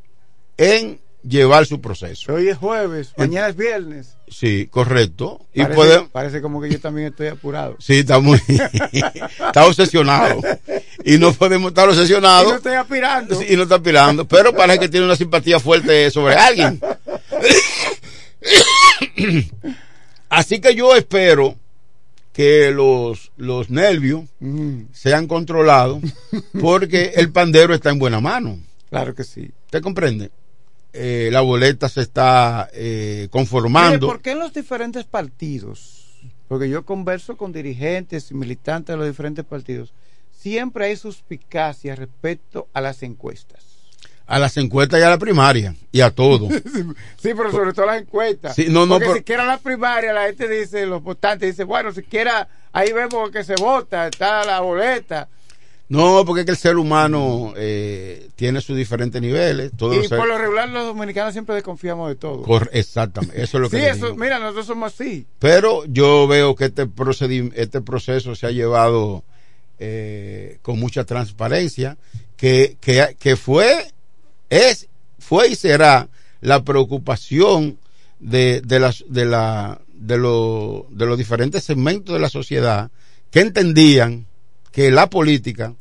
en 0.58 1.00
llevar 1.28 1.66
su 1.66 1.80
proceso. 1.80 2.34
Hoy 2.34 2.50
es 2.50 2.58
jueves, 2.58 3.14
mañana 3.18 3.48
es 3.50 3.56
viernes. 3.56 4.16
Sí, 4.28 4.68
correcto. 4.70 5.40
Y 5.54 5.62
parece, 5.62 5.76
puede, 5.76 6.02
parece 6.10 6.42
como 6.42 6.62
que 6.62 6.70
yo 6.70 6.80
también 6.80 7.08
estoy 7.08 7.28
apurado. 7.28 7.78
Sí, 7.80 8.00
está 8.00 8.20
muy. 8.20 8.40
está 8.92 9.66
obsesionado. 9.66 10.42
Y 11.06 11.18
no 11.18 11.34
podemos 11.34 11.72
estar 11.72 11.90
Y 11.90 11.92
obsesionados. 11.92 12.50
no 12.50 12.56
estoy 12.58 12.74
aspirando. 12.74 13.36
Sí, 13.38 13.46
y 13.50 13.58
no 13.58 13.64
está 13.64 13.76
aspirando. 13.76 14.26
Pero 14.26 14.54
parece 14.56 14.80
que 14.80 14.88
tiene 14.90 15.06
una 15.06 15.18
simpatía 15.18 15.60
fuerte 15.60 16.10
sobre 16.12 16.36
alguien. 16.36 16.80
Así 20.30 20.60
que 20.62 20.76
yo 20.76 20.96
espero 20.96 21.56
que 22.32 22.72
los, 22.72 23.32
los 23.38 23.70
nervios 23.70 24.24
Mm, 24.40 24.86
sean 24.94 25.28
controlados 25.28 26.02
porque 26.60 27.14
el 27.16 27.32
pandero 27.32 27.76
está 27.76 27.92
en 27.92 28.00
buena 28.00 28.20
mano. 28.20 28.58
claro 28.90 29.14
que 29.14 29.24
sí. 29.24 29.52
¿Usted 29.66 29.82
comprende? 29.82 30.32
Eh, 30.94 31.30
la 31.32 31.42
boleta 31.42 31.90
se 31.90 32.02
está 32.02 32.70
eh, 32.74 33.28
conformando. 33.32 34.08
¿Por 34.08 34.22
qué 34.22 34.32
en 34.32 34.40
los 34.40 34.54
diferentes 34.54 35.06
partidos? 35.06 36.06
Porque 36.48 36.70
yo 36.70 36.86
converso 36.86 37.36
con 37.36 37.52
dirigentes 37.52 38.30
y 38.30 38.36
militantes 38.36 38.94
de 38.94 38.98
los 38.98 39.08
diferentes 39.08 39.44
partidos. 39.44 39.92
Siempre 40.40 40.86
hay 40.86 40.96
suspicacia 40.96 41.96
respecto 41.96 42.68
a 42.74 42.82
las 42.82 43.02
encuestas. 43.02 43.64
A 44.26 44.40
las 44.40 44.56
encuestas 44.58 45.00
y 45.00 45.04
a 45.04 45.10
la 45.10 45.18
primaria 45.18 45.76
y 45.92 46.02
a 46.02 46.12
todo. 46.12 46.48
sí, 47.18 47.32
pero 47.36 47.52
sobre 47.52 47.74
todo 47.74 47.88
las 47.88 48.02
encuestas. 48.02 48.56
Sí, 48.56 48.68
no, 48.70 48.86
no, 48.86 48.94
Porque 48.96 49.06
pero- 49.06 49.18
siquiera 49.18 49.46
la 49.46 49.58
primaria, 49.58 50.14
la 50.14 50.26
gente 50.28 50.48
dice, 50.48 50.86
los 50.86 51.02
votantes 51.02 51.50
dicen, 51.52 51.68
bueno, 51.68 51.92
siquiera 51.92 52.48
ahí 52.72 52.92
vemos 52.94 53.32
que 53.32 53.44
se 53.44 53.56
vota, 53.56 54.08
está 54.08 54.44
la 54.46 54.60
boleta. 54.62 55.28
No, 55.94 56.26
porque 56.26 56.42
es 56.42 56.46
que 56.46 56.52
el 56.52 56.58
ser 56.58 56.78
humano 56.78 57.54
eh, 57.56 58.30
tiene 58.36 58.62
sus 58.62 58.76
diferentes 58.76 59.22
niveles. 59.22 59.72
Todos 59.78 59.96
y 59.96 59.98
los 60.00 60.08
por 60.10 60.28
lo 60.28 60.38
regular 60.38 60.68
los 60.70 60.86
dominicanos 60.88 61.34
siempre 61.34 61.54
desconfiamos 61.56 62.10
de 62.10 62.16
todo. 62.16 62.42
Cor- 62.44 62.70
exactamente, 62.74 63.42
eso 63.42 63.58
es 63.58 63.62
lo 63.62 63.70
que 63.70 63.78
sí, 63.80 63.84
eso, 63.86 64.06
digo. 64.08 64.18
mira, 64.18 64.40
nosotros 64.40 64.66
somos 64.66 64.94
así. 64.94 65.26
Pero 65.40 65.86
yo 65.86 66.28
veo 66.28 66.56
que 66.56 66.66
este, 66.66 66.90
este 67.56 67.82
proceso 67.82 68.36
se 68.36 68.48
ha 68.48 68.52
llevado 68.52 69.24
eh, 69.80 70.58
con 70.62 70.80
mucha 70.80 71.04
transparencia, 71.04 71.98
que, 72.38 72.76
que, 72.82 73.16
que 73.20 73.36
fue, 73.36 73.86
es, 74.50 74.88
fue 75.20 75.50
y 75.50 75.56
será 75.56 76.10
la 76.42 76.64
preocupación 76.64 77.78
de, 78.20 78.62
de, 78.62 78.80
las, 78.80 79.04
de, 79.08 79.26
la, 79.26 79.80
de, 79.94 80.18
lo- 80.18 80.88
de 80.90 81.06
los 81.06 81.18
diferentes 81.18 81.64
segmentos 81.64 82.14
de 82.16 82.20
la 82.20 82.30
sociedad 82.30 82.90
que 83.30 83.42
entendían 83.42 84.26
que 84.72 84.90
la 84.90 85.08
política, 85.10 85.76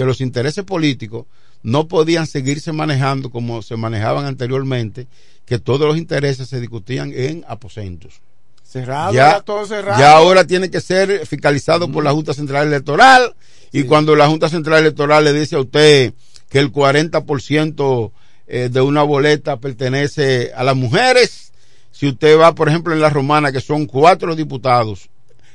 que 0.00 0.06
los 0.06 0.22
intereses 0.22 0.64
políticos 0.64 1.26
no 1.62 1.86
podían 1.86 2.26
seguirse 2.26 2.72
manejando 2.72 3.30
como 3.30 3.60
se 3.60 3.76
manejaban 3.76 4.24
anteriormente, 4.24 5.08
que 5.44 5.58
todos 5.58 5.86
los 5.86 5.98
intereses 5.98 6.48
se 6.48 6.58
discutían 6.58 7.12
en 7.14 7.44
aposentos. 7.46 8.22
Cerrado, 8.62 9.12
ya, 9.12 9.42
todo 9.42 9.66
cerrado. 9.66 10.00
ya 10.00 10.16
ahora 10.16 10.46
tiene 10.46 10.70
que 10.70 10.80
ser 10.80 11.26
fiscalizado 11.26 11.92
por 11.92 12.02
la 12.02 12.12
Junta 12.12 12.32
Central 12.32 12.68
Electoral 12.68 13.34
y 13.72 13.82
cuando 13.82 14.16
la 14.16 14.26
Junta 14.26 14.48
Central 14.48 14.78
Electoral 14.78 15.22
le 15.22 15.34
dice 15.34 15.56
a 15.56 15.60
usted 15.60 16.14
que 16.48 16.60
el 16.60 16.72
40% 16.72 18.12
eh, 18.46 18.70
de 18.72 18.80
una 18.80 19.02
boleta 19.02 19.58
pertenece 19.58 20.50
a 20.56 20.64
las 20.64 20.76
mujeres, 20.76 21.52
si 21.90 22.08
usted 22.08 22.38
va, 22.38 22.54
por 22.54 22.70
ejemplo, 22.70 22.94
en 22.94 23.02
la 23.02 23.10
romana, 23.10 23.52
que 23.52 23.60
son 23.60 23.84
cuatro 23.84 24.34
diputados, 24.34 25.10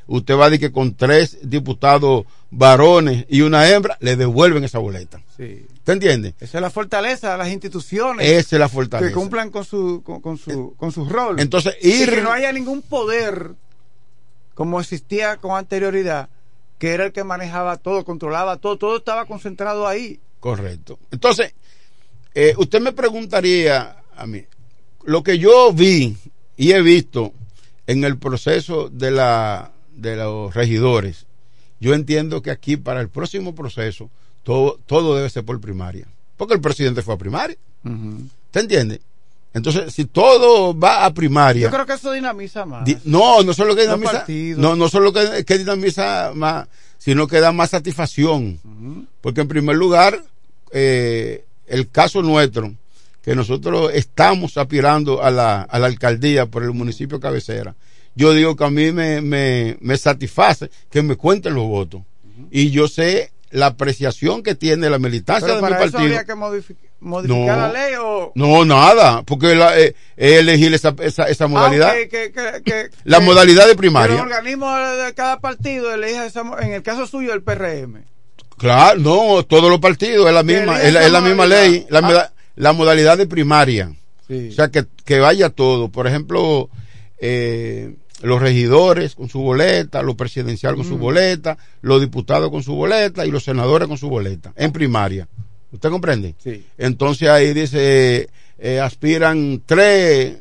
usted 0.05 0.38
va 0.38 0.45
a 0.45 0.49
decir 0.51 0.67
que 0.67 0.72
con 0.72 0.93
tres 0.93 1.39
diputados 1.41 2.26
varones 2.57 3.26
y 3.30 3.41
una 3.41 3.69
hembra, 3.69 3.98
le 3.99 4.15
devuelven 4.15 4.64
esa 4.64 4.80
boleta. 4.80 5.22
Sí. 5.38 5.65
¿Te 5.84 5.91
entiende? 5.91 6.34
Esa 6.40 6.57
es 6.57 6.61
la 6.61 6.69
fortaleza 6.69 7.34
de 7.34 7.38
las 7.38 7.49
instituciones. 7.49 8.27
Esa 8.27 8.56
es 8.56 8.60
la 8.60 8.69
fortaleza. 8.69 9.10
Que 9.10 9.14
cumplan 9.14 9.52
con 9.52 9.64
su, 9.65 10.02
con, 10.03 10.22
con 10.22 10.38
su, 10.38 10.73
con 10.77 10.91
su 10.91 11.07
rol. 11.07 11.40
Entonces, 11.40 11.76
Y 11.82 11.91
ir- 12.03 12.10
que 12.15 12.22
no 12.22 12.32
haya 12.32 12.52
ningún 12.52 12.82
poder 12.82 13.52
como 14.53 14.80
existía 14.80 15.38
con 15.38 15.57
anterioridad, 15.57 16.30
que 16.80 16.91
era 16.94 17.06
el 17.06 17.11
que 17.11 17.23
manejaba 17.23 17.77
todo, 17.77 18.06
controlaba 18.06 18.57
todo, 18.57 18.77
todo 18.77 18.98
estaba 18.98 19.26
concentrado 19.26 19.88
ahí. 19.88 20.19
Correcto. 20.40 20.98
Entonces, 21.11 21.53
eh, 22.34 22.53
usted 22.57 22.80
me 22.82 22.94
preguntaría 22.94 23.98
a 24.15 24.26
mí, 24.26 24.44
lo 25.03 25.23
que 25.23 25.38
yo 25.38 25.72
vi 25.73 26.15
y 26.57 26.72
he 26.72 26.82
visto 26.82 27.34
en 27.86 28.03
el 28.06 28.18
proceso 28.18 28.90
de, 28.90 29.11
la, 29.11 29.72
de 29.94 30.15
los 30.15 30.53
regidores, 30.53 31.26
yo 31.80 31.93
entiendo 31.93 32.41
que 32.41 32.52
aquí 32.52 32.77
para 32.77 33.02
el 33.02 33.10
próximo 33.10 33.53
proceso 33.56 34.10
todo, 34.43 34.80
todo 34.85 35.15
debe 35.15 35.30
ser 35.30 35.43
por 35.43 35.60
primaria. 35.60 36.07
Porque 36.38 36.53
el 36.53 36.61
presidente 36.61 37.02
fue 37.02 37.14
a 37.15 37.18
primaria. 37.18 37.57
¿Te 38.52 38.60
entiende? 38.60 39.02
Entonces, 39.53 39.93
si 39.93 40.06
todo 40.06 40.77
va 40.77 41.06
a 41.06 41.14
primaria. 41.14 41.64
Yo 41.68 41.72
creo 41.72 41.85
que 41.85 41.93
eso 41.93 42.11
dinamiza 42.11 42.65
más. 42.65 42.84
Di- 42.85 42.97
No, 43.06 43.41
no 43.43 43.53
solo 43.53 43.73
que 43.76 43.84
dinamiza, 43.84 44.11
no, 44.61 44.76
no 44.76 44.89
solo 44.89 45.14
que, 45.14 45.45
que 45.45 45.57
dinamiza 45.57 46.31
más, 46.35 46.68
sino 46.97 47.26
que 47.27 47.39
da 47.39 47.52
más 47.53 47.69
satisfacción. 47.69 48.60
Porque 49.22 49.41
en 49.41 49.47
primer 49.47 49.77
lugar, 49.77 50.22
eh, 50.72 51.45
el 51.68 51.89
caso 51.89 52.22
nuestro, 52.22 52.73
que 53.22 53.34
nosotros 53.35 53.91
estamos 53.93 54.57
aspirando 54.57 55.23
a 55.23 55.31
la, 55.31 55.61
a 55.61 55.80
la 55.80 55.88
alcaldía 55.88 56.45
por 56.47 56.64
el 56.64 56.72
municipio 56.72 57.19
cabecera, 57.19 57.76
yo 58.15 58.33
digo 58.33 58.55
que 58.55 58.63
a 58.63 58.69
mí 58.69 58.91
me, 58.91 59.21
me, 59.21 59.77
me 59.81 59.97
satisface 59.97 60.69
que 60.89 61.01
me 61.03 61.15
cuenten 61.15 61.53
los 61.53 61.65
votos. 61.65 62.01
Y 62.51 62.71
yo 62.71 62.87
sé 62.87 63.31
la 63.51 63.67
apreciación 63.67 64.43
que 64.43 64.55
tiene 64.55 64.89
la 64.89 64.99
militancia 64.99 65.47
Pero 65.47 65.55
de 65.57 65.61
mi 65.61 65.69
para 65.69 65.83
eso 65.85 65.91
partido. 65.93 66.17
habría 66.17 66.25
que 66.25 66.33
modifi- 66.33 66.75
modificar 66.99 67.57
la 67.57 67.71
ley 67.71 67.93
o... 68.01 68.31
No, 68.35 68.65
nada, 68.65 69.23
porque 69.23 69.55
la, 69.55 69.79
eh, 69.79 69.95
es 70.17 70.33
elegir 70.39 70.73
esa, 70.73 70.93
esa, 70.99 71.29
esa 71.29 71.47
modalidad. 71.47 71.89
Ah, 71.91 72.01
ok, 72.03 72.09
que- 72.09 72.31
que- 72.33 72.61
que- 72.65 72.89
La 73.05 73.19
modalidad 73.21 73.63
de 73.65 73.71
que 73.71 73.77
primaria. 73.77 74.15
El 74.15 74.21
organismo 74.23 74.75
de 74.75 75.13
cada 75.13 75.39
partido 75.39 75.93
elija 75.93 76.25
esa, 76.25 76.41
en 76.61 76.73
el 76.73 76.83
caso 76.83 77.07
suyo 77.07 77.33
el 77.33 77.43
PRM. 77.43 78.03
Claro, 78.57 78.99
no, 78.99 79.43
todos 79.43 79.69
los 79.69 79.79
partidos 79.79 80.27
es 80.27 80.33
la 80.33 80.43
misma, 80.43 80.73
elige 80.81 80.87
es 80.87 80.93
la, 80.93 81.05
es 81.05 81.11
la 81.11 81.17
esa 81.19 81.27
misma 81.27 81.43
modalidad. 81.45 81.69
ley, 81.71 81.85
la, 81.89 81.99
Ah. 81.99 82.31
la 82.55 82.73
modalidad 82.73 83.17
de 83.17 83.27
primaria. 83.27 83.93
Sí. 84.27 84.49
O 84.49 84.51
sea, 84.53 84.69
que, 84.69 84.85
que 85.05 85.19
vaya 85.19 85.49
todo. 85.49 85.89
Por 85.89 86.07
ejemplo, 86.07 86.69
eh, 87.19 87.95
los 88.21 88.41
regidores 88.41 89.15
con 89.15 89.29
su 89.29 89.41
boleta, 89.41 90.01
los 90.01 90.15
presidenciales 90.15 90.77
con 90.77 90.87
su 90.87 90.97
Mm. 90.97 91.01
boleta, 91.01 91.57
los 91.81 91.99
diputados 92.01 92.49
con 92.49 92.63
su 92.63 92.75
boleta 92.75 93.25
y 93.25 93.31
los 93.31 93.43
senadores 93.43 93.87
con 93.87 93.97
su 93.97 94.09
boleta, 94.09 94.53
en 94.55 94.71
primaria. 94.71 95.27
¿Usted 95.71 95.89
comprende? 95.89 96.35
Sí. 96.41 96.65
Entonces 96.77 97.27
ahí 97.29 97.53
dice, 97.53 98.29
eh, 98.57 98.79
aspiran 98.79 99.61
tres, 99.65 100.37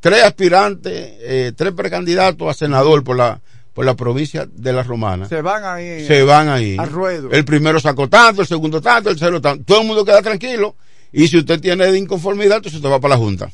tres 0.00 0.22
aspirantes, 0.22 0.92
eh, 1.20 1.52
tres 1.56 1.72
precandidatos 1.72 2.48
a 2.48 2.54
senador 2.54 3.02
por 3.02 3.16
la, 3.16 3.40
por 3.74 3.84
la 3.84 3.94
provincia 3.96 4.48
de 4.52 4.72
la 4.72 4.84
Romana 4.84 5.28
Se 5.28 5.42
van 5.42 5.64
ahí. 5.64 6.06
se 6.06 6.22
van 6.22 6.48
ahí. 6.48 6.76
Al 6.78 6.90
ruedo. 6.90 7.30
El 7.32 7.44
primero 7.44 7.80
sacó 7.80 8.08
tanto, 8.08 8.42
el 8.42 8.48
segundo 8.48 8.80
tanto, 8.80 9.10
el 9.10 9.16
tercero 9.16 9.40
tanto. 9.40 9.64
Todo 9.64 9.80
el 9.80 9.86
mundo 9.88 10.04
queda 10.04 10.22
tranquilo. 10.22 10.76
Y 11.12 11.26
si 11.28 11.38
usted 11.38 11.58
tiene 11.60 11.90
de 11.90 11.98
inconformidad, 11.98 12.58
entonces 12.58 12.74
usted 12.76 12.90
va 12.90 13.00
para 13.00 13.14
la 13.14 13.18
Junta. 13.18 13.50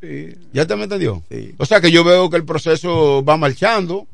Sí. 0.00 0.34
¿Ya 0.52 0.64
te 0.66 0.76
me 0.76 0.84
entendió? 0.84 1.22
O 1.58 1.66
sea 1.66 1.80
que 1.80 1.90
yo 1.90 2.04
veo 2.04 2.30
que 2.30 2.36
el 2.36 2.44
proceso 2.44 3.24
va 3.24 3.36
marchando. 3.36 4.06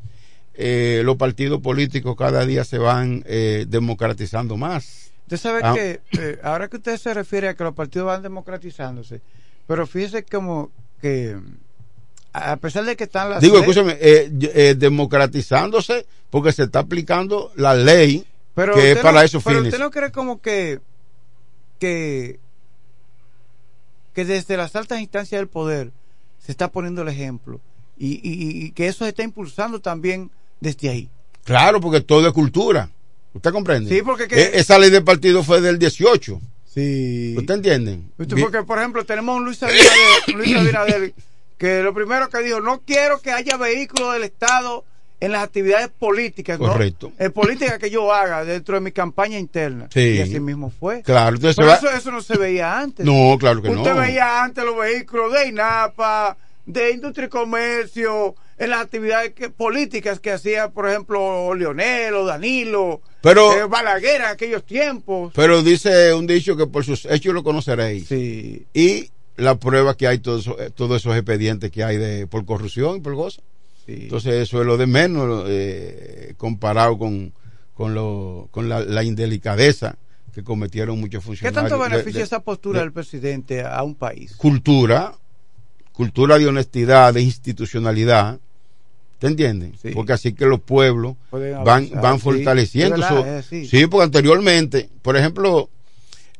eh, 0.56 1.02
los 1.04 1.16
partidos 1.16 1.60
políticos 1.60 2.14
cada 2.16 2.46
día 2.46 2.62
se 2.64 2.78
van 2.78 3.24
eh, 3.26 3.66
democratizando 3.68 4.56
más. 4.56 5.10
Usted 5.22 5.36
sabe 5.36 5.60
Ah. 5.64 5.74
que 5.74 6.00
eh, 6.12 6.38
ahora 6.44 6.68
que 6.68 6.76
usted 6.76 6.96
se 6.96 7.12
refiere 7.12 7.48
a 7.48 7.54
que 7.54 7.64
los 7.64 7.74
partidos 7.74 8.06
van 8.06 8.22
democratizándose, 8.22 9.20
pero 9.66 9.84
fíjese 9.84 10.22
como 10.22 10.70
que 11.02 11.36
a 12.32 12.56
pesar 12.58 12.84
de 12.84 12.94
que 12.94 13.02
están 13.04 13.30
las 13.30 13.40
Digo, 13.40 13.58
escúchame, 13.58 13.96
eh, 14.00 14.30
eh, 14.54 14.74
democratizándose 14.78 16.06
porque 16.30 16.52
se 16.52 16.62
está 16.64 16.78
aplicando 16.80 17.50
la 17.56 17.74
ley 17.74 18.24
pero 18.54 18.74
que 18.74 18.92
es 18.92 18.98
para 18.98 19.18
no- 19.18 19.22
esos 19.22 19.42
pero 19.42 19.58
fines. 19.58 19.72
usted 19.72 19.84
no 19.84 19.90
cree 19.90 20.12
como 20.12 20.40
que 20.40 20.78
que 21.80 22.38
que 24.14 24.24
desde 24.24 24.56
las 24.56 24.74
altas 24.76 25.00
instancias 25.00 25.38
del 25.40 25.48
poder 25.48 25.90
se 26.44 26.52
está 26.52 26.70
poniendo 26.70 27.02
el 27.02 27.08
ejemplo 27.08 27.60
y, 27.98 28.14
y- 28.28 28.66
y 28.66 28.70
que 28.72 28.86
eso 28.86 29.04
se 29.04 29.10
está 29.10 29.22
impulsando 29.22 29.80
también 29.80 30.30
desde 30.60 30.88
ahí. 30.88 31.08
Claro, 31.44 31.80
porque 31.80 32.00
todo 32.00 32.26
es 32.26 32.32
cultura. 32.32 32.90
¿Usted 33.34 33.50
comprende? 33.52 33.94
Sí, 33.94 34.02
porque 34.02 34.28
que- 34.28 34.40
Eh, 34.40 34.50
esa 34.54 34.78
ley 34.78 34.90
de 34.90 35.00
partido 35.02 35.42
fue 35.42 35.60
del 35.60 35.78
18. 35.78 36.40
Sí. 36.72 37.34
¿Usted 37.36 37.54
entiende? 37.54 38.00
Porque, 38.16 38.62
por 38.62 38.78
ejemplo, 38.78 39.04
tenemos 39.04 39.34
a 39.34 39.36
un 39.38 39.44
Luis 39.44 39.62
Abinader, 39.62 40.34
Luis 40.34 40.56
Abinader, 40.56 41.14
que 41.58 41.82
lo 41.82 41.94
primero 41.94 42.28
que 42.28 42.38
dijo, 42.42 42.60
no 42.60 42.80
quiero 42.80 43.20
que 43.20 43.30
haya 43.30 43.56
vehículos 43.56 44.12
del 44.14 44.24
Estado 44.24 44.84
en 45.24 45.32
las 45.32 45.42
actividades 45.44 45.88
políticas. 45.88 46.58
¿no? 46.60 46.76
En 47.18 47.32
política 47.32 47.78
que 47.78 47.88
yo 47.90 48.12
haga 48.12 48.44
dentro 48.44 48.74
de 48.74 48.80
mi 48.82 48.92
campaña 48.92 49.38
interna. 49.38 49.88
Sí. 49.92 50.00
Y 50.00 50.20
así 50.20 50.38
mismo 50.40 50.70
fue. 50.70 51.02
Claro, 51.02 51.36
entonces 51.36 51.56
Pero 51.56 51.68
va- 51.68 51.76
eso, 51.76 51.90
eso 51.90 52.10
no 52.10 52.20
se 52.20 52.36
veía 52.36 52.78
antes. 52.78 53.06
No, 53.06 53.36
claro 53.38 53.62
que 53.62 53.70
Usted 53.70 53.94
no. 53.94 54.00
veía 54.00 54.42
antes 54.44 54.64
los 54.64 54.76
vehículos 54.76 55.32
de 55.32 55.48
INAPA, 55.48 56.36
de 56.66 56.90
Industria 56.92 57.26
y 57.26 57.28
Comercio, 57.28 58.34
en 58.58 58.70
las 58.70 58.82
actividades 58.82 59.32
que- 59.32 59.50
políticas 59.50 60.20
que 60.20 60.30
hacía, 60.30 60.68
por 60.70 60.88
ejemplo, 60.88 61.54
Leonel 61.54 62.14
o 62.14 62.24
Danilo, 62.24 63.00
Pero- 63.22 63.52
eh, 63.56 63.64
Balaguer 63.64 64.20
en 64.20 64.26
aquellos 64.26 64.64
tiempos. 64.64 65.32
Pero 65.34 65.62
dice 65.62 66.12
un 66.14 66.26
dicho 66.26 66.56
que 66.56 66.66
por 66.66 66.84
sus 66.84 67.04
hechos 67.06 67.32
lo 67.34 67.42
conoceréis. 67.42 68.06
Sí. 68.08 68.66
Y 68.74 69.10
la 69.36 69.56
prueba 69.56 69.96
que 69.96 70.06
hay 70.06 70.18
todos 70.20 70.46
eh, 70.58 70.70
todos 70.74 71.00
esos 71.02 71.16
expedientes 71.16 71.70
que 71.70 71.82
hay 71.82 71.96
de 71.96 72.26
por 72.28 72.44
corrupción 72.44 72.98
y 72.98 73.00
por 73.00 73.14
Entonces 73.86 74.34
eso 74.34 74.60
es 74.60 74.66
lo 74.66 74.76
de 74.76 74.86
menos 74.86 75.44
eh, 75.48 76.34
comparado 76.36 76.96
con, 76.98 77.32
con, 77.74 77.94
lo, 77.94 78.48
con 78.50 78.68
la, 78.68 78.80
la 78.80 79.02
indelicadeza 79.04 79.96
que 80.32 80.42
cometieron 80.42 80.98
muchos 80.98 81.22
¿Qué 81.22 81.26
funcionarios. 81.26 81.70
tanto 81.70 81.82
de- 81.84 81.88
beneficia 81.90 82.18
de- 82.20 82.24
esa 82.24 82.40
postura 82.40 82.78
de 82.80 82.84
del 82.86 82.92
presidente 82.92 83.62
a 83.62 83.82
un 83.82 83.94
país? 83.94 84.34
cultura, 84.36 85.14
cultura 85.92 86.38
de 86.38 86.46
honestidad, 86.48 87.14
de 87.14 87.22
institucionalidad. 87.22 88.38
¿Te 89.18 89.28
entiendes? 89.28 89.72
Porque 89.94 90.12
así 90.12 90.32
que 90.34 90.44
los 90.44 90.60
pueblos 90.60 91.16
van, 91.64 91.88
van 92.02 92.16
sí, 92.18 92.22
fortaleciendo 92.24 92.96
verdad, 92.96 93.38
así. 93.38 93.66
sí, 93.66 93.86
porque 93.86 94.04
anteriormente, 94.04 94.90
por 95.02 95.16
ejemplo, 95.16 95.70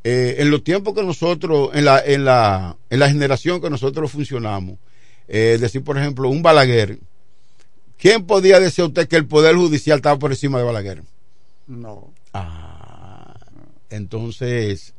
eh, 0.03 0.35
en 0.39 0.51
los 0.51 0.63
tiempos 0.63 0.93
que 0.93 1.01
nosotros, 1.03 1.69
en 1.73 1.85
la, 1.85 1.99
en 2.05 2.25
la, 2.25 2.75
en 2.89 2.99
la 2.99 3.07
generación 3.09 3.59
que 3.61 3.69
nosotros 3.71 4.11
funcionamos, 4.11 4.77
eh, 5.27 5.57
decir, 5.59 5.83
por 5.83 5.97
ejemplo, 5.97 6.29
un 6.29 6.43
Balaguer, 6.43 6.99
¿quién 7.97 8.25
podía 8.25 8.59
decir 8.59 8.83
a 8.83 8.87
usted 8.87 9.07
que 9.07 9.15
el 9.15 9.25
Poder 9.25 9.55
Judicial 9.55 9.97
estaba 9.97 10.19
por 10.19 10.31
encima 10.31 10.59
de 10.59 10.65
Balaguer? 10.65 11.03
No. 11.67 12.13
Ah, 12.33 13.35
entonces, 13.89 14.93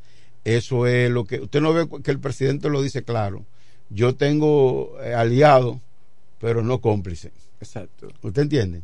eso 0.44 0.86
es 0.86 1.10
lo 1.10 1.24
que, 1.24 1.40
usted 1.40 1.60
no 1.60 1.72
ve 1.72 1.88
que 2.02 2.10
el 2.10 2.20
presidente 2.20 2.68
lo 2.68 2.82
dice 2.82 3.02
claro. 3.02 3.44
Yo 3.90 4.14
tengo 4.14 4.96
eh, 5.02 5.14
aliado, 5.14 5.80
pero 6.40 6.62
no 6.62 6.80
cómplice. 6.80 7.32
Exacto. 7.60 8.08
¿Usted 8.22 8.42
entiende? 8.42 8.82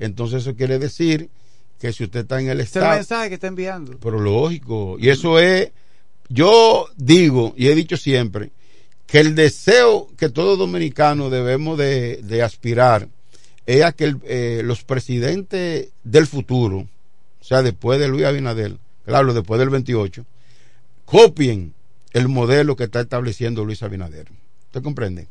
Entonces 0.00 0.42
eso 0.42 0.54
quiere 0.54 0.78
decir 0.78 1.28
que 1.78 1.92
si 1.92 2.04
usted 2.04 2.20
está 2.20 2.40
en 2.40 2.48
el 2.48 2.60
Este 2.60 2.78
es 2.78 2.82
el 2.82 2.82
Estado... 2.82 2.96
mensaje 2.96 3.28
que 3.28 3.34
está 3.34 3.46
enviando. 3.48 3.98
Pero 3.98 4.20
lógico. 4.20 4.96
Y 4.98 5.08
eso 5.08 5.38
es, 5.38 5.70
yo 6.28 6.88
digo 6.96 7.54
y 7.56 7.68
he 7.68 7.74
dicho 7.74 7.96
siempre, 7.96 8.50
que 9.06 9.20
el 9.20 9.34
deseo 9.34 10.08
que 10.16 10.28
todo 10.28 10.56
dominicano 10.56 11.30
debemos 11.30 11.76
de, 11.76 12.22
de 12.22 12.42
aspirar 12.42 13.08
es 13.66 13.82
a 13.82 13.92
que 13.92 14.04
el- 14.04 14.20
eh, 14.24 14.62
los 14.64 14.84
presidentes 14.84 15.88
del 16.02 16.26
futuro, 16.26 16.78
o 17.40 17.44
sea, 17.44 17.62
después 17.62 17.98
de 18.00 18.08
Luis 18.08 18.24
Abinader, 18.24 18.76
claro, 19.04 19.32
después 19.34 19.58
del 19.58 19.70
28, 19.70 20.24
copien 21.04 21.74
el 22.12 22.28
modelo 22.28 22.76
que 22.76 22.84
está 22.84 23.00
estableciendo 23.00 23.64
Luis 23.64 23.82
Abinader. 23.82 24.28
¿Usted 24.66 24.82
comprende? 24.82 25.28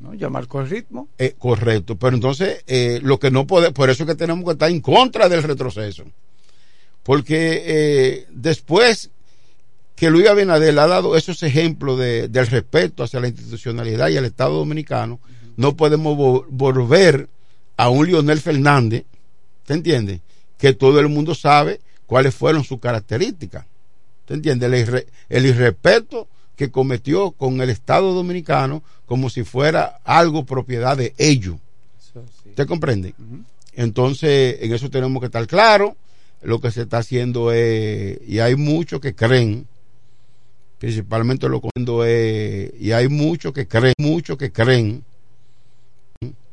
¿no? 0.00 0.14
Ya 0.14 0.28
marcó 0.28 0.60
el 0.60 0.70
ritmo. 0.70 1.08
Eh, 1.18 1.34
correcto, 1.38 1.96
pero 1.96 2.14
entonces 2.14 2.62
eh, 2.66 3.00
lo 3.02 3.18
que 3.18 3.30
no 3.30 3.46
puede, 3.46 3.72
por 3.72 3.90
eso 3.90 4.04
es 4.04 4.08
que 4.08 4.14
tenemos 4.14 4.44
que 4.44 4.52
estar 4.52 4.70
en 4.70 4.80
contra 4.80 5.28
del 5.28 5.42
retroceso, 5.42 6.04
porque 7.02 7.62
eh, 7.66 8.26
después 8.30 9.10
que 9.96 10.10
Luis 10.10 10.28
Abinader 10.28 10.78
ha 10.78 10.86
dado 10.86 11.16
esos 11.16 11.42
ejemplos 11.42 11.98
de, 11.98 12.28
del 12.28 12.46
respeto 12.46 13.02
hacia 13.02 13.18
la 13.18 13.26
institucionalidad 13.28 14.08
y 14.08 14.16
al 14.16 14.24
Estado 14.26 14.54
dominicano, 14.58 15.18
no 15.56 15.76
podemos 15.76 16.16
vo- 16.16 16.46
volver 16.48 17.28
a 17.78 17.88
un 17.88 18.06
Leonel 18.06 18.40
Fernández, 18.40 19.04
¿te 19.64 19.72
entiende? 19.72 20.20
Que 20.58 20.74
todo 20.74 21.00
el 21.00 21.08
mundo 21.08 21.34
sabe 21.34 21.80
cuáles 22.04 22.34
fueron 22.34 22.64
sus 22.64 22.78
características, 22.80 23.64
¿te 24.26 24.34
entiende? 24.34 24.66
El, 24.66 24.74
irre- 24.74 25.06
el 25.30 25.46
irrespeto 25.46 26.28
que 26.56 26.70
cometió 26.70 27.30
con 27.30 27.60
el 27.62 27.70
Estado 27.70 28.12
dominicano 28.12 28.82
como 29.06 29.30
si 29.30 29.44
fuera 29.44 30.00
algo 30.04 30.44
propiedad 30.44 30.96
de 30.96 31.14
ellos. 31.16 31.56
¿Usted 32.50 32.66
comprende? 32.66 33.14
Entonces, 33.74 34.56
en 34.60 34.74
eso 34.74 34.90
tenemos 34.90 35.20
que 35.20 35.26
estar 35.26 35.46
claros. 35.46 35.92
Lo 36.42 36.60
que 36.60 36.70
se 36.72 36.82
está 36.82 36.98
haciendo 36.98 37.52
es, 37.52 38.18
y 38.26 38.40
hay 38.40 38.56
muchos 38.56 39.00
que 39.00 39.14
creen, 39.14 39.66
principalmente 40.78 41.48
lo 41.48 41.60
que 41.60 41.68
es, 42.04 42.80
y 42.80 42.92
hay 42.92 43.08
muchos 43.08 43.52
que 43.52 43.66
creen, 43.68 43.94
muchos 43.98 44.36
que 44.36 44.50
creen 44.52 45.04